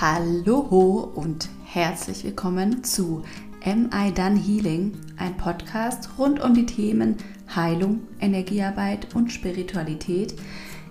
Hallo 0.00 1.10
und 1.16 1.48
herzlich 1.64 2.22
willkommen 2.22 2.84
zu 2.84 3.24
Am 3.64 3.90
I 3.92 4.14
Done 4.14 4.38
Healing, 4.38 4.92
ein 5.16 5.36
Podcast 5.36 6.10
rund 6.16 6.38
um 6.38 6.54
die 6.54 6.66
Themen 6.66 7.16
Heilung, 7.52 8.02
Energiearbeit 8.20 9.12
und 9.16 9.32
Spiritualität. 9.32 10.36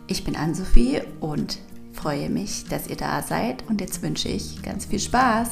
Ich 0.08 0.26
bin 0.26 0.36
Ann-Sophie 0.36 1.04
und 1.22 1.60
freue 1.94 2.30
mich, 2.30 2.66
dass 2.66 2.88
ihr 2.90 2.98
da 2.98 3.22
seid 3.22 3.64
und 3.70 3.80
jetzt 3.80 4.02
wünsche 4.02 4.28
ich 4.28 4.62
ganz 4.62 4.88
viel 4.88 5.00
Spaß. 5.00 5.52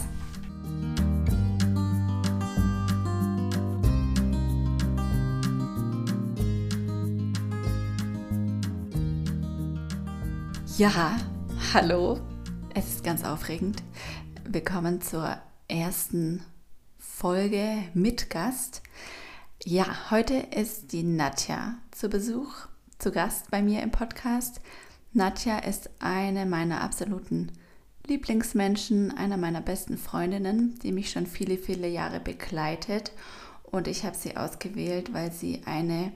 Ja, 10.78 11.16
hallo. 11.74 12.20
Es 12.78 12.88
ist 12.90 13.06
ganz 13.06 13.24
aufregend. 13.24 13.82
Willkommen 14.44 15.00
zur 15.00 15.38
ersten 15.70 16.44
Folge 17.00 17.78
mit 17.94 18.30
Gast. 18.30 18.84
Ja, 19.64 20.12
heute 20.12 20.34
ist 20.34 20.92
die 20.92 21.04
Nadja 21.04 21.76
zu 21.92 22.10
Besuch, 22.10 22.52
zu 23.00 23.14
Gast 23.14 23.50
bei 23.50 23.62
mir 23.62 23.82
im 23.82 23.92
Podcast. 23.92 24.60
Nadja 25.14 25.60
ist 25.60 25.90
eine 26.00 26.46
meiner 26.46 26.82
absoluten 26.82 27.54
Lieblingsmenschen, 28.08 29.18
einer 29.18 29.38
meiner 29.38 29.62
besten 29.62 29.98
Freundinnen, 29.98 30.78
die 30.84 30.92
mich 30.92 31.12
schon 31.12 31.28
viele, 31.28 31.58
viele 31.58 31.88
Jahre 31.88 32.20
begleitet. 32.20 33.14
Und 33.64 33.88
ich 33.88 34.04
habe 34.04 34.18
sie 34.18 34.36
ausgewählt, 34.36 35.14
weil 35.14 35.32
sie 35.32 35.62
eine 35.64 36.12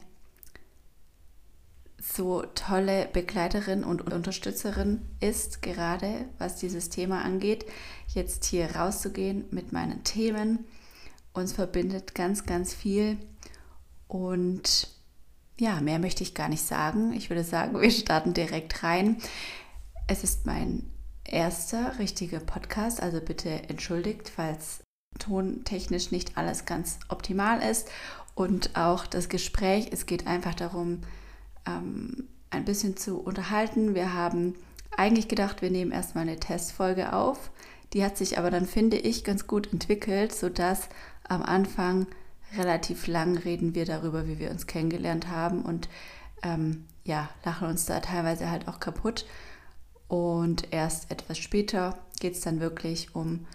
so 2.01 2.43
tolle 2.55 3.07
Begleiterin 3.11 3.83
und 3.83 4.11
Unterstützerin 4.11 5.01
ist, 5.19 5.61
gerade 5.61 6.25
was 6.37 6.55
dieses 6.55 6.89
Thema 6.89 7.23
angeht, 7.23 7.65
jetzt 8.07 8.45
hier 8.45 8.75
rauszugehen 8.75 9.45
mit 9.51 9.71
meinen 9.71 10.03
Themen. 10.03 10.65
Uns 11.33 11.53
verbindet 11.53 12.15
ganz, 12.15 12.45
ganz 12.45 12.73
viel 12.73 13.17
und 14.07 14.89
ja, 15.59 15.81
mehr 15.81 15.99
möchte 15.99 16.23
ich 16.23 16.33
gar 16.33 16.49
nicht 16.49 16.63
sagen. 16.63 17.13
Ich 17.13 17.29
würde 17.29 17.43
sagen, 17.43 17.79
wir 17.79 17.91
starten 17.91 18.33
direkt 18.33 18.83
rein. 18.83 19.17
Es 20.07 20.23
ist 20.23 20.45
mein 20.45 20.89
erster 21.25 21.99
richtiger 21.99 22.39
Podcast, 22.39 23.01
also 23.01 23.19
bitte 23.19 23.69
entschuldigt, 23.69 24.29
falls 24.29 24.79
tontechnisch 25.17 26.11
nicht 26.11 26.37
alles 26.37 26.65
ganz 26.65 26.99
optimal 27.09 27.61
ist 27.61 27.89
und 28.35 28.75
auch 28.75 29.05
das 29.05 29.27
Gespräch. 29.27 29.89
Es 29.91 30.05
geht 30.05 30.27
einfach 30.27 30.55
darum, 30.55 31.01
ähm, 31.69 32.27
ein 32.49 32.65
bisschen 32.65 32.97
zu 32.97 33.19
unterhalten. 33.19 33.95
Wir 33.95 34.13
haben 34.13 34.55
eigentlich 34.97 35.27
gedacht, 35.27 35.61
wir 35.61 35.71
nehmen 35.71 35.91
erstmal 35.91 36.23
eine 36.23 36.39
Testfolge 36.39 37.13
auf. 37.13 37.51
Die 37.93 38.03
hat 38.03 38.17
sich 38.17 38.37
aber 38.37 38.51
dann, 38.51 38.65
finde 38.65 38.97
ich, 38.97 39.23
ganz 39.23 39.47
gut 39.47 39.71
entwickelt, 39.71 40.33
sodass 40.33 40.89
am 41.27 41.41
Anfang 41.41 42.07
relativ 42.57 43.07
lang 43.07 43.37
reden 43.37 43.75
wir 43.75 43.85
darüber, 43.85 44.27
wie 44.27 44.39
wir 44.39 44.49
uns 44.49 44.67
kennengelernt 44.67 45.29
haben 45.29 45.61
und 45.61 45.89
ähm, 46.43 46.85
ja, 47.03 47.29
lachen 47.43 47.67
uns 47.67 47.85
da 47.85 47.99
teilweise 47.99 48.49
halt 48.49 48.67
auch 48.67 48.79
kaputt. 48.79 49.25
Und 50.07 50.67
erst 50.71 51.11
etwas 51.11 51.37
später 51.37 51.99
geht 52.19 52.33
es 52.33 52.41
dann 52.41 52.59
wirklich 52.59 53.15
um 53.15 53.45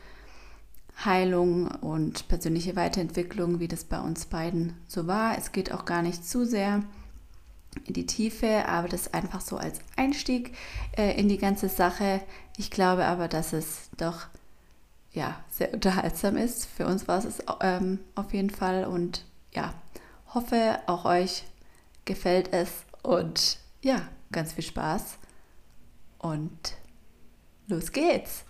Heilung 1.05 1.67
und 1.67 2.29
persönliche 2.29 2.77
Weiterentwicklung, 2.77 3.59
wie 3.59 3.67
das 3.67 3.85
bei 3.85 4.01
uns 4.01 4.27
beiden 4.27 4.75
so 4.87 5.09
war. 5.09 5.37
Es 5.37 5.51
geht 5.51 5.73
auch 5.73 5.85
gar 5.85 6.03
nicht 6.03 6.25
zu 6.25 6.47
sehr 6.47 6.85
in 7.87 7.95
die 7.95 8.07
Tiefe, 8.07 8.67
aber 8.67 8.89
das 8.89 9.13
einfach 9.13 9.41
so 9.41 9.57
als 9.57 9.81
Einstieg 9.97 10.55
äh, 10.97 11.19
in 11.19 11.29
die 11.29 11.39
ganze 11.39 11.69
Sache. 11.69 12.21
Ich 12.57 12.71
glaube 12.71 13.05
aber, 13.05 13.29
dass 13.29 13.53
es 13.53 13.91
doch 13.97 14.27
ja, 15.13 15.43
sehr 15.49 15.73
unterhaltsam 15.73 16.37
ist. 16.37 16.67
Für 16.67 16.87
uns 16.87 17.07
war 17.09 17.25
es 17.25 17.43
ähm, 17.61 18.01
auf 18.15 18.33
jeden 18.33 18.51
Fall 18.51 18.85
und 18.85 19.25
ja, 19.53 19.73
hoffe 20.35 20.81
auch 20.87 21.05
euch 21.05 21.45
gefällt 22.05 22.53
es 22.53 22.85
und 23.03 23.59
ja, 23.83 24.09
ganz 24.33 24.53
viel 24.53 24.65
Spaß 24.65 25.19
und 26.19 26.77
los 27.69 27.93
geht's. 27.93 28.45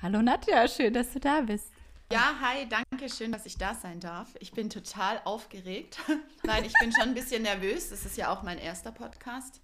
Hallo 0.00 0.20
Nadja, 0.20 0.68
schön, 0.68 0.92
dass 0.92 1.12
du 1.12 1.20
da 1.20 1.40
bist. 1.40 1.70
Ja, 2.12 2.38
hi, 2.42 2.68
danke 2.68 3.08
schön, 3.08 3.32
dass 3.32 3.46
ich 3.46 3.56
da 3.56 3.74
sein 3.74 3.98
darf. 3.98 4.34
Ich 4.38 4.52
bin 4.52 4.68
total 4.68 5.22
aufgeregt. 5.24 5.98
Nein, 6.42 6.62
ich 6.62 6.74
bin 6.78 6.92
schon 6.92 7.08
ein 7.08 7.14
bisschen 7.14 7.42
nervös. 7.42 7.88
Das 7.88 8.04
ist 8.04 8.18
ja 8.18 8.30
auch 8.30 8.42
mein 8.42 8.58
erster 8.58 8.92
Podcast. 8.92 9.62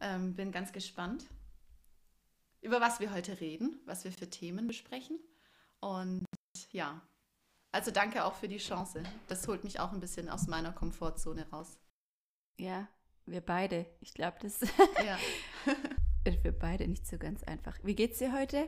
Ähm, 0.00 0.34
bin 0.34 0.52
ganz 0.52 0.72
gespannt, 0.72 1.26
über 2.62 2.80
was 2.80 2.98
wir 2.98 3.12
heute 3.12 3.40
reden, 3.40 3.78
was 3.84 4.04
wir 4.04 4.12
für 4.12 4.30
Themen 4.30 4.66
besprechen. 4.66 5.20
Und 5.80 6.24
ja, 6.70 7.02
also 7.72 7.90
danke 7.90 8.24
auch 8.24 8.36
für 8.36 8.48
die 8.48 8.56
Chance. 8.56 9.02
Das 9.28 9.46
holt 9.46 9.62
mich 9.62 9.78
auch 9.78 9.92
ein 9.92 10.00
bisschen 10.00 10.30
aus 10.30 10.46
meiner 10.46 10.72
Komfortzone 10.72 11.46
raus. 11.50 11.78
Ja, 12.58 12.88
wir 13.26 13.42
beide. 13.42 13.84
Ich 14.00 14.14
glaube, 14.14 14.38
das 14.40 14.60
ja. 15.04 15.18
für 16.42 16.52
beide 16.52 16.88
nicht 16.88 17.06
so 17.06 17.18
ganz 17.18 17.44
einfach. 17.44 17.78
Wie 17.82 17.94
geht's 17.94 18.16
dir 18.16 18.32
heute? 18.32 18.66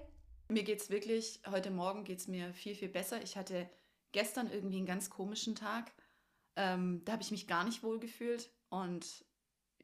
Mir 0.51 0.63
geht 0.63 0.81
es 0.81 0.89
wirklich, 0.89 1.41
heute 1.47 1.71
Morgen 1.71 2.05
geht 2.05 2.21
es 2.21 2.29
mir 2.29 2.55
viel, 2.55 2.75
viel 2.75 2.89
besser. 2.89 3.23
Ich 3.23 3.37
hatte 3.37 3.69
gestern 4.13 4.51
irgendwie 4.51 4.79
einen 4.79 4.87
ganz 4.87 5.11
komischen 5.11 5.55
Tag. 5.55 5.93
Ähm, 6.57 7.03
da 7.05 7.13
habe 7.13 7.23
ich 7.23 7.31
mich 7.31 7.47
gar 7.47 7.65
nicht 7.65 7.83
wohl 7.83 8.01
gefühlt 8.01 8.51
und 8.71 9.27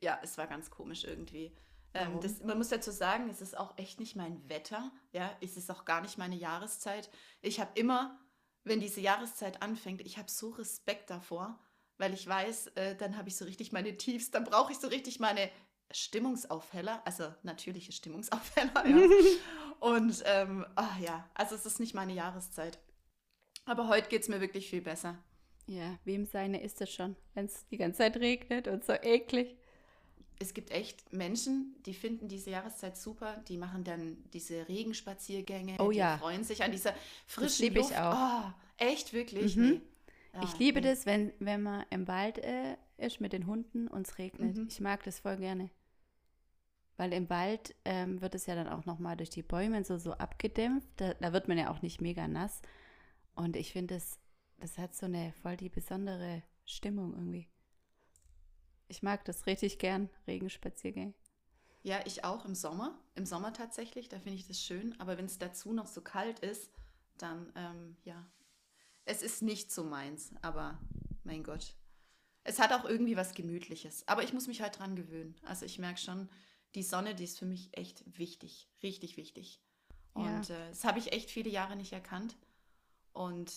ja, 0.00 0.18
es 0.22 0.38
war 0.38 0.46
ganz 0.46 0.70
komisch 0.70 1.04
irgendwie. 1.04 1.54
Ähm, 1.92 2.18
das, 2.20 2.42
man 2.42 2.56
muss 2.56 2.70
dazu 2.70 2.90
sagen, 2.90 3.28
es 3.28 3.42
ist 3.42 3.56
auch 3.56 3.76
echt 3.76 4.00
nicht 4.00 4.16
mein 4.16 4.48
Wetter, 4.48 4.90
ja, 5.12 5.36
es 5.42 5.56
ist 5.58 5.70
auch 5.70 5.84
gar 5.84 6.00
nicht 6.00 6.16
meine 6.16 6.34
Jahreszeit. 6.34 7.10
Ich 7.42 7.60
habe 7.60 7.78
immer, 7.78 8.18
wenn 8.64 8.80
diese 8.80 9.02
Jahreszeit 9.02 9.62
anfängt, 9.62 10.00
ich 10.00 10.16
habe 10.16 10.30
so 10.30 10.48
Respekt 10.50 11.10
davor, 11.10 11.60
weil 11.98 12.14
ich 12.14 12.26
weiß, 12.26 12.68
äh, 12.68 12.96
dann 12.96 13.18
habe 13.18 13.28
ich 13.28 13.36
so 13.36 13.44
richtig 13.44 13.70
meine 13.70 13.96
Tiefs, 13.98 14.30
dann 14.30 14.44
brauche 14.44 14.72
ich 14.72 14.78
so 14.78 14.88
richtig 14.88 15.20
meine 15.20 15.50
Stimmungsaufheller, 15.92 17.02
also 17.04 17.32
natürliche 17.42 17.92
Stimmungsaufheller, 17.92 18.86
ja. 18.86 19.08
Und 19.84 20.22
ähm, 20.24 20.64
oh 20.78 21.02
ja, 21.02 21.28
also 21.34 21.54
es 21.54 21.66
ist 21.66 21.78
nicht 21.78 21.92
meine 21.92 22.14
Jahreszeit. 22.14 22.78
Aber 23.66 23.88
heute 23.88 24.08
geht 24.08 24.22
es 24.22 24.28
mir 24.28 24.40
wirklich 24.40 24.70
viel 24.70 24.80
besser. 24.80 25.18
Ja, 25.66 25.98
wem 26.06 26.24
seine 26.24 26.62
ist 26.62 26.80
es 26.80 26.90
schon, 26.90 27.16
wenn 27.34 27.44
es 27.44 27.66
die 27.68 27.76
ganze 27.76 27.98
Zeit 27.98 28.16
regnet 28.16 28.66
und 28.66 28.82
so 28.82 28.94
eklig. 28.94 29.56
Es 30.38 30.54
gibt 30.54 30.70
echt 30.70 31.12
Menschen, 31.12 31.76
die 31.84 31.92
finden 31.92 32.28
diese 32.28 32.48
Jahreszeit 32.48 32.96
super, 32.96 33.44
die 33.46 33.58
machen 33.58 33.84
dann 33.84 34.24
diese 34.32 34.66
Regenspaziergänge, 34.66 35.76
oh, 35.78 35.90
die 35.90 35.98
ja. 35.98 36.16
freuen 36.16 36.44
sich 36.44 36.62
an 36.62 36.72
dieser 36.72 36.94
frischen 37.26 37.48
das 37.48 37.58
liebe 37.58 37.80
Luft. 37.80 37.90
ich 37.90 37.98
auch. 37.98 38.46
Oh, 38.46 38.52
echt, 38.78 39.12
wirklich? 39.12 39.54
Mhm. 39.54 39.68
Nee. 39.68 39.80
Ja, 40.32 40.44
ich 40.44 40.58
liebe 40.58 40.80
nee. 40.80 40.88
das, 40.88 41.04
wenn, 41.04 41.34
wenn 41.40 41.62
man 41.62 41.84
im 41.90 42.08
Wald 42.08 42.38
äh, 42.38 42.78
ist 42.96 43.20
mit 43.20 43.34
den 43.34 43.46
Hunden 43.46 43.88
und 43.88 44.08
es 44.08 44.16
regnet. 44.16 44.56
Mhm. 44.56 44.66
Ich 44.66 44.80
mag 44.80 45.02
das 45.02 45.20
voll 45.20 45.36
gerne. 45.36 45.68
Weil 46.96 47.12
im 47.12 47.28
Wald 47.28 47.74
ähm, 47.84 48.20
wird 48.20 48.34
es 48.34 48.46
ja 48.46 48.54
dann 48.54 48.68
auch 48.68 48.84
nochmal 48.84 49.16
durch 49.16 49.30
die 49.30 49.42
Bäume 49.42 49.84
so, 49.84 49.98
so 49.98 50.12
abgedämpft. 50.12 50.88
Da, 50.96 51.14
da, 51.14 51.32
wird 51.32 51.48
man 51.48 51.58
ja 51.58 51.70
auch 51.70 51.82
nicht 51.82 52.00
mega 52.00 52.28
nass. 52.28 52.62
Und 53.34 53.56
ich 53.56 53.72
finde, 53.72 53.94
das, 53.94 54.20
das 54.58 54.78
hat 54.78 54.94
so 54.94 55.06
eine 55.06 55.32
voll 55.42 55.56
die 55.56 55.68
besondere 55.68 56.42
Stimmung 56.64 57.12
irgendwie. 57.14 57.48
Ich 58.86 59.02
mag 59.02 59.24
das 59.24 59.46
richtig 59.46 59.78
gern, 59.78 60.08
Regenspaziergänge. 60.26 61.14
Ja, 61.82 62.00
ich 62.06 62.24
auch 62.24 62.44
im 62.44 62.54
Sommer. 62.54 62.98
Im 63.14 63.26
Sommer 63.26 63.52
tatsächlich, 63.52 64.08
da 64.08 64.18
finde 64.18 64.38
ich 64.38 64.46
das 64.46 64.60
schön. 64.60 64.98
Aber 65.00 65.18
wenn 65.18 65.26
es 65.26 65.38
dazu 65.38 65.72
noch 65.72 65.86
so 65.86 66.00
kalt 66.00 66.38
ist, 66.38 66.70
dann, 67.18 67.52
ähm, 67.56 67.96
ja. 68.04 68.26
Es 69.04 69.20
ist 69.20 69.42
nicht 69.42 69.70
so 69.70 69.84
meins, 69.84 70.32
aber 70.40 70.80
mein 71.24 71.42
Gott. 71.42 71.76
Es 72.42 72.58
hat 72.58 72.72
auch 72.72 72.84
irgendwie 72.84 73.16
was 73.16 73.34
Gemütliches. 73.34 74.06
Aber 74.06 74.22
ich 74.22 74.32
muss 74.32 74.46
mich 74.46 74.62
halt 74.62 74.78
dran 74.78 74.96
gewöhnen. 74.96 75.34
Also 75.44 75.66
ich 75.66 75.78
merke 75.78 75.98
schon, 75.98 76.28
die 76.74 76.82
Sonne, 76.82 77.14
die 77.14 77.24
ist 77.24 77.38
für 77.38 77.46
mich 77.46 77.76
echt 77.76 78.04
wichtig, 78.18 78.68
richtig 78.82 79.16
wichtig. 79.16 79.60
Und 80.12 80.48
ja. 80.48 80.56
äh, 80.56 80.68
das 80.68 80.84
habe 80.84 80.98
ich 80.98 81.12
echt 81.12 81.30
viele 81.30 81.50
Jahre 81.50 81.76
nicht 81.76 81.92
erkannt. 81.92 82.36
Und 83.12 83.52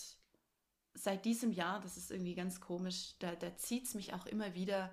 seit 0.94 1.24
diesem 1.24 1.52
Jahr, 1.52 1.80
das 1.80 1.96
ist 1.96 2.10
irgendwie 2.10 2.34
ganz 2.34 2.60
komisch, 2.60 3.14
da, 3.18 3.34
da 3.34 3.56
zieht 3.56 3.86
es 3.86 3.94
mich 3.94 4.12
auch 4.14 4.26
immer 4.26 4.54
wieder, 4.54 4.90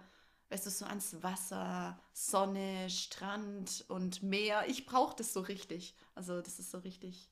weißt 0.49 0.65
du, 0.65 0.69
so 0.69 0.85
ans 0.85 1.21
Wasser, 1.23 1.99
Sonne, 2.13 2.89
Strand 2.89 3.85
und 3.89 4.23
Meer. 4.23 4.65
Ich 4.67 4.85
brauche 4.85 5.15
das 5.15 5.33
so 5.33 5.41
richtig. 5.41 5.95
Also 6.13 6.41
das 6.41 6.59
ist 6.59 6.71
so 6.71 6.79
richtig, 6.79 7.29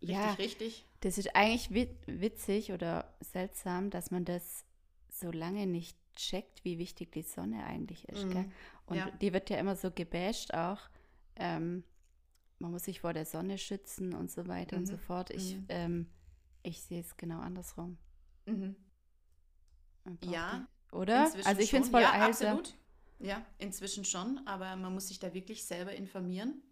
richtig, 0.00 0.16
ja, 0.16 0.32
richtig. 0.32 0.84
Das 1.00 1.18
ist 1.18 1.34
eigentlich 1.34 1.88
witzig 2.06 2.72
oder 2.72 3.16
seltsam, 3.20 3.90
dass 3.90 4.10
man 4.10 4.24
das 4.24 4.64
so 5.08 5.30
lange 5.30 5.66
nicht 5.66 5.96
checkt, 6.16 6.64
wie 6.64 6.78
wichtig 6.78 7.12
die 7.12 7.22
Sonne 7.22 7.64
eigentlich 7.64 8.08
ist. 8.08 8.24
Mhm. 8.24 8.52
Und 8.86 8.96
ja. 8.96 9.10
die 9.10 9.32
wird 9.32 9.50
ja 9.50 9.58
immer 9.58 9.76
so 9.76 9.90
gebasht 9.90 10.52
auch. 10.54 10.80
Ähm, 11.36 11.84
man 12.58 12.70
muss 12.70 12.84
sich 12.84 13.00
vor 13.00 13.12
der 13.12 13.26
Sonne 13.26 13.58
schützen 13.58 14.14
und 14.14 14.30
so 14.30 14.48
weiter 14.48 14.76
mhm. 14.76 14.82
und 14.82 14.86
so 14.86 14.96
fort. 14.96 15.30
Ich, 15.30 15.56
mhm. 15.56 15.66
ähm, 15.68 16.10
ich 16.62 16.82
sehe 16.82 17.00
es 17.00 17.16
genau 17.16 17.40
andersrum. 17.40 17.98
Mhm. 18.46 18.76
Ja. 20.24 20.66
Oder? 20.92 21.30
Also 21.44 21.60
ich 21.60 21.70
finde 21.70 21.86
es 21.86 21.90
voll 21.90 22.02
ja, 22.02 22.12
absolut. 22.12 22.76
Ja, 23.18 23.44
inzwischen 23.58 24.04
schon, 24.04 24.40
aber 24.46 24.76
man 24.76 24.92
muss 24.92 25.08
sich 25.08 25.18
da 25.18 25.32
wirklich 25.34 25.64
selber 25.64 25.92
informieren. 25.92 26.62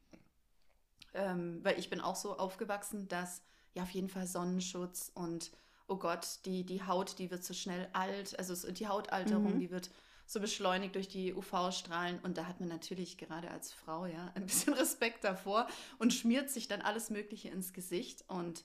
ähm, 1.15 1.61
weil 1.63 1.79
ich 1.79 1.91
bin 1.91 2.01
auch 2.01 2.17
so 2.17 2.37
aufgewachsen, 2.37 3.09
dass 3.09 3.43
ja 3.75 3.83
auf 3.83 3.91
jeden 3.91 4.09
Fall 4.09 4.27
Sonnenschutz 4.27 5.11
und 5.15 5.53
oh 5.87 5.97
Gott, 5.97 6.27
die, 6.45 6.65
die 6.65 6.83
Haut, 6.83 7.19
die 7.19 7.31
wird 7.31 7.45
so 7.45 7.55
schnell 7.55 7.89
alt, 7.93 8.39
also 8.39 8.71
die 8.73 8.89
Hautalterung, 8.89 9.55
Mhm. 9.55 9.61
die 9.61 9.71
wird 9.71 9.91
so 10.27 10.41
beschleunigt 10.41 10.95
durch 10.95 11.09
die 11.09 11.35
UV-Strahlen 11.35 12.19
und 12.21 12.39
da 12.39 12.47
hat 12.47 12.59
man 12.61 12.71
natürlich 12.71 13.19
gerade 13.19 13.51
als 13.51 13.73
Frau 13.73 14.07
ja 14.07 14.33
ein 14.35 14.47
bisschen 14.47 14.75
Respekt 14.75 15.25
davor 15.25 15.67
und 15.99 16.15
schmiert 16.15 16.51
sich 16.51 16.69
dann 16.69 16.81
alles 16.81 17.11
Mögliche 17.11 17.51
ins 17.51 17.73
Gesicht 17.73 18.25
und 18.29 18.65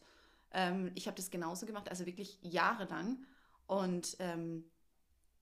ähm, 0.52 0.92
ich 0.96 1.08
habe 1.08 1.18
das 1.18 1.30
genauso 1.30 1.66
gemacht, 1.66 1.90
also 1.90 2.06
wirklich 2.06 2.40
jahrelang 2.42 3.18
und 3.68 4.16
ähm, 4.20 4.64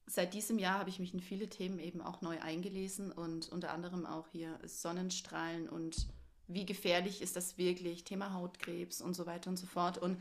seit 0.08 0.34
diesem 0.34 0.58
Jahr 0.58 0.80
habe 0.80 0.90
ich 0.90 1.00
mich 1.00 1.14
in 1.14 1.20
viele 1.20 1.50
Themen 1.50 1.80
eben 1.80 2.02
auch 2.02 2.22
neu 2.22 2.40
eingelesen 2.42 3.12
und 3.12 3.50
unter 3.50 3.72
anderem 3.72 4.06
auch 4.06 4.28
hier 4.30 4.60
Sonnenstrahlen 4.64 5.70
und 5.70 6.08
wie 6.48 6.66
gefährlich 6.66 7.22
ist 7.22 7.36
das 7.36 7.58
wirklich, 7.58 8.06
Thema 8.06 8.34
Hautkrebs 8.34 9.02
und 9.02 9.14
so 9.14 9.26
weiter 9.26 9.50
und 9.50 9.58
so 9.58 9.68
fort. 9.68 9.98
Und 9.98 10.18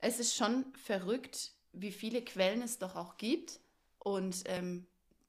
es 0.00 0.18
ist 0.20 0.36
schon 0.36 0.64
verrückt, 0.74 1.52
wie 1.72 1.92
viele 1.92 2.24
Quellen 2.24 2.62
es 2.62 2.78
doch 2.78 2.96
auch 2.96 3.16
gibt 3.16 3.60
und 3.98 4.42
ähm, 4.46 4.86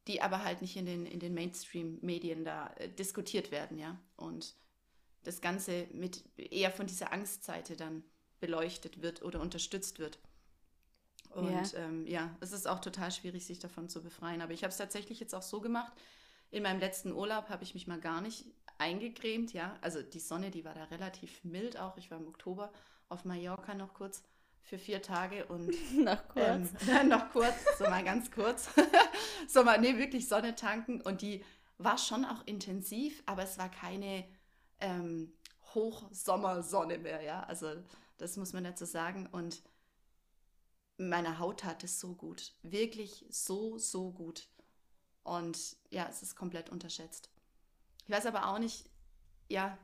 die 0.08 0.22
aber 0.22 0.44
halt 0.44 0.62
nicht 0.62 0.76
in 0.76 0.86
den, 0.86 1.06
in 1.06 1.20
den 1.20 1.34
Mainstream-Medien 1.34 2.44
da 2.44 2.68
äh, 2.78 2.90
diskutiert 2.90 3.52
werden, 3.52 3.78
ja. 3.78 4.00
Und 4.16 4.56
das 5.24 5.42
Ganze 5.42 5.88
mit 5.92 6.24
eher 6.38 6.72
von 6.72 6.88
dieser 6.88 7.12
Angstseite 7.12 7.76
dann 7.76 8.04
beleuchtet 8.40 9.02
wird 9.02 9.22
oder 9.22 9.42
unterstützt 9.42 10.00
wird. 10.00 10.20
Und 11.30 11.74
Ja. 11.74 11.80
ähm, 11.80 12.08
ja, 12.08 12.36
es 12.40 12.52
ist 12.54 12.68
auch 12.68 12.80
total 12.80 13.12
schwierig, 13.12 13.46
sich 13.46 13.60
davon 13.60 13.90
zu 13.90 14.02
befreien. 14.02 14.42
Aber 14.42 14.54
ich 14.54 14.64
habe 14.64 14.72
es 14.72 14.78
tatsächlich 14.78 15.20
jetzt 15.20 15.36
auch 15.36 15.42
so 15.44 15.62
gemacht. 15.62 15.94
In 16.52 16.64
meinem 16.64 16.80
letzten 16.80 17.12
Urlaub 17.12 17.50
habe 17.50 17.64
ich 17.64 17.74
mich 17.76 17.86
mal 17.86 18.00
gar 18.00 18.22
nicht 18.22 18.46
eingecremt, 18.80 19.54
ja. 19.54 19.78
Also 19.82 20.02
die 20.02 20.20
Sonne, 20.20 20.50
die 20.52 20.66
war 20.66 20.74
da 20.74 20.86
relativ 20.86 21.44
mild 21.44 21.78
auch. 21.78 21.98
Ich 21.98 22.10
war 22.10 22.18
im 22.18 22.28
Oktober 22.28 22.72
auf 23.10 23.26
Mallorca 23.26 23.76
noch 23.76 23.94
kurz 23.94 24.24
für 24.64 24.78
vier 24.78 25.02
Tage 25.02 25.46
und 25.48 25.68
Noch 25.98 26.24
ähm, 26.36 26.70
noch 27.08 27.32
kurz, 27.32 27.56
so 27.78 27.86
mal 27.86 28.04
ganz 28.04 28.32
kurz. 28.32 28.70
so 29.48 29.64
mal, 29.64 29.80
nee, 29.80 29.98
wirklich 29.98 30.28
Sonne 30.28 30.56
tanken. 30.56 31.02
Und 31.02 31.22
die 31.22 31.44
war 31.78 31.98
schon 31.98 32.26
auch 32.26 32.46
intensiv, 32.46 33.24
aber 33.26 33.44
es 33.44 33.58
war 33.58 33.70
keine 33.70 34.26
ähm, 34.80 35.34
Hochsommersonne 35.74 36.98
mehr, 36.98 37.22
ja. 37.22 37.44
Also 37.44 37.74
das 38.18 38.38
muss 38.38 38.54
man 38.54 38.64
dazu 38.64 38.86
sagen. 38.86 39.28
Und 39.28 39.64
meine 40.98 41.40
Haut 41.40 41.62
tat 41.62 41.84
es 41.84 42.00
so 42.00 42.14
gut. 42.14 42.54
Wirklich 42.62 43.26
so, 43.30 43.78
so 43.78 44.12
gut. 44.12 44.50
Und 45.24 45.78
ja, 45.90 46.08
es 46.10 46.22
ist 46.22 46.36
komplett 46.36 46.70
unterschätzt. 46.70 47.30
Ich 48.06 48.10
weiß 48.10 48.26
aber 48.26 48.48
auch 48.48 48.60
nicht, 48.60 48.90
ja, 49.48 49.78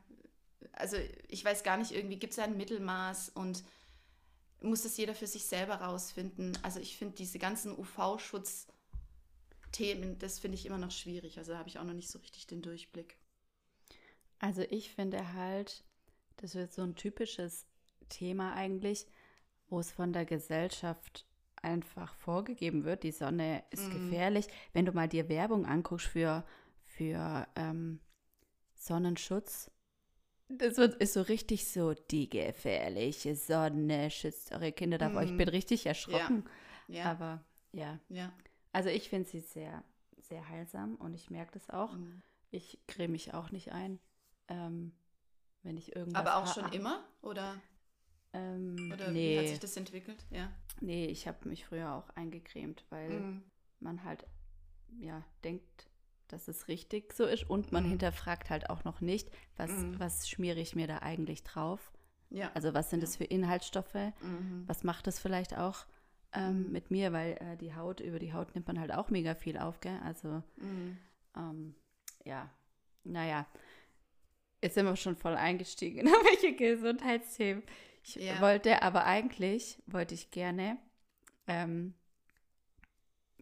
also 0.72 0.96
ich 1.28 1.44
weiß 1.44 1.62
gar 1.62 1.76
nicht, 1.76 1.92
irgendwie 1.92 2.18
gibt 2.18 2.32
es 2.32 2.38
ein 2.38 2.56
Mittelmaß 2.56 3.30
und 3.30 3.62
muss 4.60 4.82
das 4.82 4.96
jeder 4.96 5.14
für 5.14 5.26
sich 5.26 5.44
selber 5.44 5.76
rausfinden. 5.76 6.56
Also 6.62 6.80
ich 6.80 6.96
finde 6.96 7.14
diese 7.14 7.38
ganzen 7.38 7.76
UV-Schutz-Themen, 7.78 10.18
das 10.18 10.38
finde 10.38 10.56
ich 10.56 10.66
immer 10.66 10.78
noch 10.78 10.90
schwierig. 10.90 11.38
Also 11.38 11.52
da 11.52 11.58
habe 11.58 11.68
ich 11.68 11.78
auch 11.78 11.84
noch 11.84 11.94
nicht 11.94 12.10
so 12.10 12.18
richtig 12.18 12.46
den 12.46 12.62
Durchblick. 12.62 13.16
Also 14.38 14.62
ich 14.62 14.90
finde 14.90 15.32
halt, 15.34 15.84
das 16.36 16.54
wird 16.54 16.72
so 16.72 16.82
ein 16.82 16.94
typisches 16.94 17.66
Thema 18.08 18.54
eigentlich, 18.54 19.06
wo 19.68 19.80
es 19.80 19.90
von 19.90 20.12
der 20.12 20.24
Gesellschaft 20.24 21.26
einfach 21.62 22.14
vorgegeben 22.14 22.84
wird, 22.84 23.02
die 23.02 23.12
Sonne 23.12 23.64
ist 23.70 23.86
Mhm. 23.88 23.90
gefährlich. 23.90 24.46
Wenn 24.72 24.86
du 24.86 24.92
mal 24.92 25.08
dir 25.08 25.28
Werbung 25.28 25.66
anguckst 25.66 26.06
für, 26.06 26.44
für 26.84 27.46
ähm, 27.56 28.00
Sonnenschutz, 28.74 29.70
das 30.48 30.76
wird, 30.76 30.94
ist 30.96 31.14
so 31.14 31.22
richtig 31.22 31.68
so, 31.68 31.94
die 31.94 32.28
gefährliche 32.28 33.34
Sonne 33.36 34.10
schützt 34.10 34.52
eure 34.52 34.72
Kinder 34.72 34.98
davor. 34.98 35.22
Ich 35.22 35.30
Mhm. 35.30 35.36
bin 35.36 35.48
richtig 35.48 35.86
erschrocken. 35.86 36.44
Ja, 36.88 37.10
Aber 37.10 37.44
ja, 37.72 37.98
ja. 38.08 38.32
also 38.72 38.88
ich 38.88 39.08
finde 39.08 39.28
sie 39.28 39.40
sehr, 39.40 39.82
sehr 40.18 40.48
heilsam 40.48 40.96
und 40.96 41.14
ich 41.14 41.30
merke 41.30 41.52
das 41.52 41.70
auch. 41.70 41.92
Mhm. 41.92 42.22
Ich 42.50 42.78
creme 42.86 43.12
mich 43.12 43.34
auch 43.34 43.50
nicht 43.50 43.72
ein, 43.72 43.98
ähm, 44.48 44.92
wenn 45.62 45.76
ich 45.76 45.96
irgendwas 45.96 46.26
Aber 46.26 46.36
auch 46.36 46.46
schon 46.54 46.72
immer? 46.72 47.04
Oder, 47.22 47.56
Ähm, 48.32 48.90
oder 48.92 49.14
wie 49.14 49.36
hat 49.38 49.46
nee, 49.46 49.48
sich 49.48 49.60
das 49.60 49.76
entwickelt? 49.76 50.24
Ja. 50.30 50.50
nee, 50.80 51.06
ich 51.06 51.26
habe 51.26 51.48
mich 51.48 51.66
früher 51.66 51.92
auch 51.94 52.08
eingecremt, 52.16 52.84
weil 52.90 53.10
Mhm. 53.10 53.42
man 53.80 54.04
halt 54.04 54.24
ja 55.00 55.24
denkt, 55.44 55.88
dass 56.28 56.48
es 56.48 56.68
richtig 56.68 57.12
so 57.12 57.24
ist 57.26 57.48
und 57.48 57.72
man 57.72 57.84
Mhm. 57.84 57.90
hinterfragt 57.90 58.50
halt 58.50 58.70
auch 58.70 58.84
noch 58.84 59.00
nicht, 59.00 59.30
was, 59.56 59.70
Mhm. 59.70 59.98
was 59.98 60.28
schmiere 60.28 60.60
ich 60.60 60.74
mir 60.74 60.86
da 60.86 60.98
eigentlich 60.98 61.42
drauf? 61.44 61.92
Ja. 62.30 62.50
Also 62.54 62.74
was 62.74 62.90
sind 62.90 63.00
Ja. 63.00 63.06
das 63.06 63.16
für 63.16 63.24
Inhaltsstoffe? 63.24 63.94
Mhm. 64.20 64.64
Was 64.66 64.82
macht 64.84 65.06
das 65.06 65.18
vielleicht 65.18 65.56
auch 65.56 65.86
ähm, 66.32 66.66
Mhm. 66.66 66.72
mit 66.72 66.90
mir? 66.90 67.12
Weil 67.12 67.32
äh, 67.40 67.56
die 67.56 67.74
Haut, 67.74 68.00
über 68.00 68.18
die 68.18 68.32
Haut 68.32 68.54
nimmt 68.54 68.66
man 68.66 68.80
halt 68.80 68.92
auch 68.92 69.10
mega 69.10 69.34
viel 69.34 69.56
auf, 69.58 69.80
gell? 69.80 69.98
Also 70.04 70.42
Mhm. 70.56 70.98
ähm, 71.36 71.74
ja, 72.24 72.50
naja. 73.04 73.46
Jetzt 74.62 74.74
sind 74.74 74.86
wir 74.86 74.96
schon 74.96 75.16
voll 75.16 75.34
eingestiegen 75.36 75.98
in 76.06 76.06
welche 76.06 76.56
Gesundheitsthemen. 76.56 77.62
Ich 78.02 78.16
Ja. 78.16 78.40
wollte, 78.40 78.82
aber 78.82 79.04
eigentlich 79.04 79.80
wollte 79.86 80.14
ich 80.14 80.30
gerne, 80.30 80.78
ähm, 81.46 81.94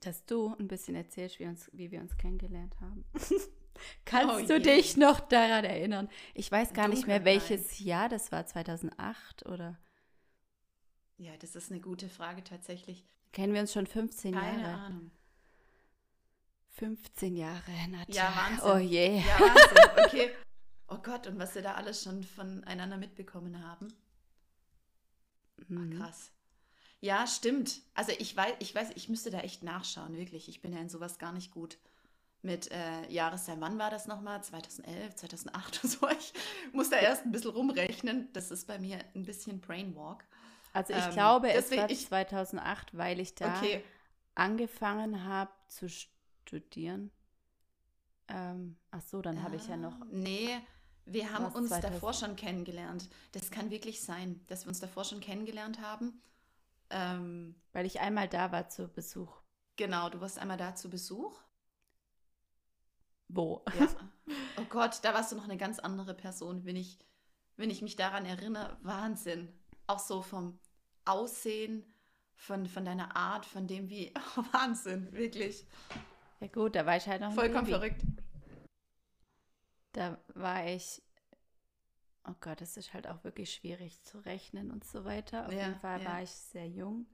dass 0.01 0.25
du 0.27 0.55
ein 0.59 0.69
bisschen 0.69 0.95
erzählst, 0.95 1.39
wie, 1.41 1.47
uns, 1.47 1.71
wie 1.73 1.91
wir 1.91 2.01
uns 2.01 2.17
kennengelernt 2.17 2.79
haben. 2.81 3.05
Kannst 4.05 4.35
Oh 4.35 4.47
du 4.47 4.55
je. 4.55 4.61
dich 4.61 4.97
noch 4.97 5.21
daran 5.21 5.65
erinnern? 5.65 6.09
Ich 6.35 6.51
weiß 6.51 6.73
gar 6.75 6.89
nicht 6.89 7.07
mehr, 7.07 7.25
welches 7.25 7.81
Jahr 7.81 8.09
das 8.09 8.31
war, 8.33 8.47
2008 8.47 9.47
oder 9.47 9.79
Ja, 11.17 11.37
das 11.39 11.57
ist 11.57 11.71
eine 11.73 11.81
gute 11.81 12.09
Frage 12.09 12.45
tatsächlich. 12.45 13.05
kennen 13.33 13.53
wir 13.53 13.61
uns 13.61 13.73
schon 13.73 13.87
15 13.87 14.33
Keine 14.35 14.63
Jahre? 14.63 14.75
Ahnung. 14.81 15.11
15 16.71 17.37
Jahre, 17.37 17.71
Nadja. 17.89 18.15
Ja, 18.25 18.35
Wahnsinn. 18.37 18.71
Oh 18.71 18.79
je. 18.79 19.19
Ja, 19.19 19.25
Wahnsinn. 19.41 20.05
Okay. 20.07 20.31
Oh 20.89 20.99
Gott, 20.99 21.27
und 21.27 21.39
was 21.39 21.55
wir 21.55 21.63
da 21.63 21.75
alles 21.75 22.03
schon 22.03 22.23
voneinander 22.23 22.97
mitbekommen 22.97 23.65
haben. 23.67 23.93
Mhm. 25.69 25.99
Krass. 25.99 26.31
Ja, 27.05 27.27
stimmt. 27.27 27.83
Also 27.93 28.13
ich 28.19 28.35
weiß, 28.35 28.55
ich 28.61 28.75
weiß, 28.75 28.93
ich 28.95 29.11
müsste 29.11 29.31
da 29.31 29.41
echt 29.41 29.63
nachschauen, 29.63 30.17
wirklich. 30.17 30.49
Ich 30.49 30.63
bin 30.63 30.73
ja 30.73 30.79
in 30.81 30.89
sowas 30.89 31.19
gar 31.19 31.33
nicht 31.33 31.51
gut. 31.51 31.77
Mit 32.41 32.71
äh, 32.73 33.07
Jahreszeit, 33.13 33.61
wann 33.61 33.79
war 33.79 33.91
das 33.91 34.07
nochmal? 34.07 34.43
2011, 34.43 35.15
2008 35.17 35.85
und 35.85 35.91
so. 35.91 36.09
Ich 36.09 36.33
muss 36.73 36.89
da 36.89 36.97
erst 36.97 37.27
ein 37.27 37.31
bisschen 37.33 37.51
rumrechnen. 37.51 38.31
Das 38.33 38.51
ist 38.51 38.67
bei 38.67 38.79
mir 38.79 38.99
ein 39.15 39.25
bisschen 39.25 39.61
Brainwalk. 39.61 40.25
Also 40.73 40.95
ich 40.95 41.05
Ähm, 41.05 41.11
glaube, 41.13 41.53
es 41.53 41.71
war 41.73 41.91
ich- 41.91 42.07
2008, 42.07 42.97
weil 42.97 43.21
ich 43.21 43.35
da 43.35 43.55
Okay. 43.59 43.85
angefangen 44.35 45.25
habe 45.25 45.53
zu 45.69 45.91
studieren. 45.91 47.11
Ähm, 48.29 48.79
ach 48.93 49.03
so, 49.03 49.21
dann 49.21 49.43
habe 49.43 49.57
ich 49.57 49.67
ja 49.69 49.77
noch. 49.77 49.93
Ah, 50.01 50.07
Nee, 50.11 50.59
wir 51.05 51.31
haben 51.35 51.45
uns 51.55 51.69
2000? 51.69 51.85
davor 51.95 52.15
schon 52.15 52.37
kennengelernt. 52.37 53.11
Das 53.33 53.51
kann 53.51 53.71
wirklich 53.71 54.01
sein, 54.03 54.41
dass 54.47 54.65
wir 54.65 54.69
uns 54.71 54.81
davor 54.81 55.05
schon 55.05 55.21
kennengelernt 55.21 55.83
haben. 55.83 56.23
Ähm, 56.91 57.55
Weil 57.73 57.87
ich 57.87 58.01
einmal 58.01 58.29
da 58.29 58.53
war 58.53 58.69
zu 58.69 58.89
Besuch. 58.89 59.33
genau, 59.77 60.09
du 60.11 60.21
warst 60.21 60.39
einmal 60.39 60.57
da 60.57 60.75
zu 60.75 60.89
Besuch. 60.91 61.39
Wo? 63.29 63.65
Ja. 63.79 63.89
Oh 64.57 64.65
Gott, 64.69 65.01
da 65.03 65.13
warst 65.13 65.33
du 65.33 65.37
noch 65.37 65.45
eine 65.45 65.57
ganz 65.57 65.81
andere 65.81 66.15
Person, 66.15 66.65
wenn 66.65 66.77
ich, 66.77 67.01
wenn 67.57 67.71
ich 67.71 67.83
mich 67.83 67.97
daran 67.97 68.25
erinnere. 68.25 68.79
Wahnsinn. 68.83 69.53
Auch 69.89 69.99
so 69.99 70.23
vom 70.23 70.61
Aussehen, 71.05 71.85
von, 72.37 72.67
von 72.67 72.85
deiner 72.85 73.17
Art, 73.17 73.47
von 73.47 73.67
dem 73.67 73.91
wie. 73.91 74.15
Oh, 74.37 74.45
Wahnsinn, 74.53 75.11
wirklich. 75.13 75.67
Ja 76.39 76.47
gut, 76.47 76.77
da 76.77 76.87
war 76.87 76.97
ich 76.97 77.07
halt 77.09 77.21
noch 77.21 77.33
Vollkommen 77.33 77.67
verrückt. 77.67 78.01
Da 79.93 80.19
war 80.35 80.67
ich. 80.67 81.03
Oh 82.27 82.35
Gott, 82.41 82.61
es 82.63 82.77
ist 82.77 82.93
halt 82.95 83.07
auch 83.07 83.23
wirklich 83.25 83.53
schwierig 83.53 84.03
zu 84.03 84.19
rechnen 84.19 84.71
und 84.71 84.85
so 84.85 85.05
weiter. 85.05 85.49
Auf 85.49 85.53
Ja, 85.53 85.61
jeden 85.61 85.77
Fall 85.77 86.03
ja. 86.03 86.05
war 86.05 86.23
ich 86.23 86.31
sehr 86.31 86.69
jung. 86.69 87.07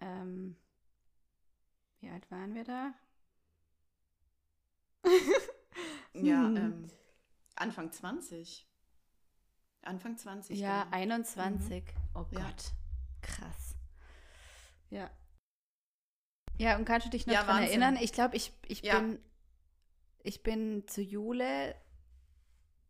Ähm, 0.00 0.56
wie 2.00 2.08
alt 2.08 2.30
waren 2.30 2.54
wir 2.54 2.62
da? 2.64 2.94
Ja, 6.20 6.52
Hm. 6.54 6.56
ähm, 6.56 6.90
Anfang 7.56 7.92
20. 7.92 8.68
Anfang 9.82 10.16
20. 10.18 10.64
Ja, 10.64 10.66
genau. 10.66 10.90
21. 10.90 11.84
Oh 12.14 12.24
Ja. 12.30 12.46
Gott, 12.46 12.72
krass. 13.22 13.76
Ja. 14.90 15.10
Ja, 16.58 16.76
und 16.76 16.84
kannst 16.84 17.06
du 17.06 17.10
dich 17.10 17.26
noch 17.26 17.34
Ja, 17.34 17.42
daran 17.44 17.58
erinnern? 17.58 17.96
Ich 18.00 18.12
glaube, 18.12 18.36
ich, 18.36 18.52
ich, 18.66 18.82
Ja. 18.82 18.88
bin, 18.88 19.18
ich 20.22 20.42
bin 20.42 20.84
zu 20.88 21.02
Jule, 21.02 21.74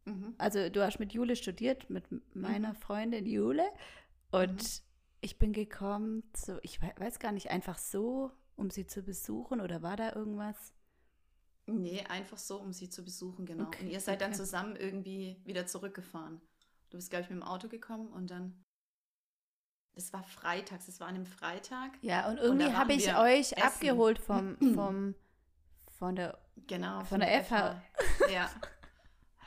Mhm. 0.06 0.34
also 0.38 0.68
du 0.68 0.84
hast 0.84 0.98
mit 0.98 1.12
Jule 1.12 1.34
studiert, 1.36 1.88
mit 1.90 2.04
meiner 2.34 2.70
Mhm. 2.70 2.76
Freundin 2.76 3.26
Jule. 3.26 3.64
Und 4.30 4.62
Mhm. 4.62 4.68
ich 5.22 5.38
bin 5.38 5.52
gekommen, 5.52 6.22
so, 6.36 6.58
ich 6.62 6.82
wei- 6.82 6.94
weiß 6.98 7.18
gar 7.18 7.32
nicht, 7.32 7.50
einfach 7.50 7.78
so, 7.78 8.30
um 8.56 8.70
sie 8.70 8.86
zu 8.86 9.02
besuchen 9.02 9.60
oder 9.60 9.82
war 9.82 9.96
da 9.96 10.12
irgendwas? 10.14 10.72
Nee, 11.66 12.04
einfach 12.08 12.36
so, 12.36 12.60
um 12.60 12.72
sie 12.74 12.90
zu 12.90 13.02
besuchen, 13.04 13.46
genau. 13.46 13.64
Okay, 13.64 13.84
Und 13.84 13.90
ihr 13.90 14.00
seid 14.00 14.20
dann 14.20 14.30
okay. 14.32 14.36
zusammen 14.38 14.76
irgendwie 14.76 15.40
wieder 15.44 15.66
zurückgefahren. 15.66 16.40
Du 16.90 16.98
bist, 16.98 17.08
glaube 17.10 17.24
ich, 17.24 17.30
mit 17.30 17.38
dem 17.40 17.42
Auto 17.42 17.68
gekommen 17.68 18.08
und 18.08 18.30
dann. 18.30 18.62
Das 19.94 20.12
war 20.12 20.22
freitags, 20.24 20.86
das 20.86 21.00
war 21.00 21.06
an 21.08 21.14
einem 21.14 21.26
Freitag. 21.26 21.92
Ja, 22.02 22.28
und 22.28 22.36
irgendwie 22.38 22.72
habe 22.72 22.92
ich 22.92 23.16
euch 23.16 23.52
essen. 23.52 23.62
abgeholt 23.62 24.18
vom, 24.18 24.56
vom, 24.74 25.14
von 25.98 26.16
der, 26.16 26.36
genau, 26.66 26.98
von, 26.98 27.06
von 27.06 27.20
der, 27.20 27.28
der 27.30 27.44
FH. 27.44 27.82
FH. 28.18 28.30
Ja. 28.30 28.50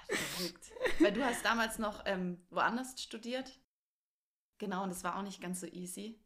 Verrückt. 0.09 0.71
Weil 0.99 1.13
du 1.13 1.23
hast 1.23 1.43
damals 1.43 1.79
noch 1.79 2.03
ähm, 2.05 2.45
woanders 2.49 3.01
studiert. 3.01 3.59
Genau, 4.57 4.83
und 4.83 4.89
das 4.89 5.03
war 5.03 5.17
auch 5.17 5.23
nicht 5.23 5.41
ganz 5.41 5.61
so 5.61 5.67
easy 5.67 6.19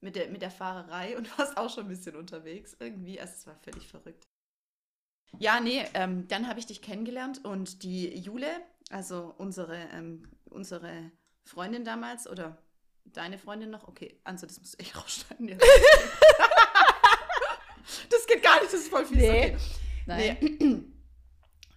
mit 0.00 0.16
der, 0.16 0.28
mit 0.28 0.42
der 0.42 0.50
Fahrerei 0.50 1.16
und 1.16 1.26
warst 1.38 1.56
auch 1.56 1.70
schon 1.70 1.84
ein 1.84 1.88
bisschen 1.88 2.16
unterwegs. 2.16 2.76
Irgendwie, 2.78 3.20
also 3.20 3.34
es 3.34 3.46
war 3.46 3.56
völlig 3.56 3.88
verrückt. 3.88 4.28
Ja, 5.38 5.60
nee, 5.60 5.84
ähm, 5.94 6.28
dann 6.28 6.48
habe 6.48 6.58
ich 6.58 6.66
dich 6.66 6.80
kennengelernt 6.80 7.44
und 7.44 7.82
die 7.82 8.16
Jule, 8.16 8.48
also 8.90 9.34
unsere, 9.38 9.76
ähm, 9.92 10.30
unsere 10.44 11.10
Freundin 11.44 11.84
damals 11.84 12.28
oder 12.28 12.62
deine 13.04 13.38
Freundin 13.38 13.70
noch, 13.70 13.86
okay, 13.88 14.20
also 14.24 14.46
das 14.46 14.58
musst 14.58 14.74
du 14.74 14.78
echt 14.78 14.96
rausschneiden. 15.02 15.48
Jetzt. 15.48 15.66
das 18.10 18.26
geht 18.26 18.42
gar 18.42 18.60
nicht, 18.60 18.72
das 18.72 18.80
ist 18.80 18.88
voll 18.88 19.04
fies. 19.04 19.16
Nee. 19.16 19.28
Okay. 19.28 19.56
Nein. 20.06 20.38
Nee. 20.40 20.82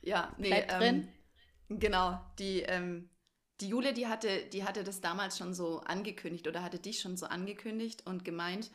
ja, 0.10 0.34
nee. 0.38 0.66
Ähm, 0.70 1.08
genau, 1.69 2.19
die, 2.39 2.61
ähm, 2.61 3.09
die 3.61 3.69
Jule, 3.69 3.93
die 3.93 4.07
hatte, 4.07 4.45
die 4.47 4.63
hatte 4.63 4.83
das 4.83 5.01
damals 5.01 5.38
schon 5.38 5.53
so 5.53 5.79
angekündigt 5.81 6.47
oder 6.47 6.63
hatte 6.63 6.79
dich 6.79 6.99
schon 6.99 7.17
so 7.17 7.25
angekündigt 7.25 8.05
und 8.05 8.25
gemeint, 8.25 8.71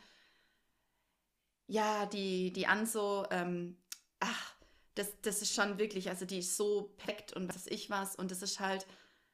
ja, 1.67 2.05
die, 2.05 2.53
die 2.53 2.67
Anso, 2.67 3.25
ähm, 3.31 3.77
ach, 4.19 4.55
das, 4.93 5.19
das 5.21 5.41
ist 5.41 5.53
schon 5.53 5.77
wirklich, 5.77 6.09
also 6.09 6.25
die 6.25 6.39
ist 6.39 6.55
so 6.55 6.93
perfekt 6.97 7.33
und 7.33 7.53
was 7.53 7.67
ich 7.67 7.89
was 7.89 8.15
und 8.15 8.31
das 8.31 8.41
ist 8.41 8.59
halt 8.59 8.85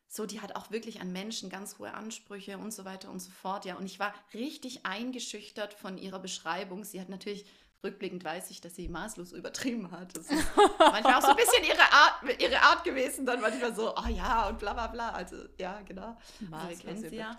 so, 0.07 0.25
die 0.25 0.41
hat 0.41 0.57
auch 0.57 0.71
wirklich 0.71 0.99
an 0.99 1.13
Menschen 1.13 1.49
ganz 1.49 1.79
hohe 1.79 1.93
Ansprüche 1.93 2.57
und 2.57 2.73
so 2.73 2.83
weiter 2.83 3.09
und 3.09 3.21
so 3.21 3.31
fort, 3.31 3.63
ja. 3.63 3.75
Und 3.77 3.85
ich 3.85 3.97
war 3.97 4.13
richtig 4.33 4.85
eingeschüchtert 4.85 5.73
von 5.73 5.97
ihrer 5.97 6.19
Beschreibung. 6.19 6.83
Sie 6.83 6.99
hat 6.99 7.07
natürlich 7.07 7.45
rückblickend 7.83 8.23
weiß 8.23 8.51
ich, 8.51 8.61
dass 8.61 8.75
sie 8.75 8.87
maßlos 8.87 9.33
übertrieben 9.33 9.91
hat. 9.91 10.15
Das 10.15 10.29
ist 10.29 10.45
manchmal 10.79 11.15
auch 11.15 11.21
so 11.21 11.29
ein 11.29 11.35
bisschen 11.35 11.63
ihre 11.63 11.91
Art, 11.91 12.41
ihre 12.41 12.61
Art 12.61 12.83
gewesen, 12.83 13.25
dann 13.25 13.41
manchmal 13.41 13.73
so, 13.73 13.95
oh 13.95 14.07
ja, 14.07 14.47
und 14.49 14.59
bla 14.59 14.73
bla 14.73 14.87
bla. 14.87 15.09
Also, 15.11 15.37
ja, 15.57 15.81
genau. 15.81 16.17
Maßlos 16.41 16.79
kennen 16.79 17.09
sie 17.09 17.15
ja. 17.15 17.37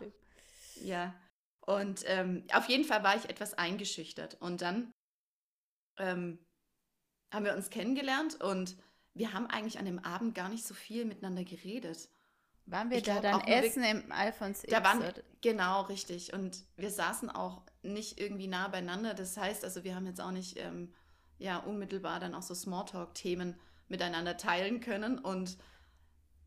Ja. 0.77 1.15
Und 1.61 2.03
ähm, 2.07 2.45
auf 2.53 2.69
jeden 2.69 2.85
Fall 2.85 3.05
war 3.05 3.17
ich 3.17 3.29
etwas 3.29 3.55
eingeschüchtert. 3.55 4.41
Und 4.41 4.63
dann 4.63 4.93
ähm, 5.99 6.39
haben 7.33 7.45
wir 7.45 7.55
uns 7.55 7.71
kennengelernt 7.71 8.41
und 8.41 8.77
wir 9.15 9.33
haben 9.33 9.47
eigentlich 9.47 9.79
an 9.79 9.85
dem 9.85 9.99
Abend 9.99 10.35
gar 10.35 10.49
nicht 10.49 10.67
so 10.67 10.75
viel 10.75 11.05
miteinander 11.05 11.45
geredet. 11.45 12.09
Waren 12.67 12.91
wir 12.91 12.99
ich 12.99 13.05
da 13.05 13.21
dann 13.21 13.41
essen 13.43 13.83
im 13.83 14.13
Alphons 14.13 14.63
Da 14.63 14.85
waren, 14.85 15.03
genau, 15.41 15.83
richtig. 15.83 16.33
Und 16.33 16.65
wir 16.77 16.91
saßen 16.91 17.29
auch 17.31 17.63
nicht 17.83 18.21
irgendwie 18.21 18.47
nah 18.47 18.69
beieinander. 18.69 19.15
Das 19.15 19.37
heißt, 19.37 19.65
also 19.65 19.85
wir 19.85 19.95
haben 19.95 20.07
jetzt 20.07 20.21
auch 20.21 20.31
nicht 20.31 20.59
ähm, 20.59 20.93
ja, 21.39 21.59
unmittelbar 21.59 22.21
dann 22.21 22.35
auch 22.35 22.43
so 22.43 22.55
Smalltalk-Themen 22.55 23.59
miteinander 23.89 24.37
teilen 24.37 24.81
können. 24.81 25.19
Und 25.19 25.59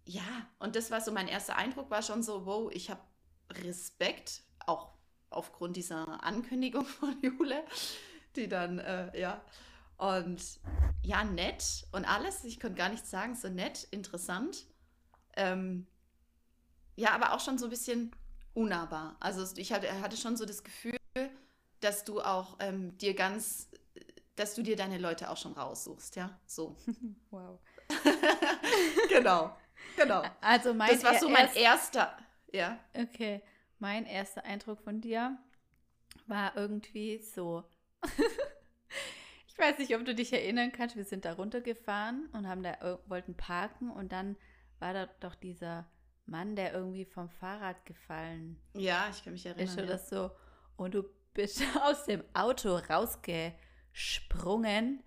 ja, 0.05 0.23
und 0.59 0.75
das 0.75 0.89
war 0.91 1.01
so 1.01 1.11
mein 1.11 1.27
erster 1.27 1.57
Eindruck, 1.57 1.89
war 1.91 2.01
schon 2.01 2.23
so, 2.23 2.45
wow, 2.45 2.71
ich 2.71 2.89
habe 2.89 3.01
Respekt, 3.51 4.43
auch 4.65 4.93
aufgrund 5.29 5.75
dieser 5.75 6.23
Ankündigung 6.23 6.85
von 6.85 7.15
Jule, 7.21 7.63
die 8.35 8.47
dann, 8.47 8.79
äh, 8.79 9.19
ja, 9.19 9.41
und 9.97 10.41
ja, 11.03 11.23
nett 11.23 11.87
und 11.91 12.05
alles, 12.05 12.43
ich 12.43 12.59
konnte 12.59 12.75
gar 12.75 12.89
nichts 12.89 13.09
sagen, 13.09 13.35
so 13.35 13.47
nett, 13.47 13.87
interessant. 13.91 14.65
Ähm, 15.35 15.87
ja, 16.95 17.11
aber 17.11 17.33
auch 17.33 17.39
schon 17.39 17.57
so 17.57 17.65
ein 17.65 17.69
bisschen 17.69 18.11
unnahbar. 18.53 19.17
Also 19.19 19.45
ich 19.57 19.71
hatte, 19.71 20.01
hatte 20.01 20.17
schon 20.17 20.37
so 20.37 20.45
das 20.45 20.63
Gefühl, 20.63 20.97
dass 21.81 22.03
du 22.03 22.21
auch 22.21 22.57
ähm, 22.59 22.97
dir 22.97 23.13
ganz, 23.13 23.69
dass 24.35 24.55
du 24.55 24.63
dir 24.63 24.75
deine 24.75 24.97
Leute 24.97 25.29
auch 25.29 25.37
schon 25.37 25.53
raussuchst, 25.53 26.15
ja, 26.15 26.39
so. 26.45 26.75
wow. 27.29 27.59
genau, 29.09 29.55
genau. 29.95 30.23
Also 30.41 30.73
mein 30.73 30.89
das 30.89 31.03
war 31.03 31.19
so 31.19 31.29
mein 31.29 31.45
erst, 31.45 31.57
erster, 31.57 32.17
ja. 32.51 32.79
Okay, 32.93 33.41
mein 33.79 34.05
erster 34.05 34.43
Eindruck 34.45 34.81
von 34.81 35.01
dir 35.01 35.37
war 36.27 36.55
irgendwie 36.55 37.19
so. 37.19 37.63
ich 39.47 39.57
weiß 39.57 39.77
nicht, 39.77 39.95
ob 39.95 40.05
du 40.05 40.15
dich 40.15 40.33
erinnern 40.33 40.71
kannst. 40.71 40.95
Wir 40.95 41.05
sind 41.05 41.25
da 41.25 41.33
runtergefahren 41.33 42.27
und 42.31 42.47
haben 42.47 42.63
da 42.63 42.99
wollten 43.07 43.35
parken 43.35 43.91
und 43.91 44.11
dann 44.11 44.37
war 44.79 44.93
da 44.93 45.07
doch 45.19 45.35
dieser 45.35 45.87
Mann, 46.25 46.55
der 46.55 46.73
irgendwie 46.73 47.05
vom 47.05 47.29
Fahrrad 47.29 47.85
gefallen 47.85 48.59
Ja, 48.73 49.07
ich 49.11 49.23
kann 49.23 49.33
mich 49.33 49.45
erinnern. 49.45 49.65
Ist 49.65 49.77
oder 49.77 49.91
ja. 49.91 49.97
so. 49.97 50.31
Und 50.75 50.95
du 50.95 51.03
bist 51.33 51.61
aus 51.83 52.05
dem 52.05 52.23
Auto 52.33 52.77
rausgesprungen, 52.77 55.03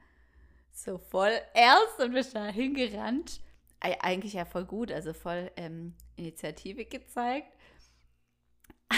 so 0.71 0.99
voll 0.99 1.41
ernst 1.55 1.99
und 2.01 2.13
bist 2.13 2.37
da 2.37 2.47
hingerannt. 2.47 3.41
Eigentlich 3.81 4.33
ja 4.33 4.45
voll 4.45 4.65
gut, 4.65 4.91
also 4.91 5.13
voll 5.13 5.53
ähm, 5.57 5.95
Initiative 6.17 6.85
gezeigt. 6.85 7.57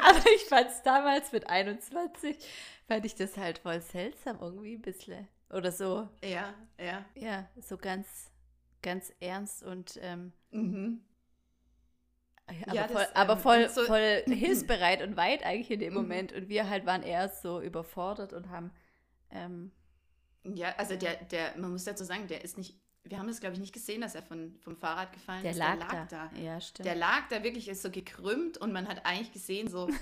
Aber 0.00 0.26
ich 0.34 0.44
fand 0.44 0.70
es 0.70 0.82
damals 0.82 1.32
mit 1.32 1.48
21, 1.48 2.36
fand 2.86 3.06
ich 3.06 3.14
das 3.14 3.36
halt 3.36 3.58
voll 3.58 3.80
seltsam 3.80 4.38
irgendwie 4.40 4.74
ein 4.74 4.82
bisschen. 4.82 5.28
Oder 5.50 5.72
so. 5.72 6.08
Ja, 6.22 6.54
ja. 6.78 7.04
Ja, 7.14 7.48
so 7.60 7.76
ganz 7.76 8.31
ganz 8.82 9.12
ernst 9.20 9.62
und 9.62 9.98
ähm, 10.02 10.32
mhm. 10.50 11.00
aber, 12.66 12.74
ja, 12.74 12.88
voll, 12.88 13.02
das, 13.02 13.16
aber 13.16 13.32
ähm, 13.34 13.38
voll, 13.38 13.68
so 13.68 13.84
voll 13.84 14.22
hilfsbereit 14.26 15.02
und 15.02 15.16
weit 15.16 15.44
eigentlich 15.44 15.70
in 15.70 15.80
dem 15.80 15.94
mhm. 15.94 16.00
Moment. 16.00 16.32
Und 16.32 16.48
wir 16.48 16.68
halt 16.68 16.86
waren 16.86 17.02
eher 17.02 17.28
so 17.28 17.60
überfordert 17.60 18.32
und 18.32 18.50
haben. 18.50 18.72
Ähm, 19.30 19.72
ja, 20.44 20.74
also 20.76 20.96
der, 20.96 21.16
der, 21.24 21.56
man 21.56 21.70
muss 21.70 21.84
dazu 21.84 22.04
sagen, 22.04 22.26
der 22.26 22.42
ist 22.42 22.58
nicht, 22.58 22.76
wir 23.04 23.18
haben 23.18 23.28
das 23.28 23.40
glaube 23.40 23.54
ich 23.54 23.60
nicht 23.60 23.72
gesehen, 23.72 24.00
dass 24.00 24.14
er 24.14 24.22
von, 24.22 24.56
vom 24.60 24.76
Fahrrad 24.76 25.12
gefallen 25.12 25.42
der 25.42 25.52
ist. 25.52 25.58
Lag 25.58 25.78
der 25.78 25.86
lag 25.86 26.08
da. 26.08 26.30
da. 26.32 26.40
Ja, 26.40 26.60
stimmt. 26.60 26.86
Der 26.86 26.96
lag 26.96 27.28
da 27.30 27.44
wirklich, 27.44 27.68
ist 27.68 27.82
so 27.82 27.90
gekrümmt 27.90 28.58
und 28.58 28.72
man 28.72 28.88
hat 28.88 29.06
eigentlich 29.06 29.32
gesehen, 29.32 29.68
so. 29.68 29.88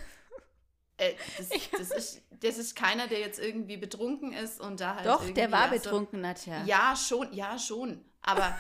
Äh, 1.00 1.14
das, 1.38 1.48
das, 1.70 1.90
ist, 1.92 2.22
das 2.28 2.58
ist 2.58 2.76
keiner, 2.76 3.06
der 3.06 3.20
jetzt 3.20 3.40
irgendwie 3.40 3.78
betrunken 3.78 4.34
ist 4.34 4.60
und 4.60 4.80
da 4.80 4.96
halt. 4.96 5.06
Doch, 5.06 5.30
der 5.30 5.50
war 5.50 5.70
betrunken, 5.70 6.18
so, 6.18 6.22
Nadja. 6.26 6.64
Ja, 6.66 6.94
schon, 6.94 7.32
ja, 7.32 7.58
schon. 7.58 8.04
Aber 8.22 8.56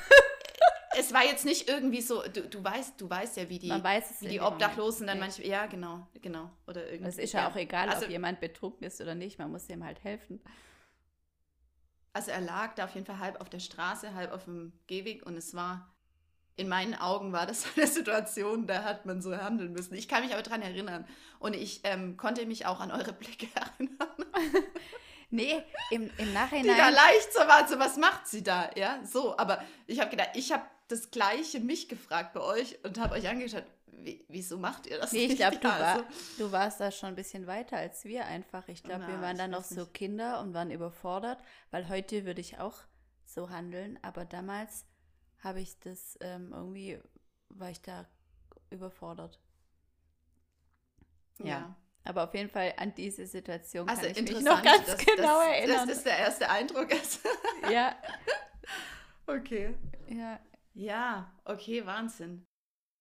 es 0.98 1.12
war 1.12 1.24
jetzt 1.24 1.44
nicht 1.44 1.68
irgendwie 1.68 2.00
so, 2.00 2.22
du, 2.22 2.42
du 2.42 2.62
weißt, 2.62 3.00
du 3.00 3.08
weißt 3.08 3.36
ja, 3.36 3.48
wie 3.48 3.58
die, 3.58 3.70
wie 3.70 4.28
die 4.28 4.40
Obdachlosen 4.40 5.06
dann 5.06 5.18
manchmal, 5.18 5.46
ja, 5.46 5.66
genau, 5.66 6.06
genau. 6.20 6.50
Oder 6.66 6.90
irgendwie. 6.90 7.08
Es 7.08 7.18
ist 7.18 7.32
ja, 7.32 7.42
ja, 7.42 7.48
auch 7.48 7.56
egal, 7.56 7.88
also, 7.88 8.06
ob 8.06 8.10
jemand 8.10 8.40
betrunken 8.40 8.86
ist 8.86 9.00
oder 9.00 9.14
nicht, 9.14 9.38
man 9.38 9.50
muss 9.50 9.68
ihm 9.68 9.84
halt 9.84 10.02
helfen. 10.02 10.40
Also 12.12 12.32
er 12.32 12.40
lag 12.40 12.74
da 12.74 12.84
auf 12.84 12.94
jeden 12.94 13.06
Fall 13.06 13.20
halb 13.20 13.40
auf 13.40 13.48
der 13.48 13.60
Straße, 13.60 14.14
halb 14.14 14.32
auf 14.32 14.44
dem 14.44 14.72
Gehweg 14.88 15.24
und 15.24 15.36
es 15.36 15.54
war, 15.54 15.94
in 16.56 16.68
meinen 16.68 16.94
Augen 16.94 17.32
war 17.32 17.46
das 17.46 17.66
eine 17.76 17.86
Situation, 17.86 18.66
da 18.66 18.82
hat 18.82 19.06
man 19.06 19.22
so 19.22 19.36
handeln 19.36 19.72
müssen. 19.72 19.94
Ich 19.94 20.08
kann 20.08 20.24
mich 20.24 20.32
aber 20.32 20.42
daran 20.42 20.62
erinnern 20.62 21.06
und 21.38 21.54
ich 21.54 21.80
ähm, 21.84 22.16
konnte 22.16 22.44
mich 22.46 22.66
auch 22.66 22.80
an 22.80 22.90
eure 22.90 23.12
Blicke 23.12 23.46
erinnern. 23.54 24.08
Nee, 25.30 25.62
im, 25.90 26.10
im 26.18 26.32
Nachhinein. 26.32 26.64
Die 26.64 26.68
da 26.68 26.88
leicht 26.88 27.32
so 27.32 27.40
war, 27.40 27.66
so 27.68 27.78
was 27.78 27.96
macht 27.96 28.26
sie 28.26 28.42
da? 28.42 28.70
Ja, 28.76 29.00
so. 29.04 29.36
Aber 29.38 29.62
ich 29.86 30.00
habe 30.00 30.10
gedacht, 30.10 30.30
ich 30.34 30.50
habe 30.52 30.64
das 30.88 31.10
Gleiche 31.10 31.60
mich 31.60 31.88
gefragt 31.88 32.32
bei 32.32 32.40
euch 32.40 32.84
und 32.84 32.98
habe 32.98 33.14
euch 33.14 33.28
angeschaut, 33.28 33.64
wie, 33.86 34.24
wieso 34.28 34.58
macht 34.58 34.86
ihr 34.86 34.98
das 34.98 35.12
nee, 35.12 35.20
nicht? 35.20 35.32
ich 35.32 35.36
glaube, 35.38 35.58
du, 35.58 35.68
war, 35.68 35.80
also, 35.80 36.04
du 36.38 36.52
warst 36.52 36.80
da 36.80 36.90
schon 36.90 37.10
ein 37.10 37.14
bisschen 37.14 37.46
weiter 37.46 37.76
als 37.76 38.04
wir 38.04 38.26
einfach. 38.26 38.66
Ich 38.68 38.82
glaube, 38.82 39.06
wir 39.06 39.20
waren 39.20 39.36
dann 39.36 39.52
noch 39.52 39.64
so 39.64 39.82
nicht. 39.82 39.94
Kinder 39.94 40.40
und 40.40 40.52
waren 40.52 40.70
überfordert, 40.70 41.38
weil 41.70 41.88
heute 41.88 42.24
würde 42.24 42.40
ich 42.40 42.58
auch 42.58 42.78
so 43.24 43.50
handeln, 43.50 43.98
aber 44.02 44.24
damals 44.24 44.84
habe 45.38 45.60
ich 45.60 45.78
das 45.78 46.18
ähm, 46.20 46.52
irgendwie, 46.52 46.98
war 47.50 47.70
ich 47.70 47.80
da 47.80 48.06
überfordert. 48.70 49.38
ja. 51.38 51.46
ja. 51.46 51.76
Aber 52.04 52.24
auf 52.24 52.34
jeden 52.34 52.48
Fall 52.48 52.74
an 52.76 52.94
diese 52.94 53.26
Situation 53.26 53.88
also 53.88 54.02
kann 54.02 54.10
ich 54.10 54.22
mich 54.22 54.40
noch 54.40 54.62
ganz 54.62 54.86
dass, 54.86 54.98
genau 54.98 55.40
dass, 55.40 55.48
erinnern. 55.48 55.88
Das 55.88 55.98
ist 55.98 56.06
der 56.06 56.18
erste 56.18 56.48
Eindruck. 56.48 56.88
ja. 57.70 57.96
Okay. 59.26 59.76
Ja. 60.08 60.40
Ja, 60.74 61.32
okay, 61.44 61.86
Wahnsinn. 61.86 62.44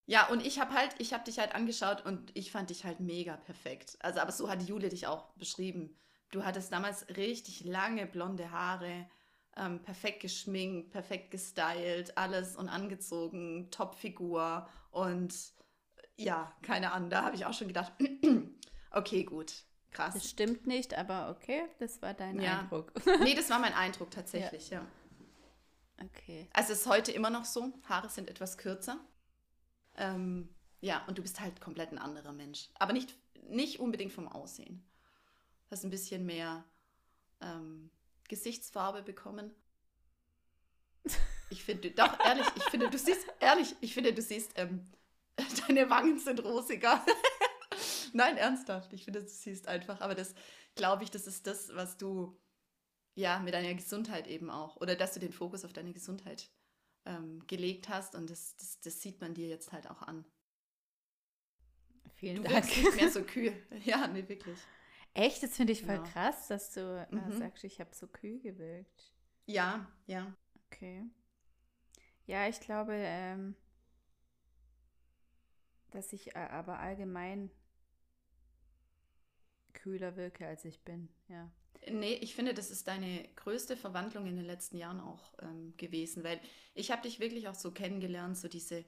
Ja, 0.06 0.28
und 0.28 0.46
ich 0.46 0.60
habe 0.60 0.74
halt, 0.74 0.94
ich 1.00 1.14
habe 1.14 1.24
dich 1.24 1.40
halt 1.40 1.56
angeschaut 1.56 2.06
und 2.06 2.32
ich 2.36 2.52
fand 2.52 2.70
dich 2.70 2.84
halt 2.84 3.00
mega 3.00 3.36
perfekt. 3.38 3.98
Also, 4.02 4.20
aber 4.20 4.32
so 4.32 4.48
hat 4.48 4.62
Jule 4.62 4.90
dich 4.90 5.08
auch 5.08 5.32
beschrieben. 5.38 5.98
Du 6.32 6.44
hattest 6.46 6.72
damals 6.72 7.08
richtig 7.18 7.64
lange 7.64 8.06
blonde 8.06 8.52
Haare, 8.52 9.10
ähm, 9.58 9.82
perfekt 9.82 10.22
geschminkt, 10.22 10.92
perfekt 10.92 11.32
gestylt, 11.32 12.18
alles 12.18 12.56
und 12.56 12.70
angezogen, 12.70 13.72
Topfigur 13.72 14.68
und 14.92 15.34
ja, 16.16 16.54
keine 16.64 16.92
Ahnung, 16.92 17.10
da 17.10 17.24
habe 17.24 17.36
ich 17.36 17.46
auch 17.46 17.54
schon 17.54 17.68
gedacht, 17.68 17.94
Okay, 18.92 19.24
gut. 19.24 19.64
Krass. 19.92 20.14
Das 20.14 20.30
stimmt 20.30 20.68
nicht, 20.68 20.94
aber 20.94 21.30
okay, 21.30 21.64
das 21.80 22.02
war 22.02 22.14
dein 22.14 22.40
ja. 22.40 22.60
Eindruck. 22.60 22.94
nee, 23.22 23.34
das 23.36 23.50
war 23.50 23.60
mein 23.60 23.74
Eindruck 23.74 24.12
tatsächlich, 24.12 24.70
ja. 24.70 24.82
ja. 24.82 26.06
Okay. 26.06 26.48
Also 26.54 26.74
es 26.74 26.82
ist 26.82 26.88
heute 26.88 27.12
immer 27.12 27.30
noch 27.30 27.46
so, 27.46 27.74
Haare 27.88 28.10
sind 28.10 28.30
etwas 28.30 28.58
kürzer. 28.58 29.00
Ähm, 29.98 30.50
ja, 30.82 31.04
und 31.08 31.18
du 31.18 31.22
bist 31.22 31.40
halt 31.42 31.60
komplett 31.60 31.92
ein 31.92 31.98
anderer 31.98 32.32
Mensch. 32.32 32.70
Aber 32.76 32.94
nicht, 32.94 33.16
nicht 33.50 33.80
unbedingt 33.80 34.14
vom 34.14 34.28
Aussehen. 34.28 34.86
Du 35.68 35.72
hast 35.72 35.84
ein 35.84 35.90
bisschen 35.90 36.26
mehr 36.26 36.64
ähm, 37.42 37.90
Gesichtsfarbe 38.30 39.02
bekommen. 39.02 39.52
Ich 41.50 41.64
finde, 41.64 41.92
doch, 41.92 42.18
ehrlich, 42.24 42.46
ich 42.56 42.64
finde, 42.66 42.90
du 42.90 42.98
siehst, 42.98 43.28
ehrlich, 43.40 43.76
ich 43.82 43.94
finde, 43.94 44.14
du 44.14 44.22
siehst, 44.22 44.52
ähm, 44.56 44.86
deine 45.68 45.90
Wangen 45.90 46.20
sind 46.20 46.44
rosiger. 46.44 47.04
Nein, 48.14 48.38
ernsthaft. 48.38 48.94
Ich 48.94 49.06
finde, 49.06 49.22
du 49.24 49.28
siehst 49.30 49.68
einfach, 49.68 50.02
aber 50.02 50.16
das, 50.16 50.34
glaube 50.76 51.04
ich, 51.04 51.12
das 51.12 51.28
ist 51.28 51.48
das, 51.48 51.74
was 51.76 51.98
du, 51.98 52.38
ja, 53.16 53.40
mit 53.40 53.54
deiner 53.54 53.74
Gesundheit 53.76 54.28
eben 54.28 54.50
auch, 54.52 54.78
oder 54.78 54.96
dass 54.96 55.14
du 55.14 55.22
den 55.22 55.34
Fokus 55.34 55.66
auf 55.66 55.74
deine 55.74 55.94
Gesundheit 55.94 56.50
ähm, 57.06 57.46
gelegt 57.48 57.90
hast 57.90 58.16
und 58.16 58.30
das, 58.30 58.56
das, 58.58 58.80
das 58.82 59.02
sieht 59.02 59.22
man 59.22 59.34
dir 59.36 59.48
jetzt 59.50 59.74
halt 59.74 59.90
auch 59.90 60.04
an. 60.04 60.26
Vielen 62.16 62.44
Du 62.44 62.44
Dank. 62.44 62.70
nicht 62.76 62.94
mehr 62.94 63.10
so 63.10 63.24
kühl. 63.24 63.54
Ja, 63.86 64.08
nee, 64.08 64.28
wirklich. 64.28 64.68
Echt, 65.14 65.44
das 65.44 65.56
finde 65.56 65.74
ich 65.74 65.84
voll 65.84 66.00
Genau. 66.00 66.00
krass, 66.00 66.48
dass 66.48 66.72
du 66.72 67.08
äh, 67.14 67.32
Mhm. 67.32 67.32
sagst, 67.32 67.64
ich 67.64 67.80
habe 67.80 67.94
so 67.94 68.08
kühl 68.08 68.40
gewirkt. 68.40 69.14
Ja, 69.48 69.88
ja. 70.08 70.34
Okay. 70.72 71.04
Ja, 72.28 72.48
ich 72.48 72.60
glaube, 72.62 72.94
ähm, 72.96 73.56
dass 75.92 76.14
ich 76.14 76.36
äh, 76.36 76.40
aber 76.40 76.80
allgemein 76.80 77.50
kühler 79.82 80.16
wirke, 80.16 80.48
als 80.48 80.66
ich 80.66 80.80
bin. 80.84 81.10
Ja. 81.28 81.50
Nee, 81.90 82.16
ich 82.16 82.36
finde, 82.36 82.54
das 82.54 82.72
ist 82.72 82.88
deine 82.88 83.28
größte 83.36 83.78
Verwandlung 83.78 84.28
in 84.28 84.36
den 84.36 84.46
letzten 84.46 84.78
Jahren 84.78 85.00
auch 85.00 85.34
ähm, 85.42 85.74
gewesen, 85.78 86.24
weil 86.24 86.40
ich 86.74 86.92
habe 86.92 87.04
dich 87.04 87.20
wirklich 87.20 87.48
auch 87.48 87.56
so 87.56 87.72
kennengelernt, 87.72 88.38
so 88.38 88.50
diese, 88.50 88.84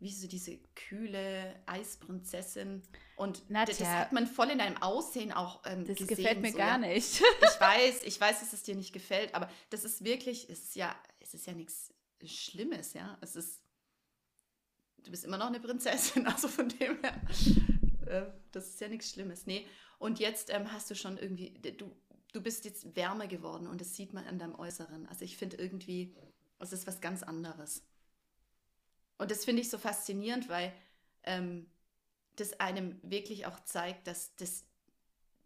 wie 0.00 0.12
so 0.12 0.28
diese 0.28 0.58
kühle 0.74 1.54
Eisprinzessin 1.66 2.82
und 3.16 3.48
Nadja. 3.48 3.66
das, 3.74 3.78
das 3.78 3.88
hat 3.88 4.12
man 4.12 4.26
voll 4.26 4.50
in 4.50 4.58
deinem 4.58 4.76
Aussehen 4.82 5.32
auch 5.32 5.62
ähm, 5.64 5.86
Das 5.86 5.96
gesehen. 5.96 6.16
gefällt 6.16 6.40
mir 6.42 6.52
so, 6.52 6.58
gar 6.58 6.80
ja. 6.80 6.88
nicht. 6.88 7.22
Ich 7.42 7.60
weiß, 7.60 8.02
ich 8.04 8.20
weiß, 8.20 8.40
dass 8.40 8.52
es 8.52 8.62
dir 8.62 8.74
nicht 8.76 8.92
gefällt, 8.92 9.34
aber 9.34 9.50
das 9.70 9.84
ist 9.84 10.04
wirklich, 10.04 10.48
es 10.50 10.64
ist 10.64 10.76
ja, 10.76 10.94
es 11.20 11.32
ist 11.34 11.46
ja 11.46 11.54
nichts 11.54 11.92
Schlimmes, 12.24 12.92
ja. 12.92 13.16
Es 13.22 13.34
ist, 13.34 13.62
du 14.98 15.10
bist 15.10 15.24
immer 15.24 15.38
noch 15.38 15.46
eine 15.46 15.60
Prinzessin, 15.60 16.26
also 16.26 16.48
von 16.48 16.68
dem 16.68 16.98
her, 17.02 17.20
äh, 18.06 18.30
das 18.52 18.68
ist 18.68 18.80
ja 18.80 18.88
nichts 18.88 19.10
Schlimmes. 19.10 19.46
Nee, 19.46 19.66
und 20.00 20.18
jetzt 20.18 20.48
ähm, 20.48 20.72
hast 20.72 20.90
du 20.90 20.94
schon 20.96 21.18
irgendwie, 21.18 21.50
du, 21.50 21.94
du 22.32 22.40
bist 22.40 22.64
jetzt 22.64 22.96
wärmer 22.96 23.26
geworden 23.26 23.66
und 23.66 23.82
das 23.82 23.94
sieht 23.94 24.14
man 24.14 24.26
an 24.26 24.38
deinem 24.38 24.54
Äußeren. 24.54 25.06
Also 25.06 25.26
ich 25.26 25.36
finde 25.36 25.58
irgendwie, 25.58 26.16
es 26.58 26.72
ist 26.72 26.86
was 26.86 27.02
ganz 27.02 27.22
anderes. 27.22 27.84
Und 29.18 29.30
das 29.30 29.44
finde 29.44 29.60
ich 29.60 29.68
so 29.68 29.76
faszinierend, 29.76 30.48
weil 30.48 30.72
ähm, 31.24 31.70
das 32.36 32.58
einem 32.60 32.98
wirklich 33.02 33.44
auch 33.44 33.60
zeigt, 33.60 34.06
dass 34.06 34.34
das 34.36 34.64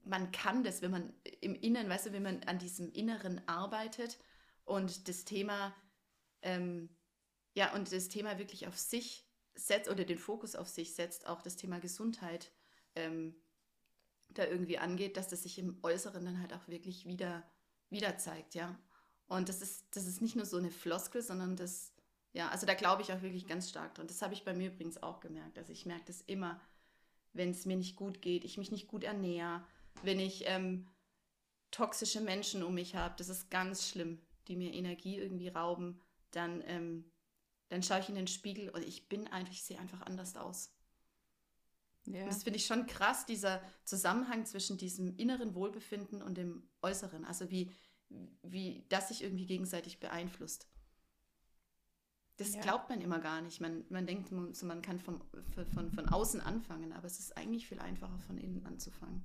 man 0.05 0.31
kann 0.31 0.63
das, 0.63 0.83
wenn 0.83 0.93
man 0.93 1.13
im 1.41 1.57
Inneren, 1.57 1.89
weißt 1.89 2.07
du, 2.07 2.13
wenn 2.13 2.23
man 2.23 2.45
an 2.45 2.61
diesem 2.61 2.93
Inneren 2.93 3.41
arbeitet 3.49 4.19
und 4.65 5.09
das 5.09 5.25
Thema, 5.25 5.75
ähm, 6.43 6.91
ja, 7.55 7.75
und 7.75 7.91
das 7.91 8.09
Thema 8.09 8.39
wirklich 8.39 8.69
auf 8.69 8.79
sich 8.79 9.27
setzt 9.57 9.91
oder 9.91 10.05
den 10.05 10.19
Fokus 10.19 10.55
auf 10.55 10.69
sich 10.69 10.95
setzt, 10.95 11.27
auch 11.27 11.43
das 11.43 11.57
Thema 11.57 11.81
Gesundheit 11.81 12.53
ähm, 12.95 13.35
da 14.31 14.47
irgendwie 14.47 14.79
angeht, 14.79 15.17
dass 15.17 15.29
das 15.29 15.43
sich 15.43 15.59
im 15.59 15.79
Äußeren 15.83 16.25
dann 16.25 16.41
halt 16.41 16.53
auch 16.53 16.69
wirklich 16.69 17.07
wieder, 17.07 17.43
wieder 17.91 18.19
zeigt, 18.19 18.55
ja. 18.55 18.79
Und 19.27 19.49
das 19.49 19.63
ist, 19.63 19.87
das 19.97 20.07
ist 20.07 20.21
nicht 20.21 20.37
nur 20.37 20.47
so 20.47 20.57
eine 20.57 20.71
Floskel, 20.71 21.23
sondern 21.23 21.57
das, 21.57 21.93
ja, 22.33 22.49
also 22.49 22.67
da 22.67 22.75
glaube 22.75 23.03
ich 23.03 23.13
auch 23.13 23.23
wirklich 23.23 23.47
ganz 23.47 23.71
stark 23.71 23.95
dran. 23.95 24.07
Das 24.07 24.23
habe 24.23 24.35
ich 24.35 24.45
bei 24.45 24.53
mir 24.53 24.73
übrigens 24.73 25.03
auch 25.03 25.21
gemerkt. 25.21 25.59
Also 25.59 25.73
ich 25.73 25.87
merke 25.87 26.05
das 26.07 26.21
immer, 26.23 26.61
wenn 27.33 27.51
es 27.51 27.65
mir 27.65 27.77
nicht 27.77 27.97
gut 27.97 28.21
geht, 28.23 28.45
ich 28.45 28.59
mich 28.59 28.71
nicht 28.71 28.87
gut 28.87 29.05
ernähre, 29.05 29.65
wenn 30.03 30.21
ich 30.21 30.45
ähm, 30.47 30.89
toxische 31.71 32.21
Menschen 32.21 32.63
um 32.63 32.75
mich 32.75 32.95
habe, 32.95 33.15
das 33.17 33.29
ist 33.29 33.51
ganz 33.51 33.89
schlimm, 33.89 34.21
die 34.49 34.57
mir 34.57 34.73
Energie 34.73 35.19
irgendwie 35.19 35.49
rauben, 35.49 36.01
dann, 36.31 36.63
ähm, 36.67 37.11
dann 37.69 37.83
schaue 37.83 38.01
ich 38.01 38.09
in 38.09 38.15
den 38.15 38.27
Spiegel 38.27 38.69
und 38.71 38.85
ich 38.85 39.09
bin 39.09 39.27
einfach, 39.29 39.53
ich 39.53 39.63
sehe 39.63 39.79
einfach 39.79 40.03
anders 40.03 40.37
aus. 40.37 40.74
Ja. 42.07 42.23
Und 42.23 42.29
das 42.29 42.43
finde 42.43 42.59
ich 42.59 42.67
schon 42.67 42.87
krass, 42.87 43.27
dieser 43.27 43.63
Zusammenhang 43.85 44.45
zwischen 44.45 44.77
diesem 44.77 45.17
inneren 45.17 45.55
Wohlbefinden 45.55 46.23
und 46.23 46.37
dem 46.37 46.69
äußeren. 46.83 47.25
Also 47.25 47.51
wie, 47.51 47.71
wie 48.43 48.85
das 48.89 49.09
sich 49.09 49.23
irgendwie 49.23 49.47
gegenseitig 49.47 50.01
beeinflusst. 50.01 50.69
Das 52.37 52.55
Ja. 52.55 52.61
glaubt 52.61 52.89
man 52.91 53.01
immer 53.01 53.21
gar 53.21 53.41
nicht. 53.41 53.61
Man, 53.61 53.85
man 53.89 54.07
denkt, 54.07 54.33
man, 54.33 54.83
kann 54.83 54.99
vom, 54.99 55.23
von, 55.73 55.91
von, 55.91 56.09
außen 56.09 56.41
anfangen, 56.41 56.93
aber 56.93 57.07
es 57.07 57.21
ist 57.21 57.37
eigentlich 57.37 57.69
viel 57.69 57.79
einfacher, 57.79 58.19
von 58.21 58.39
innen 58.39 58.67
anzufangen. 58.67 59.25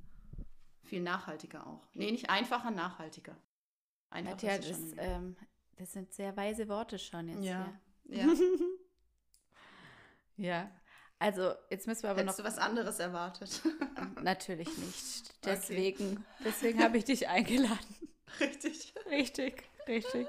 Viel 0.84 1.02
nachhaltiger 1.02 1.66
auch. 1.66 1.88
Nee, 1.94 2.12
nicht 2.12 2.30
einfacher, 2.30 2.72
nachhaltiger. 2.72 3.36
Einfacher 4.12 4.60
es 4.60 4.68
das, 4.68 4.80
ähm, 4.98 5.36
das 5.76 5.94
sind 5.94 6.14
sehr 6.14 6.36
weise 6.38 6.68
Worte 6.68 7.00
schon 7.00 7.30
jetzt. 7.30 7.44
ja, 7.44 7.80
hier. 8.08 8.26
ja. 8.26 8.34
ja. 10.38 10.72
Also, 11.20 11.54
jetzt 11.70 11.86
müssen 11.86 12.04
wir 12.04 12.12
aber 12.12 12.22
Hättest 12.22 12.40
noch. 12.40 12.46
du 12.46 12.50
was 12.52 12.58
anderes 12.58 13.00
erwartet? 13.00 13.62
Natürlich 14.22 14.70
nicht. 14.78 15.24
Okay. 15.42 15.56
Deswegen, 15.56 16.26
deswegen 16.46 16.82
habe 16.82 16.98
ich 16.98 17.04
dich 17.06 17.28
eingeladen. 17.28 17.78
Richtig. 18.40 18.94
Richtig, 19.10 19.64
richtig. 19.88 20.28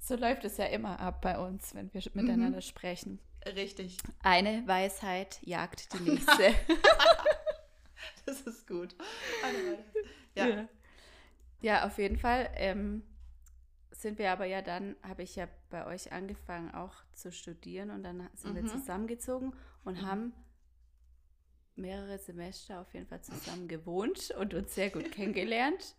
So 0.00 0.16
läuft 0.16 0.44
es 0.44 0.56
ja 0.56 0.66
immer 0.66 0.98
ab 1.00 1.20
bei 1.20 1.38
uns, 1.38 1.74
wenn 1.74 1.92
wir 1.92 2.00
Mhm. 2.00 2.22
miteinander 2.22 2.60
sprechen. 2.62 3.18
Richtig. 3.44 3.98
Eine 4.22 4.66
Weisheit 4.66 5.38
jagt 5.42 5.92
die 5.92 6.02
nächste. 6.10 6.54
Das 8.24 8.40
ist 8.42 8.66
gut. 8.66 8.94
Ja. 10.34 10.68
Ja, 11.60 11.86
auf 11.86 11.98
jeden 11.98 12.18
Fall. 12.18 12.50
Ähm, 12.54 13.02
sind 14.02 14.18
wir 14.18 14.30
aber 14.32 14.44
ja 14.46 14.62
dann, 14.62 14.96
habe 15.02 15.22
ich 15.22 15.36
ja 15.36 15.48
bei 15.70 15.86
euch 15.86 16.12
angefangen 16.12 16.72
auch 16.74 16.94
zu 17.12 17.32
studieren 17.32 17.90
und 17.90 18.02
dann 18.02 18.28
sind 18.34 18.54
wir 18.54 18.62
Mhm. 18.62 18.68
zusammengezogen 18.68 19.54
und 19.84 20.02
Mhm. 20.02 20.06
haben 20.06 20.32
mehrere 21.76 22.18
Semester 22.18 22.80
auf 22.80 22.92
jeden 22.94 23.06
Fall 23.06 23.20
zusammen 23.22 23.68
gewohnt 23.68 24.30
und 24.32 24.54
uns 24.54 24.74
sehr 24.74 24.90
gut 24.90 25.12
kennengelernt 25.12 25.94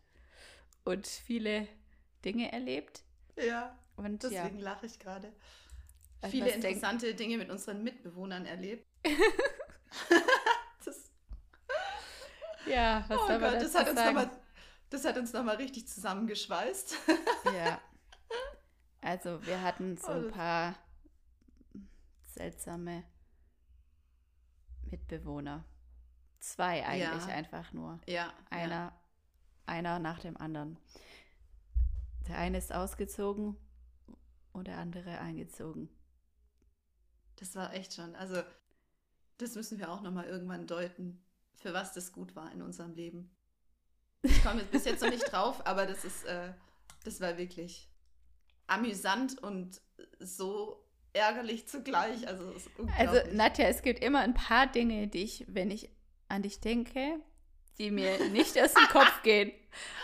und 0.84 1.06
viele 1.08 1.68
Dinge 2.26 2.52
erlebt. 2.52 3.04
Ja, 3.36 3.78
Und 3.96 4.24
ja, 4.24 4.44
deswegen 4.44 4.60
lache 4.60 4.86
ich 4.86 5.00
gerade. 5.00 5.32
Viele 6.30 6.46
denk- 6.46 6.56
interessante 6.64 7.14
Dinge 7.14 7.38
mit 7.38 7.50
unseren 7.52 7.84
Mitbewohnern 7.84 8.46
erlebt. 8.46 8.88
das, 10.86 11.12
ja, 12.66 13.06
was 13.08 13.20
oh 13.22 13.28
soll 13.28 13.40
man 13.40 13.52
Gott, 13.54 13.62
das 13.62 13.74
dazu 13.74 13.80
hat, 13.80 13.90
uns 13.90 14.00
sagen? 14.00 14.16
noch 14.16 14.26
mal, 14.26 14.42
das 14.90 15.06
hat 15.06 15.18
uns 15.18 15.34
nochmal 15.34 15.56
richtig 15.58 15.88
zusammengeschweißt. 15.88 16.96
Ja. 17.56 17.82
Also 19.02 19.46
wir 19.46 19.62
hatten 19.62 19.98
so 19.98 20.08
Oh, 20.08 20.12
ein 20.12 20.32
paar 20.32 20.76
seltsame 22.24 23.04
Mitbewohner. 24.90 25.64
Zwei 26.40 26.86
eigentlich 26.86 27.28
Ja. 27.28 27.34
einfach 27.36 27.74
nur. 27.74 28.00
Ja, 28.08 28.34
Einer, 28.50 28.70
Ja. 28.76 29.02
einer 29.66 30.00
nach 30.00 30.20
dem 30.20 30.38
anderen. 30.38 30.78
Der 32.28 32.38
eine 32.38 32.58
ist 32.58 32.74
ausgezogen 32.74 33.58
und 34.52 34.68
der 34.68 34.78
andere 34.78 35.20
eingezogen. 35.20 35.90
Das 37.38 37.56
war 37.56 37.74
echt 37.74 37.94
schon. 37.94 38.16
Also, 38.16 38.42
das 39.38 39.56
müssen 39.56 39.78
wir 39.80 39.92
auch 39.92 40.02
nochmal 40.02 40.26
irgendwann 40.26 40.68
deuten, 40.68 41.24
für 41.54 41.74
was 41.74 41.94
das 41.94 42.12
gut 42.12 42.36
war 42.36 42.52
in 42.52 42.62
unserem 42.62 42.94
Leben. 42.94 43.36
Ich 44.24 44.44
komme 44.44 44.64
bis 44.64 44.86
jetzt 44.86 45.02
noch 45.04 45.10
nicht 45.10 45.32
drauf, 45.32 45.66
aber 45.66 45.86
das 45.86 46.04
ist, 46.04 46.26
äh, 46.26 46.54
das 47.04 47.22
war 47.22 47.38
wirklich 47.38 47.90
amüsant 48.68 49.42
und 49.42 49.82
so 50.20 50.84
ärgerlich 51.14 51.68
zugleich. 51.68 52.28
Also, 52.28 52.54
Also. 52.98 53.32
Nadja, 53.34 53.66
es 53.68 53.82
gibt 53.82 54.04
immer 54.04 54.20
ein 54.20 54.34
paar 54.34 54.68
Dinge, 54.68 55.08
die 55.08 55.24
ich, 55.24 55.46
wenn 55.48 55.72
ich 55.72 55.90
an 56.28 56.44
dich 56.44 56.60
denke, 56.60 57.20
die 57.78 57.92
mir 57.92 58.30
nicht 58.30 58.60
aus 58.60 58.74
dem 58.74 58.88
Kopf 58.90 59.22
gehen. 59.24 59.52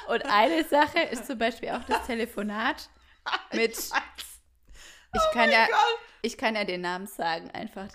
Und 0.07 0.25
eine 0.25 0.63
Sache 0.63 0.99
ist 0.99 1.27
zum 1.27 1.37
Beispiel 1.37 1.69
auch 1.69 1.83
das 1.83 2.05
Telefonat 2.05 2.89
mit, 3.53 3.71
Ich 3.77 3.91
ich 5.13 5.31
kann 5.33 5.51
ja, 5.51 5.65
Gott. 5.67 5.99
ich 6.21 6.37
kann 6.37 6.55
ja 6.55 6.63
den 6.63 6.81
Namen 6.81 7.07
sagen, 7.07 7.49
einfach. 7.51 7.89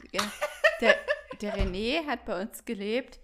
Der, 0.80 0.94
der 1.40 1.56
René 1.56 2.06
hat 2.06 2.24
bei 2.24 2.40
uns 2.40 2.64
gelebt 2.64 3.18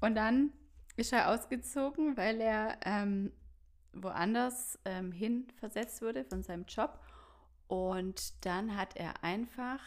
und 0.00 0.14
dann 0.14 0.52
ist 0.96 1.12
er 1.12 1.30
ausgezogen, 1.30 2.16
weil 2.16 2.40
er 2.40 2.78
ähm, 2.84 3.32
woanders 3.94 4.78
ähm, 4.84 5.12
hin 5.12 5.46
versetzt 5.58 6.02
wurde 6.02 6.24
von 6.24 6.42
seinem 6.42 6.64
Job. 6.66 6.98
Und 7.66 8.44
dann 8.44 8.76
hat 8.76 8.96
er 8.96 9.24
einfach, 9.24 9.80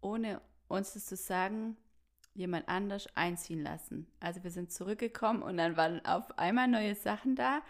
ohne 0.00 0.40
uns 0.68 0.94
das 0.94 1.06
zu 1.06 1.16
sagen, 1.16 1.76
jemand 2.34 2.68
anders 2.68 3.06
einziehen 3.14 3.62
lassen. 3.62 4.06
Also 4.20 4.42
wir 4.42 4.50
sind 4.50 4.72
zurückgekommen 4.72 5.42
und 5.42 5.58
dann 5.58 5.76
waren 5.76 6.04
auf 6.06 6.38
einmal 6.38 6.68
neue 6.68 6.94
Sachen 6.94 7.36
da 7.36 7.62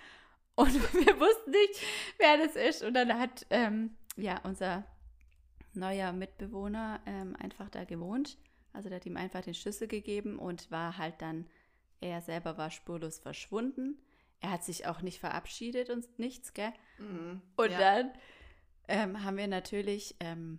und 0.55 0.73
wir 0.95 1.21
wussten 1.21 1.51
nicht, 1.51 1.81
wer 2.19 2.39
das 2.39 2.57
ist. 2.57 2.83
Und 2.83 2.95
dann 2.95 3.19
hat 3.19 3.47
ähm, 3.51 3.97
ja 4.17 4.41
unser 4.45 4.85
neuer 5.75 6.13
Mitbewohner 6.13 7.01
ähm, 7.07 7.37
einfach 7.37 7.69
da 7.71 7.85
gewohnt. 7.85 8.39
Also 8.73 8.89
der 8.89 8.97
hat 8.97 9.07
ihm 9.07 9.17
einfach 9.17 9.43
den 9.43 9.55
Schlüssel 9.55 9.89
gegeben 9.89 10.39
und 10.39 10.71
war 10.71 10.99
halt 10.99 11.21
dann, 11.21 11.47
er 12.01 12.21
selber 12.21 12.57
war 12.57 12.71
spurlos 12.71 13.19
verschwunden. 13.19 13.99
Er 14.43 14.51
hat 14.51 14.65
sich 14.65 14.87
auch 14.87 15.01
nicht 15.03 15.21
verabschiedet 15.21 15.89
und 15.89 16.19
nichts, 16.19 16.53
gell? 16.53 16.73
Mhm. 16.99 17.41
Und 17.57 17.71
ja. 17.71 17.79
dann 17.79 18.13
ähm, 18.89 19.25
haben 19.25 19.37
wir 19.37 19.47
natürlich 19.47 20.17
ähm, 20.21 20.59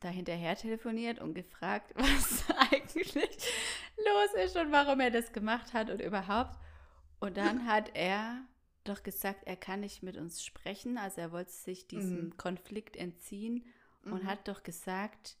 da 0.00 0.08
hinterher 0.08 0.56
telefoniert 0.56 1.18
und 1.18 1.34
gefragt, 1.34 1.92
was 1.96 2.44
eigentlich 2.70 3.12
los 3.14 4.44
ist 4.44 4.56
und 4.56 4.72
warum 4.72 5.00
er 5.00 5.10
das 5.10 5.32
gemacht 5.32 5.72
hat 5.74 5.90
und 5.90 6.00
überhaupt. 6.00 6.58
Und 7.20 7.36
dann 7.36 7.66
hat 7.66 7.90
er 7.94 8.40
doch 8.84 9.02
gesagt, 9.02 9.40
er 9.46 9.56
kann 9.56 9.80
nicht 9.80 10.02
mit 10.02 10.16
uns 10.16 10.44
sprechen. 10.44 10.96
Also 10.96 11.20
er 11.20 11.32
wollte 11.32 11.50
sich 11.50 11.86
diesem 11.88 12.26
Mhm. 12.26 12.36
Konflikt 12.36 12.96
entziehen 12.96 13.64
und 14.04 14.22
Mhm. 14.22 14.26
hat 14.26 14.46
doch 14.46 14.62
gesagt, 14.62 15.36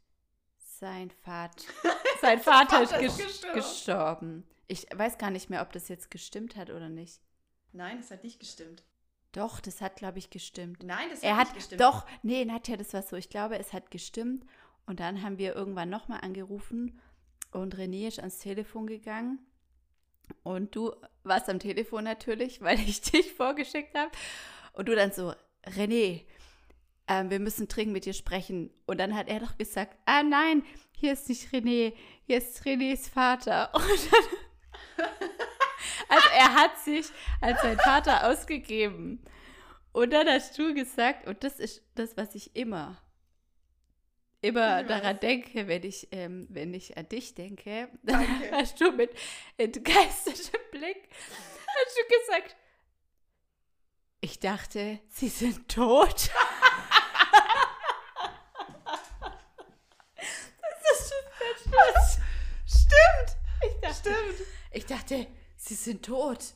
sein 0.56 1.10
Vater, 1.10 1.62
sein 2.20 2.40
Vater 2.40 2.82
ist, 2.82 2.90
Vater 2.92 3.04
ist 3.04 3.18
ges 3.18 3.42
gestorben. 3.52 4.44
Ich 4.66 4.86
weiß 4.94 5.18
gar 5.18 5.30
nicht 5.30 5.50
mehr, 5.50 5.62
ob 5.62 5.72
das 5.72 5.88
jetzt 5.88 6.10
gestimmt 6.10 6.56
hat 6.56 6.70
oder 6.70 6.88
nicht. 6.88 7.20
Nein, 7.74 7.98
das 7.98 8.10
hat 8.10 8.24
nicht 8.24 8.40
gestimmt. 8.40 8.82
Doch, 9.32 9.60
das 9.60 9.80
hat, 9.80 9.96
glaube 9.96 10.18
ich, 10.18 10.30
gestimmt. 10.30 10.82
Nein, 10.84 11.08
das 11.10 11.22
Er 11.22 11.32
hat 11.36 11.48
hat 11.48 11.54
nicht 11.54 11.70
gestimmt. 11.70 11.80
doch, 11.80 12.06
nee, 12.22 12.44
Nadja, 12.44 12.76
das 12.76 12.94
war 12.94 13.02
so. 13.02 13.16
Ich 13.16 13.28
glaube, 13.28 13.58
es 13.58 13.72
hat 13.72 13.90
gestimmt. 13.90 14.46
Und 14.86 15.00
dann 15.00 15.22
haben 15.22 15.38
wir 15.38 15.54
irgendwann 15.56 15.90
nochmal 15.90 16.20
angerufen 16.20 17.00
und 17.50 17.74
René 17.76 18.06
ist 18.08 18.18
ans 18.18 18.38
Telefon 18.38 18.86
gegangen. 18.86 19.38
Und 20.42 20.76
du 20.76 20.94
warst 21.22 21.48
am 21.48 21.58
Telefon 21.58 22.04
natürlich, 22.04 22.60
weil 22.62 22.78
ich 22.80 23.00
dich 23.00 23.32
vorgeschickt 23.32 23.96
habe. 23.96 24.10
Und 24.72 24.88
du 24.88 24.94
dann 24.94 25.12
so, 25.12 25.34
René, 25.64 26.24
ähm, 27.08 27.30
wir 27.30 27.40
müssen 27.40 27.66
dringend 27.66 27.92
mit 27.92 28.04
dir 28.04 28.14
sprechen. 28.14 28.70
Und 28.86 28.98
dann 28.98 29.16
hat 29.16 29.28
er 29.28 29.40
doch 29.40 29.56
gesagt, 29.58 29.96
ah 30.04 30.22
nein, 30.22 30.62
hier 30.92 31.12
ist 31.12 31.28
nicht 31.28 31.52
René, 31.52 31.92
hier 32.26 32.38
ist 32.38 32.62
Renés 32.64 33.08
Vater. 33.10 33.74
Und 33.74 34.12
dann, 34.12 35.23
er 36.44 36.54
hat 36.54 36.78
sich 36.78 37.06
als 37.40 37.62
sein 37.62 37.78
Vater 37.78 38.28
ausgegeben. 38.28 39.24
Und 39.92 40.10
dann 40.12 40.28
hast 40.28 40.58
du 40.58 40.74
gesagt, 40.74 41.26
und 41.26 41.42
das 41.44 41.58
ist 41.58 41.82
das, 41.94 42.16
was 42.16 42.34
ich 42.34 42.54
immer, 42.56 43.00
immer 44.40 44.82
Ich 44.82 44.88
daran 44.88 45.20
denke, 45.20 45.68
wenn 45.68 45.84
ich, 45.84 46.08
ähm, 46.10 46.46
wenn 46.50 46.74
ich 46.74 46.98
an 46.98 47.08
dich 47.08 47.34
denke, 47.34 47.88
Danke. 48.02 48.50
hast 48.52 48.80
du 48.80 48.90
mit 48.92 49.10
entgeistertem 49.56 50.60
Blick, 50.70 51.08
hast 51.66 51.96
du 51.96 52.02
gesagt, 52.20 52.56
ich 54.20 54.40
dachte, 54.40 55.00
sie 55.08 55.28
sind 55.28 55.68
tot. 55.68 56.30
das 60.16 61.00
ist 61.00 61.14
Schluss. 61.62 62.18
Stimmt! 62.66 63.36
Ich 63.62 63.80
dachte, 63.80 64.10
Stimmt! 64.10 64.48
ich 64.72 64.86
dachte, 64.86 65.26
sie 65.64 65.74
sind 65.74 66.04
tot. 66.04 66.54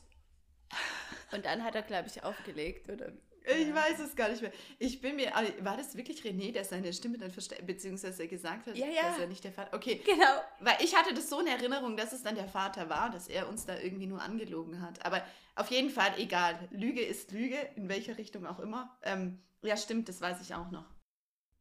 Und 1.31 1.45
dann 1.45 1.63
hat 1.63 1.75
er, 1.75 1.81
glaube 1.83 2.07
ich, 2.07 2.23
aufgelegt, 2.23 2.89
oder? 2.89 3.11
Ich 3.45 3.73
weiß 3.73 3.99
es 3.99 4.15
gar 4.15 4.29
nicht 4.29 4.41
mehr. 4.41 4.51
Ich 4.77 5.01
bin 5.01 5.15
mir. 5.15 5.35
aber 5.35 5.47
War 5.65 5.77
das 5.77 5.95
wirklich 5.95 6.21
René, 6.21 6.51
der 6.51 6.63
seine 6.65 6.93
Stimme 6.93 7.17
dann 7.17 7.31
versteckt, 7.31 7.65
beziehungsweise 7.65 8.27
gesagt 8.27 8.67
hat, 8.67 8.75
Ja, 8.75 8.85
ja. 8.87 9.01
dass 9.03 9.17
er 9.19 9.27
nicht 9.27 9.43
der 9.43 9.51
Vater. 9.53 9.75
Okay, 9.75 10.01
Genau. 10.05 10.41
weil 10.59 10.77
ich 10.83 10.95
hatte 10.95 11.13
das 11.15 11.29
so 11.29 11.39
in 11.39 11.47
Erinnerung, 11.47 11.97
dass 11.97 12.13
es 12.13 12.21
dann 12.21 12.35
der 12.35 12.47
Vater 12.47 12.89
war, 12.89 13.09
dass 13.09 13.27
er 13.27 13.49
uns 13.49 13.65
da 13.65 13.79
irgendwie 13.79 14.05
nur 14.05 14.21
angelogen 14.21 14.81
hat. 14.81 15.03
Aber 15.05 15.25
auf 15.55 15.71
jeden 15.71 15.89
Fall, 15.89 16.13
egal. 16.19 16.67
Lüge 16.71 17.01
ist 17.01 17.31
Lüge, 17.31 17.57
in 17.75 17.89
welcher 17.89 18.17
Richtung 18.17 18.45
auch 18.45 18.59
immer. 18.59 18.97
Ähm, 19.03 19.41
ja, 19.63 19.77
stimmt, 19.77 20.09
das 20.09 20.21
weiß 20.21 20.41
ich 20.41 20.53
auch 20.53 20.69
noch. 20.69 20.85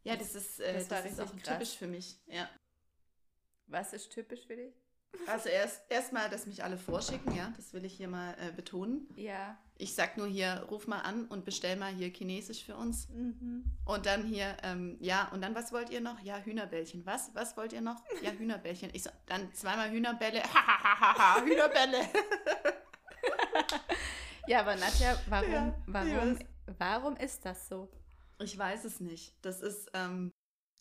Ja, 0.04 0.16
das 0.16 0.34
ist, 0.34 0.60
äh, 0.60 0.74
das 0.74 0.88
das 0.88 1.06
ist 1.06 1.20
auch 1.20 1.34
krass. 1.36 1.42
typisch 1.54 1.76
für 1.76 1.86
mich. 1.86 2.16
Ja. 2.26 2.50
Was 3.66 3.92
ist 3.92 4.10
typisch 4.10 4.46
für 4.46 4.56
dich? 4.56 4.74
Also 5.26 5.48
erst 5.48 5.82
erstmal, 5.90 6.30
dass 6.30 6.46
mich 6.46 6.64
alle 6.64 6.78
vorschicken, 6.78 7.34
ja, 7.34 7.52
das 7.56 7.72
will 7.72 7.84
ich 7.84 7.94
hier 7.94 8.08
mal 8.08 8.34
äh, 8.40 8.52
betonen. 8.52 9.08
Ja. 9.16 9.58
Ich 9.76 9.94
sag 9.94 10.16
nur 10.16 10.26
hier, 10.26 10.66
ruf 10.70 10.86
mal 10.86 11.00
an 11.00 11.26
und 11.26 11.44
bestell 11.44 11.76
mal 11.76 11.92
hier 11.92 12.08
Chinesisch 12.08 12.64
für 12.64 12.76
uns. 12.76 13.08
Mhm. 13.10 13.64
Und 13.84 14.06
dann 14.06 14.24
hier, 14.24 14.56
ähm, 14.62 14.96
ja, 15.00 15.28
und 15.32 15.42
dann 15.42 15.54
was 15.54 15.72
wollt 15.72 15.90
ihr 15.90 16.00
noch? 16.00 16.18
Ja, 16.20 16.38
Hühnerbällchen. 16.38 17.04
Was? 17.06 17.30
Was 17.34 17.56
wollt 17.56 17.72
ihr 17.72 17.80
noch? 17.80 18.02
Ja, 18.22 18.30
Hühnerbällchen. 18.30 18.90
Ich 18.92 19.02
so, 19.02 19.10
dann 19.26 19.52
zweimal 19.54 19.90
Hühnerbälle. 19.90 20.42
Hahaha, 20.42 21.42
Hühnerbälle. 21.44 21.98
Ja, 24.48 24.60
aber 24.60 24.76
Nadja, 24.76 25.14
warum, 25.28 25.52
Ja, 25.52 25.74
warum, 25.86 26.38
warum 26.78 27.16
ist 27.16 27.44
das 27.44 27.68
so? 27.68 27.90
Ich 28.38 28.56
weiß 28.56 28.86
es 28.86 28.98
nicht. 28.98 29.34
Das 29.42 29.60
ist, 29.60 29.90
ähm, 29.92 30.32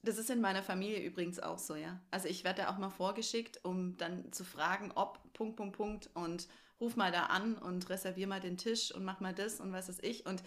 das 0.04 0.18
ist 0.18 0.30
in 0.30 0.42
meiner 0.42 0.64
Familie 0.64 1.00
übrigens 1.04 1.40
auch 1.40 1.58
so, 1.60 1.76
ja. 1.76 2.00
Also 2.12 2.28
ich 2.28 2.44
werde 2.44 2.62
da 2.64 2.70
auch 2.70 2.78
mal 2.78 2.90
vorgeschickt, 2.90 3.60
um 3.64 3.98
dann 3.98 4.32
zu 4.32 4.44
fragen, 4.46 4.92
ob, 4.96 5.20
Punkt, 5.34 5.58
Punkt, 5.58 5.76
Punkt, 5.76 6.10
und 6.14 6.48
ruf 6.80 6.96
mal 6.96 7.12
da 7.12 7.26
an 7.28 7.58
und 7.58 7.90
reservier 7.90 8.28
mal 8.28 8.40
den 8.40 8.58
Tisch 8.58 8.92
und 8.94 9.04
mach 9.04 9.20
mal 9.20 9.34
das 9.34 9.60
und 9.60 9.74
was 9.74 9.90
weiß 9.90 10.00
ich. 10.02 10.26
Und 10.26 10.44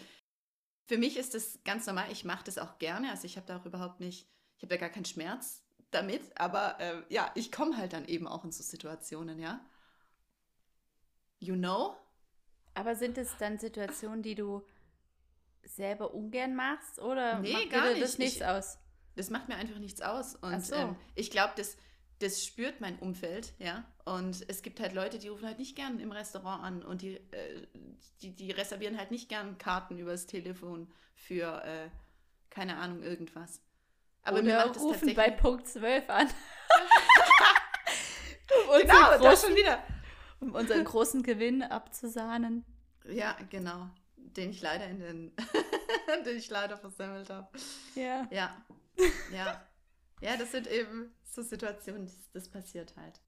für 0.87 0.97
mich 0.99 1.17
ist 1.17 1.35
das 1.35 1.59
ganz 1.65 1.87
normal. 1.87 2.11
Ich 2.11 2.25
mache 2.25 2.45
das 2.45 2.59
auch 2.59 2.79
gerne. 2.79 3.11
Also 3.11 3.25
ich 3.27 3.37
habe 3.37 3.47
da 3.47 3.59
auch 3.59 3.67
überhaupt 3.67 4.01
nicht, 4.01 4.29
ich 4.57 4.63
habe 4.63 4.75
da 4.75 4.77
gar 4.77 4.89
keinen 4.91 5.05
Schmerz 5.05 5.65
damit. 5.91 6.23
Aber 6.39 6.79
äh, 6.81 7.03
ja, 7.09 7.31
ich 7.35 7.51
komme 7.53 7.77
halt 7.77 7.93
dann 7.93 8.07
eben 8.07 8.27
auch 8.29 8.45
in 8.45 8.53
so 8.53 8.63
Situationen, 8.63 9.39
ja. 9.39 9.61
You 11.39 11.55
know? 11.57 11.97
Aber 12.75 12.95
sind 12.95 13.19
es 13.19 13.37
dann 13.39 13.59
Situationen, 13.59 14.23
die 14.23 14.35
du 14.37 14.65
selber 15.65 16.15
ungern 16.15 16.55
machst 16.55 16.99
oder 17.01 17.41
Nee, 17.41 17.53
macht 17.53 17.71
gar 17.71 17.85
dir 17.87 17.91
nicht. 17.93 18.03
das 18.03 18.19
nichts 18.19 18.37
Ich- 18.37 18.45
aus? 18.47 18.79
Das 19.17 19.31
macht 19.31 19.49
mir 19.49 19.57
einfach 19.57 19.79
nichts 19.79 20.01
aus. 20.01 20.37
Und 20.37 20.65
so. 20.65 20.75
ähm, 20.75 20.97
ich 21.15 21.31
glaube, 21.31 21.53
das, 21.57 21.77
das 22.21 22.45
spürt 22.45 22.81
mein 22.81 22.99
Umfeld, 22.99 23.55
ja. 23.59 23.85
Und 24.05 24.45
es 24.49 24.63
gibt 24.63 24.81
halt 24.81 24.93
Leute, 24.93 25.19
die 25.19 25.29
rufen 25.29 25.47
halt 25.47 25.59
nicht 25.59 25.77
gern 25.77 26.01
im 26.01 26.13
Restaurant 26.13 26.63
an 26.63 26.83
und 26.83 27.03
die, 27.03 27.17
äh, 27.17 27.67
die, 28.23 28.35
die 28.35 28.51
reservieren 28.51 28.99
halt 28.99 29.11
nicht 29.11 29.29
gern 29.29 29.59
Karten 29.59 29.99
übers 29.99 30.27
Telefon 30.27 30.91
für, 31.15 31.63
äh, 31.65 31.89
keine 32.51 32.77
Ahnung, 32.77 33.03
irgendwas. 33.03 33.63
Aber 34.23 34.43
mir 34.43 34.55
oder 34.55 34.67
macht 34.67 34.77
es 34.77 34.83
rufen 34.83 35.15
bei 35.15 35.31
Punkt 35.31 35.67
12 35.67 36.11
an. 36.11 36.27
um, 38.69 38.81
genau, 38.81 39.19
großen, 39.19 39.49
schon 39.49 39.57
wieder. 39.57 39.83
um 40.41 40.55
unseren 40.55 40.85
großen 40.85 41.23
Gewinn 41.23 41.63
abzusahnen. 41.63 42.65
Ja, 43.09 43.37
genau. 43.49 43.89
Den 44.17 44.51
ich 44.51 44.61
leider 44.61 44.87
in 44.87 45.01
den, 45.01 45.37
den 46.27 46.37
ich 46.37 46.51
leider 46.51 46.77
versemmelt 46.77 47.31
habe. 47.31 47.49
Ja. 47.95 48.29
Ja. 48.31 48.63
Ja. 49.33 49.67
Ja, 50.21 50.37
das 50.37 50.53
sind 50.53 50.67
eben 50.67 51.15
so 51.25 51.43
Situationen, 51.43 52.05
das, 52.07 52.17
das 52.33 52.49
passiert 52.51 52.95
halt. 52.97 53.21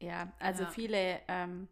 Ja, 0.00 0.32
also 0.38 0.64
Ja. 0.64 0.70
viele, 0.70 1.20
ähm, 1.28 1.68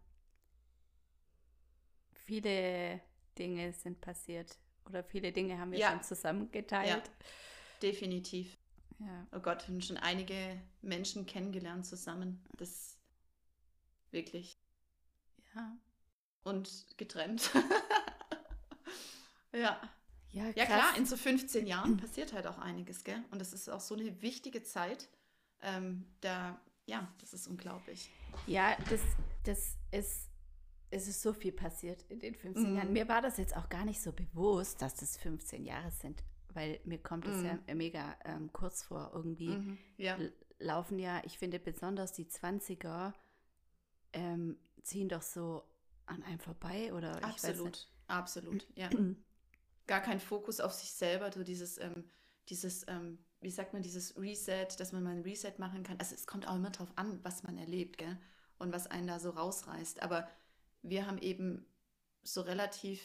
viele 2.13 3.01
Dinge 3.37 3.73
sind 3.73 4.01
passiert. 4.01 4.57
Oder 4.85 5.03
viele 5.03 5.31
Dinge 5.31 5.57
haben 5.59 5.71
wir 5.71 5.79
Ja. 5.79 5.91
schon 5.91 6.03
zusammengeteilt. 6.03 7.09
Definitiv. 7.81 8.57
Ja. 8.99 9.27
Oh 9.31 9.39
Gott, 9.39 9.67
wir 9.67 9.73
haben 9.73 9.81
schon 9.81 9.97
einige 9.97 10.59
Menschen 10.81 11.25
kennengelernt 11.25 11.85
zusammen. 11.85 12.43
Das 12.57 12.97
wirklich. 14.11 14.59
Ja. 15.55 15.75
Und 16.43 16.87
getrennt. 16.97 17.51
ja. 19.53 19.79
Ja, 20.33 20.45
Ja, 20.55 20.65
klar, 20.65 20.97
in 20.97 21.05
so 21.05 21.17
15 21.17 21.67
Jahren 21.67 21.97
passiert 21.97 22.33
halt 22.33 22.47
auch 22.47 22.57
einiges, 22.57 23.03
gell? 23.03 23.23
Und 23.31 23.39
das 23.39 23.53
ist 23.53 23.69
auch 23.69 23.79
so 23.81 23.95
eine 23.95 24.21
wichtige 24.21 24.63
Zeit. 24.63 25.09
Ähm, 25.61 26.05
da, 26.21 26.59
ja, 26.85 27.07
das 27.19 27.33
ist 27.33 27.47
unglaublich. 27.47 28.09
Ja, 28.47 28.75
das, 28.89 29.01
das 29.43 29.75
ist, 29.91 30.29
es 30.89 31.07
ist 31.07 31.21
so 31.21 31.33
viel 31.33 31.51
passiert 31.51 32.03
in 32.09 32.19
den 32.19 32.35
15 32.35 32.71
Mhm. 32.71 32.77
Jahren. 32.77 32.93
Mir 32.93 33.07
war 33.07 33.21
das 33.21 33.37
jetzt 33.37 33.55
auch 33.55 33.69
gar 33.69 33.85
nicht 33.85 34.01
so 34.01 34.11
bewusst, 34.11 34.81
dass 34.81 34.95
das 34.95 35.17
15 35.17 35.65
Jahre 35.65 35.91
sind, 35.91 36.23
weil 36.53 36.79
mir 36.85 36.97
kommt 36.97 37.27
es 37.27 37.37
Mhm. 37.37 37.59
ja 37.67 37.75
mega 37.75 38.15
ähm, 38.25 38.51
kurz 38.53 38.83
vor. 38.83 39.11
Irgendwie 39.13 39.49
Mhm. 39.49 39.77
Ja. 39.97 40.17
laufen 40.59 40.97
ja, 40.99 41.21
ich 41.25 41.37
finde 41.37 41.59
besonders 41.59 42.13
die 42.13 42.27
20er 42.27 43.13
ähm, 44.13 44.57
ziehen 44.81 45.09
doch 45.09 45.21
so 45.21 45.63
an 46.05 46.23
einem 46.23 46.39
vorbei 46.39 46.93
oder 46.93 47.17
ich 47.19 47.23
weiß 47.23 47.43
Absolut. 47.43 47.87
Absolut. 48.07 48.67
Ja. 48.75 48.89
Gar 49.91 49.99
kein 49.99 50.21
Fokus 50.21 50.61
auf 50.61 50.71
sich 50.71 50.93
selber, 50.93 51.29
so 51.33 51.43
dieses, 51.43 51.77
ähm, 51.77 52.05
dieses, 52.47 52.87
ähm, 52.87 53.17
wie 53.41 53.51
sagt 53.51 53.73
man, 53.73 53.81
dieses 53.81 54.15
Reset, 54.15 54.67
dass 54.77 54.93
man 54.93 55.03
mal 55.03 55.17
ein 55.17 55.23
Reset 55.23 55.51
machen 55.57 55.83
kann. 55.83 55.99
Also 55.99 56.15
es 56.15 56.25
kommt 56.25 56.47
auch 56.47 56.55
immer 56.55 56.69
drauf 56.69 56.87
an, 56.95 57.19
was 57.23 57.43
man 57.43 57.57
erlebt, 57.57 57.97
gell? 57.97 58.17
Und 58.57 58.71
was 58.71 58.87
einen 58.87 59.07
da 59.07 59.19
so 59.19 59.31
rausreißt. 59.31 60.01
Aber 60.01 60.29
wir 60.81 61.07
haben 61.07 61.17
eben 61.17 61.65
so 62.23 62.39
relativ, 62.39 63.01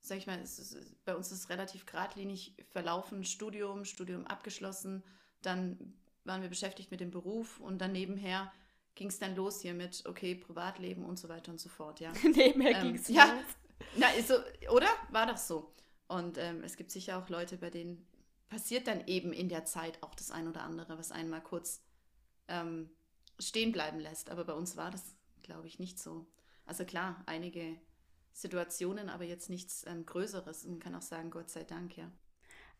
sag 0.00 0.18
ich 0.18 0.28
mal, 0.28 0.40
ist, 0.40 0.76
bei 1.04 1.16
uns 1.16 1.32
ist 1.32 1.40
es 1.40 1.48
relativ 1.48 1.86
geradlinig 1.86 2.54
verlaufen, 2.70 3.24
Studium, 3.24 3.84
Studium 3.84 4.24
abgeschlossen, 4.24 5.02
dann 5.42 5.98
waren 6.22 6.42
wir 6.42 6.48
beschäftigt 6.48 6.92
mit 6.92 7.00
dem 7.00 7.10
Beruf 7.10 7.58
und 7.58 7.78
dann 7.78 7.90
nebenher 7.90 8.52
ging 8.94 9.08
es 9.08 9.18
dann 9.18 9.34
los 9.34 9.60
hier 9.60 9.74
mit, 9.74 10.04
okay, 10.06 10.36
Privatleben 10.36 11.04
und 11.04 11.18
so 11.18 11.28
weiter 11.28 11.50
und 11.50 11.58
so 11.58 11.68
fort, 11.68 11.98
ja. 11.98 12.12
Nebenher 12.22 12.76
Ähm, 12.76 12.82
ging 12.82 12.94
es 12.94 13.08
ja. 13.08 13.42
Na, 13.96 14.08
ist 14.10 14.28
so, 14.28 14.34
oder? 14.70 14.88
War 15.10 15.26
doch 15.26 15.36
so. 15.36 15.72
Und 16.08 16.38
ähm, 16.38 16.64
es 16.64 16.76
gibt 16.76 16.90
sicher 16.90 17.18
auch 17.18 17.28
Leute, 17.28 17.58
bei 17.58 17.70
denen 17.70 18.06
passiert 18.48 18.86
dann 18.86 19.06
eben 19.06 19.32
in 19.32 19.48
der 19.48 19.64
Zeit 19.64 20.02
auch 20.02 20.14
das 20.14 20.30
ein 20.30 20.48
oder 20.48 20.62
andere, 20.62 20.98
was 20.98 21.12
einen 21.12 21.28
mal 21.28 21.42
kurz 21.42 21.82
ähm, 22.48 22.90
stehen 23.38 23.72
bleiben 23.72 24.00
lässt. 24.00 24.30
Aber 24.30 24.44
bei 24.44 24.54
uns 24.54 24.76
war 24.76 24.90
das, 24.90 25.14
glaube 25.42 25.66
ich, 25.66 25.78
nicht 25.78 25.98
so. 25.98 26.26
Also 26.66 26.84
klar, 26.84 27.22
einige 27.26 27.78
Situationen, 28.32 29.08
aber 29.08 29.24
jetzt 29.24 29.50
nichts 29.50 29.84
ähm, 29.86 30.06
Größeres. 30.06 30.64
Man 30.64 30.80
kann 30.80 30.94
auch 30.94 31.02
sagen, 31.02 31.30
Gott 31.30 31.50
sei 31.50 31.64
Dank, 31.64 31.96
ja. 31.96 32.10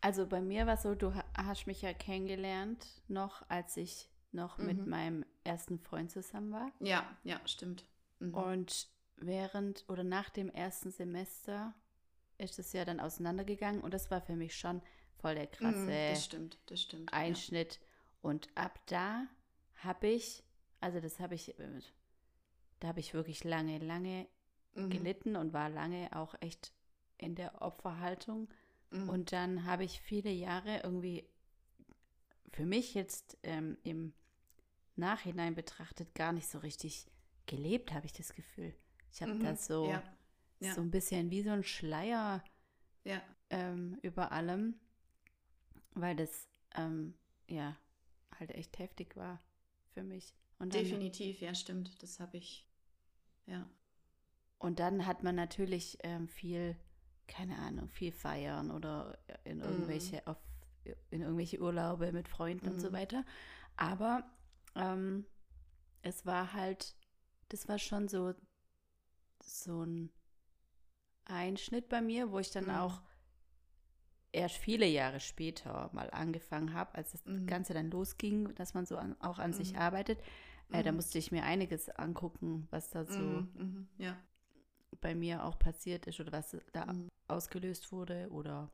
Also 0.00 0.26
bei 0.26 0.40
mir 0.40 0.66
war 0.66 0.74
es 0.74 0.82
so, 0.82 0.94
du 0.94 1.12
hast 1.36 1.66
mich 1.66 1.82
ja 1.82 1.92
kennengelernt, 1.92 2.86
noch 3.08 3.42
als 3.48 3.76
ich 3.76 4.08
noch 4.30 4.58
mhm. 4.58 4.66
mit 4.66 4.86
meinem 4.86 5.24
ersten 5.44 5.78
Freund 5.78 6.10
zusammen 6.10 6.52
war. 6.52 6.70
Ja, 6.80 7.04
ja, 7.24 7.40
stimmt. 7.46 7.84
Mhm. 8.20 8.34
Und 8.34 8.88
während 9.16 9.84
oder 9.88 10.04
nach 10.04 10.30
dem 10.30 10.48
ersten 10.50 10.90
Semester 10.90 11.74
ist 12.38 12.59
es 12.59 12.72
ja 12.72 12.85
dann 12.85 13.01
auseinandergegangen 13.01 13.81
und 13.83 13.92
das 13.92 14.11
war 14.11 14.20
für 14.20 14.37
mich 14.37 14.57
schon 14.57 14.81
voll 15.16 15.35
der 15.35 15.46
krasse 15.46 15.79
mhm, 15.79 16.12
das 16.12 16.24
stimmt, 16.24 16.59
das 16.66 16.83
stimmt, 16.83 17.12
Einschnitt. 17.12 17.74
Ja. 17.74 17.81
Und 18.22 18.48
ab 18.55 18.81
da 18.87 19.27
habe 19.77 20.09
ich, 20.09 20.44
also 20.81 21.01
das 21.01 21.20
habe 21.20 21.35
ich, 21.35 21.59
äh, 21.59 21.81
da 22.81 22.88
habe 22.88 23.01
ich 23.01 23.14
wirklich 23.14 23.44
lange, 23.44 23.79
lange 23.79 24.27
mhm. 24.74 24.90
gelitten 24.90 25.37
und 25.37 25.53
war 25.53 25.68
lange 25.68 26.09
auch 26.16 26.35
echt 26.40 26.72
in 27.18 27.35
der 27.35 27.62
Opferhaltung. 27.62 28.48
Mhm. 28.90 29.09
Und 29.09 29.33
dann 29.33 29.64
habe 29.64 29.85
ich 29.85 30.01
viele 30.01 30.31
Jahre 30.31 30.81
irgendwie 30.83 31.29
für 32.53 32.64
mich 32.64 32.94
jetzt 32.94 33.37
ähm, 33.42 33.77
im 33.83 34.14
Nachhinein 34.96 35.55
betrachtet 35.55 36.14
gar 36.14 36.33
nicht 36.33 36.48
so 36.48 36.59
richtig 36.59 37.07
gelebt, 37.46 37.92
habe 37.92 38.07
ich 38.07 38.12
das 38.12 38.35
Gefühl. 38.35 38.74
Ich 39.12 39.22
habe 39.22 39.35
mhm. 39.35 39.44
das 39.44 39.66
so, 39.66 39.88
ja. 39.88 40.03
Ja. 40.61 40.75
so 40.75 40.81
ein 40.81 40.90
bisschen 40.90 41.31
wie 41.31 41.42
so 41.42 41.51
ein 41.51 41.62
Schleier 41.62 42.42
ja. 43.05 43.23
ähm, 43.51 43.99
über 44.03 44.33
allem, 44.33 44.75
weil 45.94 46.16
das 46.16 46.49
ähm, 46.75 47.14
ja 47.49 47.77
halt 48.38 48.51
echt 48.53 48.79
heftig 48.79 49.16
war 49.16 49.40
für 49.92 50.03
mich. 50.03 50.35
Dann, 50.59 50.71
Definitiv, 50.71 51.40
ja, 51.40 51.55
stimmt. 51.55 52.03
Das 52.03 52.18
habe 52.18 52.37
ich, 52.37 52.66
ja. 53.47 53.68
Und 54.59 54.81
dann 54.81 55.07
hat 55.07 55.23
man 55.23 55.37
natürlich 55.37 55.99
ähm, 56.03 56.27
viel, 56.27 56.77
keine 57.29 57.59
Ahnung, 57.59 57.88
viel 57.88 58.11
feiern 58.11 58.73
oder 58.73 59.18
in 59.44 59.61
irgendwelche, 59.61 60.16
mm. 60.16 60.29
auf, 60.29 60.38
in 61.11 61.21
irgendwelche 61.21 61.61
Urlaube 61.61 62.11
mit 62.11 62.29
Freunden 62.29 62.66
mm. 62.66 62.73
und 62.73 62.81
so 62.81 62.88
mhm. 62.88 62.94
weiter. 62.94 63.25
Aber 63.77 64.29
ähm, 64.75 65.27
es 66.03 66.27
war 66.27 66.53
halt, 66.53 66.97
das 67.51 67.68
war 67.68 67.79
schon 67.79 68.09
so, 68.09 68.35
so 69.40 69.85
ein 69.85 70.11
Einschnitt 71.28 71.88
bei 71.88 72.00
mir, 72.00 72.32
wo 72.32 72.38
ich 72.38 72.50
dann 72.50 72.66
mm. 72.66 72.70
auch 72.70 73.00
erst 74.32 74.56
viele 74.56 74.86
Jahre 74.86 75.20
später 75.20 75.90
mal 75.92 76.10
angefangen 76.10 76.74
habe, 76.74 76.94
als 76.94 77.12
das 77.12 77.24
mhm. 77.24 77.46
Ganze 77.46 77.74
dann 77.74 77.90
losging, 77.90 78.54
dass 78.54 78.74
man 78.74 78.86
so 78.86 78.96
an, 78.96 79.16
auch 79.20 79.38
an 79.38 79.50
mhm. 79.50 79.54
sich 79.54 79.78
arbeitet. 79.78 80.20
Äh, 80.70 80.82
da 80.82 80.90
mhm. 80.90 80.96
musste 80.96 81.18
ich 81.18 81.32
mir 81.32 81.44
einiges 81.44 81.88
angucken, 81.88 82.66
was 82.70 82.90
da 82.90 83.04
so 83.04 83.18
mhm, 83.18 83.48
mhm, 83.54 83.88
ja. 83.96 84.16
bei 85.00 85.14
mir 85.14 85.44
auch 85.44 85.58
passiert 85.58 86.06
ist 86.06 86.20
oder 86.20 86.32
was 86.32 86.56
da 86.72 86.92
mhm. 86.92 87.08
ausgelöst 87.26 87.90
wurde 87.90 88.28
oder 88.30 88.70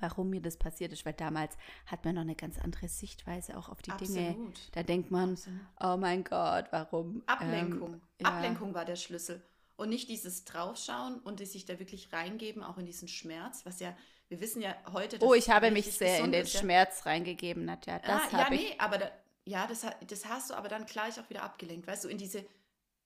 warum 0.00 0.30
mir 0.30 0.42
das 0.42 0.56
passiert 0.56 0.92
ist, 0.92 1.06
weil 1.06 1.14
damals 1.14 1.56
hat 1.86 2.04
man 2.04 2.16
noch 2.16 2.22
eine 2.22 2.34
ganz 2.34 2.58
andere 2.58 2.88
Sichtweise 2.88 3.56
auch 3.56 3.68
auf 3.68 3.82
die 3.82 3.92
Absolut. 3.92 4.16
Dinge. 4.16 4.52
Da 4.72 4.82
denkt 4.82 5.10
man, 5.10 5.32
Absolut. 5.32 5.60
oh 5.80 5.96
mein 5.96 6.24
Gott, 6.24 6.66
warum? 6.72 7.22
Ablenkung. 7.26 7.94
Ähm, 7.94 8.00
ja. 8.20 8.28
Ablenkung 8.28 8.74
war 8.74 8.84
der 8.84 8.96
Schlüssel. 8.96 9.40
Und 9.76 9.90
nicht 9.90 10.08
dieses 10.08 10.44
Draufschauen 10.44 11.20
und 11.20 11.46
sich 11.46 11.66
da 11.66 11.78
wirklich 11.78 12.12
reingeben, 12.12 12.62
auch 12.62 12.78
in 12.78 12.86
diesen 12.86 13.08
Schmerz, 13.08 13.66
was 13.66 13.80
ja 13.80 13.94
wir 14.28 14.40
wissen 14.40 14.60
ja 14.60 14.74
heute. 14.92 15.18
Oh, 15.20 15.34
ich 15.34 15.50
habe 15.50 15.70
mich 15.70 15.92
sehr 15.92 16.18
in 16.24 16.32
den 16.32 16.42
ist, 16.42 16.58
Schmerz 16.58 17.06
reingegeben, 17.06 17.64
Nadja. 17.64 17.98
Das 18.00 18.32
ah, 18.32 18.38
ja, 18.38 18.50
nee, 18.50 18.74
aber 18.78 18.98
da, 18.98 19.10
ja, 19.44 19.66
das, 19.66 19.86
das 20.06 20.26
hast 20.26 20.50
du 20.50 20.54
aber 20.54 20.68
dann 20.68 20.86
gleich 20.86 21.20
auch 21.20 21.30
wieder 21.30 21.42
abgelenkt, 21.42 21.86
weißt 21.86 22.04
du, 22.04 22.08
in 22.08 22.18
diese, 22.18 22.44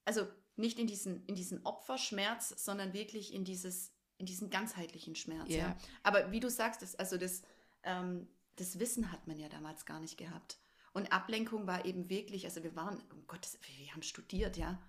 also 0.04 0.26
nicht 0.56 0.78
in 0.78 0.86
diesen, 0.86 1.24
in 1.26 1.34
diesen 1.34 1.64
Opferschmerz, 1.64 2.54
sondern 2.64 2.94
wirklich 2.94 3.34
in 3.34 3.44
dieses, 3.44 3.92
in 4.16 4.26
diesen 4.26 4.50
ganzheitlichen 4.50 5.14
Schmerz. 5.14 5.48
Yeah. 5.50 5.68
Ja. 5.68 5.76
Aber 6.02 6.32
wie 6.32 6.40
du 6.40 6.48
sagst, 6.48 6.82
das, 6.82 6.94
also 6.96 7.18
das, 7.18 7.42
ähm, 7.82 8.26
das 8.56 8.78
Wissen 8.78 9.12
hat 9.12 9.26
man 9.26 9.38
ja 9.38 9.48
damals 9.48 9.84
gar 9.84 10.00
nicht 10.00 10.16
gehabt. 10.16 10.58
Und 10.92 11.12
Ablenkung 11.12 11.66
war 11.66 11.84
eben 11.84 12.08
wirklich, 12.08 12.46
also 12.46 12.62
wir 12.62 12.74
waren, 12.74 13.00
um 13.12 13.26
Gottes, 13.26 13.58
wir 13.62 13.92
haben 13.92 14.02
studiert, 14.02 14.56
ja. 14.56 14.80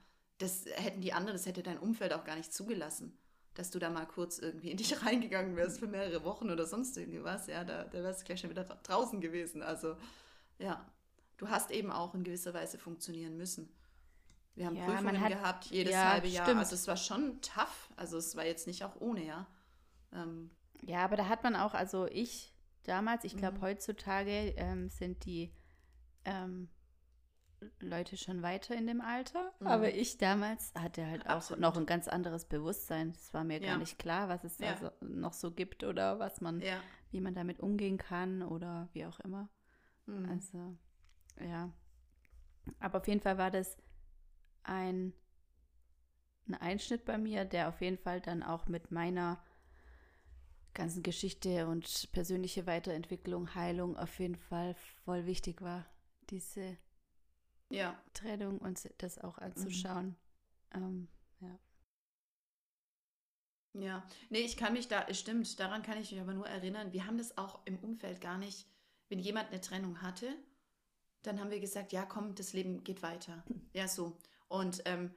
Das 0.41 0.65
hätten 0.65 1.01
die 1.01 1.13
anderen, 1.13 1.35
das 1.35 1.45
hätte 1.45 1.63
dein 1.63 1.77
Umfeld 1.77 2.13
auch 2.13 2.23
gar 2.23 2.35
nicht 2.35 2.53
zugelassen 2.53 3.17
dass 3.53 3.69
du 3.69 3.79
da 3.79 3.89
mal 3.89 4.05
kurz 4.05 4.39
irgendwie 4.39 4.71
in 4.71 4.77
dich 4.77 5.01
reingegangen 5.05 5.55
wärst 5.55 5.79
für 5.79 5.87
mehrere 5.87 6.23
Wochen 6.23 6.49
oder 6.49 6.65
sonst 6.65 6.97
irgendwas. 6.97 7.47
Ja, 7.47 7.63
da, 7.63 7.83
da 7.83 8.03
wärst 8.03 8.21
du 8.21 8.25
gleich 8.25 8.39
schon 8.39 8.49
wieder 8.49 8.63
draußen 8.63 9.19
gewesen. 9.21 9.61
Also, 9.61 9.97
ja, 10.57 10.85
du 11.37 11.49
hast 11.49 11.71
eben 11.71 11.91
auch 11.91 12.13
in 12.13 12.23
gewisser 12.23 12.53
Weise 12.53 12.77
funktionieren 12.77 13.37
müssen. 13.37 13.73
Wir 14.55 14.65
haben 14.65 14.75
ja, 14.75 14.85
Prüfungen 14.85 15.19
hat, 15.19 15.29
gehabt, 15.29 15.65
jedes 15.65 15.93
ja, 15.93 16.11
halbe 16.11 16.27
Jahr. 16.27 16.45
Stimmt. 16.45 16.59
Also 16.59 16.75
es 16.75 16.87
war 16.87 16.97
schon 16.97 17.41
tough. 17.41 17.89
Also 17.95 18.17
es 18.17 18.35
war 18.35 18.45
jetzt 18.45 18.67
nicht 18.67 18.83
auch 18.83 18.99
ohne, 18.99 19.25
ja. 19.25 19.47
Ähm, 20.13 20.51
ja, 20.81 21.03
aber 21.05 21.15
da 21.15 21.27
hat 21.27 21.43
man 21.43 21.55
auch, 21.55 21.73
also 21.73 22.05
ich 22.07 22.53
damals, 22.83 23.23
ich 23.23 23.37
glaube 23.37 23.59
mhm. 23.59 23.61
heutzutage 23.61 24.53
ähm, 24.57 24.89
sind 24.89 25.25
die 25.25 25.53
ähm, 26.25 26.69
Leute 27.79 28.17
schon 28.17 28.41
weiter 28.41 28.75
in 28.75 28.87
dem 28.87 29.01
Alter, 29.01 29.51
mhm. 29.59 29.67
aber 29.67 29.93
ich 29.93 30.17
damals 30.17 30.73
hatte 30.73 31.05
halt 31.05 31.25
auch 31.25 31.35
Absolut. 31.35 31.61
noch 31.61 31.77
ein 31.77 31.85
ganz 31.85 32.07
anderes 32.07 32.45
Bewusstsein. 32.45 33.13
Es 33.15 33.33
war 33.33 33.43
mir 33.43 33.61
ja. 33.61 33.71
gar 33.71 33.77
nicht 33.77 33.99
klar, 33.99 34.29
was 34.29 34.43
es 34.43 34.57
ja. 34.57 34.73
da 34.73 34.77
so, 34.99 35.05
noch 35.05 35.33
so 35.33 35.51
gibt 35.51 35.83
oder 35.83 36.19
was 36.19 36.41
man, 36.41 36.61
ja. 36.61 36.81
wie 37.11 37.21
man 37.21 37.33
damit 37.33 37.59
umgehen 37.59 37.97
kann 37.97 38.41
oder 38.41 38.89
wie 38.93 39.05
auch 39.05 39.19
immer. 39.19 39.49
Mhm. 40.05 40.29
Also, 40.29 40.77
ja. 41.39 41.71
Aber 42.79 42.99
auf 42.99 43.07
jeden 43.07 43.21
Fall 43.21 43.37
war 43.37 43.51
das 43.51 43.77
ein, 44.63 45.13
ein 46.47 46.55
Einschnitt 46.55 47.05
bei 47.05 47.17
mir, 47.17 47.45
der 47.45 47.69
auf 47.69 47.81
jeden 47.81 47.97
Fall 47.97 48.21
dann 48.21 48.43
auch 48.43 48.67
mit 48.67 48.91
meiner 48.91 49.43
ganzen 50.73 51.03
Geschichte 51.03 51.67
und 51.67 52.11
persönliche 52.11 52.65
Weiterentwicklung, 52.65 53.53
Heilung 53.55 53.97
auf 53.97 54.19
jeden 54.19 54.35
Fall 54.35 54.75
voll 55.03 55.25
wichtig 55.25 55.61
war. 55.61 55.85
Diese 56.29 56.77
ja. 57.71 58.01
Trennung 58.13 58.57
und 58.59 58.89
das 58.97 59.17
auch 59.17 59.37
anzuschauen. 59.37 60.15
Mhm. 60.73 60.83
Ähm, 60.83 61.07
ja. 61.39 61.59
Ja, 63.73 64.07
nee, 64.29 64.41
ich 64.41 64.57
kann 64.57 64.73
mich 64.73 64.89
da, 64.89 65.05
es 65.07 65.19
stimmt, 65.19 65.59
daran 65.59 65.81
kann 65.81 65.97
ich 65.97 66.11
mich 66.11 66.19
aber 66.19 66.33
nur 66.33 66.47
erinnern, 66.47 66.91
wir 66.91 67.05
haben 67.05 67.17
das 67.17 67.37
auch 67.37 67.65
im 67.65 67.79
Umfeld 67.79 68.19
gar 68.19 68.37
nicht, 68.37 68.67
wenn 69.07 69.19
jemand 69.19 69.49
eine 69.49 69.61
Trennung 69.61 70.01
hatte, 70.01 70.27
dann 71.21 71.39
haben 71.39 71.51
wir 71.51 71.59
gesagt, 71.59 71.93
ja, 71.93 72.05
komm, 72.05 72.35
das 72.35 72.53
Leben 72.53 72.83
geht 72.83 73.01
weiter. 73.01 73.43
Ja, 73.73 73.87
so. 73.87 74.17
Und 74.49 74.81
ähm, 74.83 75.15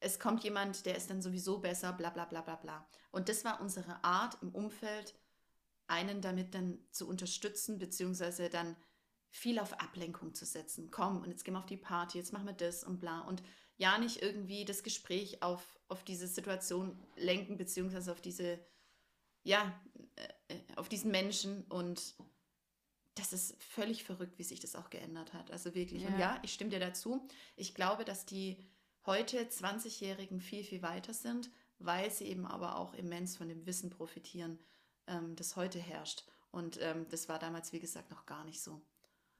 es 0.00 0.18
kommt 0.18 0.42
jemand, 0.42 0.84
der 0.84 0.96
ist 0.96 1.10
dann 1.10 1.22
sowieso 1.22 1.60
besser, 1.60 1.92
bla 1.92 2.10
bla 2.10 2.24
bla 2.24 2.40
bla 2.40 2.56
bla. 2.56 2.88
Und 3.12 3.28
das 3.28 3.44
war 3.44 3.60
unsere 3.60 4.02
Art 4.02 4.36
im 4.42 4.52
Umfeld, 4.52 5.14
einen 5.86 6.20
damit 6.20 6.54
dann 6.54 6.78
zu 6.90 7.08
unterstützen, 7.08 7.78
beziehungsweise 7.78 8.48
dann 8.48 8.76
viel 9.34 9.58
auf 9.58 9.80
Ablenkung 9.80 10.32
zu 10.32 10.46
setzen. 10.46 10.92
Komm, 10.92 11.20
und 11.20 11.28
jetzt 11.28 11.44
gehen 11.44 11.54
wir 11.54 11.58
auf 11.58 11.66
die 11.66 11.76
Party, 11.76 12.18
jetzt 12.18 12.32
machen 12.32 12.46
wir 12.46 12.52
das 12.52 12.84
und 12.84 13.00
bla. 13.00 13.22
Und 13.22 13.42
ja, 13.76 13.98
nicht 13.98 14.22
irgendwie 14.22 14.64
das 14.64 14.84
Gespräch 14.84 15.42
auf, 15.42 15.80
auf 15.88 16.04
diese 16.04 16.28
Situation 16.28 16.96
lenken, 17.16 17.56
beziehungsweise 17.56 18.12
auf 18.12 18.20
diese, 18.20 18.64
ja, 19.42 19.74
äh, 20.46 20.58
auf 20.76 20.88
diesen 20.88 21.10
Menschen. 21.10 21.64
Und 21.64 22.14
das 23.16 23.32
ist 23.32 23.60
völlig 23.60 24.04
verrückt, 24.04 24.38
wie 24.38 24.44
sich 24.44 24.60
das 24.60 24.76
auch 24.76 24.88
geändert 24.88 25.32
hat. 25.32 25.50
Also 25.50 25.74
wirklich. 25.74 26.02
Ja. 26.02 26.08
Und 26.10 26.18
ja, 26.20 26.38
ich 26.42 26.52
stimme 26.52 26.70
dir 26.70 26.78
dazu. 26.80 27.26
Ich 27.56 27.74
glaube, 27.74 28.04
dass 28.04 28.26
die 28.26 28.64
heute 29.04 29.42
20-Jährigen 29.42 30.40
viel, 30.40 30.62
viel 30.62 30.82
weiter 30.82 31.12
sind, 31.12 31.50
weil 31.80 32.08
sie 32.08 32.26
eben 32.26 32.46
aber 32.46 32.76
auch 32.76 32.94
immens 32.94 33.36
von 33.36 33.48
dem 33.48 33.66
Wissen 33.66 33.90
profitieren, 33.90 34.60
ähm, 35.08 35.34
das 35.34 35.56
heute 35.56 35.80
herrscht. 35.80 36.22
Und 36.52 36.78
ähm, 36.80 37.08
das 37.08 37.28
war 37.28 37.40
damals, 37.40 37.72
wie 37.72 37.80
gesagt, 37.80 38.12
noch 38.12 38.26
gar 38.26 38.44
nicht 38.44 38.62
so. 38.62 38.80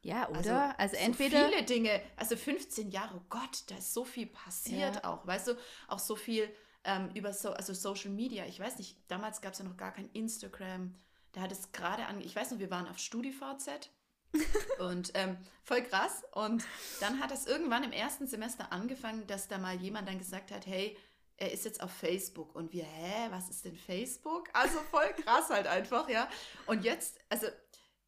Ja, 0.05 0.29
also 0.29 0.51
oder? 0.51 0.79
Also, 0.79 0.97
also 0.97 0.97
entweder. 0.97 1.41
So 1.41 1.49
viele 1.49 1.63
Dinge, 1.65 2.01
also 2.17 2.37
15 2.37 2.91
Jahre, 2.91 3.17
oh 3.17 3.25
Gott, 3.31 3.65
da 3.69 3.77
ist 3.77 3.95
so 3.95 4.05
viel 4.05 4.27
passiert 4.27 4.97
ja. 4.97 5.05
auch. 5.05 5.27
Weißt 5.27 5.49
du, 5.49 5.55
auch 5.89 5.99
so 5.99 6.15
viel 6.15 6.49
ähm, 6.85 7.11
über 7.15 7.33
so, 7.33 7.51
also 7.51 7.73
Social 7.73 8.11
Media. 8.11 8.45
Ich 8.45 8.61
weiß 8.61 8.79
nicht, 8.79 8.99
damals 9.09 9.41
gab 9.41 9.55
es 9.55 9.59
ja 9.59 9.65
noch 9.65 9.79
gar 9.79 9.93
kein 9.93 10.11
Instagram. 10.11 10.95
Da 11.33 11.41
hat 11.41 11.53
es 11.53 11.73
gerade 11.73 12.07
an, 12.07 12.21
ich 12.21 12.37
weiß 12.37 12.51
noch, 12.51 12.59
wir 12.59 12.71
waren 12.71 12.87
auf 12.87 12.99
StudiVZ. 12.99 13.91
und 14.79 15.13
ähm, 15.15 15.39
voll 15.63 15.83
krass. 15.83 16.23
Und 16.33 16.65
dann 17.01 17.21
hat 17.21 17.33
es 17.33 17.47
irgendwann 17.47 17.83
im 17.83 17.93
ersten 17.93 18.27
Semester 18.27 18.73
angefangen, 18.73 19.27
dass 19.27 19.49
da 19.49 19.59
mal 19.59 19.77
jemand 19.77 20.09
dann 20.09 20.19
gesagt 20.19 20.51
hat, 20.51 20.67
hey, 20.67 20.99
er 21.37 21.51
ist 21.51 21.65
jetzt 21.65 21.83
auf 21.83 21.91
Facebook. 21.91 22.55
Und 22.55 22.73
wir, 22.73 22.85
hä, 22.85 23.29
was 23.31 23.49
ist 23.49 23.65
denn 23.65 23.77
Facebook? 23.77 24.49
Also 24.53 24.79
voll 24.91 25.09
krass 25.25 25.49
halt 25.49 25.67
einfach, 25.67 26.09
ja. 26.09 26.29
Und 26.67 26.85
jetzt, 26.85 27.19
also 27.29 27.47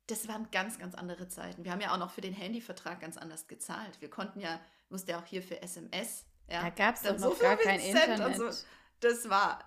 das 0.06 0.28
waren 0.28 0.48
ganz, 0.52 0.78
ganz 0.78 0.94
andere 0.94 1.28
Zeiten. 1.28 1.64
Wir 1.64 1.72
haben 1.72 1.80
ja 1.80 1.92
auch 1.92 1.98
noch 1.98 2.10
für 2.10 2.20
den 2.20 2.32
Handyvertrag 2.32 3.00
ganz 3.00 3.16
anders 3.16 3.48
gezahlt. 3.48 4.00
Wir 4.00 4.10
konnten 4.10 4.40
ja, 4.40 4.60
musste 4.88 5.12
ja 5.12 5.18
auch 5.18 5.26
hier 5.26 5.42
für 5.42 5.60
SMS. 5.62 6.24
Ja, 6.48 6.62
da 6.62 6.70
gab 6.70 6.94
es 6.94 7.02
noch 7.02 7.18
so 7.18 7.34
gar 7.34 7.56
kein 7.56 7.80
Cent 7.80 7.96
Internet. 8.08 8.36
So. 8.36 8.50
Das 9.00 9.28
war, 9.28 9.58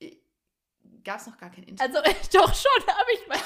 äh, 0.00 0.16
gab 1.04 1.20
es 1.20 1.26
noch 1.26 1.36
gar 1.36 1.50
kein 1.50 1.64
Internet. 1.64 1.94
Also 1.94 2.10
doch 2.32 2.54
schon, 2.54 2.86
habe 2.86 3.12
ich 3.12 3.26
mal. 3.28 3.38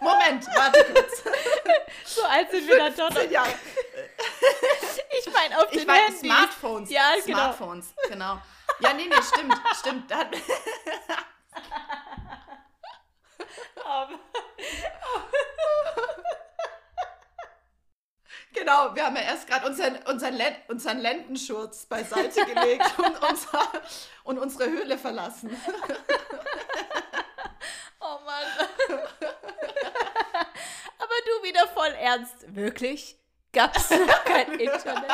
Moment, 0.00 0.46
warte 0.54 0.84
kurz. 0.92 1.22
So 2.04 2.22
alt 2.24 2.50
sind 2.50 2.66
wir 2.66 2.76
dann 2.78 2.94
doch 2.94 3.10
noch. 3.10 3.20
Ich 3.20 3.30
meine 5.32 5.58
auf 5.58 5.68
den 5.70 5.80
ich 5.80 5.86
mein, 5.86 6.04
Handys. 6.04 6.20
Smartphones. 6.20 6.90
Ja, 6.90 7.14
genau. 7.24 7.38
Smartphones, 7.38 7.94
genau. 8.08 8.40
Ja, 8.80 8.92
nee, 8.94 9.06
nee, 9.06 9.22
stimmt, 9.22 9.54
stimmt. 9.78 10.10
Aber- 13.86 14.18
genau, 18.52 18.94
wir 18.94 19.04
haben 19.06 19.16
ja 19.16 19.22
erst 19.22 19.46
gerade 19.46 19.66
unseren, 19.66 19.96
unseren, 20.06 20.34
Len 20.34 20.56
unseren 20.68 20.98
Lendenschurz 20.98 21.86
beiseite 21.86 22.44
gelegt 22.46 22.98
und, 22.98 23.22
unser, 23.22 23.62
und 24.24 24.38
unsere 24.38 24.68
Höhle 24.70 24.98
verlassen. 24.98 25.56
Oh 28.00 28.18
Mann. 28.24 28.44
Aber 30.98 31.14
du 31.24 31.42
wieder 31.46 31.66
voll 31.68 31.92
ernst. 31.98 32.54
Wirklich? 32.54 33.18
Gab's 33.52 33.90
noch 33.90 34.24
kein 34.24 34.52
Internet? 34.60 35.10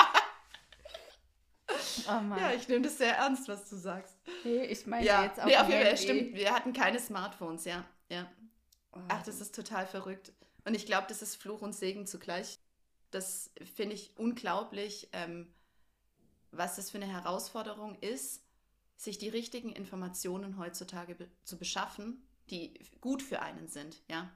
Oh 2.09 2.21
Mann. 2.21 2.39
Ja, 2.39 2.51
ich 2.53 2.69
nehme 2.69 2.83
das 2.83 2.99
sehr 2.99 3.17
ernst, 3.17 3.49
was 3.49 3.69
du 3.71 3.77
sagst. 3.77 4.15
nee, 4.45 4.65
ich 4.65 4.87
meine 4.87 5.07
Ja, 5.07 5.25
jetzt 5.25 5.39
auf 5.41 5.47
nee, 5.47 5.57
auf 5.57 5.69
jeden 5.69 5.83
Fall, 5.87 5.97
stimmt. 5.97 6.35
Wir 6.35 6.53
hatten 6.55 6.73
keine 6.73 6.99
Smartphones, 6.99 7.65
ja. 7.65 7.85
ja. 8.09 8.27
Ach, 9.09 9.23
das 9.23 9.41
ist 9.41 9.55
total 9.55 9.87
verrückt. 9.87 10.33
Und 10.65 10.75
ich 10.75 10.87
glaube, 10.87 11.07
das 11.09 11.23
ist 11.23 11.37
Fluch 11.37 11.63
und 11.63 11.75
Segen 11.75 12.07
zugleich. 12.07 12.59
Das 13.11 13.51
finde 13.75 13.95
ich 13.95 14.17
unglaublich, 14.17 15.09
ähm, 15.13 15.53
was 16.51 16.77
das 16.77 16.91
für 16.91 16.99
eine 16.99 17.07
Herausforderung 17.07 17.99
ist, 18.01 18.43
sich 18.97 19.19
die 19.19 19.29
richtigen 19.29 19.73
Informationen 19.73 20.59
heutzutage 20.59 21.15
be 21.15 21.29
zu 21.45 21.59
beschaffen, 21.59 22.23
die 22.51 22.75
gut 23.01 23.23
für 23.23 23.41
einen 23.43 23.69
sind, 23.69 24.03
ja. 24.09 24.31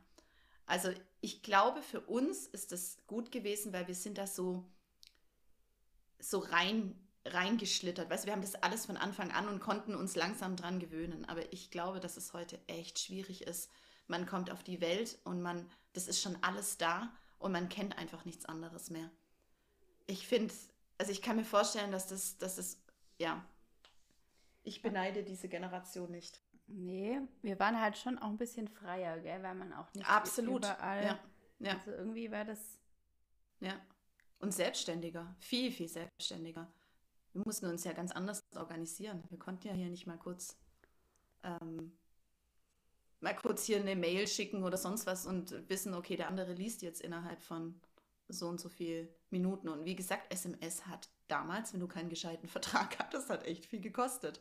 Also 0.66 0.92
ich 1.21 1.42
glaube, 1.42 1.81
für 1.81 2.01
uns 2.01 2.47
ist 2.47 2.73
das 2.73 2.99
gut 3.07 3.31
gewesen, 3.31 3.73
weil 3.73 3.87
wir 3.87 3.95
sind 3.95 4.19
da 4.19 4.27
so, 4.27 4.64
so 6.19 6.38
rein, 6.40 6.99
reingeschlittert. 7.25 8.11
Weißt 8.11 8.27
wir 8.27 8.33
haben 8.33 8.42
das 8.42 8.57
alles 8.57 8.87
von 8.87 8.97
Anfang 8.97 9.31
an 9.31 9.49
und 9.49 9.61
konnten 9.61 9.95
uns 9.95 10.16
langsam 10.16 10.57
dran 10.57 10.81
gewöhnen. 10.81 11.25
Aber 11.25 11.53
ich 11.53 11.71
glaube, 11.71 12.01
dass 12.01 12.16
es 12.16 12.33
heute 12.33 12.59
echt 12.66 12.99
schwierig 12.99 13.42
ist. 13.42 13.71
Man 14.09 14.27
kommt 14.27 14.51
auf 14.51 14.62
die 14.62 14.81
Welt 14.81 15.19
und 15.25 15.42
man, 15.42 15.69
das 15.92 16.07
ist 16.09 16.21
schon 16.23 16.37
alles 16.42 16.79
da 16.79 17.12
und 17.38 17.53
man 17.53 17.69
kennt 17.69 17.99
einfach 17.99 18.25
nichts 18.25 18.45
anderes 18.47 18.90
mehr. 18.90 19.11
Ich 20.07 20.27
finde, 20.29 20.53
also 20.99 21.11
ich 21.12 21.23
kann 21.23 21.37
mir 21.37 21.45
vorstellen, 21.45 21.90
dass 21.90 22.07
das, 22.07 22.38
dass 22.38 22.57
das, 22.57 22.79
ja, 23.19 23.45
ich 24.62 24.83
beneide 24.83 25.23
diese 25.23 25.49
Generation 25.49 26.11
nicht. 26.11 26.40
Nee, 26.66 27.21
wir 27.42 27.59
waren 27.61 27.81
halt 27.81 27.97
schon 27.97 28.19
auch 28.19 28.29
ein 28.29 28.37
bisschen 28.37 28.66
freier, 28.66 29.21
gell, 29.21 29.42
weil 29.42 29.55
man 29.55 29.73
auch 29.73 29.92
nicht 29.95 30.09
Absolut. 30.09 30.64
überall. 30.64 31.05
Ja, 31.05 31.19
ja, 31.61 31.73
Also 31.75 31.92
irgendwie 31.92 32.31
war 32.31 32.45
das. 32.45 32.79
ja. 33.61 33.81
Und 34.38 34.53
selbstständiger, 34.53 35.35
viel, 35.38 35.71
viel 35.73 35.88
selbstständiger. 35.88 36.71
Wir 37.33 37.42
mussten 37.45 37.66
uns 37.66 37.85
ja 37.85 37.92
ganz 37.92 38.12
anders 38.12 38.42
organisieren. 38.55 39.23
Wir 39.31 39.38
konnten 39.38 39.66
ja 39.69 39.73
hier 39.73 39.88
nicht 39.88 40.07
mal 40.07 40.19
kurz, 40.19 40.57
ähm, 41.42 41.97
mal 43.20 43.35
kurz 43.35 43.64
hier 43.64 43.79
eine 43.79 43.96
Mail 43.96 44.26
schicken 44.29 44.62
oder 44.62 44.76
sonst 44.76 45.07
was 45.07 45.26
und 45.26 45.55
wissen, 45.68 45.94
okay, 45.94 46.16
der 46.16 46.29
andere 46.29 46.52
liest 46.52 46.83
jetzt 46.83 47.00
innerhalb 47.00 47.40
von 47.42 47.81
so 48.29 48.48
und 48.48 48.61
so 48.61 48.68
viel 48.68 49.09
Minuten. 49.31 49.68
Und 49.68 49.85
wie 49.85 49.96
gesagt, 49.96 50.33
SMS 50.33 50.87
hat 50.87 51.09
damals, 51.29 51.72
wenn 51.72 51.81
du 51.81 51.88
keinen 51.88 52.09
gescheiten 52.09 52.48
Vertrag 52.48 52.98
hattest, 52.98 53.31
hat 53.31 53.44
echt 53.46 53.66
viel 53.66 53.81
gekostet. 53.81 54.40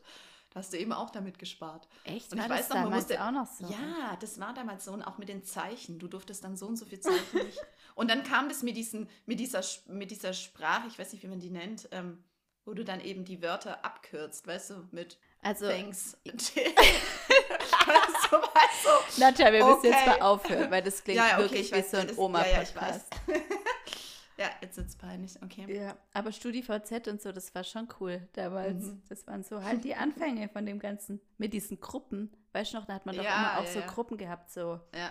Da 0.50 0.60
hast 0.60 0.72
du 0.72 0.78
eben 0.78 0.92
auch 0.92 1.10
damit 1.10 1.38
gespart. 1.38 1.86
Echt? 2.04 2.32
Und 2.32 2.38
ich 2.38 2.44
war 2.44 2.50
weiß 2.56 2.68
das 2.68 2.76
noch, 2.76 2.84
man 2.84 2.94
musste- 2.94 3.22
auch 3.22 3.30
noch 3.32 3.46
so? 3.46 3.66
Ja, 3.66 4.16
das 4.20 4.38
war 4.40 4.54
damals 4.54 4.84
so 4.84 4.92
und 4.92 5.02
auch 5.02 5.18
mit 5.18 5.28
den 5.28 5.44
Zeichen. 5.44 5.98
Du 5.98 6.08
durftest 6.08 6.44
dann 6.44 6.56
so 6.56 6.66
und 6.66 6.76
so 6.76 6.84
viel 6.86 7.00
Zeichen 7.00 7.44
nicht. 7.44 7.58
Und 7.94 8.10
dann 8.10 8.22
kam 8.24 8.48
das 8.48 8.62
mit, 8.62 8.76
diesen, 8.76 9.08
mit, 9.26 9.38
dieser, 9.40 9.62
mit 9.86 10.10
dieser 10.10 10.32
Sprache, 10.32 10.86
ich 10.88 10.98
weiß 10.98 11.12
nicht, 11.12 11.22
wie 11.22 11.28
man 11.28 11.40
die 11.40 11.50
nennt, 11.50 11.88
ähm, 11.92 12.22
wo 12.64 12.74
du 12.74 12.84
dann 12.84 13.00
eben 13.00 13.24
die 13.24 13.42
Wörter 13.42 13.84
abkürzt, 13.84 14.46
weißt 14.46 14.70
du, 14.70 14.88
mit 14.92 15.18
Also, 15.42 15.66
Thanks. 15.68 16.16
du, 18.30 18.36
weißt 18.36 18.84
du. 19.16 19.20
Nadja, 19.20 19.52
wir 19.52 19.64
müssen 19.64 19.84
jetzt 19.86 20.06
mal 20.06 20.20
aufhören, 20.20 20.70
weil 20.70 20.82
das 20.82 21.02
klingt 21.02 21.18
Ja, 21.18 21.28
ja, 21.28 21.34
okay, 21.36 21.42
wirklich 21.44 21.72
ich 21.72 21.76
wie 21.76 21.82
so 21.82 21.96
ein 21.98 22.08
das- 22.08 22.18
oma 22.18 22.46
ja, 22.46 22.62
ja, 24.38 24.50
jetzt 24.60 24.76
es 24.78 24.96
peinlich, 24.96 25.40
okay. 25.42 25.64
Ja, 25.74 25.96
aber 26.12 26.30
StudiVZ 26.32 27.08
und 27.08 27.22
so, 27.22 27.32
das 27.32 27.54
war 27.54 27.64
schon 27.64 27.88
cool 28.00 28.28
damals. 28.34 28.84
Mhm. 28.84 29.02
Das 29.08 29.26
waren 29.26 29.42
so 29.42 29.62
halt 29.62 29.82
die 29.84 29.94
Anfänge 29.94 30.48
von 30.50 30.66
dem 30.66 30.78
Ganzen. 30.78 31.20
Mit 31.38 31.52
diesen 31.54 31.80
Gruppen. 31.80 32.30
Weißt 32.52 32.72
du 32.74 32.78
noch, 32.78 32.84
da 32.86 32.94
hat 32.94 33.06
man 33.06 33.16
doch 33.16 33.24
Ja, 33.24 33.34
immer 33.36 33.58
auch 33.60 33.64
ja, 33.64 33.70
so 33.72 33.78
ja. 33.80 33.86
Gruppen 33.86 34.16
gehabt, 34.18 34.50
so 34.50 34.80
Ja. 34.94 35.10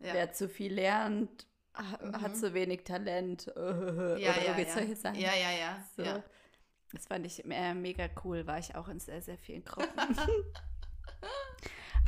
Ja. 0.00 0.12
wer 0.12 0.32
zu 0.32 0.48
viel 0.50 0.74
lernt, 0.74 1.46
ha- 1.74 1.98
hat 2.20 2.32
Mhm. 2.32 2.34
zu 2.34 2.52
wenig 2.54 2.84
Talent. 2.84 3.46
Ja, 3.56 3.56
oder 3.56 4.18
ja, 4.58 4.66
solche 4.70 4.96
Sachen. 4.96 5.18
ja, 5.18 5.32
ja, 5.34 5.50
ja, 5.50 5.84
So. 5.96 6.22
Das 6.92 7.06
fand 7.06 7.26
ich 7.26 7.44
äh, 7.44 7.74
mega 7.74 8.08
cool, 8.22 8.46
war 8.46 8.58
ich 8.58 8.76
auch 8.76 8.88
in 8.88 9.00
sehr, 9.00 9.20
sehr 9.22 9.38
vielen 9.38 9.64
Gruppen. 9.64 9.88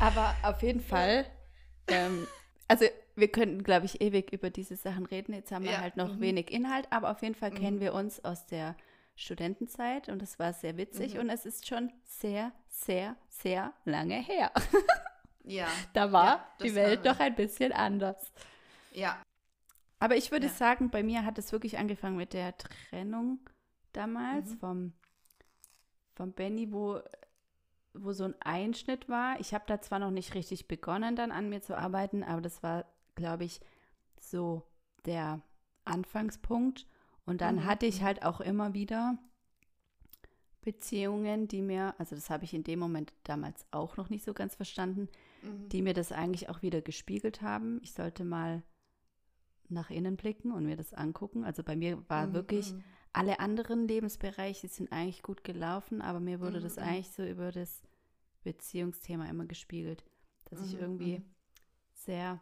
Aber 0.01 0.35
auf 0.43 0.63
jeden 0.63 0.81
Fall, 0.81 1.27
ähm, 1.89 2.27
also 2.69 2.85
wir 3.15 3.29
könnten, 3.29 3.63
glaube 3.63 3.87
ich, 3.87 4.01
ewig 4.01 4.33
über 4.33 4.51
diese 4.51 4.77
Sachen 4.77 5.07
reden. 5.07 5.33
Jetzt 5.33 5.51
haben 5.53 5.65
wir 5.65 5.73
Ja, 5.73 5.81
halt 5.81 5.97
noch 5.97 6.17
mhm. 6.17 6.21
wenig 6.21 6.51
Inhalt, 6.51 6.87
aber 6.91 7.11
auf 7.11 7.23
jeden 7.23 7.35
Fall 7.35 7.51
kennen 7.51 7.77
Mhm. 7.77 7.81
wir 7.81 7.95
uns 7.95 8.25
aus 8.25 8.47
der 8.47 8.77
Studentenzeit 9.15 10.09
und 10.11 10.21
es 10.23 10.39
war 10.39 10.53
sehr 10.53 10.77
witzig 10.77 11.15
Mhm. 11.15 11.21
und 11.21 11.31
es 11.31 11.47
ist 11.47 11.67
schon 11.67 11.91
sehr, 12.05 12.53
sehr, 12.69 13.17
sehr 13.29 13.73
lange 13.85 14.17
her. 14.23 14.53
Ja, 15.49 15.69
Da 15.93 16.11
war 16.11 16.25
Ja, 16.27 16.49
das 16.59 16.69
die 16.69 16.75
Welt 16.75 17.05
war- 17.05 17.13
noch 17.13 17.21
ein 17.21 17.37
bisschen 17.37 17.73
anders. 17.73 18.33
ja. 18.93 19.17
Aber 20.01 20.17
ich 20.17 20.33
würde 20.33 20.49
Ja. 20.49 20.53
sagen, 20.53 20.91
bei 20.91 21.05
mir 21.05 21.25
hat 21.25 21.39
es 21.39 21.53
wirklich 21.53 21.79
angefangen 21.79 22.17
mit 22.17 22.33
der 22.35 22.55
Trennung 22.59 23.39
damals 23.93 24.51
Mhm. 24.51 24.59
vom, 24.59 24.93
vom 26.17 26.33
Benny, 26.33 26.71
wo, 26.73 27.01
wo 28.01 28.13
so 28.13 28.25
ein 28.25 28.35
Einschnitt 28.41 29.09
war. 29.09 29.39
Ich 29.41 29.55
habe 29.55 29.65
da 29.67 29.81
zwar 29.81 29.99
noch 29.99 30.11
nicht 30.11 30.35
richtig 30.35 30.69
begonnen, 30.69 31.17
dann 31.17 31.33
an 31.33 31.49
mir 31.49 31.63
zu 31.63 31.77
arbeiten, 31.77 32.23
aber 32.23 32.41
das 32.41 32.63
war, 32.63 32.85
glaube 33.15 33.45
ich, 33.45 33.61
so 34.21 34.65
der 35.07 35.43
Anfangspunkt. 35.85 36.87
Und 37.27 37.41
dann 37.41 37.65
Mhm, 37.65 37.67
hatte 37.67 37.87
ich 37.87 38.03
halt 38.03 38.25
auch 38.25 38.41
immer 38.41 38.75
wieder 38.75 39.19
Beziehungen, 40.63 41.47
die 41.49 41.63
mir, 41.63 41.95
also 41.99 42.15
das 42.17 42.29
habe 42.29 42.45
ich 42.45 42.53
in 42.53 42.65
dem 42.65 42.79
Moment 42.81 43.13
damals 43.25 43.65
auch 43.71 43.97
noch 43.97 44.11
nicht 44.11 44.25
so 44.25 44.35
ganz 44.35 44.55
verstanden, 44.57 45.09
Mhm. 45.43 45.73
die 45.73 45.83
mir 45.83 45.95
das 45.95 46.13
eigentlich 46.13 46.49
auch 46.51 46.63
wieder 46.63 46.83
gespiegelt 46.83 47.43
haben. 47.43 47.81
Ich 47.83 47.93
sollte 47.95 48.25
mal 48.25 48.63
nach 49.69 49.91
innen 49.91 50.17
blicken 50.17 50.53
und 50.53 50.65
mir 50.65 50.77
das 50.77 50.95
angucken. 50.95 51.45
Also 51.45 51.63
bei 51.63 51.77
mir 51.77 52.03
war 52.09 52.33
Mhm, 52.33 52.33
wirklich, 52.33 52.75
mhm. 52.75 52.85
Alle 53.17 53.41
anderen 53.41 53.89
Lebensbereiche 53.89 54.69
sind 54.69 54.93
eigentlich 54.93 55.23
gut 55.23 55.45
gelaufen, 55.45 56.03
aber 56.03 56.21
mir 56.21 56.41
wurde 56.41 56.61
Mhm, 56.61 56.61
das 56.61 56.79
mhm. 56.79 56.79
eigentlich 56.79 57.11
so 57.11 57.25
über 57.25 57.53
das 57.53 57.83
Beziehungsthema 58.45 59.27
immer 59.27 59.47
gespiegelt, 59.47 60.05
dass 60.47 60.61
ich 60.63 60.75
Mhm, 60.75 60.79
irgendwie 60.79 61.23
mhm. 61.23 61.25
sehr 61.95 62.41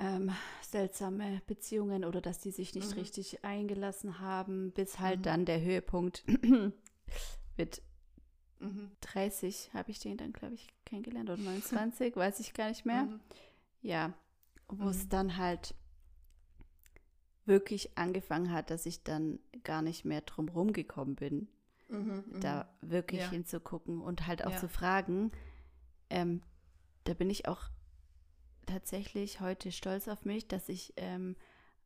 ähm, 0.00 0.30
seltsame 0.62 1.42
Beziehungen 1.46 2.04
oder 2.04 2.20
dass 2.20 2.38
die 2.38 2.50
sich 2.50 2.74
nicht 2.74 2.96
Mhm. 2.96 2.96
richtig 2.96 3.44
eingelassen 3.44 4.20
haben, 4.20 4.72
bis 4.72 5.00
halt 5.00 5.26
Mhm. 5.26 5.26
dann 5.26 5.44
der 5.44 5.60
Höhepunkt 5.60 6.24
mit 7.56 7.82
Mhm. 8.60 8.88
30 9.00 9.70
habe 9.74 9.90
ich 9.90 9.98
den 10.00 10.16
dann, 10.16 10.32
glaube 10.32 10.54
ich, 10.54 10.68
kennengelernt 10.84 11.30
oder 11.30 11.42
29, 11.42 12.16
weiß 12.16 12.40
ich 12.40 12.54
gar 12.54 12.68
nicht 12.68 12.84
mehr. 12.84 13.08
Mhm. 13.08 13.20
Ja, 13.82 14.14
wo 14.78 14.88
es 14.90 15.08
Mhm. 15.08 15.08
dann 15.08 15.36
halt 15.38 15.74
wirklich 17.48 17.98
angefangen 17.98 18.52
hat, 18.52 18.70
dass 18.70 18.86
ich 18.86 19.04
dann 19.04 19.40
gar 19.64 19.82
nicht 19.82 20.04
mehr 20.06 20.22
drum 20.22 20.48
rumgekommen 20.48 21.16
bin, 21.16 21.48
Mhm. 21.88 22.24
Mhm. 22.30 22.40
da 22.40 22.68
wirklich 22.82 23.22
Ja. 23.22 23.30
hinzugucken 23.30 24.00
und 24.00 24.26
halt 24.26 24.44
auch 24.46 24.52
Ja. 24.52 24.58
zu 24.58 24.68
fragen. 24.68 25.32
Ähm, 26.10 26.42
da 27.04 27.14
bin 27.14 27.30
ich 27.30 27.48
auch 27.48 27.70
tatsächlich 28.66 29.40
heute 29.40 29.72
stolz 29.72 30.08
auf 30.08 30.24
mich, 30.24 30.46
dass 30.48 30.68
ich 30.68 30.92
ähm, 30.96 31.36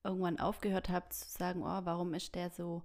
irgendwann 0.04 0.40
aufgehört 0.40 0.88
habe 0.88 1.08
zu 1.10 1.28
sagen, 1.30 1.62
oh, 1.62 1.80
warum 1.84 2.14
ist 2.14 2.34
der 2.34 2.50
so 2.50 2.82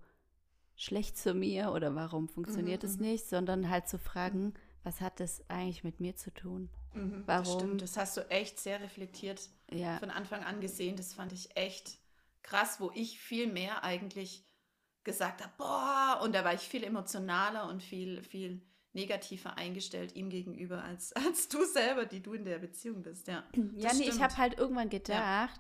schlecht 0.76 1.18
zu 1.18 1.34
mir 1.34 1.72
oder 1.72 1.96
warum 1.96 2.30
funktioniert 2.30 2.84
Mhm, 2.84 2.90
es 2.90 2.98
mhm. 2.98 3.06
nicht, 3.06 3.28
sondern 3.28 3.70
halt 3.70 3.88
zu 3.88 3.98
fragen, 4.00 4.54
was 4.84 5.02
hat 5.02 5.20
das 5.20 5.44
eigentlich 5.50 5.84
mit 5.84 6.00
mir 6.00 6.16
zu 6.16 6.32
tun? 6.34 6.70
Mhm, 6.94 7.24
Das 7.28 7.48
Warum? 7.48 7.54
stimmt, 7.54 7.82
das 7.82 7.98
hast 7.98 8.18
du 8.18 8.30
echt 8.30 8.60
sehr 8.60 8.82
reflektiert 8.82 9.50
Ja, 9.72 9.98
von 10.00 10.10
Anfang 10.12 10.44
an 10.44 10.62
gesehen. 10.62 10.96
Das 10.96 11.14
fand 11.14 11.32
ich 11.34 11.56
echt 11.58 11.98
krass, 12.48 12.80
wo 12.80 12.92
ich 12.96 13.20
viel 13.20 13.52
mehr 13.52 13.84
eigentlich 13.84 14.46
gesagt 15.04 15.44
habe, 15.44 15.54
boah, 15.58 16.20
und 16.24 16.34
da 16.34 16.44
war 16.44 16.54
ich 16.54 16.62
viel 16.62 16.84
emotionaler 16.84 17.70
und 17.70 17.84
viel, 17.84 18.24
viel 18.24 18.62
negativer 18.94 19.58
eingestellt 19.58 20.16
ihm 20.16 20.30
gegenüber 20.30 20.84
als, 20.84 21.14
als 21.28 21.48
du 21.50 21.64
selber, 21.66 22.06
die 22.06 22.22
du 22.22 22.34
in 22.34 22.46
der 22.46 22.60
Beziehung 22.60 23.04
bist, 23.04 23.28
ja. 23.28 23.44
ja 23.78 23.94
nee, 23.94 24.04
ich 24.10 24.22
habe 24.22 24.36
halt 24.38 24.58
irgendwann 24.58 24.90
gedacht, 24.90 25.60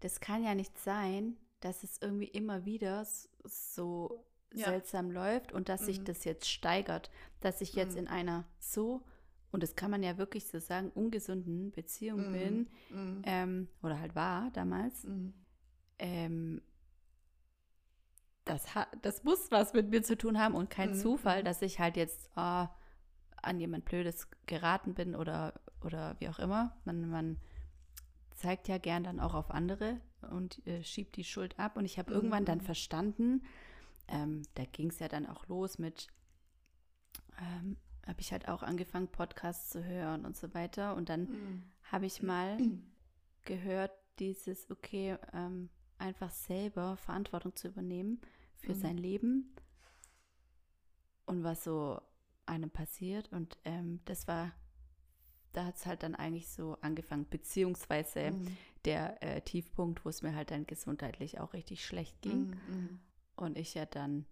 das 0.00 0.20
kann 0.20 0.42
ja 0.42 0.54
nicht 0.54 0.76
sein, 0.78 1.36
dass 1.60 1.82
es 1.84 1.98
irgendwie 2.00 2.28
immer 2.28 2.64
wieder 2.64 3.06
so 3.44 4.24
Ja. 4.54 4.66
seltsam 4.68 5.10
läuft 5.10 5.52
und 5.52 5.68
dass 5.68 5.86
sich 5.86 6.00
Mhm. 6.00 6.04
das 6.06 6.24
jetzt 6.24 6.48
steigert, 6.48 7.10
dass 7.40 7.60
ich 7.60 7.74
jetzt 7.74 7.92
Mhm. 7.94 8.00
in 8.00 8.08
einer 8.08 8.44
so 8.58 9.02
und 9.52 9.62
das 9.62 9.76
kann 9.76 9.90
man 9.90 10.02
ja 10.02 10.16
wirklich 10.16 10.46
so 10.46 10.58
sagen, 10.58 10.90
ungesunden 10.94 11.72
Beziehung 11.72 12.20
Mhm. 12.20 12.32
bin, 12.32 12.68
Mhm. 12.90 13.22
ähm, 13.24 13.68
oder 13.82 14.00
halt 14.00 14.14
war 14.14 14.50
damals, 14.52 15.04
Mhm. 15.04 15.34
Ähm, 16.02 16.60
das, 18.44 18.66
das 19.02 19.24
muss 19.24 19.50
was 19.50 19.72
mit 19.72 19.90
mir 19.90 20.02
zu 20.02 20.16
tun 20.18 20.38
haben 20.38 20.54
und 20.54 20.70
kein 20.70 20.90
Mhm. 20.90 20.94
Zufall, 20.94 21.44
dass 21.44 21.62
ich 21.62 21.78
halt 21.78 21.96
jetzt 21.96 22.30
ah, 22.36 22.70
an 23.42 23.60
jemand 23.60 23.84
Blödes 23.84 24.28
geraten 24.46 24.94
bin 24.94 25.14
oder, 25.14 25.54
oder 25.80 26.16
wie 26.20 26.28
auch 26.28 26.38
immer. 26.38 26.76
Man, 26.84 27.08
man 27.08 27.38
zeigt 28.36 28.68
ja 28.68 28.78
gern 28.78 29.04
dann 29.04 29.20
auch 29.20 29.34
auf 29.34 29.50
andere 29.50 30.00
und 30.30 30.66
äh, 30.66 30.82
schiebt 30.82 31.16
die 31.16 31.24
Schuld 31.24 31.58
ab. 31.58 31.76
Und 31.76 31.84
ich 31.84 31.98
habe 31.98 32.10
Mhm. 32.10 32.16
irgendwann 32.16 32.44
dann 32.44 32.60
verstanden, 32.60 33.44
ähm, 34.08 34.42
da 34.54 34.64
ging 34.64 34.90
es 34.90 34.98
ja 34.98 35.08
dann 35.08 35.26
auch 35.26 35.46
los 35.48 35.78
mit, 35.78 36.08
ähm, 37.38 37.76
habe 38.06 38.20
ich 38.20 38.32
halt 38.32 38.48
auch 38.48 38.62
angefangen, 38.62 39.08
Podcasts 39.08 39.70
zu 39.70 39.84
hören 39.84 40.24
und 40.24 40.36
so 40.36 40.52
weiter. 40.54 40.96
Und 40.96 41.08
dann 41.08 41.28
Mhm. 41.28 41.62
habe 41.84 42.06
ich 42.06 42.22
mal 42.22 42.58
gehört, 43.44 43.92
dieses, 44.18 44.70
okay, 44.70 45.16
ähm, 45.32 45.70
einfach 46.02 46.30
selber 46.30 46.96
Verantwortung 46.96 47.54
zu 47.56 47.68
übernehmen 47.68 48.20
für 48.58 48.74
Mhm. 48.74 48.80
sein 48.80 48.98
Leben 48.98 49.54
und 51.26 51.44
was 51.44 51.64
so 51.64 52.00
einem 52.46 52.70
passiert. 52.70 53.30
Und 53.32 53.56
ähm, 53.64 54.00
das 54.04 54.26
war, 54.28 54.52
da 55.52 55.64
hat 55.66 55.76
es 55.76 55.86
halt 55.86 56.02
dann 56.02 56.14
eigentlich 56.14 56.48
so 56.48 56.76
angefangen, 56.80 57.26
beziehungsweise 57.28 58.32
Mhm. 58.32 58.58
der 58.84 59.22
äh, 59.22 59.40
Tiefpunkt, 59.42 60.04
wo 60.04 60.08
es 60.08 60.22
mir 60.22 60.34
halt 60.34 60.50
dann 60.50 60.66
gesundheitlich 60.66 61.38
auch 61.40 61.52
richtig 61.52 61.84
schlecht 61.84 62.20
ging. 62.22 62.50
Mhm. 62.50 62.60
Mhm. 62.66 63.00
Und 63.36 63.56
ich 63.58 63.74
ja 63.74 63.86
dann 63.86 64.26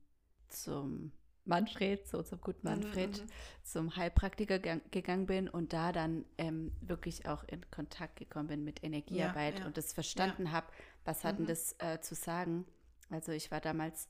zum 0.48 1.12
Manfred, 1.50 2.08
so 2.08 2.22
zum 2.22 2.40
guten 2.40 2.66
Manfred, 2.66 3.18
Mhm. 3.18 3.26
zum 3.62 3.96
Heilpraktiker 3.96 4.58
gang- 4.58 4.82
gegangen 4.90 5.26
bin 5.26 5.48
und 5.48 5.72
da 5.74 5.92
dann 5.92 6.24
ähm, 6.38 6.72
wirklich 6.80 7.26
auch 7.26 7.44
in 7.44 7.70
Kontakt 7.70 8.16
gekommen 8.16 8.48
bin 8.48 8.64
mit 8.64 8.82
Energiearbeit 8.82 9.58
ja. 9.60 9.66
und 9.66 9.76
das 9.76 9.92
verstanden 9.92 10.50
habe, 10.52 10.66
was 11.04 11.22
hat 11.24 11.36
denn 11.36 11.44
Mhm. 11.44 11.48
das 11.48 11.74
äh, 11.78 12.00
zu 12.00 12.14
sagen. 12.14 12.64
Also 13.10 13.32
ich 13.32 13.50
war 13.50 13.60
damals, 13.60 14.08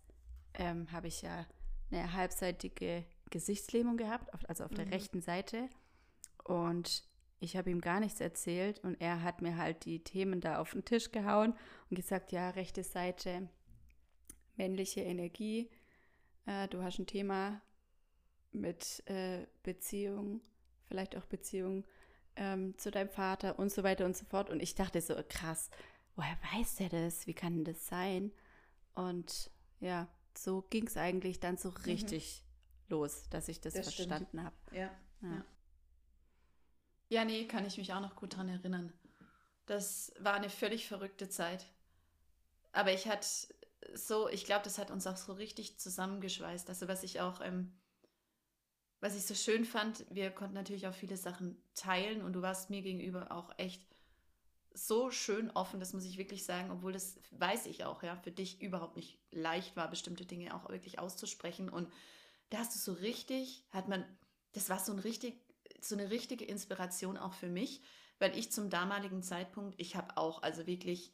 ähm, 0.55 0.91
habe 0.93 1.09
ich 1.09 1.23
ja 1.23 1.47
eine 1.91 2.13
halbseitige 2.13 3.05
Gesichtslähmung 3.31 3.97
gehabt, 3.97 4.29
also 4.49 4.65
auf 4.65 4.73
der 4.75 4.87
Mhm. 4.87 4.93
rechten 4.93 5.21
Seite 5.23 5.69
und 6.45 7.03
ich 7.43 7.57
habe 7.57 7.71
ihm 7.71 7.81
gar 7.81 8.01
nichts 8.01 8.21
erzählt 8.21 8.81
und 8.85 9.01
er 9.01 9.23
hat 9.23 9.41
mir 9.41 9.57
halt 9.57 9.87
die 9.87 10.05
Themen 10.05 10.41
da 10.41 10.59
auf 10.59 10.73
den 10.73 10.85
Tisch 10.85 11.11
gehauen 11.11 11.55
und 11.89 11.97
gesagt, 11.97 12.33
ja, 12.33 12.51
rechte 12.51 12.83
Seite, 12.85 13.49
männliche 14.57 15.01
Energie, 15.01 15.71
äh, 16.47 16.69
du 16.69 16.83
hast 16.83 16.99
ein 16.99 17.07
Thema 17.07 17.61
mit 18.53 19.03
äh, 19.07 19.47
Beziehung, 19.63 20.41
vielleicht 20.89 21.17
auch 21.17 21.27
Beziehung 21.27 21.85
ähm, 22.37 22.77
zu 22.79 22.91
deinem 22.91 23.11
Vater 23.11 23.59
und 23.59 23.71
so 23.71 23.83
weiter 23.83 24.05
und 24.05 24.17
so 24.17 24.25
fort. 24.25 24.51
Und 24.51 24.61
ich 24.61 24.75
dachte 24.75 25.01
so, 25.01 25.15
krass, 25.29 25.71
woher 26.17 26.37
weiß 26.53 26.77
der 26.77 26.89
das? 26.89 27.27
Wie 27.27 27.35
kann 27.35 27.65
das 27.65 27.87
sein? 27.87 28.33
Und 28.95 29.51
ja, 29.81 30.09
so 30.37 30.63
ging 30.63 30.87
es 30.87 30.97
eigentlich 30.97 31.41
dann 31.41 31.57
so 31.57 31.71
richtig 31.71 32.45
los, 32.89 33.29
dass 33.31 33.49
ich 33.49 33.61
das, 33.61 33.75
Mhm. 33.75 33.79
Das 33.79 33.95
verstanden 33.95 34.43
habe. 34.43 34.57
Ja. 34.73 34.91
Ja. 35.23 35.29
Ja. 35.29 35.45
ja, 37.09 37.25
nee, 37.25 37.47
kann 37.47 37.67
ich 37.67 37.79
mich 37.79 37.93
auch 37.93 38.01
noch 38.01 38.17
gut 38.17 38.37
dran 38.37 38.49
erinnern. 38.49 38.93
Das 39.67 40.13
war 40.19 40.35
eine 40.35 40.51
völlig 40.51 40.89
verrückte 40.89 41.29
Zeit. 41.29 41.67
Aber 42.73 42.93
ich 42.93 43.07
hatte 43.09 43.27
so, 43.95 44.29
ich 44.29 44.45
glaube, 44.45 44.65
das 44.65 44.79
hat 44.79 44.91
uns 44.91 45.07
auch 45.07 45.17
so 45.17 45.33
richtig 45.33 45.79
zusammengeschweißt. 45.79 46.69
Also 46.69 46.89
was 46.89 47.03
ich 47.03 47.21
auch, 47.21 47.41
ähm, 47.41 47.79
was 49.01 49.17
ich 49.17 49.25
so 49.25 49.35
schön 49.35 49.65
fand, 49.65 50.05
wir 50.11 50.31
konnten 50.31 50.55
natürlich 50.55 50.87
auch 50.87 50.95
viele 50.95 51.17
Sachen 51.17 51.63
teilen 51.75 52.23
und 52.23 52.35
du 52.35 52.43
warst 52.43 52.71
mir 52.71 52.83
gegenüber 52.83 53.33
auch 53.33 53.51
echt 53.59 53.83
so 54.73 55.11
schön 55.11 55.51
offen, 55.51 55.81
das 55.81 55.93
muss 55.93 56.05
ich 56.05 56.17
wirklich 56.17 56.45
sagen, 56.45 56.71
obwohl 56.71 56.93
das 56.93 57.19
weiß 57.33 57.67
ich 57.67 57.85
auch, 57.85 58.03
ja, 58.03 58.17
für 58.17 58.31
dich 58.31 58.61
überhaupt 58.61 58.97
nicht 58.97 59.19
leicht 59.31 59.77
war, 59.77 59.91
bestimmte 59.91 60.27
Dinge 60.27 60.55
auch 60.55 60.69
wirklich 60.69 60.99
auszusprechen. 60.99 61.69
Und 61.69 61.91
da 62.51 62.59
hast 62.59 62.75
du 62.75 62.79
so 62.79 62.93
richtig, 62.93 63.65
hat 63.73 63.89
man, 63.89 64.05
das 64.53 64.69
war 64.69 64.79
so 64.79 64.93
ein 64.93 64.99
richtig, 64.99 65.41
so 65.81 65.97
eine 65.97 66.11
richtige 66.11 66.45
Inspiration 66.45 67.17
auch 67.17 67.33
für 67.35 67.49
mich, 67.49 67.83
weil 68.19 68.37
ich 68.39 68.53
zum 68.53 68.71
damaligen 68.71 69.23
Zeitpunkt, 69.23 69.75
ich 69.81 69.97
habe 69.97 70.17
auch, 70.17 70.43
also 70.43 70.67
wirklich, 70.67 71.13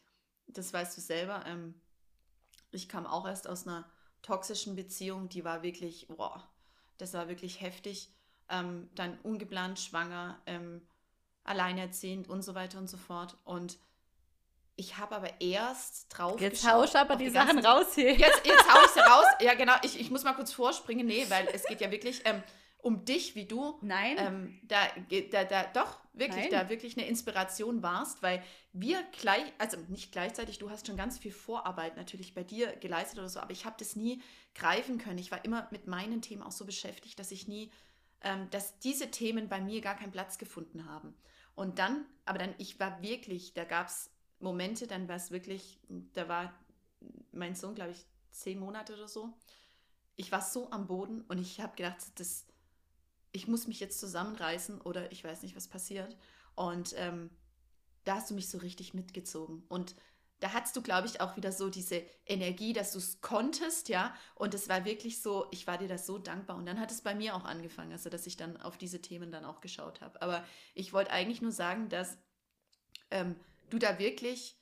das 0.49 0.73
weißt 0.73 0.97
du 0.97 1.01
selber, 1.01 1.45
ähm, 1.47 1.81
ich 2.77 2.89
kam 2.89 3.07
auch 3.07 3.27
erst 3.27 3.49
aus 3.49 3.67
einer 3.67 3.85
toxischen 4.23 4.77
Beziehung, 4.77 5.29
die 5.29 5.45
war 5.45 5.63
wirklich, 5.63 6.07
boah, 6.09 6.43
das 6.99 7.13
war 7.15 7.29
wirklich 7.29 7.61
heftig. 7.61 8.11
Ähm, 8.49 8.89
dann 8.95 9.19
ungeplant 9.25 9.81
schwanger, 9.81 10.41
ähm, 10.47 10.87
alleinerziehend 11.43 12.29
und 12.29 12.43
so 12.43 12.55
weiter 12.55 12.79
und 12.79 12.89
so 12.89 12.97
fort. 12.97 13.37
Und 13.45 13.79
ich 14.77 14.99
habe 14.99 15.17
aber 15.17 15.41
erst 15.41 16.07
drauf 16.11 16.41
Jetzt 16.41 16.67
hausch 16.71 16.95
aber 16.95 17.17
die, 17.17 17.31
ganzen- 17.31 17.63
Sachen 17.63 17.67
raus 17.67 17.95
hier. 17.95 18.13
Jetzt, 18.15 18.47
jetzt 18.47 18.73
hau 18.73 18.85
ich 18.85 18.91
sie 18.93 19.01
raus. 19.11 19.25
Ja, 19.41 19.55
genau. 19.55 19.75
Ich, 19.83 19.99
ich 19.99 20.11
muss 20.11 20.23
mal 20.25 20.35
kurz 20.35 20.53
vorspringen. 20.53 21.07
Nee, 21.07 21.27
weil 21.29 21.49
es 21.53 21.65
geht 21.65 21.81
ja 21.81 21.91
wirklich 21.91 22.23
ähm, 22.25 22.43
um 22.87 23.05
dich, 23.05 23.35
wie 23.35 23.47
du 23.47 23.77
Nein. 23.83 24.15
ähm, 24.17 24.61
da, 24.63 24.79
da, 25.33 25.43
da 25.43 25.65
doch 25.73 25.99
wirklich, 26.13 26.49
Nein. 26.49 26.53
da 26.53 26.69
wirklich 26.69 26.97
eine 26.97 27.09
Inspiration 27.09 27.83
warst, 27.83 28.23
weil 28.23 28.41
wir 28.73 29.03
gleich, 29.11 29.43
also 29.59 29.77
nicht 29.89 30.13
gleichzeitig, 30.13 30.61
du 30.61 30.71
hast 30.71 30.87
schon 30.87 30.97
ganz 30.97 31.19
viel 31.19 31.33
Vorarbeit 31.33 31.97
natürlich 31.97 32.33
bei 32.33 32.45
dir 32.45 32.77
geleistet 32.77 33.19
oder 33.19 33.29
so, 33.29 33.41
aber 33.41 33.51
ich 33.51 33.65
habe 33.65 33.75
das 33.77 33.97
nie 33.97 34.23
greifen 34.55 34.99
können. 34.99 35.19
Ich 35.19 35.33
war 35.33 35.45
immer 35.45 35.67
mit 35.73 35.89
meinen 35.89 36.23
Themen 36.23 36.45
auch 36.45 36.53
so 36.53 36.65
beschäftigt, 36.65 37.19
dass 37.19 37.33
ich 37.33 37.49
nie, 37.49 37.73
ähm, 38.21 38.49
dass 38.51 38.79
diese 38.79 39.11
Themen 39.11 39.49
bei 39.49 39.61
mir 39.61 39.81
gar 39.81 39.97
keinen 39.97 40.13
Platz 40.13 40.39
gefunden 40.39 40.89
haben. 40.89 41.13
Und 41.57 41.81
dann, 41.81 42.07
aber 42.25 42.39
dann, 42.39 42.55
ich 42.59 42.79
war 42.79 43.03
wirklich, 43.03 43.53
da 43.53 43.65
gab 43.65 43.89
es 43.89 44.11
Momente, 44.39 44.87
dann 44.87 45.09
war 45.09 45.17
es 45.17 45.33
wirklich, 45.33 45.81
da 46.13 46.29
war 46.29 46.55
mein 47.33 47.57
Sohn, 47.57 47.75
glaube 47.75 47.91
ich, 47.91 48.07
zehn 48.31 48.61
Monate 48.61 48.95
oder 48.95 49.09
so. 49.09 49.33
Ich 50.15 50.31
war 50.31 50.41
so 50.41 50.71
am 50.71 50.87
Boden 50.87 51.23
und 51.23 51.39
ich 51.39 51.61
habe 51.61 51.75
gedacht, 51.75 51.99
das, 52.15 52.47
ich 53.33 53.49
muss 53.49 53.67
mich 53.67 53.81
jetzt 53.81 54.01
zusammenreißen 54.01 54.81
oder 54.81 55.11
ich 55.13 55.23
weiß 55.23 55.43
nicht, 55.43 55.57
was 55.57 55.69
passiert. 55.69 56.17
Und 56.55 56.95
ähm, 56.97 57.31
da 58.05 58.17
hast 58.17 58.31
du 58.31 58.35
mich 58.35 58.49
so 58.49 58.59
richtig 58.59 58.95
mitgezogen. 58.95 59.65
Und 59.69 59.95
da 60.41 60.53
hattest 60.53 60.77
du, 60.77 60.83
glaube 60.83 61.07
ich, 61.07 61.21
auch 61.21 61.37
wieder 61.37 61.51
so 61.51 61.71
diese 61.71 62.03
Energie, 62.27 62.73
dass 62.73 62.93
du 62.93 62.99
es 62.99 63.21
konntest, 63.21 63.89
ja. 63.89 64.15
Und 64.35 64.55
es 64.55 64.69
war 64.69 64.85
wirklich 64.85 65.23
so, 65.23 65.47
ich 65.51 65.67
war 65.67 65.79
dir 65.79 65.89
das 65.89 66.07
so 66.07 66.19
dankbar. 66.19 66.57
Und 66.57 66.67
dann 66.67 66.79
hat 66.79 66.91
es 66.91 67.01
bei 67.01 67.15
mir 67.15 67.35
auch 67.35 67.45
angefangen, 67.45 67.93
also 67.93 68.11
dass 68.11 68.27
ich 68.27 68.37
dann 68.37 68.57
auf 68.59 68.77
diese 68.77 69.01
Themen 69.01 69.33
dann 69.33 69.45
auch 69.45 69.61
geschaut 69.61 70.01
habe. 70.03 70.21
Aber 70.21 70.45
ich 70.75 70.93
wollte 70.93 71.11
eigentlich 71.11 71.41
nur 71.41 71.53
sagen, 71.53 71.89
dass 71.89 72.19
ähm, 73.11 73.37
du 73.71 73.79
da 73.79 73.99
wirklich 73.99 74.59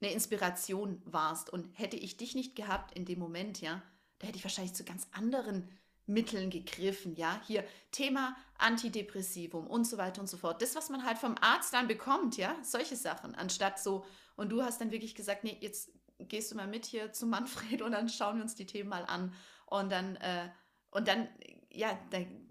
eine 0.00 0.12
Inspiration 0.12 1.00
warst. 1.04 1.50
Und 1.50 1.78
hätte 1.78 1.96
ich 1.96 2.16
dich 2.16 2.34
nicht 2.34 2.56
gehabt 2.56 2.96
in 2.96 3.04
dem 3.04 3.20
Moment, 3.20 3.60
ja, 3.60 3.82
da 4.18 4.26
hätte 4.26 4.38
ich 4.38 4.44
wahrscheinlich 4.44 4.74
zu 4.74 4.84
ganz 4.84 5.06
anderen 5.12 5.68
Mitteln 6.06 6.50
gegriffen, 6.50 7.14
ja. 7.16 7.40
Hier 7.46 7.64
Thema 7.90 8.36
Antidepressivum 8.58 9.66
und 9.66 9.86
so 9.86 9.96
weiter 9.96 10.20
und 10.20 10.26
so 10.26 10.36
fort. 10.36 10.60
Das, 10.62 10.74
was 10.74 10.90
man 10.90 11.04
halt 11.04 11.18
vom 11.18 11.34
Arzt 11.40 11.72
dann 11.72 11.88
bekommt, 11.88 12.36
ja, 12.36 12.54
solche 12.62 12.96
Sachen, 12.96 13.34
anstatt 13.34 13.78
so, 13.78 14.04
und 14.36 14.50
du 14.50 14.62
hast 14.62 14.80
dann 14.80 14.90
wirklich 14.90 15.14
gesagt, 15.14 15.44
nee, 15.44 15.56
jetzt 15.60 15.90
gehst 16.18 16.50
du 16.52 16.56
mal 16.56 16.66
mit 16.66 16.84
hier 16.86 17.12
zu 17.12 17.26
Manfred 17.26 17.82
und 17.82 17.92
dann 17.92 18.08
schauen 18.08 18.36
wir 18.36 18.42
uns 18.42 18.54
die 18.54 18.66
Themen 18.66 18.88
mal 18.90 19.04
an. 19.04 19.32
Und 19.66 19.90
dann, 19.90 20.16
äh, 20.16 20.48
und 20.90 21.08
dann, 21.08 21.28
ja, 21.70 21.98
dann, 22.10 22.48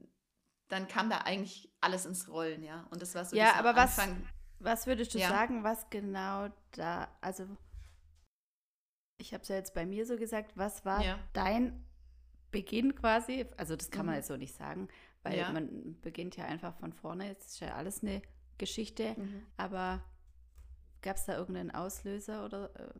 dann 0.67 0.87
kam 0.87 1.09
da 1.09 1.19
eigentlich 1.19 1.71
alles 1.79 2.05
ins 2.05 2.27
Rollen, 2.27 2.63
ja. 2.63 2.87
Und 2.89 3.01
das 3.01 3.13
war 3.15 3.23
so 3.25 3.35
Ja, 3.35 3.53
aber 3.55 3.75
was- 3.75 3.99
Anfang. 3.99 4.27
Was 4.59 4.87
würdest 4.87 5.13
du 5.13 5.19
Ja. 5.19 5.27
sagen, 5.29 5.63
was 5.65 5.89
genau 5.89 6.47
da, 6.71 7.09
also 7.21 7.45
ich 9.17 9.33
habe 9.33 9.43
es 9.43 9.49
ja 9.49 9.55
jetzt 9.57 9.73
bei 9.73 9.85
mir 9.85 10.05
so 10.05 10.17
gesagt, 10.17 10.53
was 10.55 10.85
war 10.85 11.03
Ja. 11.03 11.19
dein 11.33 11.85
Beginn 12.53 12.95
quasi? 12.95 13.45
Also 13.57 13.75
das 13.75 13.91
kann 13.91 14.05
man 14.05 14.15
Mhm. 14.15 14.19
jetzt 14.19 14.27
so 14.29 14.37
nicht 14.37 14.55
sagen, 14.55 14.87
weil 15.23 15.37
Ja. 15.37 15.51
man 15.51 15.99
beginnt 16.01 16.37
ja 16.37 16.45
einfach 16.45 16.73
von 16.75 16.93
vorne, 16.93 17.27
jetzt 17.27 17.47
ist 17.49 17.59
ja 17.59 17.75
alles 17.75 18.01
eine 18.01 18.21
Geschichte, 18.57 19.15
Mhm. 19.17 19.45
aber 19.57 20.01
gab 21.01 21.17
es 21.17 21.25
da 21.25 21.35
irgendeinen 21.37 21.71
Auslöser 21.71 22.45
oder? 22.45 22.73
Äh, 22.79 22.93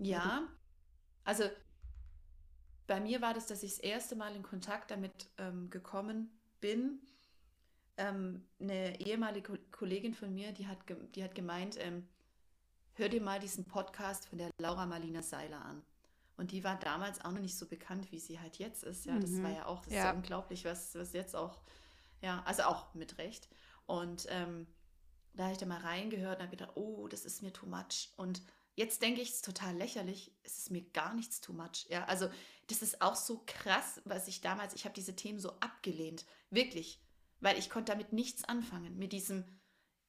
Ja, 0.00 0.46
also 1.24 1.44
bei 2.86 3.00
mir 3.00 3.20
war 3.22 3.34
das, 3.34 3.46
dass 3.46 3.62
ich 3.62 3.70
das 3.76 3.80
erste 3.80 4.14
Mal 4.16 4.34
in 4.36 4.42
Kontakt 4.42 4.90
damit 4.90 5.28
ähm, 5.38 5.70
gekommen 5.70 6.30
bin. 6.60 7.00
Ähm, 7.96 8.44
eine 8.60 9.00
ehemalige 9.00 9.52
Ko- 9.52 9.62
Kollegin 9.72 10.14
von 10.14 10.32
mir, 10.32 10.52
die 10.52 10.66
hat, 10.68 10.78
die 11.14 11.24
hat 11.24 11.34
gemeint, 11.34 11.76
ähm, 11.80 12.06
hör 12.94 13.08
dir 13.08 13.20
mal 13.20 13.40
diesen 13.40 13.64
Podcast 13.64 14.28
von 14.28 14.38
der 14.38 14.50
Laura 14.60 14.86
Marlina 14.86 15.20
Seiler 15.22 15.64
an. 15.64 15.82
Und 16.38 16.52
die 16.52 16.64
war 16.64 16.76
damals 16.78 17.22
auch 17.22 17.32
noch 17.32 17.40
nicht 17.40 17.58
so 17.58 17.66
bekannt, 17.66 18.10
wie 18.12 18.18
sie 18.18 18.40
halt 18.40 18.56
jetzt 18.58 18.82
ist. 18.84 19.04
Ja, 19.04 19.18
das 19.18 19.30
Mhm. 19.30 19.42
war 19.42 19.50
ja 19.50 19.66
auch, 19.66 19.82
das 19.84 19.92
Ja. 19.92 20.04
ja 20.06 20.12
unglaublich, 20.12 20.64
was, 20.64 20.94
was 20.94 21.12
jetzt 21.12 21.36
auch, 21.36 21.60
ja, 22.22 22.42
also 22.46 22.62
auch 22.62 22.94
mit 22.94 23.18
Recht. 23.18 23.48
Und 23.86 24.26
ähm, 24.30 24.66
da 25.34 25.44
habe 25.44 25.52
ich 25.52 25.58
da 25.58 25.66
mal 25.66 25.80
reingehört 25.80 26.38
und 26.38 26.46
habe 26.46 26.56
gedacht, 26.56 26.76
oh, 26.76 27.06
das 27.08 27.24
ist 27.26 27.42
mir 27.42 27.52
too 27.52 27.66
much. 27.66 28.10
Und 28.16 28.40
jetzt 28.76 29.02
denke 29.02 29.20
ich, 29.20 29.28
es 29.30 29.34
ist 29.36 29.44
total 29.44 29.76
lächerlich, 29.76 30.32
es 30.44 30.58
ist 30.58 30.70
mir 30.70 30.82
gar 30.92 31.12
nichts 31.14 31.40
too 31.40 31.52
much. 31.52 31.86
Ja, 31.90 32.04
also 32.06 32.28
das 32.68 32.82
ist 32.82 33.02
auch 33.02 33.16
so 33.16 33.42
krass, 33.46 34.00
was 34.04 34.28
ich 34.28 34.40
damals, 34.40 34.74
ich 34.74 34.84
habe 34.84 34.94
diese 34.94 35.14
Themen 35.16 35.38
so 35.40 35.50
abgelehnt. 35.60 36.24
Wirklich. 36.50 37.00
weil 37.40 37.56
ich 37.56 37.70
konnte 37.70 37.92
damit 37.92 38.12
nichts 38.12 38.42
anfangen, 38.44 38.98
mit 38.98 39.12
diesem 39.12 39.44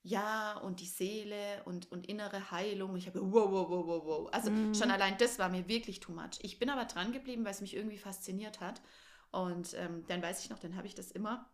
Ja 0.02 0.58
und 0.60 0.80
die 0.80 0.86
Seele 0.86 1.62
und, 1.66 1.92
und 1.92 2.08
innere 2.08 2.52
Heilung. 2.52 2.96
Ich 2.96 3.08
habe 3.08 3.20
wow, 3.22 3.52
wow, 3.52 3.70
wow, 3.70 3.88
wow, 3.88 4.06
wow. 4.06 4.30
Also 4.32 4.50
mhm. 4.50 4.74
schon 4.74 4.92
allein 4.92 5.18
das 5.18 5.40
war 5.40 5.50
mir 5.50 5.68
wirklich 5.68 6.00
too 6.00 6.14
much. 6.14 6.40
Ich 6.42 6.58
bin 6.58 6.70
aber 6.70 6.86
dran 6.86 7.12
geblieben, 7.12 7.44
weil 7.44 7.52
es 7.52 7.62
mich 7.62 7.76
irgendwie 7.76 7.98
fasziniert 7.98 8.62
hat. 8.62 8.82
Und 9.32 9.74
ähm, 9.76 10.06
dann 10.08 10.22
weiß 10.22 10.44
ich 10.44 10.50
noch, 10.50 10.60
dann 10.60 10.76
habe 10.76 10.88
ich 10.88 10.96
das 10.96 11.12
immer 11.12 11.50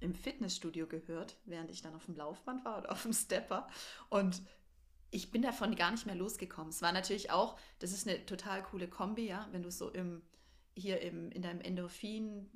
im 0.00 0.14
Fitnessstudio 0.14 0.86
gehört, 0.86 1.36
während 1.44 1.70
ich 1.70 1.82
dann 1.82 1.94
auf 1.94 2.06
dem 2.06 2.16
Laufband 2.16 2.64
war 2.64 2.78
oder 2.78 2.92
auf 2.92 3.02
dem 3.02 3.12
Stepper. 3.12 3.68
Und 4.08 4.42
ich 5.10 5.30
bin 5.30 5.42
davon 5.42 5.74
gar 5.76 5.90
nicht 5.90 6.06
mehr 6.06 6.14
losgekommen. 6.14 6.70
Es 6.70 6.82
war 6.82 6.92
natürlich 6.92 7.30
auch, 7.30 7.58
das 7.78 7.92
ist 7.92 8.08
eine 8.08 8.24
total 8.26 8.62
coole 8.62 8.88
Kombi, 8.88 9.26
ja, 9.26 9.48
wenn 9.52 9.62
du 9.62 9.70
so 9.70 9.90
im, 9.90 10.22
hier 10.74 11.00
im, 11.02 11.30
in 11.32 11.42
deinem 11.42 11.60
Endorphin, 11.60 12.48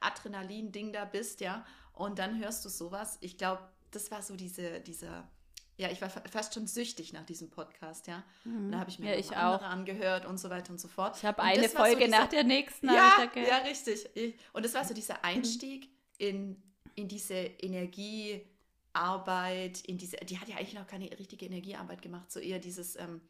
Adrenalin-Ding 0.00 0.92
da 0.92 1.04
bist, 1.04 1.40
ja, 1.40 1.64
und 1.92 2.18
dann 2.18 2.38
hörst 2.38 2.64
du 2.64 2.68
sowas. 2.68 3.18
Ich 3.20 3.38
glaube, 3.38 3.62
das 3.92 4.10
war 4.10 4.22
so 4.22 4.34
diese, 4.36 4.80
dieser, 4.80 5.30
ja, 5.76 5.88
ich 5.90 6.02
war 6.02 6.10
fast 6.10 6.54
schon 6.54 6.66
süchtig 6.66 7.12
nach 7.12 7.24
diesem 7.24 7.50
Podcast, 7.50 8.08
ja. 8.08 8.24
Mhm. 8.44 8.72
Da 8.72 8.80
habe 8.80 8.90
ich 8.90 8.98
mir 8.98 9.12
ja, 9.12 9.18
ich 9.18 9.36
andere 9.36 9.66
auch. 9.66 9.70
angehört 9.70 10.26
und 10.26 10.38
so 10.38 10.50
weiter 10.50 10.72
und 10.72 10.80
so 10.80 10.88
fort. 10.88 11.16
Ich 11.16 11.24
habe 11.24 11.40
eine 11.42 11.68
Folge 11.68 12.00
so 12.00 12.06
dieser, 12.06 12.18
nach 12.18 12.28
der 12.28 12.42
nächsten. 12.44 12.86
Ja, 12.86 13.30
ja, 13.34 13.58
richtig. 13.58 14.08
Und 14.52 14.64
das 14.64 14.74
war 14.74 14.84
so 14.84 14.94
dieser 14.94 15.24
Einstieg 15.24 15.88
in, 16.18 16.60
in 16.94 17.08
diese 17.08 17.34
Energiearbeit, 17.34 19.80
in 19.82 19.98
diese, 19.98 20.16
die 20.16 20.38
hat 20.38 20.48
ja 20.48 20.56
eigentlich 20.56 20.74
noch 20.74 20.86
keine 20.86 21.10
richtige 21.18 21.46
Energiearbeit 21.46 22.02
gemacht, 22.02 22.30
so 22.32 22.40
eher 22.40 22.58
dieses, 22.58 22.96
ähm, 22.96 23.20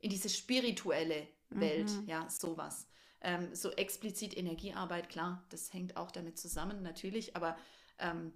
in 0.00 0.10
diese 0.10 0.28
spirituelle 0.28 1.26
Welt, 1.50 1.90
mhm. 1.90 2.06
ja, 2.06 2.28
sowas. 2.28 2.86
Ähm, 3.20 3.52
so 3.54 3.72
explizit 3.72 4.36
Energiearbeit, 4.36 5.08
klar, 5.08 5.44
das 5.48 5.72
hängt 5.72 5.96
auch 5.96 6.12
damit 6.12 6.38
zusammen, 6.38 6.82
natürlich, 6.82 7.34
aber 7.34 7.56
ähm, 7.98 8.32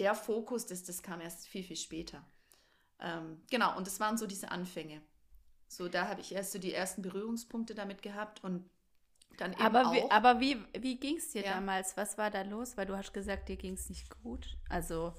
der 0.00 0.14
Fokus, 0.14 0.66
das, 0.66 0.82
das 0.82 1.02
kam 1.02 1.20
erst 1.20 1.46
viel, 1.46 1.62
viel 1.62 1.76
später. 1.76 2.26
Ähm, 2.98 3.42
genau, 3.50 3.76
und 3.76 3.86
das 3.86 4.00
waren 4.00 4.18
so 4.18 4.26
diese 4.26 4.50
Anfänge. 4.50 5.02
So, 5.68 5.88
da 5.88 6.08
habe 6.08 6.20
ich 6.20 6.32
erst 6.32 6.52
so 6.52 6.58
die 6.58 6.72
ersten 6.72 7.02
Berührungspunkte 7.02 7.74
damit 7.74 8.02
gehabt 8.02 8.42
und 8.42 8.68
dann 9.36 9.52
eben 9.52 9.60
aber 9.60 9.88
auch. 9.88 9.92
Wie, 9.92 10.10
aber 10.10 10.40
wie, 10.40 10.56
wie 10.78 10.98
ging 10.98 11.16
es 11.16 11.30
dir 11.30 11.44
ja. 11.44 11.54
damals? 11.54 11.96
Was 11.96 12.18
war 12.18 12.30
da 12.30 12.42
los? 12.42 12.76
Weil 12.76 12.86
du 12.86 12.96
hast 12.96 13.12
gesagt, 13.12 13.48
dir 13.48 13.56
ging 13.56 13.74
es 13.74 13.88
nicht 13.88 14.10
gut. 14.22 14.58
Also. 14.68 15.14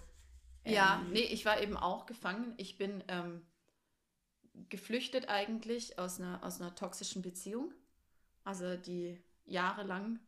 Ähm, 0.65 0.73
ja, 0.73 1.05
nee, 1.09 1.21
ich 1.21 1.45
war 1.45 1.61
eben 1.61 1.77
auch 1.77 2.05
gefangen. 2.05 2.53
Ich 2.57 2.77
bin 2.77 3.03
ähm, 3.07 3.45
geflüchtet 4.69 5.29
eigentlich 5.29 5.97
aus 5.97 6.19
einer, 6.19 6.43
aus 6.43 6.59
einer 6.59 6.75
toxischen 6.75 7.21
Beziehung. 7.21 7.73
Also 8.43 8.75
die 8.75 9.23
jahrelang, 9.45 10.19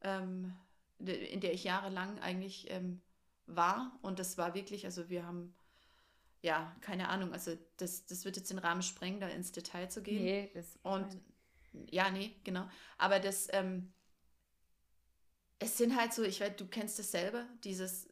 ähm, 0.00 0.56
in 0.98 1.40
der 1.40 1.52
ich 1.52 1.64
jahrelang 1.64 2.18
eigentlich 2.20 2.70
ähm, 2.70 3.02
war. 3.46 3.98
Und 4.02 4.18
das 4.18 4.38
war 4.38 4.54
wirklich, 4.54 4.84
also 4.84 5.08
wir 5.08 5.26
haben 5.26 5.54
ja, 6.44 6.76
keine 6.82 7.08
Ahnung, 7.08 7.32
also 7.32 7.56
das, 7.78 8.04
das 8.04 8.26
wird 8.26 8.36
jetzt 8.36 8.50
den 8.50 8.58
Rahmen 8.58 8.82
sprengen, 8.82 9.18
da 9.18 9.28
ins 9.28 9.50
Detail 9.50 9.88
zu 9.88 10.02
gehen. 10.02 10.22
Nee, 10.22 10.50
das 10.52 10.78
Und 10.82 11.18
ja, 11.90 12.10
nee, 12.10 12.36
genau. 12.44 12.68
Aber 12.98 13.18
das, 13.18 13.48
ähm, 13.52 13.94
es 15.58 15.78
sind 15.78 15.96
halt 15.96 16.12
so, 16.12 16.22
ich 16.22 16.40
weiß, 16.40 16.56
du 16.56 16.66
kennst 16.66 16.98
das 16.98 17.10
selber, 17.10 17.46
dieses, 17.64 18.08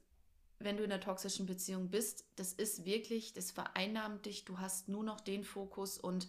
wenn 0.59 0.79
du 0.79 0.83
in 0.83 0.91
einer 0.91 1.03
toxischen 1.03 1.45
Beziehung 1.45 1.91
bist, 1.91 2.25
das 2.37 2.55
ist 2.55 2.87
wirklich, 2.87 3.35
das 3.35 3.51
vereinnahmt 3.51 4.25
dich, 4.25 4.47
du 4.47 4.59
hast 4.59 4.89
nur 4.89 5.05
noch 5.05 5.21
den 5.21 5.45
Fokus 5.45 5.99
und 5.99 6.27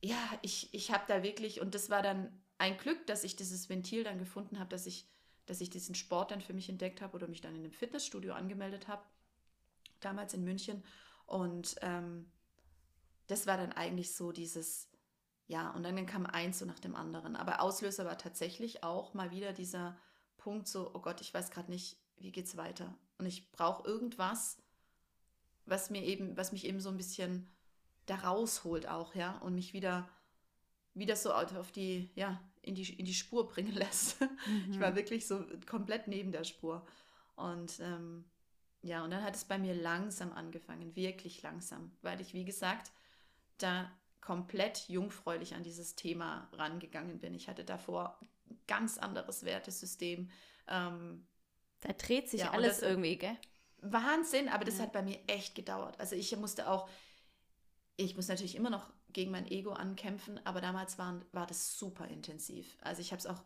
ja, 0.00 0.18
ich, 0.42 0.74
ich 0.74 0.90
habe 0.90 1.04
da 1.06 1.22
wirklich, 1.22 1.60
und 1.60 1.74
das 1.76 1.88
war 1.88 2.02
dann 2.02 2.32
ein 2.58 2.76
Glück, 2.78 3.06
dass 3.06 3.22
ich 3.22 3.36
dieses 3.36 3.68
Ventil 3.68 4.02
dann 4.02 4.18
gefunden 4.18 4.58
habe, 4.58 4.70
dass 4.70 4.86
ich, 4.86 5.08
dass 5.48 5.60
ich 5.60 5.70
diesen 5.70 5.94
Sport 5.94 6.30
dann 6.30 6.40
für 6.40 6.52
mich 6.52 6.68
entdeckt 6.68 7.00
habe 7.00 7.16
oder 7.16 7.26
mich 7.26 7.40
dann 7.40 7.54
in 7.54 7.62
einem 7.62 7.72
Fitnessstudio 7.72 8.34
angemeldet 8.34 8.88
habe 8.88 9.02
damals 10.00 10.34
in 10.34 10.44
München. 10.44 10.84
Und 11.26 11.76
ähm, 11.82 12.30
das 13.26 13.46
war 13.46 13.56
dann 13.56 13.72
eigentlich 13.72 14.14
so 14.14 14.32
dieses, 14.32 14.88
ja, 15.46 15.70
und 15.70 15.82
dann 15.82 16.06
kam 16.06 16.26
eins 16.26 16.58
so 16.58 16.66
nach 16.66 16.78
dem 16.78 16.94
anderen. 16.94 17.36
Aber 17.36 17.60
Auslöser 17.60 18.04
war 18.04 18.18
tatsächlich 18.18 18.84
auch 18.84 19.14
mal 19.14 19.30
wieder 19.30 19.52
dieser 19.52 19.96
Punkt 20.36 20.68
so, 20.68 20.90
oh 20.94 21.00
Gott, 21.00 21.20
ich 21.20 21.32
weiß 21.32 21.50
gerade 21.50 21.70
nicht, 21.70 21.96
wie 22.18 22.32
geht's 22.32 22.56
weiter. 22.56 22.94
Und 23.18 23.26
ich 23.26 23.50
brauche 23.50 23.86
irgendwas, 23.86 24.58
was 25.66 25.90
mir 25.90 26.02
eben, 26.02 26.36
was 26.36 26.52
mich 26.52 26.64
eben 26.64 26.80
so 26.80 26.88
ein 26.88 26.96
bisschen 26.96 27.48
da 28.06 28.16
rausholt 28.16 28.88
auch, 28.88 29.14
ja, 29.14 29.36
und 29.38 29.54
mich 29.54 29.74
wieder, 29.74 30.08
wieder 30.94 31.16
so 31.16 31.32
auf 31.32 31.72
die, 31.72 32.10
ja, 32.14 32.40
in 32.68 32.74
die, 32.74 32.94
in 32.94 33.04
die 33.04 33.14
Spur 33.14 33.48
bringen 33.48 33.72
lässt. 33.74 34.20
Mhm. 34.20 34.72
Ich 34.72 34.80
war 34.80 34.92
mhm. 34.92 34.96
wirklich 34.96 35.26
so 35.26 35.44
komplett 35.66 36.06
neben 36.06 36.30
der 36.30 36.44
Spur. 36.44 36.86
Und 37.36 37.80
ähm, 37.80 38.24
ja, 38.82 39.02
und 39.02 39.10
dann 39.10 39.24
hat 39.24 39.34
es 39.34 39.44
bei 39.44 39.58
mir 39.58 39.74
langsam 39.74 40.32
angefangen, 40.32 40.94
wirklich 40.94 41.42
langsam, 41.42 41.92
weil 42.02 42.20
ich, 42.20 42.34
wie 42.34 42.44
gesagt, 42.44 42.92
da 43.58 43.90
komplett 44.20 44.88
jungfräulich 44.88 45.54
an 45.54 45.62
dieses 45.62 45.96
Thema 45.96 46.48
rangegangen 46.52 47.18
bin. 47.18 47.34
Ich 47.34 47.48
hatte 47.48 47.64
davor 47.64 48.18
ein 48.50 48.58
ganz 48.66 48.98
anderes 48.98 49.44
Wertesystem. 49.44 50.30
Ähm, 50.68 51.26
da 51.80 51.92
dreht 51.92 52.28
sich 52.28 52.40
ja, 52.40 52.50
alles 52.50 52.82
irgendwie, 52.82 53.16
gell? 53.16 53.36
Wahnsinn, 53.80 54.48
aber 54.48 54.64
das 54.64 54.78
ja. 54.78 54.84
hat 54.84 54.92
bei 54.92 55.02
mir 55.02 55.18
echt 55.28 55.54
gedauert. 55.54 55.98
Also 56.00 56.16
ich 56.16 56.36
musste 56.36 56.68
auch, 56.68 56.88
ich 57.96 58.16
muss 58.16 58.28
natürlich 58.28 58.56
immer 58.56 58.70
noch 58.70 58.90
gegen 59.12 59.30
mein 59.30 59.50
Ego 59.50 59.72
ankämpfen, 59.72 60.40
aber 60.44 60.60
damals 60.60 60.98
war, 60.98 61.20
war 61.32 61.46
das 61.46 61.78
super 61.78 62.06
intensiv. 62.06 62.76
Also 62.82 63.00
ich 63.00 63.12
habe 63.12 63.20
es 63.20 63.26
auch 63.26 63.42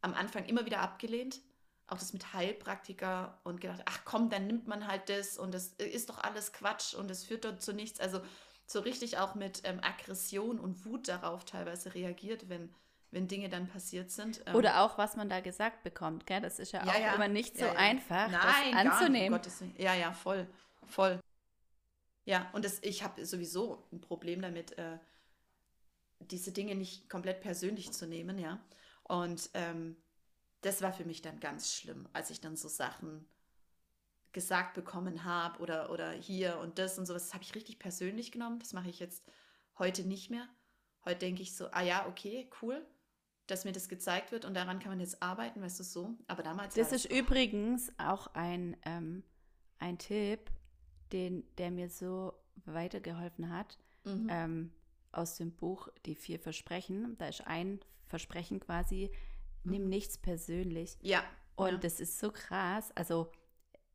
am 0.00 0.14
Anfang 0.14 0.44
immer 0.46 0.66
wieder 0.66 0.80
abgelehnt 0.80 1.40
auch 1.86 1.98
das 1.98 2.12
mit 2.12 2.32
Heilpraktiker 2.32 3.38
und 3.44 3.60
gedacht, 3.60 3.82
ach 3.84 4.00
komm, 4.04 4.30
dann 4.30 4.46
nimmt 4.46 4.66
man 4.66 4.86
halt 4.86 5.08
das 5.08 5.36
und 5.36 5.52
das 5.52 5.68
ist 5.78 6.08
doch 6.08 6.18
alles 6.18 6.52
Quatsch 6.52 6.94
und 6.94 7.10
es 7.10 7.24
führt 7.24 7.44
dort 7.44 7.62
zu 7.62 7.72
nichts. 7.72 8.00
Also 8.00 8.20
so 8.66 8.80
richtig 8.80 9.18
auch 9.18 9.34
mit 9.34 9.62
ähm, 9.64 9.80
Aggression 9.82 10.58
und 10.58 10.84
Wut 10.86 11.08
darauf 11.08 11.44
teilweise 11.44 11.94
reagiert, 11.94 12.48
wenn, 12.48 12.74
wenn 13.10 13.28
Dinge 13.28 13.50
dann 13.50 13.68
passiert 13.68 14.10
sind. 14.10 14.42
Ähm, 14.46 14.54
Oder 14.54 14.80
auch, 14.80 14.96
was 14.96 15.16
man 15.16 15.28
da 15.28 15.40
gesagt 15.40 15.82
bekommt, 15.82 16.26
gell? 16.26 16.40
Das 16.40 16.58
ist 16.58 16.72
ja, 16.72 16.82
ja 16.84 16.92
auch 16.92 16.98
ja. 16.98 17.14
immer 17.14 17.28
nicht 17.28 17.58
so 17.58 17.66
ja, 17.66 17.72
einfach, 17.72 18.30
Nein, 18.30 18.72
das 18.72 18.94
anzunehmen. 18.94 19.40
Nicht, 19.60 19.78
ja, 19.78 19.94
ja, 19.94 20.12
voll, 20.12 20.46
voll. 20.88 21.20
Ja, 22.24 22.50
und 22.52 22.64
das, 22.64 22.82
ich 22.82 23.02
habe 23.02 23.24
sowieso 23.26 23.86
ein 23.92 24.00
Problem 24.00 24.40
damit, 24.40 24.78
äh, 24.78 24.98
diese 26.20 26.52
Dinge 26.52 26.74
nicht 26.74 27.10
komplett 27.10 27.40
persönlich 27.40 27.92
zu 27.92 28.06
nehmen, 28.06 28.38
ja. 28.38 28.60
Und 29.02 29.50
ähm, 29.54 29.96
das 30.62 30.80
war 30.80 30.92
für 30.92 31.04
mich 31.04 31.20
dann 31.20 31.40
ganz 31.40 31.74
schlimm, 31.74 32.08
als 32.12 32.30
ich 32.30 32.40
dann 32.40 32.56
so 32.56 32.68
Sachen 32.68 33.26
gesagt 34.32 34.74
bekommen 34.74 35.24
habe 35.24 35.60
oder, 35.60 35.90
oder 35.90 36.10
hier 36.12 36.58
und 36.58 36.78
das 36.78 36.98
und 36.98 37.06
sowas. 37.06 37.24
Das 37.24 37.34
habe 37.34 37.44
ich 37.44 37.54
richtig 37.54 37.78
persönlich 37.78 38.32
genommen. 38.32 38.58
Das 38.58 38.72
mache 38.72 38.88
ich 38.88 38.98
jetzt 38.98 39.24
heute 39.78 40.02
nicht 40.02 40.30
mehr. 40.30 40.48
Heute 41.04 41.20
denke 41.20 41.42
ich 41.42 41.54
so, 41.54 41.68
ah 41.70 41.82
ja, 41.82 42.06
okay, 42.08 42.50
cool, 42.62 42.84
dass 43.46 43.64
mir 43.64 43.72
das 43.72 43.88
gezeigt 43.88 44.32
wird 44.32 44.44
und 44.44 44.54
daran 44.54 44.78
kann 44.78 44.90
man 44.90 45.00
jetzt 45.00 45.22
arbeiten, 45.22 45.60
weißt 45.60 45.80
du 45.80 45.84
so. 45.84 46.14
Aber 46.26 46.42
damals. 46.42 46.74
Das 46.74 46.92
ist 46.92 47.04
übrigens 47.04 47.92
auch 47.98 48.28
ein, 48.28 48.76
ähm, 48.84 49.22
ein 49.78 49.98
Tipp, 49.98 50.50
den, 51.14 51.44
der 51.56 51.70
mir 51.70 51.88
so 51.88 52.34
weitergeholfen 52.66 53.50
hat. 53.50 53.78
Mhm. 54.04 54.26
Ähm, 54.30 54.72
aus 55.12 55.36
dem 55.36 55.52
Buch 55.52 55.88
Die 56.06 56.14
vier 56.14 56.38
Versprechen. 56.38 57.16
Da 57.18 57.28
ist 57.28 57.46
ein 57.46 57.80
Versprechen 58.06 58.60
quasi, 58.60 59.10
nimm 59.62 59.88
nichts 59.88 60.18
persönlich. 60.18 60.98
Ja. 61.00 61.24
Und 61.56 61.70
ja. 61.70 61.78
das 61.78 62.00
ist 62.00 62.18
so 62.18 62.30
krass. 62.30 62.90
Also, 62.94 63.30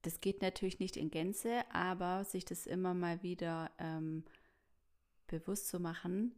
das 0.01 0.21
geht 0.21 0.41
natürlich 0.41 0.79
nicht 0.79 0.95
in 0.95 1.11
Gänze, 1.11 1.63
aber 1.71 2.23
sich 2.23 2.45
das 2.45 2.65
immer 2.65 2.93
mal 2.93 3.21
wieder 3.21 3.69
ähm, 3.79 4.23
bewusst 5.27 5.67
zu 5.67 5.79
machen, 5.79 6.33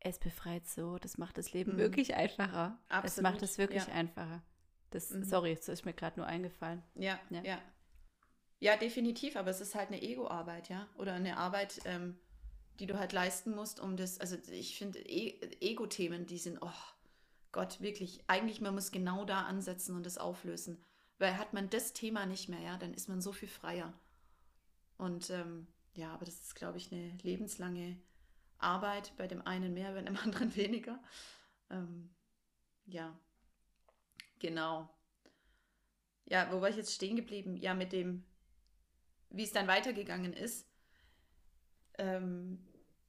es 0.00 0.18
befreit 0.18 0.66
so, 0.66 0.98
das 0.98 1.18
macht 1.18 1.38
das 1.38 1.52
Leben 1.52 1.74
mhm. 1.74 1.78
wirklich 1.78 2.14
einfacher. 2.14 2.78
Absolut. 2.88 3.04
Es 3.04 3.22
macht 3.22 3.42
es 3.42 3.58
wirklich 3.58 3.86
ja. 3.86 3.92
einfacher. 3.92 4.42
Das, 4.90 5.10
mhm. 5.10 5.24
Sorry, 5.24 5.54
das 5.54 5.68
ist 5.68 5.84
mir 5.84 5.92
gerade 5.92 6.18
nur 6.18 6.26
eingefallen. 6.26 6.82
Ja, 6.94 7.18
ja, 7.30 7.42
ja. 7.42 7.58
Ja, 8.60 8.76
definitiv, 8.76 9.36
aber 9.36 9.50
es 9.50 9.60
ist 9.60 9.74
halt 9.74 9.88
eine 9.88 10.02
Ego-Arbeit, 10.02 10.68
ja. 10.68 10.86
Oder 10.96 11.14
eine 11.14 11.38
Arbeit, 11.38 11.80
ähm, 11.86 12.18
die 12.78 12.86
du 12.86 12.98
halt 12.98 13.12
leisten 13.12 13.54
musst, 13.54 13.80
um 13.80 13.96
das, 13.96 14.20
also 14.20 14.36
ich 14.50 14.76
finde 14.76 14.98
e 15.00 15.40
Ego-Themen, 15.60 16.26
die 16.26 16.38
sind, 16.38 16.58
oh, 16.60 16.70
Gott, 17.52 17.80
wirklich, 17.80 18.22
eigentlich, 18.26 18.60
man 18.60 18.74
muss 18.74 18.92
genau 18.92 19.24
da 19.24 19.42
ansetzen 19.42 19.96
und 19.96 20.06
das 20.06 20.18
auflösen. 20.18 20.84
Weil 21.18 21.36
hat 21.36 21.52
man 21.52 21.68
das 21.68 21.94
Thema 21.94 22.26
nicht 22.26 22.48
mehr, 22.48 22.60
ja, 22.60 22.76
dann 22.76 22.94
ist 22.94 23.08
man 23.08 23.20
so 23.20 23.32
viel 23.32 23.48
freier. 23.48 23.92
Und 24.98 25.30
ähm, 25.30 25.66
ja, 25.94 26.12
aber 26.12 26.24
das 26.26 26.40
ist, 26.40 26.54
glaube 26.54 26.78
ich, 26.78 26.92
eine 26.92 27.16
lebenslange 27.22 27.96
Arbeit, 28.58 29.12
bei 29.16 29.26
dem 29.26 29.44
einen 29.46 29.72
mehr, 29.72 29.92
bei 29.92 30.02
dem 30.02 30.16
anderen 30.22 30.54
weniger. 30.54 31.02
Ähm, 31.70 32.10
ja, 32.86 33.18
genau. 34.38 34.88
Ja, 36.26 36.52
wo 36.52 36.60
war 36.60 36.68
ich 36.68 36.76
jetzt 36.76 36.94
stehen 36.94 37.16
geblieben? 37.16 37.56
Ja, 37.56 37.74
mit 37.74 37.92
dem, 37.92 38.24
wie 39.30 39.44
es 39.44 39.52
dann 39.52 39.66
weitergegangen 39.66 40.32
ist. 40.32 40.66
Ähm, 41.98 42.58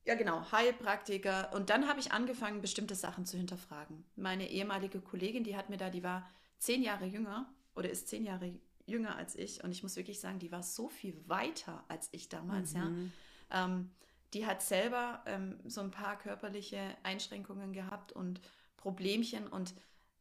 ja, 0.06 0.16
genau, 0.16 0.52
Heilpraktiker. 0.52 1.52
Und 1.54 1.70
dann 1.70 1.88
habe 1.88 2.00
ich 2.00 2.12
angefangen, 2.12 2.62
bestimmte 2.62 2.96
Sachen 2.96 3.26
zu 3.26 3.38
hinterfragen. 3.38 4.04
Meine 4.16 4.50
ehemalige 4.50 5.00
Kollegin, 5.00 5.44
die 5.44 5.56
hat 5.56 5.70
mir 5.70 5.78
da, 5.78 5.90
die 5.90 6.04
war 6.04 6.28
zehn 6.58 6.82
Jahre 6.82 7.06
jünger 7.06 7.54
oder 7.76 7.90
ist 7.90 8.08
zehn 8.08 8.24
Jahre 8.24 8.54
jünger 8.86 9.16
als 9.16 9.36
ich 9.36 9.64
und 9.64 9.72
ich 9.72 9.84
muss 9.84 9.96
wirklich 9.96 10.20
sagen, 10.20 10.40
die 10.40 10.52
war 10.52 10.64
so 10.64 10.90
viel 10.90 11.22
weiter 11.28 11.84
als 11.88 12.10
ich 12.12 12.30
damals, 12.30 12.74
mhm. 12.74 13.12
ja. 13.50 13.66
Ähm, 13.66 13.92
die 14.34 14.46
hat 14.46 14.62
selber 14.62 15.24
ähm, 15.26 15.60
so 15.66 15.82
ein 15.82 15.92
paar 15.92 16.18
körperliche 16.18 16.96
Einschränkungen 17.04 17.74
gehabt 17.74 18.12
und 18.14 18.40
Problemchen 18.78 19.48
und 19.48 19.74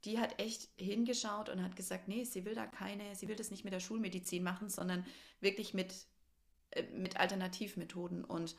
die 0.05 0.19
hat 0.19 0.39
echt 0.41 0.69
hingeschaut 0.77 1.49
und 1.49 1.63
hat 1.63 1.77
gesagt, 1.77 2.09
nee, 2.09 2.25
sie 2.25 2.45
will 2.45 2.55
da 2.55 2.67
keine, 2.67 3.15
sie 3.15 3.29
will 3.29 3.37
das 3.37 3.51
nicht 3.51 3.65
mit 3.65 3.73
der 3.73 3.81
Schulmedizin 3.81 4.43
machen, 4.43 4.69
sondern 4.69 5.05
wirklich 5.41 5.75
mit, 5.75 6.07
äh, 6.71 6.85
mit 6.85 7.19
Alternativmethoden. 7.19 8.25
Und 8.25 8.57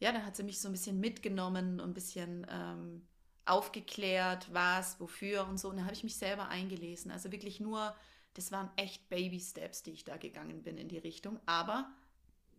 ja, 0.00 0.12
dann 0.12 0.24
hat 0.24 0.36
sie 0.36 0.42
mich 0.42 0.60
so 0.60 0.68
ein 0.68 0.72
bisschen 0.72 0.98
mitgenommen 1.00 1.80
und 1.80 1.90
ein 1.90 1.94
bisschen 1.94 2.46
ähm, 2.50 3.06
aufgeklärt, 3.44 4.52
was, 4.52 5.00
wofür 5.00 5.46
und 5.46 5.58
so. 5.58 5.70
Und 5.70 5.76
dann 5.76 5.84
habe 5.84 5.94
ich 5.94 6.04
mich 6.04 6.16
selber 6.16 6.48
eingelesen. 6.48 7.10
Also 7.10 7.30
wirklich 7.32 7.60
nur, 7.60 7.94
das 8.34 8.50
waren 8.52 8.70
echt 8.76 9.08
Baby-Steps, 9.08 9.82
die 9.84 9.92
ich 9.92 10.04
da 10.04 10.16
gegangen 10.16 10.62
bin 10.62 10.76
in 10.76 10.88
die 10.88 10.98
Richtung. 10.98 11.38
Aber 11.46 11.90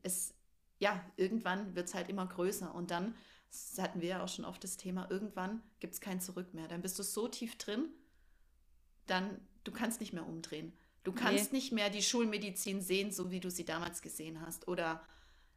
es, 0.03 0.33
ja, 0.79 1.03
irgendwann 1.17 1.75
wird 1.75 1.87
es 1.87 1.93
halt 1.93 2.09
immer 2.09 2.25
größer. 2.25 2.73
Und 2.73 2.91
dann 2.91 3.15
das 3.51 3.79
hatten 3.79 4.01
wir 4.01 4.09
ja 4.09 4.23
auch 4.23 4.27
schon 4.27 4.45
oft 4.45 4.63
das 4.63 4.77
Thema, 4.77 5.09
irgendwann 5.09 5.61
gibt 5.79 5.93
es 5.93 6.01
kein 6.01 6.21
Zurück 6.21 6.53
mehr. 6.53 6.67
Dann 6.67 6.81
bist 6.81 6.99
du 6.99 7.03
so 7.03 7.27
tief 7.27 7.57
drin, 7.57 7.89
dann 9.07 9.39
du 9.63 9.71
kannst 9.71 9.99
nicht 9.99 10.13
mehr 10.13 10.27
umdrehen. 10.27 10.73
Du 11.03 11.13
kannst 11.13 11.51
nee. 11.51 11.59
nicht 11.59 11.71
mehr 11.71 11.89
die 11.89 12.03
Schulmedizin 12.03 12.81
sehen, 12.81 13.11
so 13.11 13.31
wie 13.31 13.39
du 13.39 13.49
sie 13.49 13.65
damals 13.65 14.01
gesehen 14.01 14.41
hast. 14.41 14.67
Oder 14.67 15.01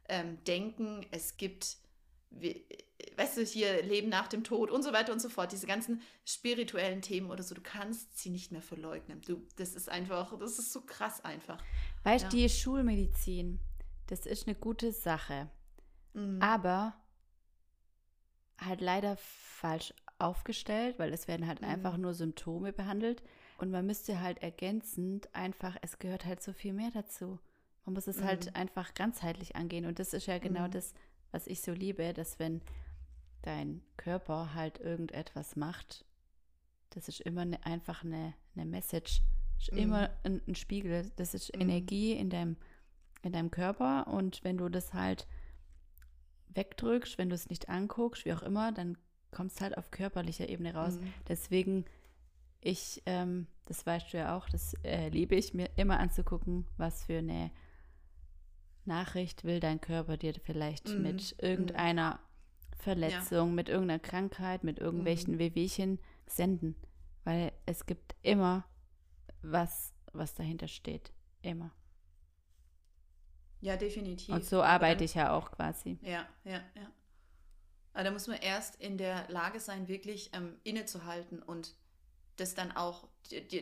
ähm, 0.09 0.43
denken, 0.45 1.05
es 1.11 1.37
gibt, 1.37 1.77
wie, 2.31 2.65
weißt 3.17 3.37
du, 3.37 3.43
hier 3.43 3.83
Leben 3.83 4.09
nach 4.09 4.27
dem 4.27 4.43
Tod 4.43 4.71
und 4.71 4.83
so 4.83 4.93
weiter 4.93 5.11
und 5.11 5.19
so 5.19 5.29
fort. 5.29 5.51
Diese 5.51 5.67
ganzen 5.67 6.01
spirituellen 6.25 7.01
Themen 7.01 7.29
oder 7.29 7.43
so, 7.43 7.53
du 7.53 7.61
kannst 7.61 8.17
sie 8.17 8.29
nicht 8.29 8.51
mehr 8.51 8.61
verleugnen. 8.61 9.21
Du, 9.21 9.45
das 9.57 9.75
ist 9.75 9.89
einfach, 9.89 10.37
das 10.39 10.59
ist 10.59 10.71
so 10.71 10.81
krass 10.81 11.23
einfach. 11.23 11.61
Weißt 12.03 12.31
du, 12.31 12.37
ja. 12.37 12.47
die 12.47 12.49
Schulmedizin, 12.49 13.59
das 14.07 14.25
ist 14.25 14.47
eine 14.47 14.55
gute 14.55 14.93
Sache. 14.93 15.49
Mhm. 16.13 16.41
Aber 16.41 16.95
halt 18.65 18.81
leider 18.81 19.17
falsch 19.17 19.93
aufgestellt, 20.19 20.99
weil 20.99 21.13
es 21.13 21.27
werden 21.27 21.47
halt 21.47 21.61
mhm. 21.61 21.67
einfach 21.67 21.97
nur 21.97 22.13
Symptome 22.13 22.73
behandelt. 22.73 23.23
Und 23.57 23.71
man 23.71 23.85
müsste 23.85 24.19
halt 24.19 24.41
ergänzend 24.41 25.33
einfach, 25.33 25.77
es 25.81 25.99
gehört 25.99 26.25
halt 26.25 26.41
so 26.41 26.53
viel 26.53 26.73
mehr 26.73 26.91
dazu. 26.91 27.39
Man 27.85 27.93
muss 27.93 28.07
es 28.07 28.21
halt 28.21 28.41
mhm. 28.41 28.45
halt 28.47 28.55
einfach 28.55 28.93
ganzheitlich 28.93 29.55
angehen. 29.55 29.85
Und 29.85 29.99
das 29.99 30.13
ist 30.13 30.27
ja 30.27 30.37
genau 30.39 30.67
mhm. 30.67 30.71
das, 30.71 30.93
was 31.31 31.47
ich 31.47 31.61
so 31.61 31.71
liebe, 31.71 32.13
dass 32.13 32.39
wenn 32.39 32.61
dein 33.41 33.81
Körper 33.97 34.53
halt 34.53 34.79
irgendetwas 34.79 35.55
macht, 35.55 36.05
das 36.91 37.07
ist 37.07 37.21
immer 37.21 37.41
eine, 37.41 37.65
einfach 37.65 38.03
eine, 38.03 38.33
eine 38.55 38.65
Message. 38.65 39.21
Ist 39.59 39.69
immer 39.69 40.09
mhm. 40.09 40.13
ein, 40.23 40.41
ein, 40.47 40.55
Spiegel. 40.55 41.11
Das 41.15 41.33
ist 41.33 41.53
mhm. 41.55 41.61
Energie 41.61 42.13
in 42.13 42.29
deinem, 42.29 42.57
in 43.21 43.33
deinem 43.33 43.51
Körper. 43.51 44.07
Und 44.07 44.43
wenn 44.43 44.57
du 44.57 44.69
das 44.69 44.93
halt 44.93 45.27
wegdrückst, 46.55 47.17
wenn 47.17 47.29
du 47.29 47.35
es 47.35 47.49
nicht 47.49 47.69
anguckst, 47.69 48.25
wie 48.25 48.33
auch 48.33 48.41
immer, 48.41 48.71
dann 48.71 48.97
kommst 49.31 49.61
halt 49.61 49.77
auf 49.77 49.91
körperlicher 49.91 50.47
Ebene 50.49 50.73
raus. 50.73 50.99
Mhm. 50.99 51.13
Deswegen, 51.27 51.85
ich, 52.61 53.01
ähm, 53.05 53.47
das 53.65 53.85
weißt 53.85 54.13
du 54.13 54.17
ja 54.17 54.37
auch, 54.37 54.47
das 54.49 54.75
äh, 54.83 55.09
liebe 55.09 55.35
ich, 55.35 55.53
mir 55.53 55.69
immer 55.75 55.99
anzugucken, 55.99 56.65
was 56.77 57.05
für 57.05 57.17
eine 57.17 57.51
Nachricht 58.85 59.43
will 59.43 59.59
dein 59.59 59.81
Körper 59.81 60.17
dir 60.17 60.33
vielleicht 60.43 60.89
mhm. 60.89 61.01
mit 61.01 61.35
irgendeiner 61.41 62.19
Verletzung, 62.77 63.49
ja. 63.49 63.55
mit 63.55 63.69
irgendeiner 63.69 63.99
Krankheit, 63.99 64.63
mit 64.63 64.79
irgendwelchen 64.79 65.35
mhm. 65.35 65.39
Wehwehchen 65.39 65.99
senden. 66.27 66.75
Weil 67.23 67.53
es 67.65 67.85
gibt 67.85 68.15
immer 68.21 68.65
was, 69.41 69.93
was 70.11 70.33
dahinter 70.35 70.67
steht. 70.67 71.13
Immer. 71.41 71.71
Ja, 73.63 73.77
definitiv. 73.77 74.35
Und 74.35 74.43
so 74.43 74.61
arbeite 74.61 74.97
dann, 74.97 75.05
ich 75.05 75.13
ja 75.13 75.31
auch 75.31 75.49
quasi. 75.51 75.97
Ja, 76.01 76.27
ja, 76.43 76.61
ja. 76.75 76.91
Aber 77.93 78.03
da 78.03 78.11
muss 78.11 78.27
man 78.27 78.37
erst 78.37 78.75
in 78.75 78.97
der 78.97 79.25
Lage 79.29 79.61
sein, 79.61 79.87
wirklich 79.87 80.31
ähm, 80.33 80.57
innezuhalten 80.63 81.41
und 81.41 81.73
das 82.35 82.55
dann 82.55 82.73
auch, 82.73 83.07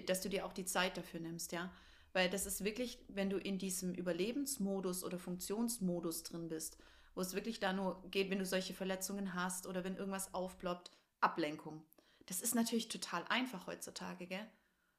dass 0.08 0.22
du 0.22 0.30
dir 0.30 0.48
auch 0.48 0.54
die 0.54 0.66
Zeit 0.66 0.98
dafür 0.98 1.20
nimmst, 1.20 1.52
ja. 1.52 1.72
Weil 2.14 2.32
das 2.32 2.48
ist 2.48 2.64
wirklich, 2.64 2.98
wenn 3.10 3.30
du 3.30 3.38
in 3.38 3.60
diesem 3.60 3.94
Überlebensmodus 3.94 5.04
oder 5.04 5.20
Funktionsmodus 5.20 6.24
drin 6.24 6.50
bist, 6.50 6.78
wo 7.14 7.22
es 7.22 7.36
wirklich 7.36 7.60
da 7.60 7.72
nur 7.72 8.02
geht, 8.10 8.32
wenn 8.32 8.40
du 8.40 8.46
solche 8.46 8.74
Verletzungen 8.74 9.36
hast 9.36 9.68
oder 9.68 9.84
wenn 9.84 9.98
irgendwas 9.98 10.34
aufploppt, 10.34 10.90
Ablenkung. 11.20 11.84
Das 12.26 12.42
ist 12.42 12.56
natürlich 12.56 12.88
total 12.88 13.24
einfach 13.30 13.68
heutzutage, 13.68 14.26
gell? 14.26 14.48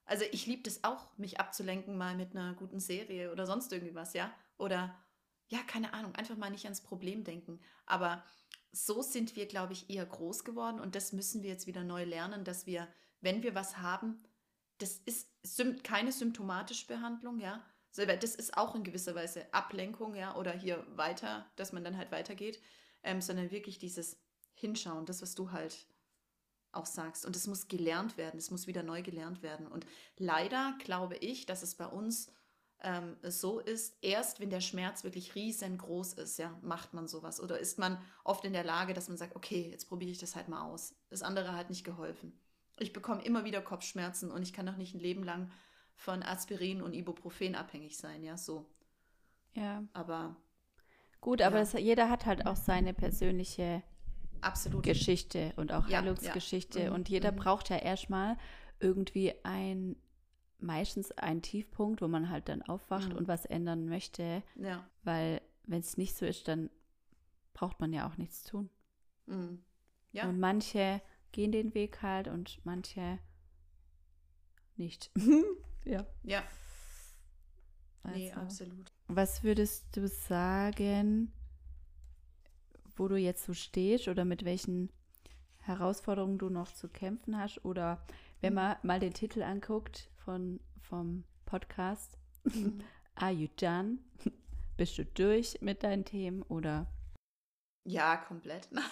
Also 0.05 0.25
ich 0.33 0.47
liebe 0.47 0.63
das 0.63 0.85
auch, 0.85 1.17
mich 1.17 1.41
abzulenken 1.41 1.97
mal 1.97 2.17
mit 2.17 2.35
einer 2.37 2.55
guten 2.55 2.81
Serie 2.81 3.33
oder 3.33 3.47
sonst 3.47 3.73
irgendwie 3.73 3.95
was, 3.95 4.15
ja? 4.15 4.33
Oder 4.59 4.95
ja, 5.49 5.59
keine 5.67 5.95
Ahnung, 5.95 6.15
einfach 6.15 6.37
mal 6.37 6.51
nicht 6.51 6.65
ans 6.65 6.83
Problem 6.83 7.25
denken. 7.25 7.61
Aber 7.87 8.25
so 8.73 9.03
sind 9.03 9.37
wir, 9.37 9.47
glaube 9.47 9.75
ich, 9.75 9.91
eher 9.91 10.07
groß 10.07 10.45
geworden 10.45 10.81
und 10.81 10.95
das 10.95 11.13
müssen 11.13 11.43
wir 11.43 11.51
jetzt 11.51 11.67
wieder 11.67 11.85
neu 11.85 12.05
lernen, 12.05 12.45
dass 12.45 12.67
wir, 12.67 12.89
wenn 13.21 13.43
wir 13.43 13.55
was 13.55 13.79
haben, 13.79 14.23
das 14.79 14.97
ist 15.05 15.29
keine 15.85 16.11
symptomatische 16.11 16.87
Behandlung, 16.87 17.39
ja. 17.39 17.65
Das 17.95 18.35
ist 18.35 18.57
auch 18.57 18.75
in 18.75 18.85
gewisser 18.85 19.15
Weise 19.15 19.53
Ablenkung, 19.53 20.15
ja, 20.15 20.35
oder 20.37 20.53
hier 20.53 20.87
weiter, 20.97 21.51
dass 21.57 21.75
man 21.75 21.85
dann 21.85 21.99
halt 21.99 22.11
weitergeht, 22.11 22.61
ähm, 23.03 23.21
sondern 23.21 23.51
wirklich 23.51 23.79
dieses 23.79 24.19
Hinschauen, 24.55 25.05
das, 25.05 25.21
was 25.21 25.35
du 25.35 25.53
halt 25.53 25.87
auch 26.73 26.87
sagst. 26.87 27.25
Und 27.25 27.37
es 27.37 27.47
muss 27.47 27.69
gelernt 27.69 28.17
werden, 28.17 28.39
es 28.39 28.51
muss 28.51 28.67
wieder 28.67 28.83
neu 28.83 29.03
gelernt 29.03 29.43
werden. 29.43 29.67
Und 29.67 29.87
leider 30.17 30.75
glaube 30.79 31.17
ich, 31.17 31.47
dass 31.47 31.63
es 31.63 31.75
bei 31.75 31.87
uns 31.87 32.33
ähm, 32.83 33.17
so 33.23 33.61
ist, 33.61 33.97
erst 34.03 34.41
wenn 34.41 34.51
der 34.51 34.61
Schmerz 34.61 35.05
wirklich 35.05 35.35
riesengroß 35.35 36.15
ist, 36.15 36.39
ja, 36.39 36.59
macht 36.63 36.95
man 36.95 37.07
sowas. 37.07 37.41
Oder 37.41 37.59
ist 37.59 37.79
man 37.79 38.03
oft 38.25 38.45
in 38.45 38.53
der 38.53 38.65
Lage, 38.65 38.93
dass 38.93 39.09
man 39.09 39.17
sagt, 39.17 39.37
okay, 39.37 39.69
jetzt 39.71 39.89
probiere 39.89 40.11
ich 40.11 40.19
das 40.19 40.35
halt 40.35 40.49
mal 40.49 40.63
aus. 40.63 40.95
Das 41.09 41.23
andere 41.23 41.55
hat 41.55 41.71
nicht 41.71 41.85
geholfen. 41.85 42.33
Ich 42.79 42.93
bekomme 42.93 43.23
immer 43.23 43.45
wieder 43.45 43.61
Kopfschmerzen 43.61 44.31
und 44.31 44.43
ich 44.43 44.53
kann 44.53 44.67
doch 44.67 44.77
nicht 44.77 44.95
ein 44.95 45.01
Leben 45.01 45.23
lang 45.23 45.51
von 45.95 46.23
Aspirin 46.23 46.83
und 46.83 46.95
Ibuprofen 46.95 47.55
abhängig 47.55 47.97
sein, 47.97 48.25
ja, 48.25 48.37
so. 48.37 48.67
Ja. 49.55 49.85
Aber. 49.93 50.37
Gut, 51.21 51.43
aber 51.43 51.59
ja. 51.59 51.63
das, 51.63 51.73
jeder 51.75 52.11
hat 52.11 52.27
halt 52.27 52.47
auch 52.47 52.57
seine 52.57 52.95
persönliche 52.95 53.83
Absolut. 54.43 54.83
Geschichte 54.83 55.53
und 55.57 55.73
auch 55.73 55.89
ja, 55.89 56.01
Heilungsgeschichte. 56.01 56.81
Ja. 56.81 56.91
Mhm. 56.91 56.97
Und 56.97 57.09
jeder 57.09 57.33
mhm. 57.33 57.37
braucht 57.37 57.71
ja 57.71 57.77
erstmal 57.77 58.37
irgendwie 58.81 59.33
ein 59.45 59.97
meistens 60.59 61.11
ein 61.13 61.43
Tiefpunkt, 61.43 62.03
wo 62.03 62.09
man 62.09 62.31
halt 62.31 62.49
dann 62.49 62.63
aufwacht 62.63 63.11
mhm. 63.11 63.17
und 63.17 63.29
was 63.29 63.45
ändern 63.47 63.89
möchte. 63.89 64.43
Ja. 64.57 64.87
Weil 65.03 65.41
wenn 65.65 65.81
es 65.81 65.97
nicht 65.97 66.17
so 66.17 66.27
ist, 66.27 66.47
dann 66.49 66.71
braucht 67.53 67.81
man 67.81 67.93
ja 67.93 68.09
auch 68.09 68.17
nichts 68.17 68.45
tun. 68.45 68.71
Mhm. 69.27 69.63
Ja. 70.13 70.29
Und 70.29 70.39
manche 70.39 71.01
gehen 71.33 71.53
den 71.53 71.75
Weg 71.75 72.03
halt 72.03 72.29
und 72.29 72.61
manche 72.65 73.19
nicht. 74.77 75.11
ja. 75.85 76.07
Ja. 76.23 76.43
Also, 78.03 78.19
nee, 78.19 78.33
absolut. 78.33 78.93
Was 79.09 79.43
würdest 79.43 79.97
du 79.97 80.09
sagen, 80.09 81.33
wo 82.97 83.09
du 83.09 83.17
jetzt 83.17 83.45
so 83.45 83.55
stehst 83.55 84.09
oder 84.09 84.25
mit 84.25 84.45
welchen 84.45 84.91
Herausforderungen 85.59 86.39
du 86.39 86.49
noch 86.49 86.73
zu 86.73 86.89
kämpfen 86.89 87.39
hast? 87.39 87.65
Oder 87.65 88.05
wenn 88.41 88.55
man 88.55 88.77
mal 88.83 89.01
den 89.01 89.15
Titel 89.15 89.43
anguckt, 89.43 90.11
von, 90.25 90.61
vom 90.81 91.25
Podcast. 91.45 92.19
Mhm. 92.45 92.83
Are 93.15 93.33
you 93.33 93.49
done? 93.57 93.99
Bist 94.77 94.99
du 94.99 95.05
durch 95.05 95.59
mit 95.61 95.83
deinen 95.83 96.05
Themen 96.05 96.43
oder? 96.43 96.87
Ja, 97.85 98.17
komplett. 98.17 98.69
Nein. 98.71 98.85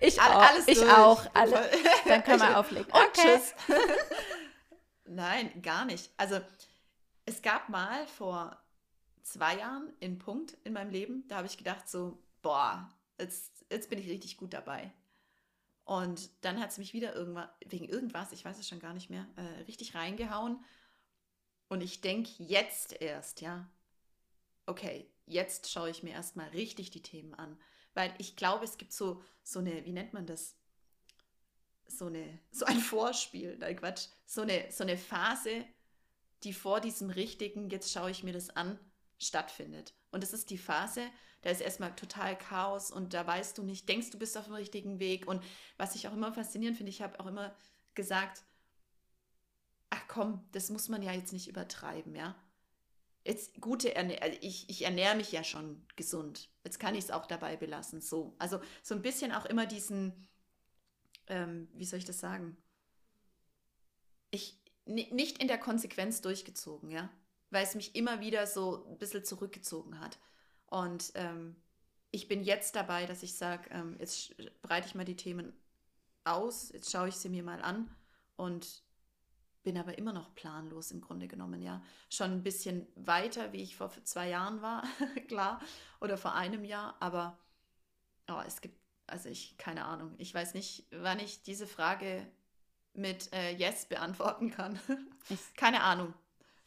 ich 0.00 0.20
auch. 0.20 0.42
Alles 0.42 0.68
ich 0.68 0.78
durch. 0.78 0.92
auch. 0.92 1.26
Alle. 1.34 1.68
Dann 2.06 2.22
kann 2.22 2.38
man 2.38 2.54
auflegen. 2.54 2.90
Und 2.92 3.00
okay. 3.00 3.38
tschüss. 3.38 3.54
Nein, 5.04 5.60
gar 5.62 5.84
nicht. 5.84 6.10
Also 6.16 6.40
es 7.26 7.42
gab 7.42 7.68
mal 7.68 8.06
vor 8.06 8.56
zwei 9.22 9.58
Jahren 9.58 9.92
einen 10.00 10.18
Punkt 10.18 10.56
in 10.64 10.72
meinem 10.72 10.90
Leben, 10.90 11.26
da 11.28 11.36
habe 11.36 11.46
ich 11.46 11.58
gedacht 11.58 11.88
so, 11.88 12.22
boah, 12.42 12.88
jetzt, 13.18 13.64
jetzt 13.70 13.90
bin 13.90 13.98
ich 13.98 14.08
richtig 14.08 14.36
gut 14.36 14.52
dabei. 14.52 14.92
Und 15.84 16.30
dann 16.42 16.60
hat 16.60 16.70
es 16.70 16.78
mich 16.78 16.92
wieder 16.92 17.14
irgendwann, 17.14 17.48
wegen 17.66 17.88
irgendwas, 17.88 18.32
ich 18.32 18.44
weiß 18.44 18.58
es 18.58 18.68
schon 18.68 18.78
gar 18.78 18.94
nicht 18.94 19.10
mehr, 19.10 19.26
äh, 19.36 19.62
richtig 19.62 19.94
reingehauen. 19.94 20.62
Und 21.68 21.82
ich 21.82 22.00
denke 22.00 22.30
jetzt 22.38 23.00
erst, 23.00 23.40
ja, 23.40 23.68
okay, 24.66 25.10
jetzt 25.26 25.70
schaue 25.70 25.90
ich 25.90 26.02
mir 26.02 26.12
erstmal 26.12 26.48
richtig 26.50 26.90
die 26.90 27.02
Themen 27.02 27.34
an. 27.34 27.58
Weil 27.94 28.14
ich 28.18 28.36
glaube, 28.36 28.64
es 28.64 28.78
gibt 28.78 28.92
so, 28.92 29.22
so 29.42 29.58
eine, 29.58 29.84
wie 29.84 29.92
nennt 29.92 30.12
man 30.12 30.26
das? 30.26 30.56
So, 31.86 32.06
eine, 32.06 32.38
so 32.52 32.66
ein 32.66 32.78
Vorspiel, 32.78 33.56
nein 33.58 33.76
Quatsch, 33.76 34.06
so 34.26 34.42
eine, 34.42 34.70
so 34.70 34.84
eine 34.84 34.96
Phase, 34.96 35.64
die 36.44 36.52
vor 36.52 36.80
diesem 36.80 37.10
richtigen, 37.10 37.68
jetzt 37.68 37.90
schaue 37.90 38.12
ich 38.12 38.22
mir 38.22 38.32
das 38.32 38.50
an, 38.50 38.78
stattfindet. 39.20 39.94
Und 40.10 40.22
das 40.22 40.32
ist 40.32 40.50
die 40.50 40.58
Phase, 40.58 41.02
da 41.42 41.50
ist 41.50 41.60
erstmal 41.60 41.94
total 41.94 42.36
Chaos 42.36 42.90
und 42.90 43.14
da 43.14 43.26
weißt 43.26 43.56
du 43.56 43.62
nicht, 43.62 43.88
denkst 43.88 44.10
du 44.10 44.18
bist 44.18 44.36
auf 44.36 44.46
dem 44.46 44.54
richtigen 44.54 44.98
Weg. 44.98 45.26
Und 45.26 45.42
was 45.76 45.94
ich 45.94 46.08
auch 46.08 46.12
immer 46.12 46.32
faszinierend 46.32 46.76
finde, 46.76 46.90
ich 46.90 47.02
habe 47.02 47.20
auch 47.20 47.26
immer 47.26 47.54
gesagt, 47.94 48.42
ach 49.90 50.02
komm, 50.08 50.46
das 50.52 50.70
muss 50.70 50.88
man 50.88 51.02
ja 51.02 51.12
jetzt 51.12 51.32
nicht 51.32 51.48
übertreiben, 51.48 52.14
ja. 52.14 52.34
Jetzt 53.24 53.60
gute 53.60 53.94
Ernährung, 53.94 54.22
also 54.22 54.38
ich, 54.40 54.68
ich 54.70 54.82
ernähre 54.82 55.14
mich 55.14 55.30
ja 55.30 55.44
schon 55.44 55.84
gesund. 55.94 56.48
Jetzt 56.64 56.80
kann 56.80 56.94
ich 56.94 57.04
es 57.04 57.10
auch 57.10 57.26
dabei 57.26 57.56
belassen. 57.56 58.00
So. 58.00 58.34
Also 58.38 58.60
so 58.82 58.94
ein 58.94 59.02
bisschen 59.02 59.32
auch 59.32 59.44
immer 59.44 59.66
diesen, 59.66 60.26
ähm, 61.26 61.68
wie 61.74 61.84
soll 61.84 61.98
ich 61.98 62.06
das 62.06 62.18
sagen? 62.18 62.56
Ich 64.30 64.58
nicht 64.86 65.38
in 65.38 65.48
der 65.48 65.58
Konsequenz 65.58 66.22
durchgezogen, 66.22 66.90
ja. 66.90 67.10
Weil 67.50 67.64
es 67.64 67.74
mich 67.74 67.94
immer 67.94 68.20
wieder 68.20 68.46
so 68.46 68.86
ein 68.88 68.98
bisschen 68.98 69.24
zurückgezogen 69.24 70.00
hat. 70.00 70.18
Und 70.66 71.12
ähm, 71.14 71.56
ich 72.10 72.28
bin 72.28 72.42
jetzt 72.42 72.76
dabei, 72.76 73.06
dass 73.06 73.22
ich 73.22 73.34
sage, 73.34 73.68
ähm, 73.70 73.96
jetzt 73.98 74.34
breite 74.62 74.86
ich 74.86 74.94
mal 74.94 75.04
die 75.04 75.16
Themen 75.16 75.52
aus, 76.24 76.70
jetzt 76.72 76.90
schaue 76.90 77.08
ich 77.08 77.16
sie 77.16 77.28
mir 77.28 77.42
mal 77.42 77.62
an 77.62 77.94
und 78.36 78.82
bin 79.62 79.76
aber 79.76 79.98
immer 79.98 80.12
noch 80.12 80.34
planlos 80.34 80.90
im 80.90 81.00
Grunde 81.00 81.28
genommen, 81.28 81.60
ja. 81.60 81.82
Schon 82.08 82.32
ein 82.32 82.42
bisschen 82.42 82.86
weiter, 82.94 83.52
wie 83.52 83.62
ich 83.62 83.76
vor 83.76 83.90
zwei 84.04 84.28
Jahren 84.28 84.62
war, 84.62 84.84
klar, 85.28 85.60
oder 86.00 86.16
vor 86.16 86.34
einem 86.34 86.64
Jahr, 86.64 86.96
aber 87.00 87.38
oh, 88.28 88.40
es 88.46 88.60
gibt, 88.60 88.80
also 89.06 89.28
ich, 89.28 89.58
keine 89.58 89.84
Ahnung, 89.84 90.14
ich 90.18 90.32
weiß 90.32 90.54
nicht, 90.54 90.86
wann 90.92 91.18
ich 91.18 91.42
diese 91.42 91.66
Frage 91.66 92.26
mit 92.94 93.32
äh, 93.32 93.52
Yes 93.52 93.86
beantworten 93.86 94.50
kann. 94.50 94.78
keine 95.56 95.82
Ahnung. 95.82 96.14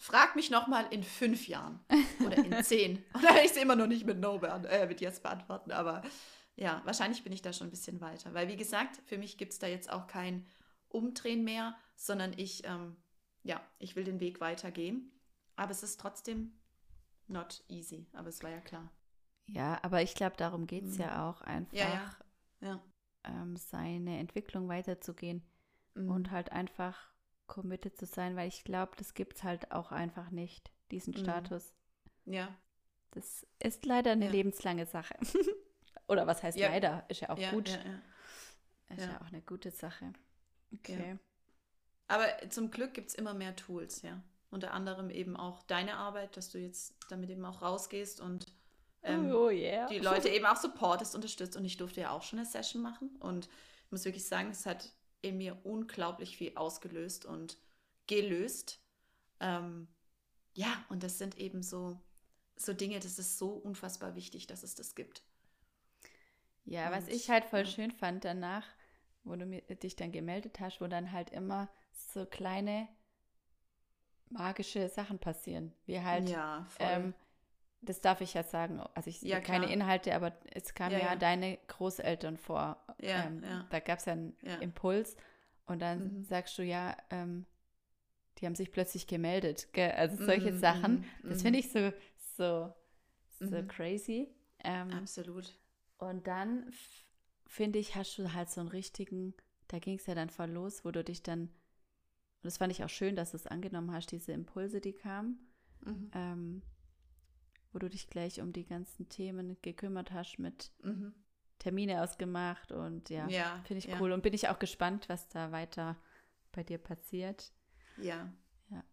Frag 0.04 0.36
mich 0.36 0.52
nochmal 0.52 0.86
in 0.92 1.02
fünf 1.02 1.48
Jahren 1.48 1.80
oder 2.26 2.36
in 2.38 2.52
zehn. 2.66 2.98
Und 3.14 3.24
dann 3.24 3.36
werde 3.36 3.46
ich 3.46 3.54
sie 3.54 3.62
immer 3.62 3.78
noch 3.78 3.88
nicht 3.88 4.06
mit 4.06 4.20
No 4.20 4.36
äh, 4.36 4.86
mit 4.86 5.00
Yes 5.00 5.22
beantworten, 5.22 5.72
aber 5.72 6.02
ja, 6.58 6.82
wahrscheinlich 6.84 7.24
bin 7.24 7.32
ich 7.32 7.42
da 7.42 7.54
schon 7.54 7.68
ein 7.68 7.72
bisschen 7.72 8.02
weiter. 8.02 8.34
Weil, 8.34 8.50
wie 8.50 8.58
gesagt, 8.58 9.00
für 9.06 9.18
mich 9.18 9.38
gibt 9.38 9.54
es 9.54 9.60
da 9.60 9.68
jetzt 9.68 9.90
auch 9.90 10.08
kein 10.08 10.46
Umdrehen 10.90 11.46
mehr, 11.46 11.78
sondern 11.96 12.34
ich, 12.36 12.68
ähm, 12.68 12.98
ja, 13.44 13.62
ich 13.80 13.96
will 13.96 14.04
den 14.04 14.20
Weg 14.20 14.42
weitergehen. 14.42 15.10
Aber 15.56 15.72
es 15.72 15.84
ist 15.84 16.02
trotzdem 16.02 16.52
not 17.28 17.64
easy, 17.70 18.06
aber 18.12 18.28
es 18.28 18.44
war 18.44 18.50
ja 18.50 18.60
klar. 18.60 18.92
Ja, 19.46 19.80
aber 19.84 20.02
ich 20.02 20.16
glaube, 20.16 20.36
darum 20.36 20.68
geht 20.68 20.84
es 20.84 20.96
mhm. 20.96 21.04
ja 21.04 21.30
auch 21.30 21.42
einfach, 21.44 21.78
ja, 21.78 21.88
ja. 22.60 22.68
Ja. 22.68 22.84
Ähm, 23.24 23.56
seine 23.56 24.20
Entwicklung 24.20 24.68
weiterzugehen 24.68 25.44
mhm. 25.94 26.12
und 26.12 26.32
halt 26.32 26.52
einfach 26.52 27.13
committed 27.48 27.98
zu 27.98 28.06
sein, 28.06 28.36
weil 28.36 28.48
ich 28.48 28.64
glaube, 28.64 28.94
das 28.98 29.14
gibt 29.14 29.38
es 29.38 29.44
halt 29.44 29.72
auch 29.72 29.92
einfach 29.92 30.32
nicht, 30.32 30.72
diesen 30.92 31.14
mhm. 31.14 31.20
Status. 31.20 31.74
Ja. 32.26 32.56
Das 33.12 33.46
ist 33.60 33.86
leider 33.86 34.12
eine 34.12 34.26
ja. 34.26 34.32
lebenslange 34.32 34.86
Sache. 34.86 35.16
Oder 36.08 36.28
was 36.28 36.42
heißt 36.44 36.58
ja. 36.58 36.70
leider? 36.70 37.06
Ist 37.10 37.22
ja 37.22 37.30
auch 37.30 37.52
gut. 37.52 37.70
Ist 37.70 39.06
ja. 39.06 39.22
auch 39.22 39.28
eine 39.28 39.42
gute 39.42 39.72
Sache. 39.72 40.14
Okay. 40.74 41.18
Aber 42.08 42.26
zum 42.50 42.72
Glück 42.72 42.94
gibt 42.94 43.10
es 43.10 43.16
immer 43.16 43.34
mehr 43.34 43.56
Tools, 43.56 44.02
ja. 44.02 44.22
Unter 44.50 44.72
anderem 44.74 45.10
eben 45.10 45.36
auch 45.36 45.64
deine 45.64 45.96
Arbeit, 45.96 46.38
dass 46.38 46.50
du 46.50 46.60
jetzt 46.60 46.96
damit 47.10 47.30
eben 47.30 47.44
auch 47.46 47.62
rausgehst 47.62 48.22
und 48.22 48.54
ähm, 49.02 49.32
oh, 49.34 49.50
yeah. 49.50 49.88
die 49.88 50.00
Leute 50.00 50.30
eben 50.30 50.46
auch 50.46 50.58
supportest, 50.58 51.16
unterstützt. 51.16 51.56
Und 51.58 51.66
ich 51.66 51.78
durfte 51.78 52.02
ja 52.02 52.12
auch 52.12 52.24
schon 52.24 52.40
eine 52.40 52.48
Session 52.48 52.82
machen. 52.82 53.16
Und 53.20 53.48
ich 53.86 53.92
muss 53.92 54.06
wirklich 54.06 54.26
sagen, 54.26 54.50
es 54.52 54.66
hat 54.66 54.92
in 55.24 55.38
mir 55.38 55.66
unglaublich 55.66 56.38
viel 56.38 56.56
ausgelöst 56.56 57.26
und 57.26 57.58
gelöst. 58.06 58.80
Ähm, 59.40 59.88
ja, 60.54 60.86
und 60.90 61.02
das 61.02 61.18
sind 61.18 61.38
eben 61.38 61.64
so, 61.64 62.00
so 62.56 62.74
Dinge, 62.74 63.00
das 63.00 63.18
ist 63.18 63.40
so 63.40 63.50
unfassbar 63.50 64.16
wichtig, 64.16 64.46
dass 64.46 64.62
es 64.62 64.76
das 64.76 64.94
gibt. 64.94 65.24
Ja, 66.66 66.88
und, 66.88 66.94
was 66.94 67.08
ich 67.08 67.30
halt 67.30 67.46
voll 67.46 67.62
ja. 67.62 67.66
schön 67.66 67.92
fand 67.92 68.26
danach, 68.26 68.68
wo 69.24 69.36
du 69.36 69.46
dich 69.76 69.96
dann 69.96 70.12
gemeldet 70.12 70.60
hast, 70.60 70.82
wo 70.82 70.88
dann 70.88 71.12
halt 71.12 71.32
immer 71.32 71.70
so 71.92 72.26
kleine 72.26 72.88
magische 74.30 74.90
Sachen 74.90 75.20
passieren. 75.20 75.74
Wie 75.86 76.02
halt, 76.02 76.30
ja, 76.30 76.68
ähm, 76.80 77.14
das 77.86 78.02
darf 78.02 78.22
ich 78.22 78.34
ja 78.34 78.44
sagen, 78.44 78.82
also 78.94 79.10
ich 79.10 79.22
ja, 79.22 79.40
keine 79.40 79.72
Inhalte, 79.72 80.16
aber 80.16 80.34
es 80.54 80.74
kamen 80.74 80.94
ja, 80.94 81.00
ja, 81.00 81.16
deine 81.16 81.58
Großeltern 81.68 82.38
vor. 82.38 82.78
Ja, 83.02 83.26
ähm, 83.26 83.44
Da 83.70 83.80
gab 83.80 84.00
es 84.00 84.06
ja 84.06 84.14
einen 84.14 84.36
Impuls 84.62 85.16
und 85.66 85.82
dann 85.82 86.18
mhm. 86.18 86.24
sagst 86.24 86.58
du 86.58 86.64
ja, 86.64 86.96
ähm, 87.10 87.46
die 88.38 88.46
haben 88.46 88.56
sich 88.56 88.72
plötzlich 88.72 89.08
gemeldet. 89.08 89.70
Gell? 89.74 89.92
Also 89.92 90.24
solche 90.26 90.52
mhm, 90.52 90.60
Sachen, 90.60 91.06
mhm, 91.22 91.30
das 91.30 91.42
finde 91.42 91.60
mhm. 91.60 91.66
ich 91.66 91.72
so, 91.72 91.94
so, 92.38 92.74
so 93.40 93.62
mhm. 93.62 93.68
crazy. 93.68 94.28
Ähm, 94.64 94.92
Absolut. 94.92 95.58
Und 95.98 96.28
dann 96.28 96.72
finde 97.46 97.80
ich, 97.80 97.96
hast 97.96 98.18
du 98.18 98.34
halt 98.34 98.50
so 98.50 98.62
einen 98.62 98.70
richtigen, 98.70 99.34
da 99.68 99.80
ging 99.80 99.98
es 99.98 100.06
ja 100.06 100.16
dann 100.16 100.30
voll 100.30 100.50
los, 100.50 100.84
wo 100.84 100.92
du 100.92 101.04
dich 101.04 101.24
dann, 101.24 101.42
und 101.42 101.52
das 102.44 102.58
fand 102.58 102.72
ich 102.72 102.84
auch 102.84 102.90
schön, 102.90 103.16
dass 103.16 103.32
du 103.32 103.38
es 103.38 103.48
angenommen 103.48 103.92
hast, 103.94 104.12
diese 104.12 104.32
Impulse, 104.32 104.82
die 104.82 104.94
kamen, 104.94 105.40
mhm. 105.86 106.12
ähm, 106.14 106.62
wo 107.74 107.80
du 107.80 107.90
dich 107.90 108.08
gleich 108.08 108.40
um 108.42 108.54
die 108.54 108.66
ganzen 108.66 109.10
Themen 109.10 109.58
gekümmert 109.62 110.12
hast 110.12 110.40
mit 110.40 110.72
mhm. 110.84 111.14
Termine 111.60 112.02
ausgemacht 112.02 112.72
und 112.72 113.10
ja, 113.10 113.28
ja 113.28 113.62
finde 113.66 113.80
ich 113.80 113.86
ja. 113.86 114.00
cool 114.00 114.12
und 114.12 114.22
bin 114.22 114.34
ich 114.34 114.48
auch 114.50 114.60
gespannt, 114.60 115.10
was 115.10 115.28
da 115.30 115.52
weiter 115.52 115.98
bei 116.52 116.64
dir 116.64 116.78
passiert. 116.78 117.52
Ja. 117.98 118.32
Ja. 118.70 118.84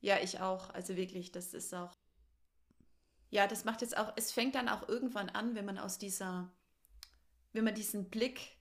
Ja, 0.00 0.18
ich 0.22 0.40
auch. 0.40 0.70
Also 0.70 0.96
wirklich, 0.96 1.32
das 1.32 1.52
ist 1.52 1.74
auch. 1.74 1.92
Ja, 3.30 3.46
das 3.46 3.64
macht 3.64 3.82
jetzt 3.82 3.96
auch, 3.96 4.12
es 4.16 4.30
fängt 4.32 4.54
dann 4.54 4.68
auch 4.68 4.88
irgendwann 4.88 5.28
an, 5.28 5.54
wenn 5.54 5.64
man 5.64 5.78
aus 5.78 5.98
dieser 5.98 6.50
wenn 7.56 7.64
man 7.64 7.74
diesen 7.74 8.10
Blick 8.10 8.55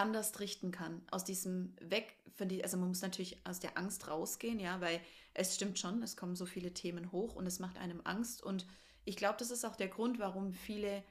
anders 0.00 0.40
richten 0.40 0.72
kann, 0.72 1.02
aus 1.10 1.24
diesem 1.24 1.74
weg 1.80 2.16
die, 2.46 2.62
also 2.62 2.76
man 2.76 2.88
muss 2.88 3.02
natürlich 3.02 3.44
aus 3.44 3.60
der 3.60 3.76
Angst 3.76 4.08
rausgehen, 4.08 4.58
ja, 4.58 4.80
weil 4.80 5.00
es 5.34 5.54
stimmt 5.54 5.78
schon, 5.78 6.02
es 6.02 6.16
kommen 6.16 6.36
so 6.36 6.46
viele 6.46 6.72
Themen 6.72 7.12
hoch 7.12 7.34
und 7.34 7.46
es 7.46 7.58
macht 7.58 7.78
einem 7.78 8.00
Angst. 8.04 8.42
Und 8.42 8.66
ich 9.04 9.16
glaube, 9.16 9.36
das 9.38 9.50
ist 9.50 9.64
auch 9.64 9.76
der 9.76 9.88
Grund, 9.88 10.18
warum 10.18 10.52
viele 10.52 11.04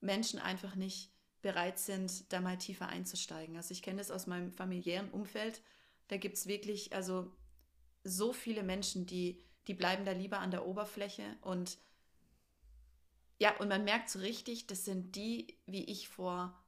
Menschen 0.00 0.38
einfach 0.38 0.74
nicht 0.74 1.10
bereit 1.42 1.78
sind, 1.78 2.32
da 2.32 2.40
mal 2.40 2.58
tiefer 2.58 2.88
einzusteigen. 2.88 3.56
Also 3.56 3.72
ich 3.72 3.82
kenne 3.82 3.98
das 3.98 4.10
aus 4.10 4.26
meinem 4.26 4.50
familiären 4.50 5.10
Umfeld, 5.10 5.60
da 6.08 6.16
gibt 6.16 6.36
es 6.36 6.46
wirklich, 6.46 6.94
also 6.94 7.32
so 8.04 8.32
viele 8.32 8.62
Menschen, 8.62 9.06
die, 9.06 9.42
die 9.66 9.74
bleiben 9.74 10.04
da 10.04 10.12
lieber 10.12 10.40
an 10.40 10.50
der 10.50 10.66
Oberfläche. 10.66 11.24
Und 11.40 11.78
ja, 13.38 13.56
und 13.58 13.68
man 13.68 13.84
merkt 13.84 14.10
so 14.10 14.18
richtig, 14.18 14.66
das 14.66 14.84
sind 14.84 15.16
die, 15.16 15.58
wie 15.66 15.84
ich 15.84 16.08
vor, 16.08 16.61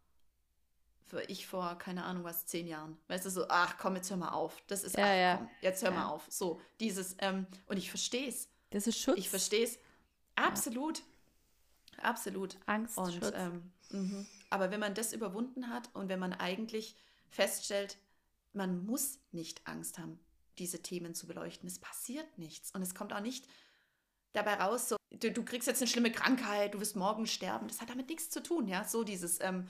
ich 1.29 1.47
vor, 1.47 1.77
keine 1.79 2.05
Ahnung 2.05 2.25
was, 2.25 2.47
zehn 2.47 2.67
Jahren. 2.67 2.97
Weißt 3.09 3.27
du, 3.27 3.31
so, 3.31 3.47
ach 3.49 3.77
komm, 3.79 3.97
jetzt 3.97 4.11
hör 4.11 4.17
mal 4.17 4.31
auf. 4.31 4.63
Das 4.67 4.83
ist, 4.85 4.97
ja, 4.97 5.05
ach, 5.05 5.17
ja. 5.17 5.37
komm, 5.37 5.49
jetzt 5.61 5.83
hör 5.83 5.91
ja. 5.91 5.97
mal 5.97 6.07
auf. 6.09 6.27
So, 6.29 6.61
dieses, 6.81 7.17
ähm, 7.21 7.47
und 7.67 7.77
ich 7.77 7.91
verstehe 7.91 8.29
es. 8.29 8.49
Das 8.71 8.87
ist 8.87 8.99
Schutz. 8.99 9.19
Ich 9.19 9.31
verstehe 9.31 9.65
es. 9.65 9.79
Absolut. 10.35 11.03
Absolut. 11.99 12.57
Angst, 12.67 12.99
und, 12.99 13.13
Schutz. 13.13 13.33
Ähm, 13.35 13.73
mhm. 13.91 14.27
aber 14.51 14.71
wenn 14.71 14.81
man 14.81 14.95
das 14.95 15.13
überwunden 15.13 15.69
hat 15.69 15.89
und 15.95 16.09
wenn 16.09 16.19
man 16.19 16.33
eigentlich 16.33 16.97
feststellt, 17.29 17.99
man 18.53 18.85
muss 18.85 19.21
nicht 19.33 19.67
Angst 19.67 19.99
haben, 19.99 20.19
diese 20.59 20.83
Themen 20.83 21.15
zu 21.15 21.27
beleuchten. 21.27 21.67
Es 21.67 21.79
passiert 21.79 22.39
nichts. 22.39 22.71
Und 22.73 22.83
es 22.83 22.95
kommt 22.95 23.13
auch 23.13 23.21
nicht 23.21 23.47
dabei 24.33 24.55
raus, 24.55 24.89
so, 24.89 24.97
du, 25.11 25.33
du, 25.33 25.45
kriegst 25.45 25.67
jetzt 25.69 25.81
eine 25.81 25.89
schlimme 25.89 26.13
Krankheit, 26.13 26.75
du 26.75 26.81
wirst 26.81 26.97
morgen 26.97 27.27
sterben. 27.27 27.69
Das 27.69 27.81
hat 27.81 27.91
damit 27.91 28.09
nichts 28.09 28.31
zu 28.31 28.43
tun, 28.43 28.69
ja. 28.69 28.85
So 28.85 29.05
dieses, 29.05 29.41
ähm, 29.41 29.69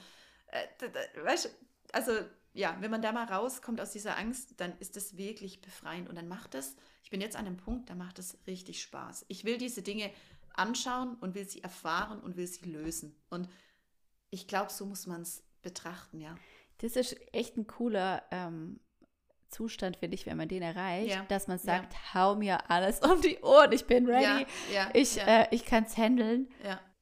äh, 0.55 1.25
weißt, 1.25 1.51
also 1.93 2.13
ja, 2.53 2.77
wenn 2.81 2.91
man 2.91 3.03
da 3.03 3.13
mal 3.13 3.25
rauskommt 3.25 3.81
aus 3.81 3.91
dieser 3.91 4.17
Angst, 4.17 4.55
dann 4.59 4.79
ist 4.79 4.97
das 4.97 5.17
wirklich 5.17 5.61
befreiend 5.61 6.09
und 6.09 6.15
dann 6.15 6.29
macht 6.29 6.55
es, 6.55 6.77
ich 7.03 7.11
bin 7.11 7.21
jetzt 7.21 7.37
an 7.37 7.47
einem 7.47 7.57
Punkt, 7.57 7.91
da 7.91 7.95
macht 7.95 8.19
es 8.19 8.39
richtig 8.47 8.81
Spaß. 8.81 9.27
Ich 9.29 9.45
will 9.45 9.59
diese 9.59 9.83
Dinge 9.83 10.11
anschauen 10.55 11.17
und 11.17 11.35
will 11.35 11.49
sie 11.49 11.63
erfahren 11.63 12.21
und 12.21 12.37
will 12.37 12.47
sie 12.47 12.65
lösen. 12.67 13.17
Und 13.29 13.49
ich 14.31 14.47
glaube, 14.47 14.71
so 14.71 14.87
muss 14.87 15.07
man 15.07 15.23
es 15.23 15.43
betrachten, 15.63 16.21
ja. 16.21 16.37
Das 16.79 16.97
ist 16.97 17.17
echt 17.33 17.57
ein 17.57 17.67
cooler 17.67 18.23
ähm, 18.31 18.81
Zustand, 19.49 19.97
finde 19.97 20.15
ich, 20.15 20.27
wenn 20.27 20.37
man 20.37 20.49
den 20.49 20.63
erreicht, 20.63 21.11
ja. 21.11 21.25
dass 21.29 21.49
man 21.49 21.59
sagt, 21.59 21.93
ja. 21.93 22.15
hau 22.15 22.37
mir 22.37 22.71
alles 22.71 23.01
um 23.03 23.21
die 23.21 23.39
Ohren, 23.41 23.73
ich 23.73 23.87
bin 23.87 24.07
ready, 24.07 24.47
ja. 24.73 24.91
ich, 24.93 25.21
äh, 25.21 25.49
ich 25.51 25.65
kann 25.65 25.85
es 25.85 25.97
handeln. 25.97 26.49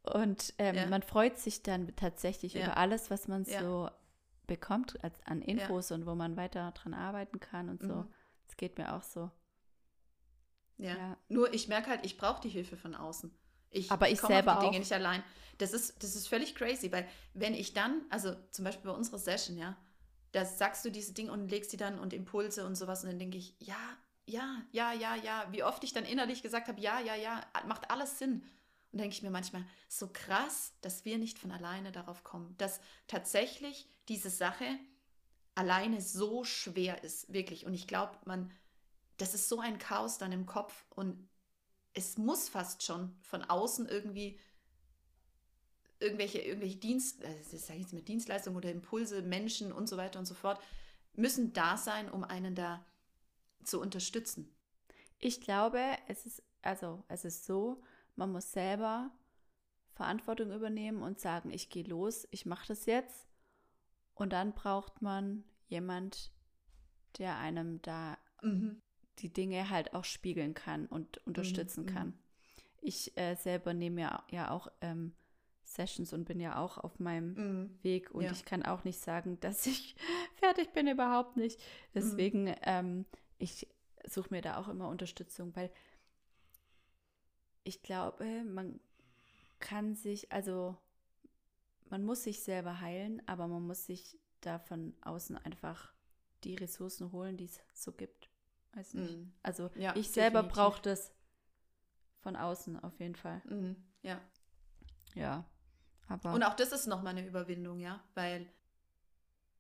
Ja. 0.04 0.12
Und 0.20 0.54
ähm, 0.58 0.90
man 0.90 1.02
freut 1.02 1.38
sich 1.38 1.62
dann 1.62 1.94
tatsächlich 1.96 2.56
über 2.56 2.76
alles, 2.76 3.10
was 3.10 3.28
man 3.28 3.44
so 3.44 3.88
bekommt 4.46 5.02
als, 5.02 5.14
an 5.24 5.40
Infos 5.40 5.90
und 5.92 6.06
wo 6.06 6.14
man 6.14 6.36
weiter 6.36 6.72
dran 6.72 6.94
arbeiten 6.94 7.40
kann 7.40 7.68
und 7.68 7.82
so. 7.82 7.94
Mhm. 7.94 8.12
Das 8.46 8.56
geht 8.56 8.76
mir 8.76 8.94
auch 8.94 9.02
so. 9.02 9.30
Ja. 10.78 11.16
Nur 11.28 11.54
ich 11.54 11.68
merke 11.68 11.90
halt, 11.90 12.04
ich 12.04 12.16
brauche 12.16 12.42
die 12.42 12.48
Hilfe 12.48 12.76
von 12.76 12.94
außen. 12.94 13.32
Ich 13.70 13.90
aber 13.90 14.10
ich 14.10 14.20
selber 14.20 14.54
auf 14.54 14.58
die 14.58 14.64
Dinge 14.66 14.76
auch. 14.76 14.80
nicht 14.80 14.92
allein. 14.92 15.22
Das 15.58 15.72
ist, 15.72 16.02
das 16.02 16.16
ist 16.16 16.28
völlig 16.28 16.54
crazy, 16.54 16.90
weil 16.92 17.06
wenn 17.34 17.54
ich 17.54 17.72
dann, 17.72 18.02
also 18.10 18.34
zum 18.50 18.64
Beispiel 18.64 18.90
bei 18.90 18.96
unserer 18.96 19.18
Session, 19.18 19.56
ja, 19.56 19.76
da 20.32 20.44
sagst 20.44 20.84
du 20.84 20.90
diese 20.90 21.12
Dinge 21.12 21.32
und 21.32 21.48
legst 21.48 21.72
die 21.72 21.76
dann 21.76 21.98
und 21.98 22.12
Impulse 22.12 22.66
und 22.66 22.74
sowas 22.74 23.04
und 23.04 23.10
dann 23.10 23.18
denke 23.18 23.38
ich, 23.38 23.54
ja, 23.60 23.76
ja, 24.26 24.62
ja, 24.72 24.92
ja, 24.92 25.14
ja, 25.14 25.46
wie 25.50 25.62
oft 25.62 25.84
ich 25.84 25.92
dann 25.92 26.04
innerlich 26.04 26.42
gesagt 26.42 26.68
habe, 26.68 26.80
ja, 26.80 27.00
ja, 27.00 27.14
ja, 27.14 27.40
macht 27.66 27.90
alles 27.90 28.18
Sinn. 28.18 28.44
Und 28.92 28.98
denke 28.98 29.14
ich 29.14 29.22
mir 29.22 29.30
manchmal, 29.30 29.64
so 29.88 30.08
krass, 30.12 30.74
dass 30.82 31.04
wir 31.04 31.18
nicht 31.18 31.38
von 31.38 31.50
alleine 31.50 31.92
darauf 31.92 32.24
kommen, 32.24 32.54
dass 32.58 32.80
tatsächlich 33.06 33.88
diese 34.08 34.30
Sache 34.30 34.78
alleine 35.54 36.00
so 36.00 36.44
schwer 36.44 37.02
ist, 37.02 37.32
wirklich. 37.32 37.66
Und 37.66 37.74
ich 37.74 37.86
glaube, 37.86 38.16
man, 38.26 38.50
das 39.16 39.34
ist 39.34 39.48
so 39.48 39.60
ein 39.60 39.78
Chaos 39.78 40.18
dann 40.18 40.32
im 40.32 40.46
Kopf 40.46 40.84
und 40.90 41.28
es 41.94 42.18
muss 42.18 42.48
fast 42.48 42.82
schon 42.82 43.14
von 43.22 43.42
außen 43.42 43.86
irgendwie 43.88 44.38
irgendwelche, 46.00 46.40
irgendwelche 46.40 46.76
Dienst, 46.76 47.24
also 47.24 47.56
sage 47.56 47.80
jetzt 47.80 47.92
mit 47.92 48.08
Dienstleistungen 48.08 48.56
oder 48.56 48.70
Impulse, 48.70 49.22
Menschen 49.22 49.72
und 49.72 49.88
so 49.88 49.96
weiter 49.96 50.18
und 50.18 50.26
so 50.26 50.34
fort, 50.34 50.60
müssen 51.14 51.52
da 51.52 51.76
sein, 51.76 52.10
um 52.10 52.24
einen 52.24 52.54
da 52.54 52.84
zu 53.64 53.80
unterstützen. 53.80 54.54
Ich 55.18 55.40
glaube, 55.40 55.80
es 56.08 56.26
ist, 56.26 56.42
also 56.62 57.04
es 57.08 57.24
ist 57.24 57.44
so, 57.44 57.82
man 58.16 58.32
muss 58.32 58.52
selber 58.52 59.10
Verantwortung 59.92 60.52
übernehmen 60.52 61.02
und 61.02 61.20
sagen, 61.20 61.50
ich 61.50 61.70
gehe 61.70 61.84
los, 61.84 62.26
ich 62.30 62.46
mache 62.46 62.68
das 62.68 62.86
jetzt. 62.86 63.28
Und 64.14 64.32
dann 64.32 64.52
braucht 64.52 65.02
man 65.02 65.44
jemand, 65.68 66.32
der 67.18 67.38
einem 67.38 67.80
da 67.82 68.18
mhm. 68.42 68.80
die 69.18 69.32
Dinge 69.32 69.70
halt 69.70 69.94
auch 69.94 70.04
spiegeln 70.04 70.54
kann 70.54 70.86
und 70.86 71.18
unterstützen 71.26 71.84
mhm. 71.84 71.88
kann. 71.88 72.18
Ich 72.80 73.16
äh, 73.16 73.36
selber 73.36 73.74
nehme 73.74 74.02
ja, 74.02 74.24
ja 74.30 74.50
auch 74.50 74.68
ähm, 74.80 75.14
Sessions 75.64 76.12
und 76.12 76.24
bin 76.24 76.40
ja 76.40 76.58
auch 76.58 76.78
auf 76.78 76.98
meinem 76.98 77.34
mhm. 77.34 77.78
Weg 77.82 78.10
und 78.10 78.24
ja. 78.24 78.32
ich 78.32 78.44
kann 78.44 78.62
auch 78.62 78.84
nicht 78.84 79.00
sagen, 79.00 79.38
dass 79.40 79.66
ich 79.66 79.94
fertig 80.34 80.72
bin, 80.72 80.88
überhaupt 80.88 81.36
nicht. 81.36 81.60
Deswegen, 81.94 82.44
mhm. 82.44 82.54
ähm, 82.62 83.06
ich 83.38 83.68
suche 84.06 84.30
mir 84.30 84.42
da 84.42 84.56
auch 84.58 84.68
immer 84.68 84.88
Unterstützung, 84.88 85.54
weil 85.54 85.70
ich 87.64 87.82
glaube, 87.82 88.44
man 88.44 88.80
kann 89.58 89.94
sich, 89.94 90.30
also 90.32 90.76
man 91.90 92.04
muss 92.04 92.24
sich 92.24 92.42
selber 92.42 92.80
heilen, 92.80 93.22
aber 93.26 93.46
man 93.48 93.66
muss 93.66 93.86
sich 93.86 94.18
da 94.40 94.58
von 94.58 94.94
außen 95.02 95.36
einfach 95.36 95.92
die 96.44 96.54
Ressourcen 96.54 97.12
holen, 97.12 97.36
die 97.36 97.44
es 97.44 97.60
so 97.74 97.92
gibt. 97.92 98.28
Weiß 98.74 98.94
nicht. 98.94 99.16
Mm. 99.16 99.32
Also 99.42 99.70
ja, 99.76 99.94
ich 99.96 100.10
selber 100.10 100.42
brauche 100.42 100.82
das 100.82 101.12
von 102.20 102.36
außen 102.36 102.82
auf 102.82 102.98
jeden 102.98 103.14
Fall. 103.14 103.38
Mm, 103.44 103.76
ja. 104.02 104.20
Ja. 105.14 105.44
Aber 106.08 106.32
Und 106.32 106.42
auch 106.42 106.54
das 106.54 106.72
ist 106.72 106.86
nochmal 106.86 107.16
eine 107.16 107.26
Überwindung, 107.26 107.80
ja, 107.80 108.02
weil 108.14 108.50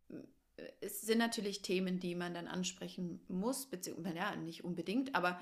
äh, 0.08 0.72
es 0.80 1.02
sind 1.02 1.18
natürlich 1.18 1.62
Themen, 1.62 2.00
die 2.00 2.14
man 2.14 2.34
dann 2.34 2.48
ansprechen 2.48 3.24
muss, 3.28 3.66
beziehungsweise 3.66 4.16
ja, 4.16 4.34
nicht 4.36 4.64
unbedingt, 4.64 5.14
aber 5.14 5.40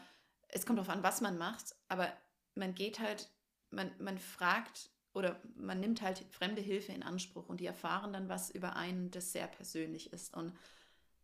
es 0.49 0.67
kommt 0.67 0.79
darauf 0.79 0.91
an, 0.91 1.03
was 1.03 1.21
man 1.21 1.39
macht. 1.39 1.77
Aber 1.89 2.13
man 2.55 2.75
geht 2.75 3.01
halt, 3.01 3.31
man, 3.71 3.91
man 3.99 4.19
fragt 4.19 4.91
oder 5.13 5.41
man 5.57 5.81
nimmt 5.81 6.03
halt 6.03 6.25
fremde 6.31 6.63
Hilfe 6.63 6.93
in 6.93 7.03
Anspruch 7.03 7.49
und 7.49 7.61
die 7.61 7.67
erfahren 7.67 8.13
dann 8.13 8.29
was 8.29 8.51
über 8.51 8.77
einen, 8.77 9.11
das 9.11 9.33
sehr 9.33 9.47
persönlich 9.47 10.13
ist. 10.13 10.35
Und 10.35 10.53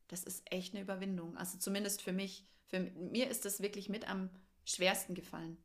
das 0.09 0.25
ist 0.25 0.43
echt 0.51 0.75
eine 0.75 0.83
Überwindung. 0.83 1.37
Also 1.37 1.59
zumindest 1.59 2.03
für 2.03 2.13
mich. 2.13 2.45
Für 2.69 2.81
mir 2.81 3.31
ist 3.31 3.45
das 3.45 3.61
wirklich 3.61 3.89
mit 3.89 4.11
am 4.11 4.29
schwersten 4.65 5.15
gefallen. 5.15 5.57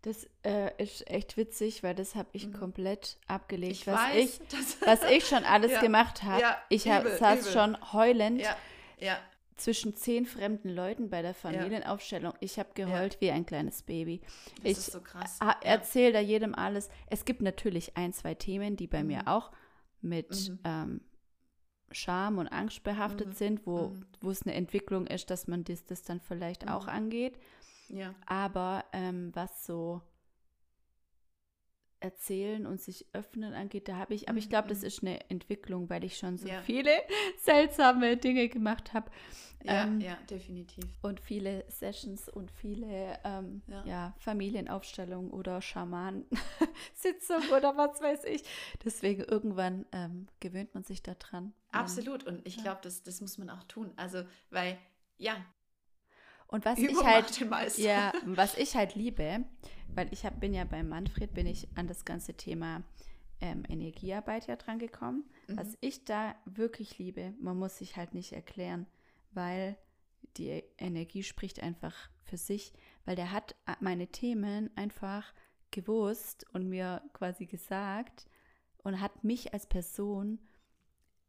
Das 0.00 0.26
äh, 0.44 0.70
ist 0.82 1.06
echt 1.10 1.36
witzig, 1.36 1.82
weil 1.82 1.94
das 1.94 2.14
habe 2.14 2.30
ich 2.32 2.46
mhm. 2.46 2.52
komplett 2.54 3.18
abgelegt. 3.26 3.72
Ich 3.72 3.86
was, 3.86 3.96
weiß, 3.96 4.16
ich, 4.16 4.80
was 4.86 5.02
ich 5.10 5.26
schon 5.26 5.44
alles 5.44 5.72
ja, 5.72 5.80
gemacht 5.82 6.22
habe. 6.22 6.40
Ja, 6.40 6.62
ich 6.70 6.88
hab, 6.88 7.04
übel, 7.04 7.18
saß 7.18 7.40
übel. 7.40 7.52
schon 7.52 7.92
heulend 7.92 8.40
ja, 8.98 9.18
zwischen 9.58 9.94
zehn 9.94 10.26
fremden 10.26 10.70
Leuten 10.70 11.10
bei 11.10 11.22
der 11.22 11.34
Familienaufstellung. 11.34 12.32
Ich 12.40 12.58
habe 12.58 12.70
geheult 12.74 13.20
wie 13.20 13.30
ein 13.30 13.44
kleines 13.44 13.82
Baby. 13.82 14.20
Das 14.62 14.72
ich 14.72 14.78
ist 14.78 14.92
so 14.92 15.00
krass. 15.00 15.38
erzähle 15.62 16.12
da 16.12 16.20
jedem 16.20 16.54
alles. 16.54 16.88
Es 17.08 17.24
gibt 17.24 17.42
natürlich 17.42 17.96
ein, 17.96 18.12
zwei 18.12 18.34
Themen, 18.34 18.76
die 18.76 18.86
bei 18.86 19.02
mhm. 19.02 19.08
mir 19.08 19.28
auch 19.28 19.50
mit 20.00 20.48
mhm. 20.48 20.58
ähm, 20.64 21.00
Scham 21.90 22.38
und 22.38 22.48
Angst 22.48 22.82
behaftet 22.82 23.28
mhm. 23.28 23.32
sind, 23.32 23.66
wo, 23.66 23.88
mhm. 23.88 24.06
wo 24.20 24.30
es 24.30 24.42
eine 24.42 24.54
Entwicklung 24.54 25.06
ist, 25.06 25.30
dass 25.30 25.48
man 25.48 25.64
das, 25.64 25.84
das 25.84 26.02
dann 26.02 26.20
vielleicht 26.20 26.68
auch 26.68 26.84
mhm. 26.84 26.92
angeht. 26.92 27.38
Ja. 27.88 28.14
Aber 28.26 28.84
ähm, 28.92 29.30
was 29.34 29.64
so 29.64 30.02
erzählen 32.00 32.66
und 32.66 32.80
sich 32.80 33.06
öffnen 33.12 33.54
angeht, 33.54 33.88
da 33.88 33.96
habe 33.96 34.14
ich, 34.14 34.28
aber 34.28 34.38
ich 34.38 34.48
glaube, 34.48 34.68
das 34.68 34.80
mhm. 34.80 34.86
ist 34.86 35.02
eine 35.02 35.30
Entwicklung, 35.30 35.90
weil 35.90 36.04
ich 36.04 36.16
schon 36.16 36.38
so 36.38 36.48
ja. 36.48 36.60
viele 36.62 36.90
seltsame 37.38 38.16
Dinge 38.16 38.48
gemacht 38.48 38.94
habe. 38.94 39.10
Ja, 39.64 39.84
ähm, 39.84 40.00
ja, 40.00 40.16
definitiv. 40.30 40.84
Und 41.02 41.20
viele 41.20 41.64
Sessions 41.68 42.28
und 42.28 42.50
viele 42.50 43.18
ähm, 43.24 43.62
ja. 43.66 43.84
ja. 43.84 44.14
Familienaufstellungen 44.18 45.30
oder 45.30 45.60
Schamanensitzungen 45.60 47.50
oder 47.56 47.76
was 47.76 48.00
weiß 48.00 48.24
ich. 48.24 48.44
Deswegen 48.84 49.22
irgendwann 49.22 49.84
ähm, 49.92 50.28
gewöhnt 50.38 50.74
man 50.74 50.84
sich 50.84 51.02
daran. 51.02 51.52
Absolut. 51.72 52.24
Und 52.24 52.46
ich 52.46 52.58
glaube, 52.58 52.80
das, 52.82 53.02
das 53.02 53.20
muss 53.20 53.36
man 53.36 53.50
auch 53.50 53.64
tun. 53.64 53.92
Also, 53.96 54.22
weil, 54.50 54.78
ja, 55.16 55.44
und 56.48 56.64
was 56.64 56.78
ich 56.78 57.04
halt, 57.04 57.78
ja, 57.78 58.12
was 58.24 58.56
ich 58.56 58.74
halt 58.74 58.94
liebe, 58.94 59.44
weil 59.94 60.12
ich 60.12 60.24
hab, 60.24 60.40
bin 60.40 60.54
ja 60.54 60.64
bei 60.64 60.82
Manfred, 60.82 61.34
bin 61.34 61.46
ich 61.46 61.68
an 61.74 61.86
das 61.86 62.04
ganze 62.04 62.34
Thema 62.34 62.82
ähm, 63.40 63.64
Energiearbeit 63.68 64.46
ja 64.46 64.56
dran 64.56 64.78
gekommen. 64.78 65.24
Mhm. 65.46 65.58
Was 65.58 65.76
ich 65.80 66.04
da 66.04 66.34
wirklich 66.46 66.98
liebe, 66.98 67.34
man 67.40 67.58
muss 67.58 67.78
sich 67.78 67.96
halt 67.96 68.14
nicht 68.14 68.32
erklären, 68.32 68.86
weil 69.32 69.76
die 70.36 70.62
Energie 70.78 71.22
spricht 71.22 71.62
einfach 71.62 71.94
für 72.22 72.36
sich, 72.36 72.72
weil 73.04 73.16
der 73.16 73.30
hat 73.30 73.54
äh, 73.66 73.74
meine 73.80 74.08
Themen 74.08 74.70
einfach 74.76 75.32
gewusst 75.70 76.46
und 76.52 76.68
mir 76.68 77.02
quasi 77.12 77.46
gesagt 77.46 78.26
und 78.78 79.00
hat 79.00 79.22
mich 79.22 79.52
als 79.52 79.66
Person 79.66 80.38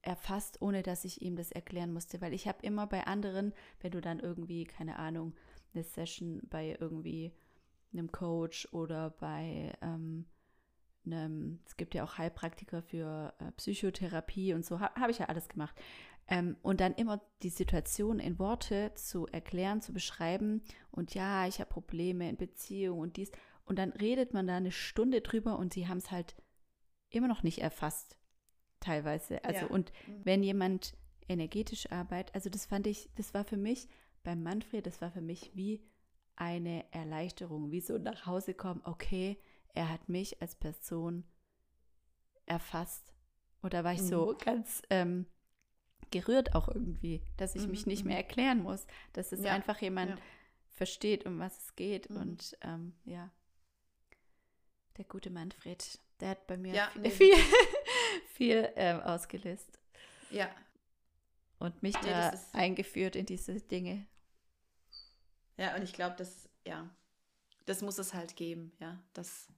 erfasst, 0.01 0.61
ohne 0.61 0.83
dass 0.83 1.05
ich 1.05 1.21
ihm 1.21 1.35
das 1.35 1.51
erklären 1.51 1.93
musste, 1.93 2.21
weil 2.21 2.33
ich 2.33 2.47
habe 2.47 2.59
immer 2.61 2.87
bei 2.87 3.05
anderen, 3.05 3.53
wenn 3.81 3.91
du 3.91 4.01
dann 4.01 4.19
irgendwie, 4.19 4.63
keine 4.65 4.97
Ahnung, 4.97 5.35
eine 5.73 5.83
Session 5.83 6.41
bei 6.49 6.77
irgendwie 6.79 7.31
einem 7.91 8.11
Coach 8.11 8.67
oder 8.71 9.11
bei 9.11 9.73
ähm, 9.81 10.25
einem, 11.05 11.59
es 11.65 11.75
gibt 11.77 11.95
ja 11.95 12.03
auch 12.03 12.17
Heilpraktiker 12.17 12.81
für 12.81 13.33
äh, 13.39 13.51
Psychotherapie 13.53 14.53
und 14.53 14.65
so, 14.65 14.79
ha, 14.79 14.93
habe 14.95 15.11
ich 15.11 15.19
ja 15.19 15.25
alles 15.25 15.47
gemacht. 15.47 15.75
Ähm, 16.27 16.57
und 16.61 16.79
dann 16.81 16.93
immer 16.93 17.21
die 17.41 17.49
Situation 17.49 18.19
in 18.19 18.37
Worte 18.37 18.91
zu 18.95 19.25
erklären, 19.27 19.81
zu 19.81 19.93
beschreiben 19.93 20.61
und 20.91 21.13
ja, 21.13 21.47
ich 21.47 21.59
habe 21.59 21.69
Probleme 21.69 22.29
in 22.29 22.37
Beziehung 22.37 22.99
und 22.99 23.17
dies. 23.17 23.31
Und 23.65 23.79
dann 23.79 23.91
redet 23.91 24.33
man 24.33 24.47
da 24.47 24.57
eine 24.57 24.71
Stunde 24.71 25.21
drüber 25.21 25.57
und 25.57 25.73
sie 25.73 25.87
haben 25.87 25.97
es 25.97 26.11
halt 26.11 26.35
immer 27.09 27.27
noch 27.27 27.43
nicht 27.43 27.59
erfasst 27.59 28.18
teilweise. 28.79 29.43
Also 29.43 29.61
ja. 29.61 29.67
und 29.67 29.91
mhm. 30.07 30.21
wenn 30.23 30.43
jemand 30.43 30.95
energetisch 31.27 31.91
arbeitet, 31.91 32.33
also 32.35 32.49
das 32.49 32.65
fand 32.65 32.87
ich, 32.87 33.09
das 33.15 33.33
war 33.33 33.43
für 33.43 33.57
mich 33.57 33.87
beim 34.23 34.43
Manfred, 34.43 34.85
das 34.85 35.01
war 35.01 35.11
für 35.11 35.21
mich 35.21 35.51
wie 35.53 35.81
eine 36.35 36.85
Erleichterung, 36.91 37.71
wie 37.71 37.81
so 37.81 37.97
nach 37.97 38.25
Hause 38.25 38.53
kommen, 38.53 38.81
okay, 38.85 39.37
er 39.73 39.89
hat 39.89 40.09
mich 40.09 40.41
als 40.41 40.55
Person 40.55 41.25
erfasst. 42.45 43.13
Oder 43.61 43.83
war 43.83 43.93
ich 43.93 44.01
mhm. 44.01 44.07
so 44.07 44.37
ganz 44.43 44.81
ähm, 44.89 45.25
gerührt 46.11 46.55
auch 46.55 46.69
irgendwie, 46.69 47.21
dass 47.37 47.55
ich 47.55 47.63
mhm. 47.63 47.71
mich 47.71 47.85
nicht 47.85 48.05
mehr 48.05 48.15
mhm. 48.15 48.23
erklären 48.23 48.63
muss, 48.63 48.85
dass 49.13 49.31
es 49.31 49.43
ja. 49.43 49.53
einfach 49.53 49.81
jemand 49.81 50.11
ja. 50.11 50.17
versteht, 50.69 51.25
um 51.25 51.39
was 51.39 51.57
es 51.57 51.75
geht. 51.75 52.09
Mhm. 52.09 52.17
Und 52.17 52.57
ähm, 52.61 52.93
ja, 53.05 53.31
der 54.97 55.05
gute 55.05 55.29
Manfred, 55.29 55.99
der 56.19 56.29
hat 56.29 56.47
bei 56.47 56.57
mir 56.57 56.73
ja, 56.73 56.87
viel, 56.87 57.01
nee. 57.01 57.09
viel, 57.11 57.35
viel 58.39 58.71
ähm, 58.77 59.01
ausgelöst. 59.01 59.79
Ja. 60.31 60.49
Und 61.59 61.83
mich 61.83 62.01
nee, 62.01 62.09
da 62.09 62.31
eingeführt 62.53 63.17
in 63.17 63.25
diese 63.25 63.59
Dinge. 63.59 64.07
Ja, 65.57 65.75
und 65.75 65.83
ich 65.83 65.91
glaube, 65.91 66.15
das, 66.17 66.47
ja, 66.65 66.89
das 67.65 67.81
muss 67.81 67.97
es 67.97 68.13
halt 68.13 68.37
geben, 68.37 68.71
ja, 68.79 68.97
dass, 69.11 69.49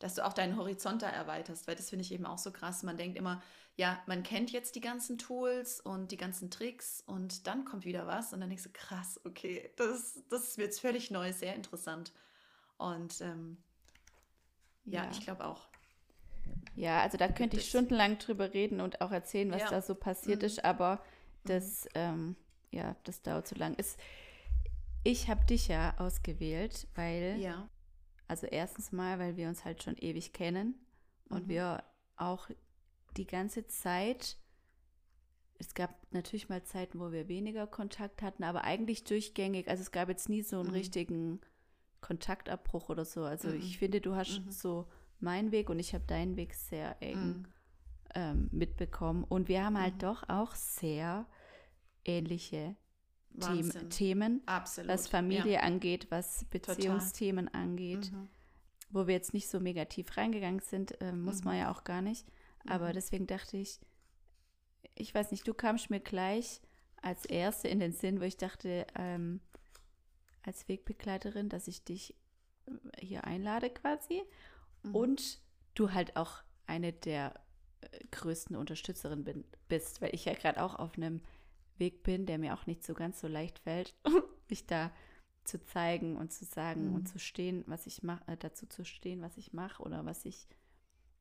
dass 0.00 0.16
du 0.16 0.26
auch 0.26 0.32
deinen 0.32 0.56
Horizont 0.56 1.02
da 1.02 1.08
erweiterst, 1.08 1.68
weil 1.68 1.76
das 1.76 1.88
finde 1.88 2.04
ich 2.04 2.10
eben 2.10 2.26
auch 2.26 2.38
so 2.38 2.50
krass. 2.50 2.82
Man 2.82 2.96
denkt 2.96 3.16
immer, 3.16 3.40
ja, 3.76 4.02
man 4.06 4.24
kennt 4.24 4.50
jetzt 4.50 4.74
die 4.74 4.80
ganzen 4.80 5.18
Tools 5.18 5.80
und 5.80 6.10
die 6.10 6.16
ganzen 6.16 6.50
Tricks 6.50 7.04
und 7.06 7.46
dann 7.46 7.64
kommt 7.64 7.84
wieder 7.84 8.08
was 8.08 8.32
und 8.32 8.40
dann 8.40 8.48
denkst 8.48 8.64
du, 8.64 8.72
krass, 8.72 9.20
okay, 9.24 9.70
das, 9.76 10.18
das 10.30 10.48
ist 10.48 10.58
jetzt 10.58 10.80
völlig 10.80 11.12
neu, 11.12 11.32
sehr 11.32 11.54
interessant. 11.54 12.12
Und 12.76 13.20
ähm, 13.20 13.62
ja, 14.84 15.04
ja, 15.04 15.10
ich 15.12 15.20
glaube 15.20 15.44
auch. 15.44 15.68
Ja, 16.74 17.00
also 17.00 17.16
da 17.16 17.28
könnte 17.28 17.56
ich 17.56 17.68
stundenlang 17.68 18.18
drüber 18.18 18.52
reden 18.52 18.80
und 18.80 19.00
auch 19.00 19.10
erzählen, 19.10 19.50
was 19.50 19.62
ja. 19.62 19.70
da 19.70 19.82
so 19.82 19.94
passiert 19.94 20.40
mhm. 20.40 20.46
ist, 20.46 20.64
aber 20.64 21.02
das, 21.44 21.84
mhm. 21.86 21.90
ähm, 21.94 22.36
ja, 22.70 22.96
das 23.04 23.22
dauert 23.22 23.46
zu 23.46 23.54
lang. 23.54 23.74
Ist, 23.74 23.98
ich 25.02 25.28
habe 25.28 25.44
dich 25.46 25.68
ja 25.68 25.94
ausgewählt, 25.98 26.86
weil, 26.94 27.38
ja. 27.40 27.68
also 28.28 28.46
erstens 28.46 28.92
mal, 28.92 29.18
weil 29.18 29.36
wir 29.36 29.48
uns 29.48 29.64
halt 29.64 29.82
schon 29.82 29.96
ewig 29.96 30.32
kennen 30.32 30.74
und 31.30 31.46
mhm. 31.46 31.48
wir 31.48 31.84
auch 32.16 32.50
die 33.16 33.26
ganze 33.26 33.66
Zeit, 33.66 34.36
es 35.58 35.72
gab 35.72 35.94
natürlich 36.12 36.50
mal 36.50 36.62
Zeiten, 36.64 37.00
wo 37.00 37.12
wir 37.12 37.28
weniger 37.28 37.66
Kontakt 37.66 38.20
hatten, 38.20 38.44
aber 38.44 38.64
eigentlich 38.64 39.04
durchgängig, 39.04 39.68
also 39.68 39.80
es 39.80 39.92
gab 39.92 40.10
jetzt 40.10 40.28
nie 40.28 40.42
so 40.42 40.58
einen 40.58 40.68
mhm. 40.68 40.74
richtigen 40.74 41.40
Kontaktabbruch 42.02 42.90
oder 42.90 43.04
so. 43.04 43.24
Also 43.24 43.50
ich 43.50 43.76
mhm. 43.76 43.78
finde, 43.78 44.00
du 44.02 44.14
hast 44.14 44.42
so 44.50 44.86
meinen 45.20 45.52
Weg 45.52 45.70
und 45.70 45.78
ich 45.78 45.94
habe 45.94 46.04
deinen 46.06 46.36
Weg 46.36 46.54
sehr 46.54 46.96
eng 47.00 47.18
mhm. 47.18 47.46
ähm, 48.14 48.48
mitbekommen. 48.52 49.24
Und 49.24 49.48
wir 49.48 49.64
haben 49.64 49.80
halt 49.80 49.94
mhm. 49.94 50.00
doch 50.00 50.28
auch 50.28 50.54
sehr 50.54 51.26
ähnliche 52.04 52.76
Wahnsinn. 53.30 53.90
Themen, 53.90 54.42
Absolut. 54.46 54.90
was 54.90 55.08
Familie 55.08 55.54
ja. 55.54 55.60
angeht, 55.60 56.06
was 56.10 56.44
Beziehungsthemen 56.50 57.46
Total. 57.46 57.62
angeht, 57.62 58.12
mhm. 58.12 58.28
wo 58.90 59.06
wir 59.06 59.14
jetzt 59.14 59.34
nicht 59.34 59.48
so 59.48 59.60
mega 59.60 59.84
tief 59.84 60.16
reingegangen 60.16 60.60
sind, 60.60 61.00
äh, 61.00 61.12
muss 61.12 61.40
mhm. 61.40 61.44
man 61.44 61.58
ja 61.58 61.70
auch 61.70 61.84
gar 61.84 62.02
nicht. 62.02 62.26
Aber 62.66 62.88
mhm. 62.88 62.94
deswegen 62.94 63.26
dachte 63.26 63.56
ich, 63.56 63.80
ich 64.94 65.14
weiß 65.14 65.30
nicht, 65.30 65.46
du 65.46 65.54
kamst 65.54 65.90
mir 65.90 66.00
gleich 66.00 66.60
als 67.02 67.24
Erste 67.26 67.68
in 67.68 67.80
den 67.80 67.92
Sinn, 67.92 68.20
wo 68.20 68.24
ich 68.24 68.36
dachte, 68.36 68.86
ähm, 68.94 69.40
als 70.42 70.68
Wegbegleiterin, 70.68 71.48
dass 71.48 71.68
ich 71.68 71.84
dich 71.84 72.14
äh, 72.66 72.72
hier 73.04 73.24
einlade 73.24 73.70
quasi 73.70 74.22
mhm. 74.86 74.94
und 74.94 75.40
du 75.74 75.92
halt 75.92 76.16
auch 76.16 76.42
eine 76.66 76.92
der 76.92 77.34
äh, 77.80 77.98
größten 78.10 78.56
Unterstützerinnen 78.56 79.24
bin, 79.24 79.44
bist, 79.68 80.00
weil 80.00 80.14
ich 80.14 80.24
ja 80.24 80.34
gerade 80.34 80.62
auch 80.62 80.74
auf 80.76 80.96
einem 80.96 81.20
Weg 81.78 82.02
bin, 82.02 82.26
der 82.26 82.38
mir 82.38 82.54
auch 82.54 82.66
nicht 82.66 82.84
so 82.84 82.94
ganz 82.94 83.20
so 83.20 83.28
leicht 83.28 83.58
fällt, 83.58 83.94
mich 84.48 84.66
da 84.66 84.90
zu 85.44 85.62
zeigen 85.64 86.16
und 86.16 86.32
zu 86.32 86.44
sagen 86.44 86.88
mhm. 86.88 86.94
und 86.96 87.08
zu 87.08 87.18
stehen, 87.18 87.64
was 87.66 87.86
ich 87.86 88.02
mache, 88.02 88.26
äh, 88.26 88.36
dazu 88.36 88.66
zu 88.66 88.84
stehen, 88.84 89.22
was 89.22 89.36
ich 89.36 89.52
mache 89.52 89.82
oder 89.82 90.04
was 90.04 90.24
ich 90.24 90.48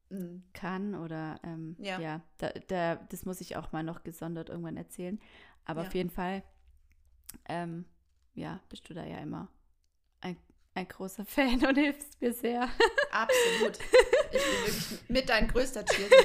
mhm. 0.09 0.43
kann 0.53 0.95
oder 0.95 1.39
ähm, 1.43 1.75
ja, 1.79 1.99
ja 1.99 2.21
da, 2.37 2.49
da, 2.67 2.95
das 2.95 3.25
muss 3.25 3.41
ich 3.41 3.55
auch 3.55 3.71
mal 3.71 3.83
noch 3.83 4.03
gesondert 4.03 4.49
irgendwann 4.49 4.77
erzählen. 4.77 5.19
Aber 5.65 5.81
ja. 5.81 5.87
auf 5.87 5.93
jeden 5.93 6.09
Fall, 6.09 6.43
ähm, 7.47 7.85
ja, 8.33 8.59
bist 8.69 8.89
du 8.89 8.93
da 8.93 9.05
ja 9.05 9.17
immer 9.19 9.49
ein, 10.75 10.87
großer 10.87 11.25
Fan 11.25 11.65
und 11.65 11.75
hilfst 11.75 12.21
mir 12.21 12.33
sehr. 12.33 12.69
Absolut. 13.11 13.79
Ich 14.31 14.43
bin 14.43 14.65
wirklich 14.65 15.09
mit 15.09 15.29
dein 15.29 15.47
größter 15.47 15.85
Tier. 15.85 16.07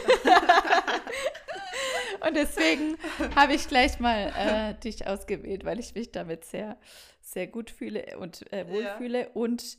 Und 2.26 2.36
deswegen 2.36 2.98
habe 3.34 3.54
ich 3.54 3.66
gleich 3.66 3.98
mal 3.98 4.32
äh, 4.36 4.74
dich 4.80 5.06
ausgewählt, 5.06 5.64
weil 5.64 5.78
ich 5.80 5.94
mich 5.94 6.12
damit 6.12 6.44
sehr, 6.44 6.76
sehr 7.22 7.46
gut 7.46 7.70
fühle 7.70 8.18
und 8.18 8.52
äh, 8.52 8.68
wohlfühle. 8.68 9.20
Ja. 9.20 9.30
Und 9.32 9.78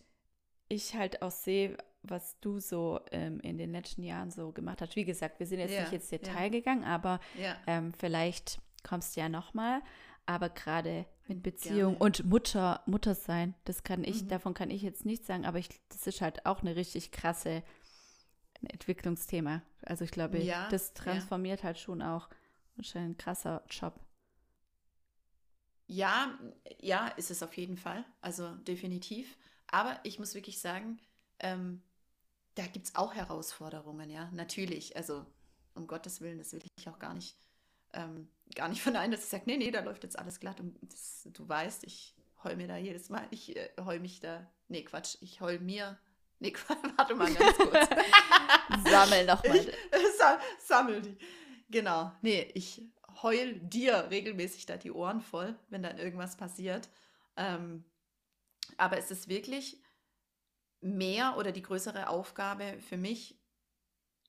ich 0.67 0.95
halt 0.95 1.21
auch 1.21 1.31
sehe, 1.31 1.77
was 2.01 2.39
du 2.39 2.59
so 2.59 2.99
ähm, 3.11 3.39
in 3.41 3.57
den 3.57 3.71
letzten 3.71 4.03
Jahren 4.03 4.31
so 4.31 4.51
gemacht 4.51 4.81
hast. 4.81 4.95
Wie 4.95 5.05
gesagt, 5.05 5.39
wir 5.39 5.45
sind 5.45 5.59
jetzt 5.59 5.73
ja. 5.73 5.81
nicht 5.81 5.93
ins 5.93 6.09
Detail 6.09 6.45
ja. 6.45 6.49
gegangen, 6.49 6.83
aber 6.83 7.19
ähm, 7.67 7.93
vielleicht 7.93 8.59
kommst 8.83 9.15
du 9.15 9.21
ja 9.21 9.29
nochmal. 9.29 9.81
Aber 10.25 10.49
gerade 10.49 11.05
mit 11.35 11.43
Beziehung 11.43 11.93
Gerne. 11.93 11.97
und 11.97 12.25
Mutter, 12.25 12.81
Mutter 12.85 13.15
sein, 13.15 13.55
das 13.65 13.83
kann 13.83 14.03
ich, 14.03 14.23
mhm. 14.23 14.27
davon 14.29 14.53
kann 14.53 14.69
ich 14.69 14.81
jetzt 14.81 15.05
nichts 15.05 15.27
sagen, 15.27 15.45
aber 15.45 15.59
ich, 15.59 15.69
das 15.89 16.07
ist 16.07 16.21
halt 16.21 16.45
auch 16.45 16.61
eine 16.61 16.75
richtig 16.75 17.11
krasse 17.11 17.63
Entwicklungsthema. 18.61 19.61
Also 19.83 20.03
ich 20.03 20.11
glaube, 20.11 20.39
ja, 20.39 20.69
das 20.69 20.93
transformiert 20.93 21.59
ja. 21.59 21.65
halt 21.65 21.79
schon 21.79 22.01
auch. 22.01 22.29
Wahrscheinlich 22.75 23.15
ein 23.15 23.17
krasser 23.17 23.63
Job. 23.69 23.99
Ja, 25.87 26.37
ja, 26.79 27.07
ist 27.09 27.31
es 27.31 27.43
auf 27.43 27.57
jeden 27.57 27.77
Fall. 27.77 28.05
Also 28.21 28.55
definitiv. 28.55 29.37
Aber 29.67 29.99
ich 30.03 30.19
muss 30.19 30.35
wirklich 30.35 30.59
sagen, 30.59 30.99
ähm, 31.39 31.81
da 32.55 32.65
gibt 32.67 32.87
es 32.87 32.95
auch 32.95 33.13
Herausforderungen, 33.13 34.09
ja, 34.09 34.29
natürlich. 34.31 34.95
Also 34.95 35.25
um 35.73 35.87
Gottes 35.87 36.21
Willen, 36.21 36.37
das 36.37 36.53
will 36.53 36.61
ich 36.77 36.89
auch 36.89 36.99
gar 36.99 37.13
nicht, 37.13 37.37
ähm, 37.93 38.29
gar 38.55 38.67
nicht 38.67 38.81
verneinen, 38.81 39.11
dass 39.11 39.23
ich 39.23 39.29
sage, 39.29 39.43
nee, 39.45 39.57
nee, 39.57 39.71
da 39.71 39.81
läuft 39.81 40.03
jetzt 40.03 40.17
alles 40.19 40.39
glatt. 40.39 40.59
Und 40.59 40.77
das, 40.81 41.27
du 41.31 41.47
weißt, 41.47 41.83
ich 41.83 42.15
heul 42.43 42.55
mir 42.55 42.67
da 42.67 42.77
jedes 42.77 43.09
Mal, 43.09 43.27
ich 43.31 43.55
äh, 43.55 43.69
heul 43.83 43.99
mich 43.99 44.19
da, 44.19 44.49
nee, 44.67 44.83
Quatsch, 44.83 45.17
ich 45.21 45.41
heul 45.41 45.59
mir 45.59 45.97
Nee, 46.41 46.53
warte 46.97 47.13
mal 47.13 47.31
ganz 47.31 47.55
kurz. 47.55 47.87
Sammel 48.89 49.25
nochmal. 49.27 49.71
Sa 50.17 50.39
sammel 50.59 51.01
die. 51.03 51.17
Genau. 51.69 52.11
Nee, 52.23 52.49
ich 52.55 52.81
heul 53.21 53.59
dir 53.59 54.07
regelmäßig 54.09 54.65
da 54.65 54.77
die 54.77 54.91
Ohren 54.91 55.21
voll, 55.21 55.55
wenn 55.69 55.83
dann 55.83 55.99
irgendwas 55.99 56.35
passiert. 56.37 56.89
Ähm, 57.37 57.85
aber 58.77 58.97
es 58.97 59.11
ist 59.11 59.29
wirklich 59.29 59.83
mehr 60.81 61.37
oder 61.37 61.51
die 61.51 61.61
größere 61.61 62.09
Aufgabe 62.09 62.79
für 62.79 62.97
mich, 62.97 63.39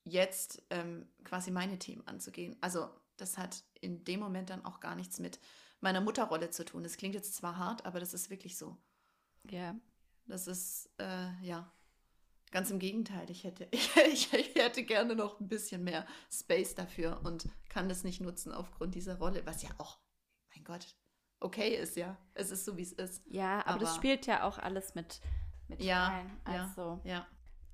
jetzt 0.03 0.61
ähm, 0.69 1.07
quasi 1.23 1.49
meine 1.49 1.79
Themen 1.79 2.05
anzugehen. 2.05 2.55
Also 2.61 2.89
das 3.23 3.37
hat 3.37 3.63
in 3.81 4.03
dem 4.03 4.19
Moment 4.19 4.49
dann 4.49 4.65
auch 4.65 4.79
gar 4.79 4.95
nichts 4.95 5.19
mit 5.19 5.39
meiner 5.81 6.01
Mutterrolle 6.01 6.49
zu 6.49 6.65
tun. 6.65 6.83
Das 6.83 6.97
klingt 6.97 7.15
jetzt 7.15 7.35
zwar 7.35 7.57
hart, 7.57 7.85
aber 7.85 7.99
das 7.99 8.13
ist 8.13 8.29
wirklich 8.29 8.57
so. 8.57 8.77
Ja. 9.49 9.75
Das 10.25 10.47
ist, 10.47 10.89
äh, 10.99 11.31
ja, 11.41 11.71
Ganz 12.53 12.69
im 12.69 12.77
Gegenteil, 12.77 13.27
ich 13.31 13.45
hätte, 13.45 13.67
ich, 13.71 14.31
ich, 14.31 14.53
hätte 14.53 14.83
gerne 14.83 15.15
noch 15.15 15.39
ein 15.39 15.47
bisschen 15.47 15.83
mehr 15.83 16.05
Space 16.31 16.75
dafür 16.75 17.19
und 17.23 17.49
kann 17.67 17.89
das 17.89 18.03
nicht 18.03 18.21
nutzen 18.21 18.51
aufgrund 18.51 18.93
dieser 18.93 19.17
Rolle, 19.17 19.43
was 19.47 19.63
ja 19.63 19.71
auch, 19.79 19.97
mein 20.53 20.63
Gott, 20.63 20.95
okay 21.39 21.75
ist, 21.75 21.97
ja. 21.97 22.15
Es 22.35 22.51
ist 22.51 22.63
so, 22.63 22.77
wie 22.77 22.83
es 22.83 22.93
ist. 22.93 23.23
Ja, 23.25 23.61
aber, 23.61 23.69
aber, 23.69 23.79
das 23.79 23.95
spielt 23.95 24.27
ja 24.27 24.43
auch 24.43 24.59
alles 24.59 24.93
mit, 24.93 25.19
mit 25.67 25.81
ja, 25.81 26.09
rein. 26.09 26.39
Also, 26.43 27.01
ja, 27.03 27.11
ja. 27.11 27.27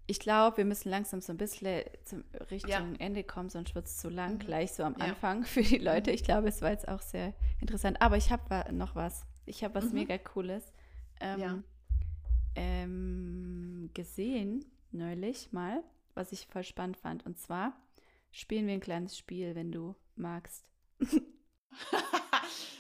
Ich 0.10 0.20
glaube, 0.20 0.58
wir 0.58 0.66
müssen 0.66 0.90
langsam 0.90 1.22
so 1.22 1.32
ein 1.32 1.38
bisschen 1.38 1.84
zum 2.04 2.24
Richtung 2.52 2.72
ja. 2.72 3.00
Ende 3.00 3.24
kommen, 3.24 3.50
sonst 3.50 3.76
wird 3.76 3.86
es 3.86 3.98
zu 3.98 4.10
lang, 4.10 4.34
mhm. 4.34 4.40
gleich 4.40 4.74
so 4.74 4.84
am 4.84 4.96
ja. 4.98 5.06
Anfang 5.06 5.44
für 5.46 5.62
die 5.62 5.78
Leute. 5.78 6.10
Mhm. 6.10 6.16
Ich 6.16 6.24
glaube, 6.24 6.48
es 6.48 6.62
war 6.62 6.72
jetzt 6.72 6.88
auch 6.88 7.02
sehr 7.02 7.34
interessant. 7.62 8.02
Aber 8.02 8.18
ich 8.18 8.32
habe 8.32 8.74
noch 8.74 8.96
was. 8.96 9.26
Ich 9.46 9.64
habe 9.64 9.76
was 9.76 9.86
mhm. 9.86 9.94
mega 9.94 10.18
Cooles. 10.18 10.74
Ähm, 11.22 11.40
ja 11.40 11.60
ähm, 12.56 13.90
gesehen, 13.94 14.66
neulich 14.92 15.52
mal, 15.52 15.84
was 16.14 16.32
ich 16.32 16.48
voll 16.48 16.64
spannend 16.64 16.98
fand. 16.98 17.26
Und 17.26 17.40
zwar 17.40 17.74
spielen 18.32 18.68
wir 18.68 18.74
ein 18.74 18.82
kleines 18.82 19.18
Spiel, 19.18 19.56
wenn 19.56 19.72
du 19.72 19.96
magst. 20.16 20.66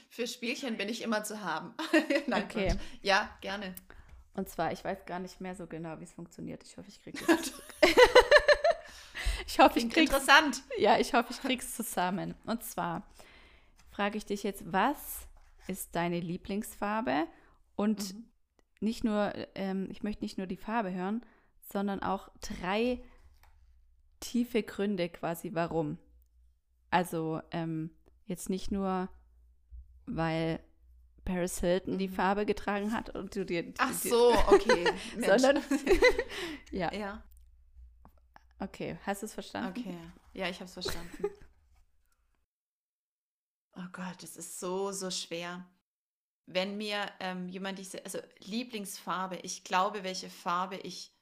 Für 0.10 0.28
Spielchen 0.28 0.76
bin 0.76 0.90
ich 0.90 1.02
immer 1.02 1.24
zu 1.24 1.42
haben. 1.42 1.74
Nein, 2.28 2.44
okay. 2.44 2.68
Quatsch. 2.68 2.80
Ja, 3.02 3.38
gerne. 3.40 3.74
Und 4.40 4.50
zwar, 4.50 4.72
ich 4.72 4.84
weiß 4.84 5.06
gar 5.06 5.20
nicht 5.20 5.42
mehr 5.42 5.56
so 5.56 5.68
genau, 5.68 6.00
wie 6.00 6.04
es 6.04 6.14
funktioniert. 6.14 6.64
Ich 6.64 6.78
hoffe, 6.78 6.90
ich 6.90 7.02
kriege 7.02 7.20
es. 7.28 7.54
ich 9.48 9.60
hoffe, 9.60 9.80
ich 9.80 9.90
krieg's. 9.90 10.12
Interessant. 10.12 10.64
Ja, 10.78 10.98
ich 10.98 11.14
hoffe, 11.14 11.32
ich 11.32 11.42
krieg's 11.42 11.76
zusammen. 11.76 12.34
Und 12.46 12.64
zwar 12.64 13.04
frage 13.92 14.18
ich 14.18 14.26
dich 14.26 14.44
jetzt, 14.44 14.72
was 14.72 15.28
ist 15.68 15.96
deine 15.96 16.20
Lieblingsfarbe? 16.20 17.28
Und 17.76 18.16
mhm 18.16 18.30
nicht 18.82 19.04
nur, 19.04 19.34
ähm, 19.56 19.88
ich 19.92 20.04
möchte 20.04 20.24
nicht 20.24 20.38
nur 20.38 20.48
die 20.48 20.58
Farbe 20.58 20.94
hören, 20.94 21.22
sondern 21.72 22.02
auch 22.02 22.30
drei 22.42 23.02
tiefe 24.20 24.64
Gründe 24.64 25.10
quasi, 25.10 25.54
warum. 25.54 25.98
Also 26.90 27.42
ähm, 27.52 27.92
jetzt 28.26 28.50
nicht 28.50 28.72
nur, 28.72 29.10
weil 30.06 30.60
Paris 31.26 31.60
Hilton 31.60 31.98
die 31.98 32.08
mhm. 32.08 32.14
Farbe 32.14 32.46
getragen 32.46 32.94
hat 32.94 33.16
und 33.16 33.36
du 33.36 33.46
dir. 33.46 33.74
Ach 33.78 33.94
so, 33.94 34.34
okay. 34.48 34.92
sondern. 35.20 35.64
ja. 36.72 36.94
Ja. 36.94 37.24
Okay, 38.60 38.98
hast 39.06 39.22
du 39.22 39.26
es 39.26 39.34
verstanden? 39.34 39.80
Okay. 39.80 39.98
Ja, 40.34 40.50
ich 40.50 40.58
habe 40.58 40.66
es 40.66 40.74
verstanden. 40.74 41.24
oh 43.76 43.88
Gott, 43.92 44.22
das 44.22 44.36
ist 44.36 44.60
so, 44.60 44.92
so 44.92 45.10
schwer 45.10 45.66
wenn 46.52 46.78
mir 46.78 47.12
ähm, 47.20 47.48
jemand, 47.48 47.80
ich, 47.80 48.04
also 48.04 48.20
Lieblingsfarbe, 48.40 49.38
ich 49.44 49.64
glaube, 49.64 50.04
welche 50.04 50.30
Farbe 50.30 50.78
ich, 50.78 51.14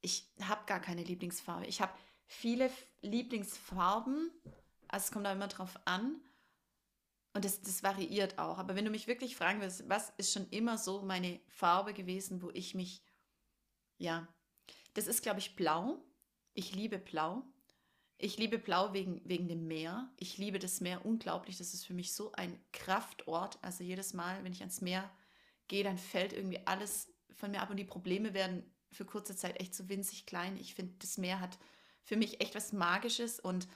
ich 0.00 0.26
habe 0.40 0.64
gar 0.66 0.80
keine 0.80 1.02
Lieblingsfarbe. 1.02 1.66
Ich 1.66 1.82
habe 1.82 1.92
viele 2.24 2.70
Lieblingsfarben, 3.02 4.30
also 4.88 5.04
es 5.04 5.12
kommt 5.12 5.26
da 5.26 5.32
immer 5.32 5.48
drauf 5.48 5.78
an. 5.84 6.16
Und 7.34 7.44
das, 7.44 7.62
das 7.62 7.82
variiert 7.82 8.38
auch. 8.38 8.58
Aber 8.58 8.76
wenn 8.76 8.84
du 8.84 8.90
mich 8.90 9.06
wirklich 9.06 9.36
fragen 9.36 9.60
willst, 9.60 9.88
was 9.88 10.12
ist 10.18 10.32
schon 10.32 10.48
immer 10.50 10.76
so 10.76 11.02
meine 11.02 11.40
Farbe 11.48 11.94
gewesen, 11.94 12.42
wo 12.42 12.50
ich 12.50 12.74
mich, 12.74 13.02
ja, 13.96 14.28
das 14.94 15.06
ist, 15.06 15.22
glaube 15.22 15.38
ich, 15.38 15.56
blau. 15.56 16.04
Ich 16.52 16.74
liebe 16.74 16.98
blau. 16.98 17.42
Ich 18.24 18.38
liebe 18.38 18.60
Blau 18.60 18.92
wegen, 18.92 19.20
wegen 19.24 19.48
dem 19.48 19.66
Meer. 19.66 20.08
Ich 20.16 20.38
liebe 20.38 20.60
das 20.60 20.80
Meer 20.80 21.04
unglaublich. 21.04 21.58
Das 21.58 21.74
ist 21.74 21.84
für 21.84 21.92
mich 21.92 22.14
so 22.14 22.30
ein 22.32 22.56
Kraftort. 22.72 23.58
Also 23.62 23.82
jedes 23.82 24.14
Mal, 24.14 24.44
wenn 24.44 24.52
ich 24.52 24.60
ans 24.60 24.80
Meer 24.80 25.10
gehe, 25.66 25.82
dann 25.82 25.98
fällt 25.98 26.32
irgendwie 26.32 26.64
alles 26.64 27.12
von 27.32 27.50
mir 27.50 27.60
ab 27.60 27.70
und 27.70 27.78
die 27.78 27.84
Probleme 27.84 28.32
werden 28.32 28.62
für 28.92 29.04
kurze 29.04 29.34
Zeit 29.34 29.58
echt 29.60 29.74
so 29.74 29.88
winzig 29.88 30.24
klein. 30.24 30.56
Ich 30.56 30.76
finde, 30.76 30.94
das 31.00 31.18
Meer 31.18 31.40
hat 31.40 31.58
für 32.04 32.16
mich 32.16 32.40
echt 32.40 32.54
was 32.54 32.72
Magisches 32.72 33.40
und 33.40 33.66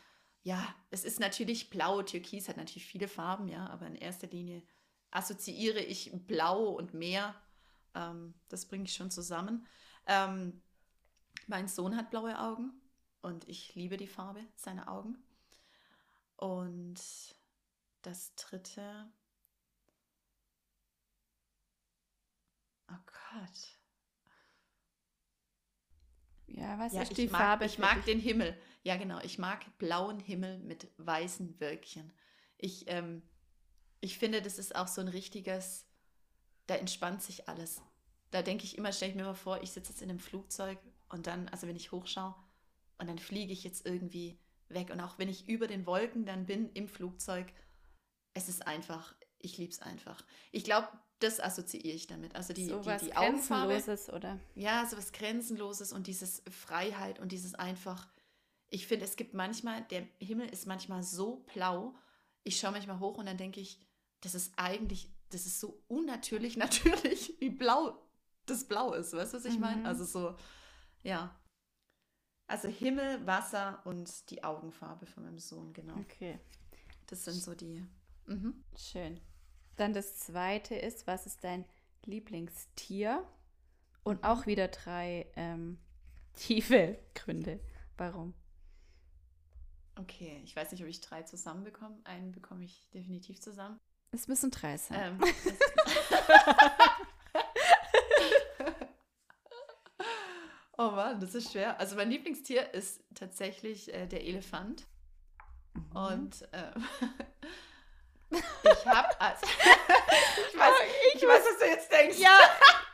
ja, 0.47 0.65
es 0.91 1.03
ist 1.03 1.19
natürlich 1.19 1.71
blau. 1.71 2.03
Türkis 2.03 2.49
hat 2.49 2.57
natürlich 2.57 2.87
viele 2.87 3.09
Farben, 3.09 3.49
ja, 3.49 3.67
aber 3.69 3.89
in 3.89 3.97
erster 3.97 4.29
Linie 4.29 4.63
assoziiere 5.11 5.81
ich 5.81 6.13
Blau 6.13 6.69
und 6.69 6.95
Meer. 6.95 7.35
Ähm, 7.97 8.33
das 8.49 8.65
bringe 8.67 8.85
ich 8.85 8.95
schon 8.95 9.11
zusammen. 9.11 9.67
Ähm, 10.07 10.63
mein 11.49 11.67
Sohn 11.67 11.97
hat 11.97 12.11
blaue 12.11 12.39
Augen. 12.39 12.81
Und 13.23 13.49
ich 13.49 13.75
liebe 13.75 13.97
die 13.97 14.07
Farbe 14.07 14.41
seiner 14.55 14.89
Augen. 14.89 15.19
Und 16.37 17.01
das 18.03 18.33
dritte. 18.37 19.11
Oh 22.89 23.03
Gott. 23.33 23.76
Ja, 26.57 26.79
was 26.79 26.95
ja, 26.95 27.03
ist 27.03 27.17
die 27.17 27.29
mag, 27.29 27.41
Farbe? 27.41 27.67
Ich 27.67 27.79
mag 27.79 28.05
den 28.07 28.19
Himmel. 28.19 28.57
Ja, 28.83 28.97
genau. 28.97 29.21
Ich 29.21 29.39
mag 29.39 29.65
blauen 29.79 30.19
Himmel 30.19 30.59
mit 30.59 30.89
weißen 30.97 31.61
Wölkchen. 31.61 32.13
Ich, 32.57 32.85
ähm, 32.89 33.23
ich 34.01 34.19
finde, 34.19 34.41
das 34.41 34.59
ist 34.59 34.75
auch 34.75 34.89
so 34.89 35.03
ein 35.03 35.09
richtiges, 35.09 35.87
da 36.67 36.75
entspannt 36.77 37.23
sich 37.23 37.49
alles. 37.49 37.83
Da 38.31 38.43
denke 38.43 38.65
ich 38.65 38.79
immer, 38.79 38.93
stelle 38.93 39.11
ich 39.11 39.17
mir 39.17 39.23
immer 39.23 39.35
vor, 39.35 39.63
ich 39.63 39.71
sitze 39.71 39.93
jetzt 39.93 40.03
in 40.03 40.11
einem 40.11 40.19
Flugzeug 40.19 40.79
und 41.11 41.27
dann, 41.27 41.49
also 41.51 41.67
wenn 41.67 41.77
ich 41.77 41.93
hochschaue 41.93 42.35
und 42.99 43.07
dann 43.07 43.19
fliege 43.19 43.53
ich 43.53 43.63
jetzt 43.63 43.87
irgendwie 43.87 44.41
weg. 44.69 44.91
Und 44.91 45.01
auch 45.01 45.19
wenn 45.19 45.29
ich 45.29 45.49
über 45.49 45.67
den 45.67 45.87
Wolken 45.87 46.25
dann 46.25 46.47
bin 46.47 46.71
im 46.73 46.89
Flugzeug, 46.89 47.53
es 48.33 48.49
ist 48.49 48.67
einfach, 48.67 49.15
ich 49.39 49.59
liebe 49.59 49.73
es 49.73 49.83
einfach. 49.83 50.25
Ich 50.53 50.65
glaube, 50.65 50.89
das 51.19 51.41
assoziiere 51.41 51.95
ich 51.95 52.07
damit. 52.07 52.35
Also 52.35 52.53
die, 52.53 52.67
so 52.67 52.81
die, 52.81 53.07
die 53.07 53.17
Augenfarbe. 53.17 53.73
Grenzenloses, 53.73 54.13
oder? 54.13 54.39
Ja, 54.55 54.85
so 54.87 54.97
was 54.97 55.13
Grenzenloses 55.13 55.93
und 55.93 56.07
dieses 56.07 56.43
Freiheit 56.51 57.19
und 57.19 57.33
dieses 57.33 57.55
einfach. 57.55 58.09
Ich 58.69 58.87
finde, 58.87 59.05
es 59.05 59.17
gibt 59.17 59.33
manchmal, 59.33 59.83
der 59.85 60.07
Himmel 60.19 60.49
ist 60.49 60.67
manchmal 60.67 61.03
so 61.03 61.45
blau. 61.55 61.95
Ich 62.43 62.59
schaue 62.59 62.73
manchmal 62.73 63.01
hoch 63.01 63.17
und 63.19 63.27
dann 63.27 63.39
denke 63.39 63.61
ich, 63.61 63.81
das 64.21 64.35
ist 64.35 64.53
eigentlich, 64.57 65.09
das 65.31 65.47
ist 65.47 65.61
so 65.61 65.83
unnatürlich 65.89 66.57
natürlich, 66.57 67.35
wie 67.41 67.51
blau 67.51 68.03
das 68.47 68.65
Blau 68.65 68.93
ist. 68.93 69.13
Weißt 69.13 69.33
du, 69.33 69.39
was 69.39 69.45
ich 69.45 69.59
meine? 69.59 69.81
Mhm. 69.81 69.87
Also 69.87 70.05
so, 70.05 70.37
ja. 71.03 71.35
Also 72.47 72.69
Himmel, 72.69 73.27
Wasser 73.27 73.83
und 73.85 74.31
die 74.31 74.45
Augenfarbe 74.45 75.07
von 75.07 75.25
meinem 75.25 75.39
Sohn, 75.39 75.73
genau. 75.73 75.97
Okay, 75.97 76.39
Das 77.07 77.25
sind 77.25 77.43
so 77.43 77.55
die. 77.55 77.85
Mhm. 78.27 78.63
schön. 78.77 79.21
Dann 79.77 79.93
das 79.93 80.17
zweite 80.17 80.75
ist, 80.75 81.07
was 81.07 81.27
ist 81.27 81.45
dein 81.45 81.65
Lieblingstier? 82.05 83.25
Und 84.03 84.25
auch 84.25 84.47
wieder 84.47 84.69
drei 84.69 85.27
ähm, 85.37 85.79
tiefe 86.35 86.99
Gründe. 87.15 87.61
Warum? 87.97 88.35
Okay, 89.99 90.41
ich 90.45 90.55
weiß 90.55 90.73
nicht, 90.73 90.83
ob 90.83 90.89
ich 90.89 91.01
drei 91.01 91.23
zusammen 91.23 91.65
bekomme. 91.65 91.99
Einen 92.05 92.33
bekomme 92.33 92.65
ich 92.65 92.89
definitiv 92.91 93.41
zusammen. 93.41 93.81
Es 94.13 94.29
müssen 94.29 94.51
drei 94.51 94.77
sein. 94.77 95.19
Ähm, 95.21 95.21
oh 100.79 100.91
Mann, 100.91 101.19
das 101.21 101.35
ist 101.35 101.53
schwer. 101.53 101.81
Also 101.81 101.97
mein 101.97 102.11
Lieblingstier 102.11 102.73
ist 102.75 103.03
tatsächlich 103.15 103.93
äh, 103.93 104.07
der 104.07 104.25
Elefant. 104.25 104.87
Mhm. 105.75 105.97
Und 105.97 106.49
ähm, 106.53 106.85
ich 108.63 108.87
habe 108.87 109.21
also, 109.21 109.47
ich 110.53 110.59
weiß, 110.59 110.75
ich 111.15 111.23
weiß, 111.23 111.43
was 111.45 111.59
du 111.59 111.65
jetzt 111.67 111.93
denkst. 111.93 112.19
ja, 112.19 112.39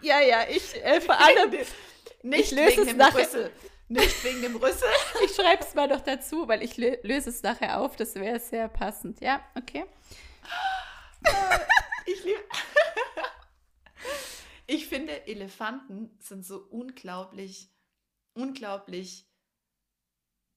ja, 0.00 0.20
ja, 0.20 0.48
ich 0.48 0.74
äh, 0.84 1.00
vor 1.00 1.18
allem, 1.18 1.50
Nicht 2.22 2.40
ich 2.40 2.50
löse 2.52 2.70
wegen 2.70 2.82
es 2.82 2.88
dem 2.88 2.96
nachher. 2.96 3.20
Rüssel. 3.20 3.52
Nicht 3.88 4.24
wegen 4.24 4.42
dem 4.42 4.56
Rüssel. 4.56 4.88
ich 5.24 5.34
schreibe 5.34 5.62
es 5.62 5.74
mal 5.74 5.86
noch 5.86 6.00
dazu, 6.00 6.48
weil 6.48 6.62
ich 6.62 6.78
lö 6.78 6.96
löse 7.02 7.28
es 7.28 7.42
nachher 7.42 7.80
auf. 7.80 7.94
Das 7.96 8.14
wäre 8.14 8.40
sehr 8.40 8.68
passend. 8.68 9.20
Ja, 9.20 9.44
okay. 9.54 9.84
Ich 12.06 12.24
liebe. 12.24 12.40
ich 14.66 14.86
finde, 14.86 15.26
Elefanten 15.26 16.16
sind 16.20 16.46
so 16.46 16.66
unglaublich, 16.70 17.70
unglaublich 18.34 19.26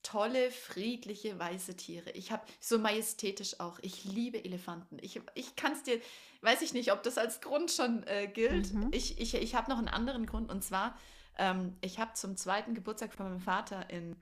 tolle, 0.06 0.52
friedliche, 0.52 1.40
weiße 1.40 1.76
Tiere. 1.76 2.12
Ich 2.12 2.32
habe 2.32 2.46
so 2.60 2.78
majestätisch 2.78 3.60
auch. 3.60 3.80
Ich 3.82 4.04
liebe 4.04 4.44
Elefanten. 4.44 5.00
Ich, 5.02 5.20
ich 5.34 5.56
kann 5.56 5.74
es 5.74 5.82
dir, 5.82 6.00
weiß 6.42 6.62
ich 6.62 6.74
nicht, 6.74 6.92
ob 6.92 7.02
das 7.02 7.18
als 7.18 7.42
Grund 7.42 7.72
schon 7.72 8.04
äh, 8.04 8.28
gilt. 8.28 8.72
Mhm. 8.72 8.90
Ich, 8.92 9.20
ich, 9.20 9.34
ich 9.34 9.56
habe 9.56 9.70
noch 9.70 9.80
einen 9.80 9.88
anderen 9.88 10.28
Grund 10.28 10.52
und 10.52 10.64
zwar, 10.64 10.96
ähm, 11.38 11.76
ich 11.82 12.00
habe 12.00 12.14
zum 12.14 12.38
zweiten 12.38 12.76
Geburtstag 12.76 13.14
von 13.14 13.28
meinem 13.28 13.42
Vater 13.42 13.90
in 13.90 14.16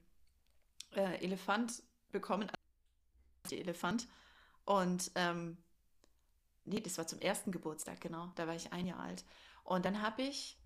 äh, 0.95 1.21
Elefant 1.23 1.83
bekommen. 2.11 2.49
Die 3.51 3.59
Elefant. 3.59 4.07
Und 4.63 5.11
ähm, 5.15 5.57
nee, 6.63 6.79
das 6.79 6.97
war 6.97 7.07
zum 7.07 7.19
ersten 7.19 7.51
Geburtstag, 7.51 7.99
genau. 7.99 8.31
Da 8.35 8.47
war 8.47 8.55
ich 8.55 8.71
ein 8.71 8.87
Jahr 8.87 9.01
alt. 9.01 9.25
Und 9.65 9.83
dann 9.83 10.01
habe 10.01 10.21
ich 10.21 10.57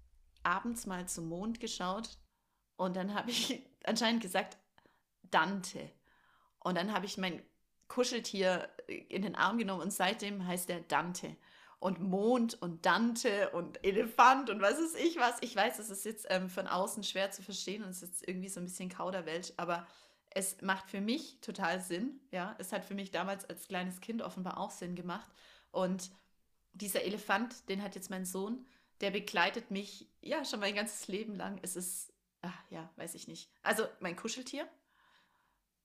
abends 0.43 0.85
mal 0.85 1.07
zum 1.07 1.27
Mond 1.27 1.59
geschaut 1.59 2.19
und 2.75 2.95
dann 2.95 3.15
habe 3.15 3.31
ich 3.31 3.63
anscheinend 3.83 4.21
gesagt, 4.21 4.57
Dante. 5.31 5.91
Und 6.59 6.75
dann 6.75 6.93
habe 6.93 7.05
ich 7.05 7.17
mein 7.17 7.41
Kuscheltier 7.87 8.69
in 8.87 9.21
den 9.21 9.35
Arm 9.35 9.57
genommen 9.57 9.81
und 9.81 9.93
seitdem 9.93 10.45
heißt 10.45 10.69
er 10.69 10.81
Dante. 10.81 11.35
Und 11.79 12.01
Mond 12.01 12.59
und 12.59 12.85
Dante 12.85 13.51
und 13.51 13.83
Elefant 13.85 14.49
und 14.49 14.61
was 14.61 14.79
ist 14.79 14.97
ich 14.97 15.17
was. 15.17 15.37
Ich 15.41 15.55
weiß, 15.55 15.77
es 15.77 15.89
ist 15.89 16.05
jetzt 16.05 16.25
ähm, 16.29 16.49
von 16.49 16.67
außen 16.67 17.03
schwer 17.03 17.29
zu 17.31 17.43
verstehen 17.43 17.83
und 17.83 17.89
es 17.89 18.01
ist 18.01 18.27
irgendwie 18.27 18.49
so 18.49 18.59
ein 18.59 18.65
bisschen 18.65 18.89
Kauderwelsch, 18.89 19.53
aber 19.57 19.85
es 20.31 20.61
macht 20.61 20.89
für 20.89 21.01
mich 21.01 21.39
total 21.41 21.79
Sinn. 21.79 22.19
Ja, 22.31 22.55
es 22.57 22.71
hat 22.71 22.83
für 22.83 22.95
mich 22.95 23.11
damals 23.11 23.45
als 23.45 23.67
kleines 23.67 24.01
Kind 24.01 24.21
offenbar 24.21 24.57
auch 24.57 24.71
Sinn 24.71 24.95
gemacht. 24.95 25.29
Und 25.71 26.09
dieser 26.73 27.03
Elefant, 27.03 27.69
den 27.69 27.83
hat 27.83 27.95
jetzt 27.95 28.09
mein 28.09 28.25
Sohn, 28.25 28.65
der 29.01 29.11
begleitet 29.11 29.71
mich 29.71 30.07
ja 30.21 30.43
schon 30.45 30.59
mein 30.59 30.75
ganzes 30.75 31.07
Leben 31.07 31.35
lang. 31.35 31.59
Es 31.61 31.75
ist, 31.75 32.11
ach, 32.41 32.59
ja, 32.69 32.89
weiß 32.95 33.15
ich 33.15 33.27
nicht. 33.27 33.49
Also 33.63 33.87
mein 33.99 34.15
Kuscheltier, 34.15 34.67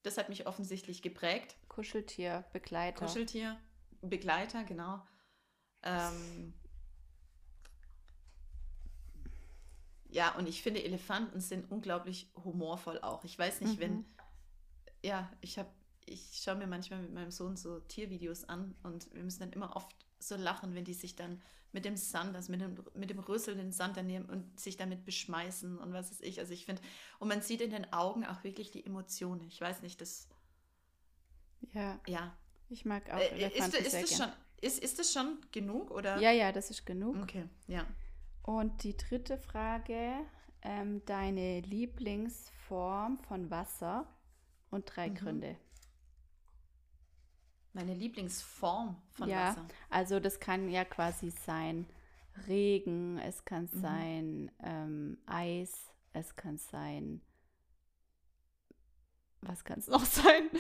das 0.03 0.19
hat 0.19 0.29
mich 0.29 0.47
offensichtlich 0.47 1.03
geprägt. 1.03 1.57
Kuscheltier, 1.69 2.45
Begleiter. 2.53 3.07
Kuscheltier, 3.07 3.59
Begleiter, 4.01 4.65
genau. 4.65 5.01
Ähm, 5.83 6.53
ja, 10.09 10.35
und 10.37 10.49
ich 10.49 10.63
finde, 10.63 10.83
Elefanten 10.85 11.41
sind 11.41 11.71
unglaublich 11.71 12.31
humorvoll 12.45 13.01
auch. 13.01 13.25
Ich 13.25 13.39
weiß 13.39 13.61
nicht, 13.63 13.79
wenn, 13.81 13.99
Mhm. 13.99 14.05
ja, 15.03 15.31
ich 15.41 15.59
habe, 15.59 15.71
ich 16.05 16.41
schaue 16.43 16.57
mir 16.57 16.67
manchmal 16.67 17.01
mit 17.01 17.13
meinem 17.13 17.31
Sohn 17.31 17.57
so 17.57 17.81
Tiervideos 17.81 18.45
an 18.45 18.75
und 18.83 19.13
wir 19.15 19.23
müssen 19.23 19.41
dann 19.41 19.53
immer 19.53 19.75
oft 19.77 19.95
so 20.19 20.37
lachen, 20.37 20.75
wenn 20.75 20.85
die 20.85 20.95
sich 20.95 21.17
dann 21.17 21.41
mit 21.73 21.85
dem 21.85 21.97
Sand, 21.97 22.37
also 22.37 22.53
mit 22.53 22.61
dem, 22.61 22.77
mit 22.95 23.11
dem 23.11 23.19
rüsselnden 23.19 23.73
Sand 23.73 23.97
daneben 23.97 24.27
und 24.27 24.61
sich 24.61 24.77
damit 24.77 25.05
beschmeißen 25.05 25.79
und 25.79 25.93
was 25.93 26.11
weiß 26.11 26.21
ich. 26.23 26.39
Also 26.41 26.53
ich 26.53 26.67
finde, 26.67 26.83
und 27.19 27.29
man 27.29 27.43
sieht 27.43 27.61
in 27.61 27.71
den 27.71 27.93
Augen 27.93 28.25
auch 28.27 28.45
wirklich 28.45 28.71
die 28.71 28.85
Emotionen. 28.85 29.43
Ich 29.49 29.61
weiß 29.61 29.83
nicht, 29.83 30.01
das, 30.01 30.29
Ja, 31.73 31.99
ja. 32.07 32.33
ich 32.69 32.85
mag 32.85 33.11
auch 33.11 33.19
Äh, 33.19 33.27
ist, 33.55 33.73
Elefanten 33.73 33.77
ist, 33.77 33.91
sehr 33.93 34.03
das 34.03 34.17
schon, 34.17 34.33
ist, 34.61 34.79
ist 34.83 34.99
das 34.99 35.13
schon 35.13 35.39
genug 35.53 35.91
oder? 35.91 36.19
Ja, 36.19 36.31
ja, 36.31 36.53
das 36.53 36.71
ist 36.71 36.85
genug. 36.87 37.17
Okay, 37.23 37.49
ja. 37.67 37.87
Und 38.43 38.83
die 38.85 38.97
dritte 38.97 39.39
Frage, 39.39 40.15
ähm, 40.63 41.05
deine 41.07 41.61
Lieblingsform 41.61 43.19
von 43.19 43.51
Wasser 43.51 44.07
und 44.71 44.85
drei 44.95 45.09
Mhm. 45.09 45.15
Gründe. 45.15 45.57
Meine 47.75 47.95
Lieblingsform 47.95 48.97
von 49.13 49.29
Ja. 49.29 49.51
Wasser. 49.51 49.67
Also 49.91 50.21
das 50.21 50.41
kann 50.41 50.69
ja 50.69 50.85
quasi 50.85 51.31
sein 51.31 51.87
Regen, 52.49 53.19
es 53.19 53.45
kann 53.45 53.69
Mhm. 53.73 53.81
sein 53.81 54.51
ähm, 54.63 55.19
Eis, 55.27 55.93
es 56.13 56.35
kann 56.35 56.59
sein, 56.59 57.21
was 59.41 59.65
kann 59.65 59.79
es 59.79 59.87
noch 59.89 60.05
sein? 60.05 60.51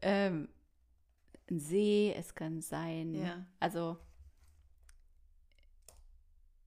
Ähm, 0.00 0.48
ein 1.50 1.58
See, 1.60 2.14
es 2.16 2.34
kann 2.34 2.60
sein, 2.62 3.14
Ja. 3.14 3.44
also 3.60 3.98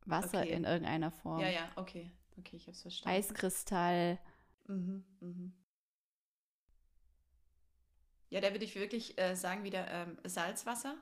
Wasser 0.05 0.39
Okay. 0.39 0.53
in 0.53 0.63
irgendeiner 0.63 1.11
Form. 1.11 1.41
Ja, 1.41 1.49
ja, 1.49 1.69
okay. 1.75 2.11
Okay, 2.39 2.55
ich 2.57 2.63
habe 2.63 2.71
es 2.71 2.81
verstanden. 2.81 3.17
Eiskristall, 3.17 4.19
Mhm, 4.67 5.03
mhm. 5.21 5.53
Ja, 8.29 8.41
da 8.41 8.51
würde 8.51 8.65
ich 8.65 8.75
wirklich 8.75 9.17
äh, 9.19 9.35
sagen, 9.35 9.63
wieder 9.63 9.89
ähm, 9.89 10.17
Salzwasser. 10.23 10.95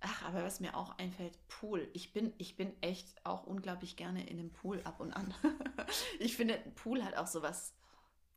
Ach, 0.00 0.22
aber 0.24 0.42
was 0.42 0.58
mir 0.58 0.76
auch 0.76 0.98
einfällt, 0.98 1.38
Pool. 1.46 1.88
Ich 1.92 2.12
bin, 2.12 2.32
ich 2.38 2.56
bin 2.56 2.72
echt 2.82 3.24
auch 3.24 3.44
unglaublich 3.44 3.94
gerne 3.96 4.26
in 4.26 4.36
dem 4.36 4.50
Pool 4.50 4.80
ab 4.82 4.98
und 4.98 5.12
an. 5.12 5.32
ich 6.18 6.36
finde, 6.36 6.54
ein 6.54 6.74
Pool 6.74 7.04
hat 7.04 7.16
auch 7.16 7.28
sowas 7.28 7.74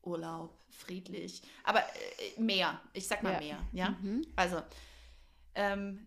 Urlaub, 0.04 0.60
friedlich. 0.70 1.42
Aber 1.64 1.80
äh, 1.80 2.40
mehr. 2.40 2.80
Ich 2.94 3.08
sag 3.08 3.24
mal 3.24 3.34
Ja. 3.34 3.40
mehr, 3.40 3.68
ja. 3.72 3.90
Mhm. 4.02 4.28
Also, 4.36 4.62
ähm, 5.56 6.06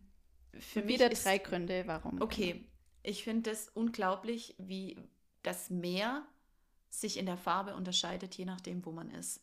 für 0.59 0.83
mich 0.83 0.95
Wieder 0.95 1.11
ist, 1.11 1.25
drei 1.25 1.39
Gründe, 1.39 1.85
warum. 1.87 2.21
Okay, 2.23 2.65
ich 3.03 3.25
finde 3.25 3.51
es 3.51 3.69
unglaublich, 3.69 4.55
wie 4.59 4.97
das 5.43 5.71
Meer 5.71 6.25
sich 6.91 7.17
in 7.17 7.27
der 7.27 7.37
Farbe 7.37 7.75
unterscheidet, 7.75 8.35
je 8.35 8.45
nachdem, 8.45 8.85
wo 8.85 8.93
man 8.93 9.11
ist. 9.11 9.41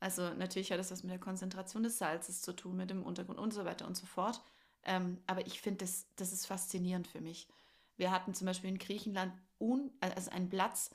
Also 0.00 0.34
natürlich 0.34 0.70
hat 0.72 0.78
das 0.78 0.90
was 0.90 1.02
mit 1.02 1.12
der 1.12 1.18
Konzentration 1.18 1.82
des 1.82 1.98
Salzes 1.98 2.42
zu 2.42 2.54
tun, 2.54 2.76
mit 2.76 2.90
dem 2.90 3.02
Untergrund 3.02 3.38
und 3.38 3.52
so 3.52 3.64
weiter 3.64 3.86
und 3.86 3.96
so 3.96 4.06
fort. 4.06 4.42
Ähm, 4.84 5.18
aber 5.26 5.46
ich 5.46 5.60
finde, 5.60 5.84
das, 5.84 6.06
das 6.16 6.32
ist 6.32 6.46
faszinierend 6.46 7.06
für 7.08 7.20
mich. 7.20 7.48
Wir 7.96 8.10
hatten 8.10 8.34
zum 8.34 8.46
Beispiel 8.46 8.70
in 8.70 8.78
Griechenland 8.78 9.32
un, 9.58 9.90
also 10.00 10.30
einen 10.30 10.48
Platz, 10.48 10.90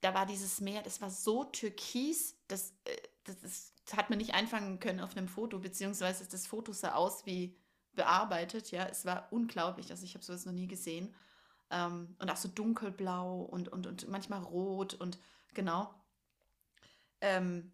da 0.00 0.14
war 0.14 0.26
dieses 0.26 0.60
Meer, 0.60 0.82
das 0.82 1.00
war 1.00 1.10
so 1.10 1.44
türkis, 1.44 2.36
das, 2.48 2.72
äh, 2.84 2.96
das, 3.24 3.36
das 3.84 3.96
hat 3.96 4.08
man 4.08 4.18
nicht 4.18 4.34
einfangen 4.34 4.80
können 4.80 5.00
auf 5.00 5.16
einem 5.16 5.28
Foto, 5.28 5.58
beziehungsweise 5.58 6.26
das 6.26 6.46
Foto 6.46 6.72
sah 6.72 6.94
aus 6.94 7.26
wie 7.26 7.56
bearbeitet, 7.92 8.70
ja, 8.70 8.86
es 8.86 9.04
war 9.04 9.28
unglaublich, 9.30 9.90
also 9.90 10.04
ich 10.04 10.14
habe 10.14 10.24
sowas 10.24 10.46
noch 10.46 10.52
nie 10.52 10.68
gesehen. 10.68 11.14
Ähm, 11.70 12.16
und 12.18 12.30
auch 12.30 12.36
so 12.36 12.48
dunkelblau 12.48 13.42
und, 13.42 13.68
und, 13.68 13.86
und 13.86 14.08
manchmal 14.08 14.42
rot 14.42 14.94
und 14.94 15.18
genau. 15.54 15.94
Ähm, 17.20 17.72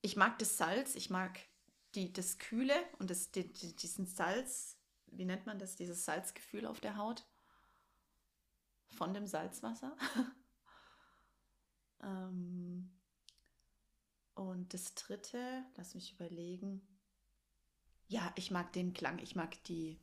ich 0.00 0.16
mag 0.16 0.38
das 0.38 0.56
Salz, 0.56 0.94
ich 0.94 1.10
mag 1.10 1.38
die, 1.94 2.12
das 2.12 2.38
Kühle 2.38 2.74
und 2.98 3.10
das, 3.10 3.30
die, 3.32 3.52
die, 3.52 3.74
diesen 3.74 4.06
Salz, 4.06 4.78
wie 5.06 5.24
nennt 5.24 5.46
man 5.46 5.58
das, 5.58 5.76
dieses 5.76 6.04
Salzgefühl 6.04 6.66
auf 6.66 6.80
der 6.80 6.96
Haut 6.96 7.26
von 8.88 9.12
dem 9.14 9.26
Salzwasser. 9.26 9.96
ähm, 12.02 12.92
und 14.34 14.74
das 14.74 14.94
dritte, 14.94 15.64
lass 15.76 15.94
mich 15.94 16.12
überlegen. 16.12 16.86
Ja, 18.08 18.32
ich 18.36 18.50
mag 18.50 18.72
den 18.72 18.92
Klang, 18.92 19.18
ich 19.18 19.34
mag 19.34 19.62
die, 19.64 19.98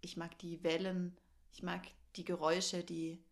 ich 0.00 0.16
mag 0.16 0.38
die 0.38 0.62
Wellen, 0.62 1.18
ich 1.52 1.62
mag 1.62 1.86
die 2.16 2.24
Geräusche, 2.24 2.82
die, 2.84 3.22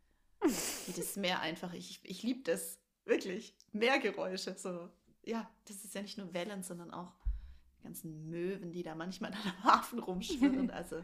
die 0.86 0.92
das 0.92 1.16
Meer 1.16 1.40
einfach, 1.40 1.72
ich, 1.72 2.00
ich 2.04 2.22
liebe 2.22 2.42
das, 2.42 2.78
wirklich. 3.04 3.54
Meergeräusche, 3.72 4.56
so. 4.56 4.88
Ja, 5.24 5.50
das 5.66 5.84
ist 5.84 5.94
ja 5.94 6.02
nicht 6.02 6.18
nur 6.18 6.32
Wellen, 6.34 6.62
sondern 6.62 6.90
auch 6.90 7.12
die 7.78 7.82
ganzen 7.84 8.28
Möwen, 8.30 8.72
die 8.72 8.82
da 8.82 8.94
manchmal 8.94 9.32
an 9.34 9.38
einem 9.42 9.64
Hafen 9.64 9.98
rumschwirren. 9.98 10.70
Also, 10.70 11.02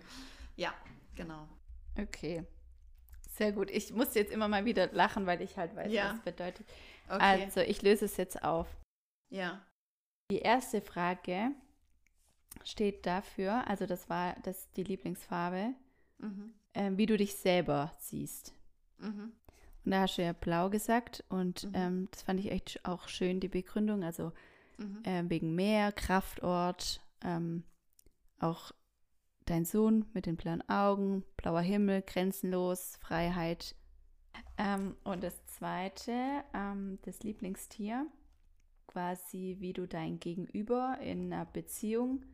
ja, 0.56 0.74
genau. 1.14 1.48
Okay. 1.98 2.44
Sehr 3.30 3.52
gut. 3.52 3.70
Ich 3.70 3.92
muss 3.92 4.14
jetzt 4.14 4.32
immer 4.32 4.48
mal 4.48 4.64
wieder 4.64 4.92
lachen, 4.92 5.24
weil 5.26 5.40
ich 5.40 5.56
halt 5.56 5.74
weiß, 5.74 5.90
Ja. 5.92 6.10
was 6.10 6.18
es 6.18 6.22
bedeutet. 6.24 6.66
Okay. 7.08 7.18
Also, 7.20 7.60
ich 7.60 7.80
löse 7.82 8.04
es 8.04 8.16
jetzt 8.16 8.42
auf. 8.42 8.66
ja. 9.30 9.64
Die 10.30 10.38
erste 10.38 10.80
Frage 10.80 11.50
steht 12.62 13.04
dafür, 13.04 13.66
also 13.66 13.84
das 13.86 14.08
war 14.08 14.36
das 14.44 14.70
die 14.72 14.84
Lieblingsfarbe, 14.84 15.74
Mhm. 16.20 16.52
ähm, 16.74 16.98
wie 16.98 17.06
du 17.06 17.16
dich 17.16 17.34
selber 17.36 17.92
siehst. 17.98 18.54
Mhm. 18.98 19.32
Und 19.84 19.90
da 19.92 20.02
hast 20.02 20.18
du 20.18 20.22
ja 20.22 20.32
blau 20.32 20.70
gesagt 20.70 21.24
und 21.28 21.64
Mhm. 21.64 21.70
ähm, 21.74 22.08
das 22.10 22.22
fand 22.22 22.40
ich 22.40 22.50
echt 22.52 22.84
auch 22.84 23.08
schön, 23.08 23.40
die 23.40 23.48
Begründung. 23.48 24.04
Also 24.04 24.32
ähm, 25.04 25.28
wegen 25.30 25.54
Meer, 25.54 25.92
Kraftort, 25.92 27.02
ähm, 27.22 27.64
auch 28.38 28.72
dein 29.46 29.64
Sohn 29.66 30.06
mit 30.14 30.26
den 30.26 30.36
blauen 30.36 30.66
Augen, 30.70 31.24
blauer 31.36 31.60
Himmel, 31.60 32.02
grenzenlos, 32.02 32.96
Freiheit. 33.00 33.74
Ähm, 34.56 34.96
und 35.04 35.22
das 35.22 35.44
zweite, 35.46 36.44
ähm, 36.54 36.98
das 37.02 37.22
Lieblingstier, 37.22 38.06
quasi 38.86 39.56
wie 39.60 39.72
du 39.72 39.86
dein 39.86 40.18
Gegenüber 40.20 40.98
in 41.02 41.32
einer 41.32 41.44
Beziehung 41.46 42.24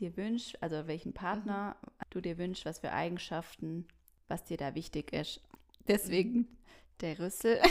dir 0.00 0.16
wünschst, 0.16 0.62
also 0.62 0.86
welchen 0.86 1.12
Partner 1.12 1.76
du 2.10 2.20
dir 2.20 2.38
wünschst, 2.38 2.64
was 2.64 2.78
für 2.80 2.92
Eigenschaften, 2.92 3.86
was 4.28 4.44
dir 4.44 4.56
da 4.56 4.74
wichtig 4.74 5.12
ist. 5.12 5.40
Deswegen 5.86 6.46
der 7.00 7.18
Rüssel. 7.18 7.60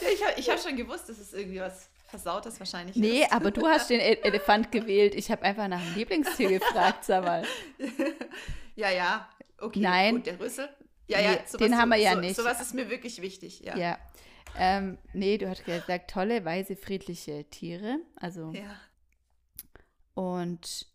Ja, 0.00 0.08
ich 0.14 0.22
habe 0.24 0.40
ich 0.40 0.50
hab 0.50 0.58
schon 0.58 0.76
gewusst, 0.76 1.08
dass 1.08 1.18
es 1.18 1.32
irgendwie 1.34 1.60
was 1.60 1.90
Versautes 2.08 2.58
wahrscheinlich 2.58 2.96
Nee, 2.96 3.22
ist. 3.22 3.32
aber 3.32 3.50
du 3.50 3.66
hast 3.66 3.90
den 3.90 4.00
E- 4.00 4.18
Elefant 4.22 4.72
gewählt. 4.72 5.14
Ich 5.14 5.30
habe 5.30 5.42
einfach 5.42 5.68
nach 5.68 5.82
dem 5.84 5.94
Lieblingstier 5.94 6.48
gefragt, 6.58 7.04
sag 7.04 7.22
mal. 7.24 7.44
ja, 8.76 8.90
ja. 8.90 9.28
Okay, 9.58 9.80
Nein. 9.80 10.16
gut, 10.16 10.26
der 10.26 10.40
Rüssel. 10.40 10.68
Ja, 11.06 11.18
Nee, 11.18 11.24
ja, 11.52 11.58
den 11.58 11.76
haben 11.76 11.88
wir 11.90 11.96
ja 11.98 12.14
so, 12.14 12.20
nicht. 12.20 12.36
Sowas 12.36 12.60
ist 12.62 12.72
mir 12.74 12.88
wirklich 12.88 13.20
wichtig, 13.20 13.60
ja. 13.60 13.76
Ja. 13.76 13.98
Ähm, 14.56 14.96
nee, 15.12 15.36
du 15.38 15.48
hast 15.48 15.64
gesagt, 15.64 16.10
tolle, 16.10 16.44
weise, 16.44 16.76
friedliche 16.76 17.44
Tiere. 17.50 17.98
Also, 18.16 18.52
Ja. 18.52 18.74
Und 20.14 20.86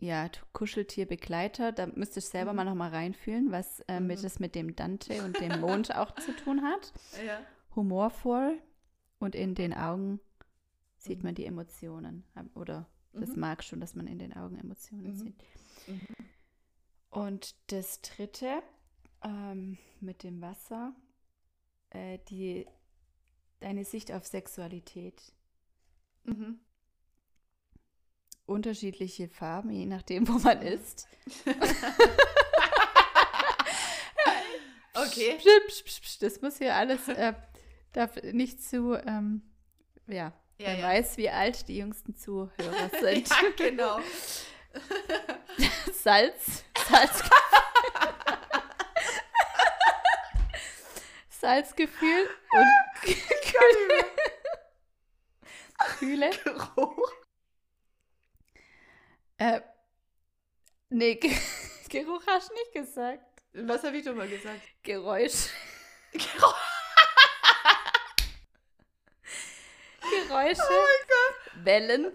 ja, 0.00 0.30
Kuscheltierbegleiter, 0.52 1.72
da 1.72 1.86
müsstest 1.86 2.28
du 2.28 2.30
selber 2.32 2.52
Mhm. 2.52 2.56
mal 2.56 2.64
noch 2.64 2.74
mal 2.76 2.90
reinfühlen, 2.90 3.50
was 3.50 3.80
äh, 3.88 3.98
mit, 4.00 4.18
Mhm. 4.18 4.22
das 4.22 4.38
mit 4.38 4.54
dem 4.54 4.76
Dante 4.76 5.22
und 5.24 5.40
dem 5.40 5.60
Mond 5.60 5.92
auch 5.96 6.14
zu 6.16 6.34
tun 6.36 6.62
hat. 6.62 6.92
ja. 7.24 7.40
Humorvoll 7.74 8.60
und 9.18 9.34
in 9.34 9.54
den 9.54 9.72
Augen 9.74 10.20
sieht 10.98 11.18
Mhm. 11.18 11.24
man 11.24 11.34
die 11.34 11.44
Emotionen. 11.46 12.24
Oder 12.54 12.88
das 13.12 13.30
Mhm. 13.30 13.40
mag 13.40 13.62
schon, 13.64 13.80
dass 13.80 13.94
man 13.94 14.06
in 14.06 14.18
den 14.18 14.32
Augen 14.36 14.56
Emotionen 14.58 15.10
Mhm. 15.12 15.14
sieht. 15.16 15.44
Und 17.10 17.54
das 17.72 18.00
dritte 18.02 18.62
ähm, 19.22 19.78
mit 20.00 20.22
dem 20.22 20.40
Wasser, 20.40 20.94
äh, 21.90 22.18
die, 22.28 22.66
deine 23.60 23.84
Sicht 23.84 24.12
auf 24.12 24.26
Sexualität. 24.26 25.20
Mhm. 26.24 26.60
Unterschiedliche 28.48 29.28
Farben, 29.28 29.70
je 29.70 29.86
nachdem, 29.86 30.26
wo 30.28 30.32
man 30.38 30.62
ist. 30.62 31.06
Okay. 34.94 35.36
Psch, 35.38 35.44
psch, 35.68 35.84
psch, 35.84 36.00
psch, 36.00 36.18
Das 36.18 36.40
muss 36.42 36.58
hier 36.58 36.74
alles, 36.74 37.06
äh, 37.08 37.32
darf 37.92 38.16
nicht 38.22 38.60
zu, 38.62 38.94
ähm, 38.94 39.42
ja, 40.08 40.32
Ja, 40.58 40.66
wer 40.66 40.74
ja. 40.78 40.88
weiß, 40.88 41.16
wie 41.18 41.30
alt 41.30 41.68
die 41.68 41.76
jüngsten 41.78 42.16
Zuhörer 42.16 42.90
sind. 43.00 43.28
ja, 43.28 43.36
genau. 43.56 44.00
Salz, 45.92 46.64
Salz. 46.90 47.22
Salzgefühl 51.30 52.28
und. 52.52 53.14
Kühle. 55.98 56.30
Geruch. 56.44 57.12
Äh, 59.38 59.60
nee, 60.90 61.14
Ge 61.14 61.30
Geruch 61.88 62.22
hast 62.26 62.50
du 62.50 62.54
nicht 62.54 62.72
gesagt. 62.72 63.24
Was 63.54 63.84
habe 63.84 63.96
ich 63.96 64.04
doch 64.04 64.14
mal 64.14 64.28
gesagt? 64.28 64.60
Geräusch. 64.82 65.48
Geruch. 66.12 66.54
Geräusche. 70.28 70.62
Oh 70.68 71.64
Wellen. 71.64 72.14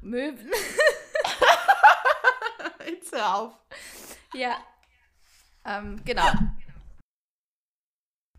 Möwen. 0.00 0.50
Jetzt 2.86 3.12
hör 3.12 3.36
auf. 3.36 3.52
Ja. 4.34 4.56
Ähm, 5.64 6.02
genau. 6.04 6.26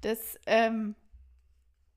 Das 0.02 0.38
ähm, 0.46 0.96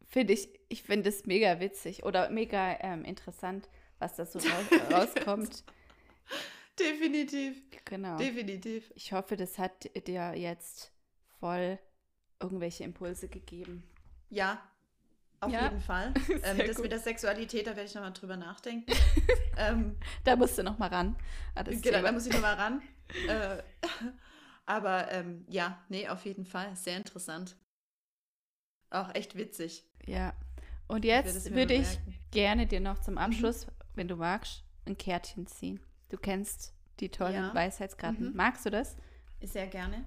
finde 0.06 0.34
ich, 0.34 0.48
ich 0.68 0.82
finde 0.82 1.08
es 1.08 1.26
mega 1.26 1.58
witzig 1.58 2.04
oder 2.04 2.30
mega 2.30 2.78
ähm, 2.80 3.04
interessant, 3.04 3.68
was 3.98 4.14
da 4.14 4.26
so 4.26 4.38
raus, 4.38 4.66
rauskommt. 4.92 5.64
Definitiv. 6.78 7.62
Genau. 7.84 8.16
Definitiv. 8.18 8.92
Ich 8.94 9.12
hoffe, 9.12 9.36
das 9.36 9.58
hat 9.58 9.84
dir 10.06 10.34
jetzt 10.36 10.92
voll 11.40 11.78
irgendwelche 12.40 12.84
Impulse 12.84 13.28
gegeben. 13.28 13.82
Ja, 14.28 14.60
auf 15.40 15.52
Ja. 15.52 15.64
jeden 15.64 15.80
Fall. 15.80 16.12
Ähm, 16.42 16.58
das 16.58 16.76
gut. 16.76 16.82
mit 16.84 16.92
der 16.92 16.98
Sexualität, 16.98 17.66
da 17.66 17.70
werde 17.76 17.84
ich 17.88 17.94
nochmal 17.94 18.12
drüber 18.12 18.36
nachdenken. 18.36 18.92
ähm, 19.56 19.96
Da 20.24 20.36
musst 20.36 20.58
du 20.58 20.62
noch 20.62 20.78
mal 20.78 20.88
ran. 20.88 21.16
an 21.54 21.64
das 21.64 21.80
genau, 21.80 21.96
Thema. 21.96 22.08
da 22.08 22.12
muss 22.12 22.26
ich 22.26 22.32
nochmal 22.32 22.54
ran. 22.54 22.82
äh, 23.28 23.62
aber 24.66 25.10
ähm, 25.12 25.44
ja, 25.48 25.82
nee, 25.88 26.08
auf 26.08 26.24
jeden 26.24 26.44
Fall. 26.44 26.74
Sehr 26.76 26.96
interessant. 26.96 27.56
Auch 28.90 29.14
echt 29.14 29.34
witzig. 29.36 29.84
Ja. 30.06 30.34
Und 30.88 31.04
Ich 31.04 31.10
jetzt 31.10 31.50
mir 31.50 31.56
würde 31.56 31.74
ich 31.74 31.98
gerne 32.30 32.66
dir 32.66 32.80
noch 32.80 33.00
zum 33.00 33.16
Abschluss, 33.18 33.66
wenn 33.94 34.08
du 34.08 34.16
magst, 34.16 34.62
ein 34.86 34.96
Kärtchen 34.96 35.46
ziehen. 35.46 35.80
Du 36.08 36.16
kennst 36.16 36.72
die 37.00 37.08
tollen 37.10 37.34
Ja. 37.34 37.54
Weisheitskarten. 37.54 38.30
Mhm. 38.30 38.36
Magst 38.36 38.64
du 38.66 38.70
das? 38.70 38.96
Sehr 39.42 39.66
gerne. 39.66 40.04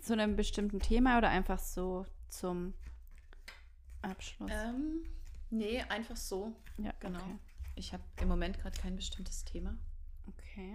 Zu 0.00 0.14
einem 0.14 0.36
bestimmten 0.36 0.80
Thema 0.80 1.18
oder 1.18 1.28
einfach 1.28 1.58
so 1.58 2.06
zum 2.28 2.74
Abschluss? 4.02 4.50
Ähm, 4.52 5.04
nee, 5.50 5.82
einfach 5.82 6.16
so. 6.16 6.56
ja, 6.78 6.92
genau. 7.00 7.18
Okay. 7.18 7.38
Ich 7.74 7.92
habe 7.92 8.02
im 8.20 8.28
Moment 8.28 8.58
gerade 8.58 8.78
kein 8.80 8.96
bestimmtes 8.96 9.44
Thema, 9.44 9.76
okay. 10.26 10.74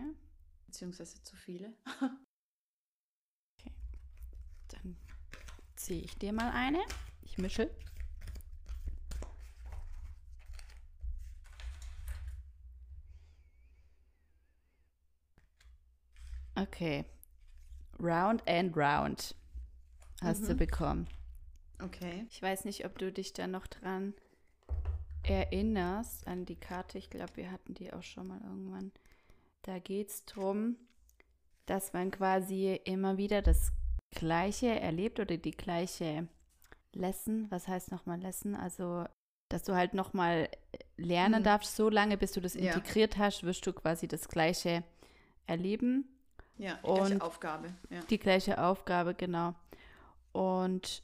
beziehungsweise 0.65 1.21
zu 1.23 1.35
viele. 1.35 1.73
Dann 4.69 4.97
ziehe 5.75 6.01
ich 6.01 6.17
dir 6.17 6.33
mal 6.33 6.51
eine. 6.51 6.79
Ich 7.21 7.37
mische. 7.37 7.69
Okay. 16.55 17.05
Round 17.99 18.47
and 18.47 18.75
round 18.75 19.35
hast 20.21 20.47
du 20.47 20.53
Mhm. 20.53 20.57
bekommen. 20.57 21.07
Okay. 21.81 22.25
Ich 22.29 22.41
weiß 22.41 22.65
nicht, 22.65 22.85
ob 22.85 22.97
du 22.97 23.11
dich 23.11 23.33
da 23.33 23.47
noch 23.47 23.67
dran 23.67 24.13
erinnerst 25.23 26.27
an 26.27 26.45
die 26.45 26.55
Karte. 26.55 26.97
Ich 26.97 27.09
glaube, 27.09 27.35
wir 27.35 27.51
hatten 27.51 27.73
die 27.73 27.91
auch 27.93 28.03
schon 28.03 28.27
mal 28.27 28.39
irgendwann. 28.41 28.91
Da 29.63 29.79
geht 29.79 30.09
es 30.09 30.25
darum, 30.25 30.75
dass 31.65 31.93
man 31.93 32.11
quasi 32.11 32.79
immer 32.83 33.17
wieder 33.17 33.41
das 33.41 33.71
Gleiche 34.11 34.79
erlebt 34.79 35.19
oder 35.19 35.37
die 35.37 35.51
gleiche 35.51 36.27
Lesson. 36.93 37.47
Was 37.49 37.67
heißt 37.67 37.91
nochmal 37.91 38.19
Lesson? 38.21 38.55
Also, 38.55 39.05
dass 39.49 39.63
du 39.63 39.73
halt 39.75 39.93
nochmal 39.93 40.47
lernen 40.97 41.41
Mhm. 41.41 41.45
darfst, 41.45 41.75
so 41.75 41.89
lange, 41.89 42.17
bis 42.17 42.31
du 42.33 42.41
das 42.41 42.53
Ja. 42.53 42.73
integriert 42.75 43.17
hast, 43.17 43.43
wirst 43.43 43.65
du 43.65 43.73
quasi 43.73 44.07
das 44.07 44.29
Gleiche 44.29 44.83
erleben. 45.47 46.07
Ja, 46.57 46.79
die 46.83 46.87
Und- 46.87 46.97
gleiche 46.97 47.21
Aufgabe. 47.21 47.73
Ja. 47.89 47.99
Die 48.09 48.19
gleiche 48.19 48.63
Aufgabe, 48.63 49.13
genau. 49.13 49.55
Und 50.31 51.03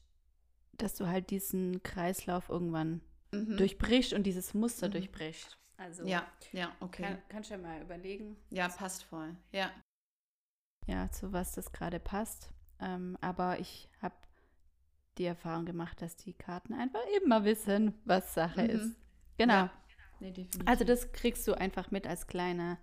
dass 0.74 0.96
du 0.96 1.08
halt 1.08 1.30
diesen 1.30 1.84
Kreislauf 1.84 2.50
irgendwann 2.50 3.02
mhm. 3.32 3.58
durchbricht 3.58 4.14
und 4.14 4.24
dieses 4.24 4.54
Muster 4.54 4.88
mhm. 4.88 4.94
durchbricht. 4.94 5.58
Also 5.78 6.06
ja, 6.06 6.26
ja, 6.52 6.72
okay. 6.80 7.04
Kann, 7.04 7.22
kannst 7.30 7.50
du 7.50 7.56
ja 7.56 7.62
mal 7.62 7.82
überlegen. 7.82 8.38
Ja, 8.50 8.70
passt 8.70 9.04
voll. 9.04 9.36
Ja. 9.52 9.72
Ja, 10.86 11.12
zu 11.12 11.34
was 11.34 11.54
das 11.54 11.72
gerade 11.72 12.00
passt. 12.00 12.52
Ähm, 12.80 13.18
aber 13.22 13.60
ich 13.60 13.90
habe 14.02 14.16
die 15.18 15.26
Erfahrung 15.26 15.66
gemacht, 15.66 16.02
dass 16.02 16.16
die 16.16 16.34
Karten 16.34 16.74
einfach 16.74 17.02
immer 17.22 17.44
wissen, 17.44 18.00
was 18.06 18.34
Sache 18.34 18.64
mhm. 18.64 18.70
ist. 18.70 18.96
Genau. 19.38 19.54
Ja. 19.54 19.72
Nee, 20.20 20.48
also 20.66 20.84
das 20.84 21.12
kriegst 21.14 21.48
du 21.48 21.54
einfach 21.56 21.90
mit 21.90 22.06
als 22.06 22.28
kleiner, 22.28 22.78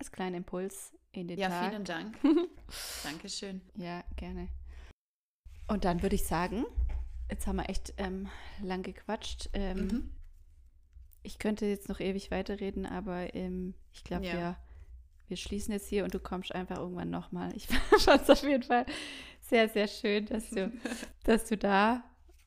als 0.00 0.10
kleiner 0.10 0.36
Impuls 0.38 0.92
in 1.12 1.28
den 1.28 1.38
ja, 1.38 1.48
Tag. 1.48 1.62
Ja, 1.62 1.70
vielen 1.70 1.84
Dank. 1.84 2.18
Dankeschön. 3.04 3.60
Ja, 3.76 4.02
gerne. 4.16 4.48
Und 5.68 5.84
dann 5.84 6.02
würde 6.02 6.16
ich 6.16 6.24
sagen, 6.24 6.64
jetzt 7.30 7.46
haben 7.46 7.56
wir 7.56 7.68
echt 7.68 7.94
ähm, 7.96 8.28
lang 8.62 8.82
gequatscht. 8.82 9.50
Ähm, 9.52 9.86
mhm. 9.86 10.10
Ich 11.22 11.38
könnte 11.38 11.66
jetzt 11.66 11.88
noch 11.88 12.00
ewig 12.00 12.30
weiterreden, 12.30 12.84
aber 12.84 13.34
ähm, 13.34 13.74
ich 13.92 14.04
glaube, 14.04 14.26
ja. 14.26 14.32
wir, 14.32 14.56
wir 15.28 15.36
schließen 15.36 15.72
jetzt 15.72 15.88
hier 15.88 16.04
und 16.04 16.12
du 16.14 16.18
kommst 16.18 16.54
einfach 16.54 16.78
irgendwann 16.78 17.10
nochmal. 17.10 17.54
Ich 17.56 17.66
fand 17.98 18.22
es 18.22 18.30
auf 18.30 18.42
jeden 18.42 18.64
Fall 18.64 18.86
sehr, 19.40 19.68
sehr 19.68 19.86
schön, 19.86 20.26
dass 20.26 20.50
du, 20.50 20.72
dass 21.24 21.44
du 21.46 21.56
da, 21.56 22.02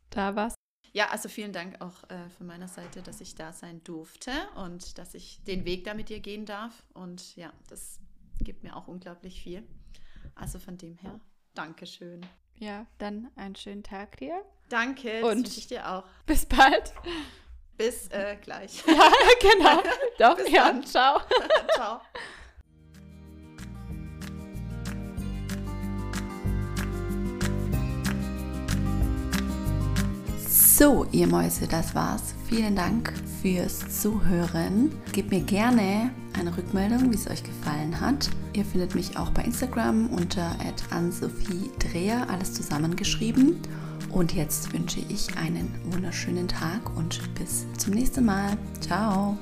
da 0.09 0.35
warst. 0.35 0.55
Ja, 0.91 1.09
also 1.09 1.27
vielen 1.27 1.51
Dank 1.51 1.81
auch 1.81 2.09
äh, 2.09 2.29
von 2.37 2.47
meiner 2.47 2.69
Seite, 2.69 3.01
dass 3.01 3.19
ich 3.19 3.35
da 3.35 3.51
sein 3.51 3.83
durfte 3.83 4.31
und 4.55 4.97
dass 4.97 5.13
ich 5.13 5.43
den 5.43 5.65
Weg 5.65 5.83
da 5.83 5.93
mit 5.93 6.09
dir 6.09 6.19
gehen 6.21 6.45
darf. 6.45 6.85
Und 6.93 7.35
ja, 7.35 7.51
das 7.67 7.99
gibt 8.41 8.63
mir 8.63 8.75
auch 8.75 8.87
unglaublich 8.87 9.41
viel. 9.41 9.63
Also 10.35 10.59
von 10.59 10.77
dem 10.77 10.97
her, 10.97 11.19
Dankeschön. 11.53 12.25
Ja, 12.57 12.85
dann 12.97 13.29
einen 13.35 13.55
schönen 13.55 13.83
Tag 13.83 14.17
dir. 14.17 14.43
Danke, 14.69 15.21
wünsche 15.21 15.59
ich 15.59 15.67
dir 15.67 15.89
auch. 15.89 16.03
Bis 16.25 16.45
bald. 16.45 16.93
Bis 17.77 18.07
äh, 18.07 18.37
gleich. 18.41 18.83
Ja, 18.87 19.11
genau. 19.41 19.83
Doch, 20.19 20.37
bis 20.37 20.51
ja. 20.51 20.67
Dann. 20.67 20.83
Ciao. 20.83 21.21
Ciao. 21.75 22.01
So, 30.77 31.05
ihr 31.13 31.25
Mäuse, 31.27 31.67
das 31.69 31.95
war's. 31.95 32.35
Vielen 32.49 32.75
Dank 32.75 33.13
fürs 33.41 34.01
Zuhören. 34.01 34.91
Gebt 35.13 35.31
mir 35.31 35.39
gerne 35.39 36.11
eine 36.37 36.57
Rückmeldung, 36.57 37.11
wie 37.11 37.15
es 37.15 37.29
euch 37.29 37.43
gefallen 37.43 38.01
hat. 38.01 38.29
Ihr 38.51 38.65
findet 38.65 38.93
mich 38.93 39.15
auch 39.15 39.29
bei 39.29 39.43
Instagram 39.43 40.07
unter 40.07 40.53
@ann-sophie-dreher, 40.89 42.29
alles 42.29 42.55
zusammengeschrieben. 42.55 43.55
Und 44.09 44.33
jetzt 44.33 44.73
wünsche 44.73 44.99
ich 45.07 45.37
einen 45.37 45.73
wunderschönen 45.93 46.49
Tag 46.49 46.93
und 46.97 47.21
bis 47.35 47.65
zum 47.77 47.93
nächsten 47.93 48.25
Mal. 48.25 48.57
Ciao. 48.81 49.37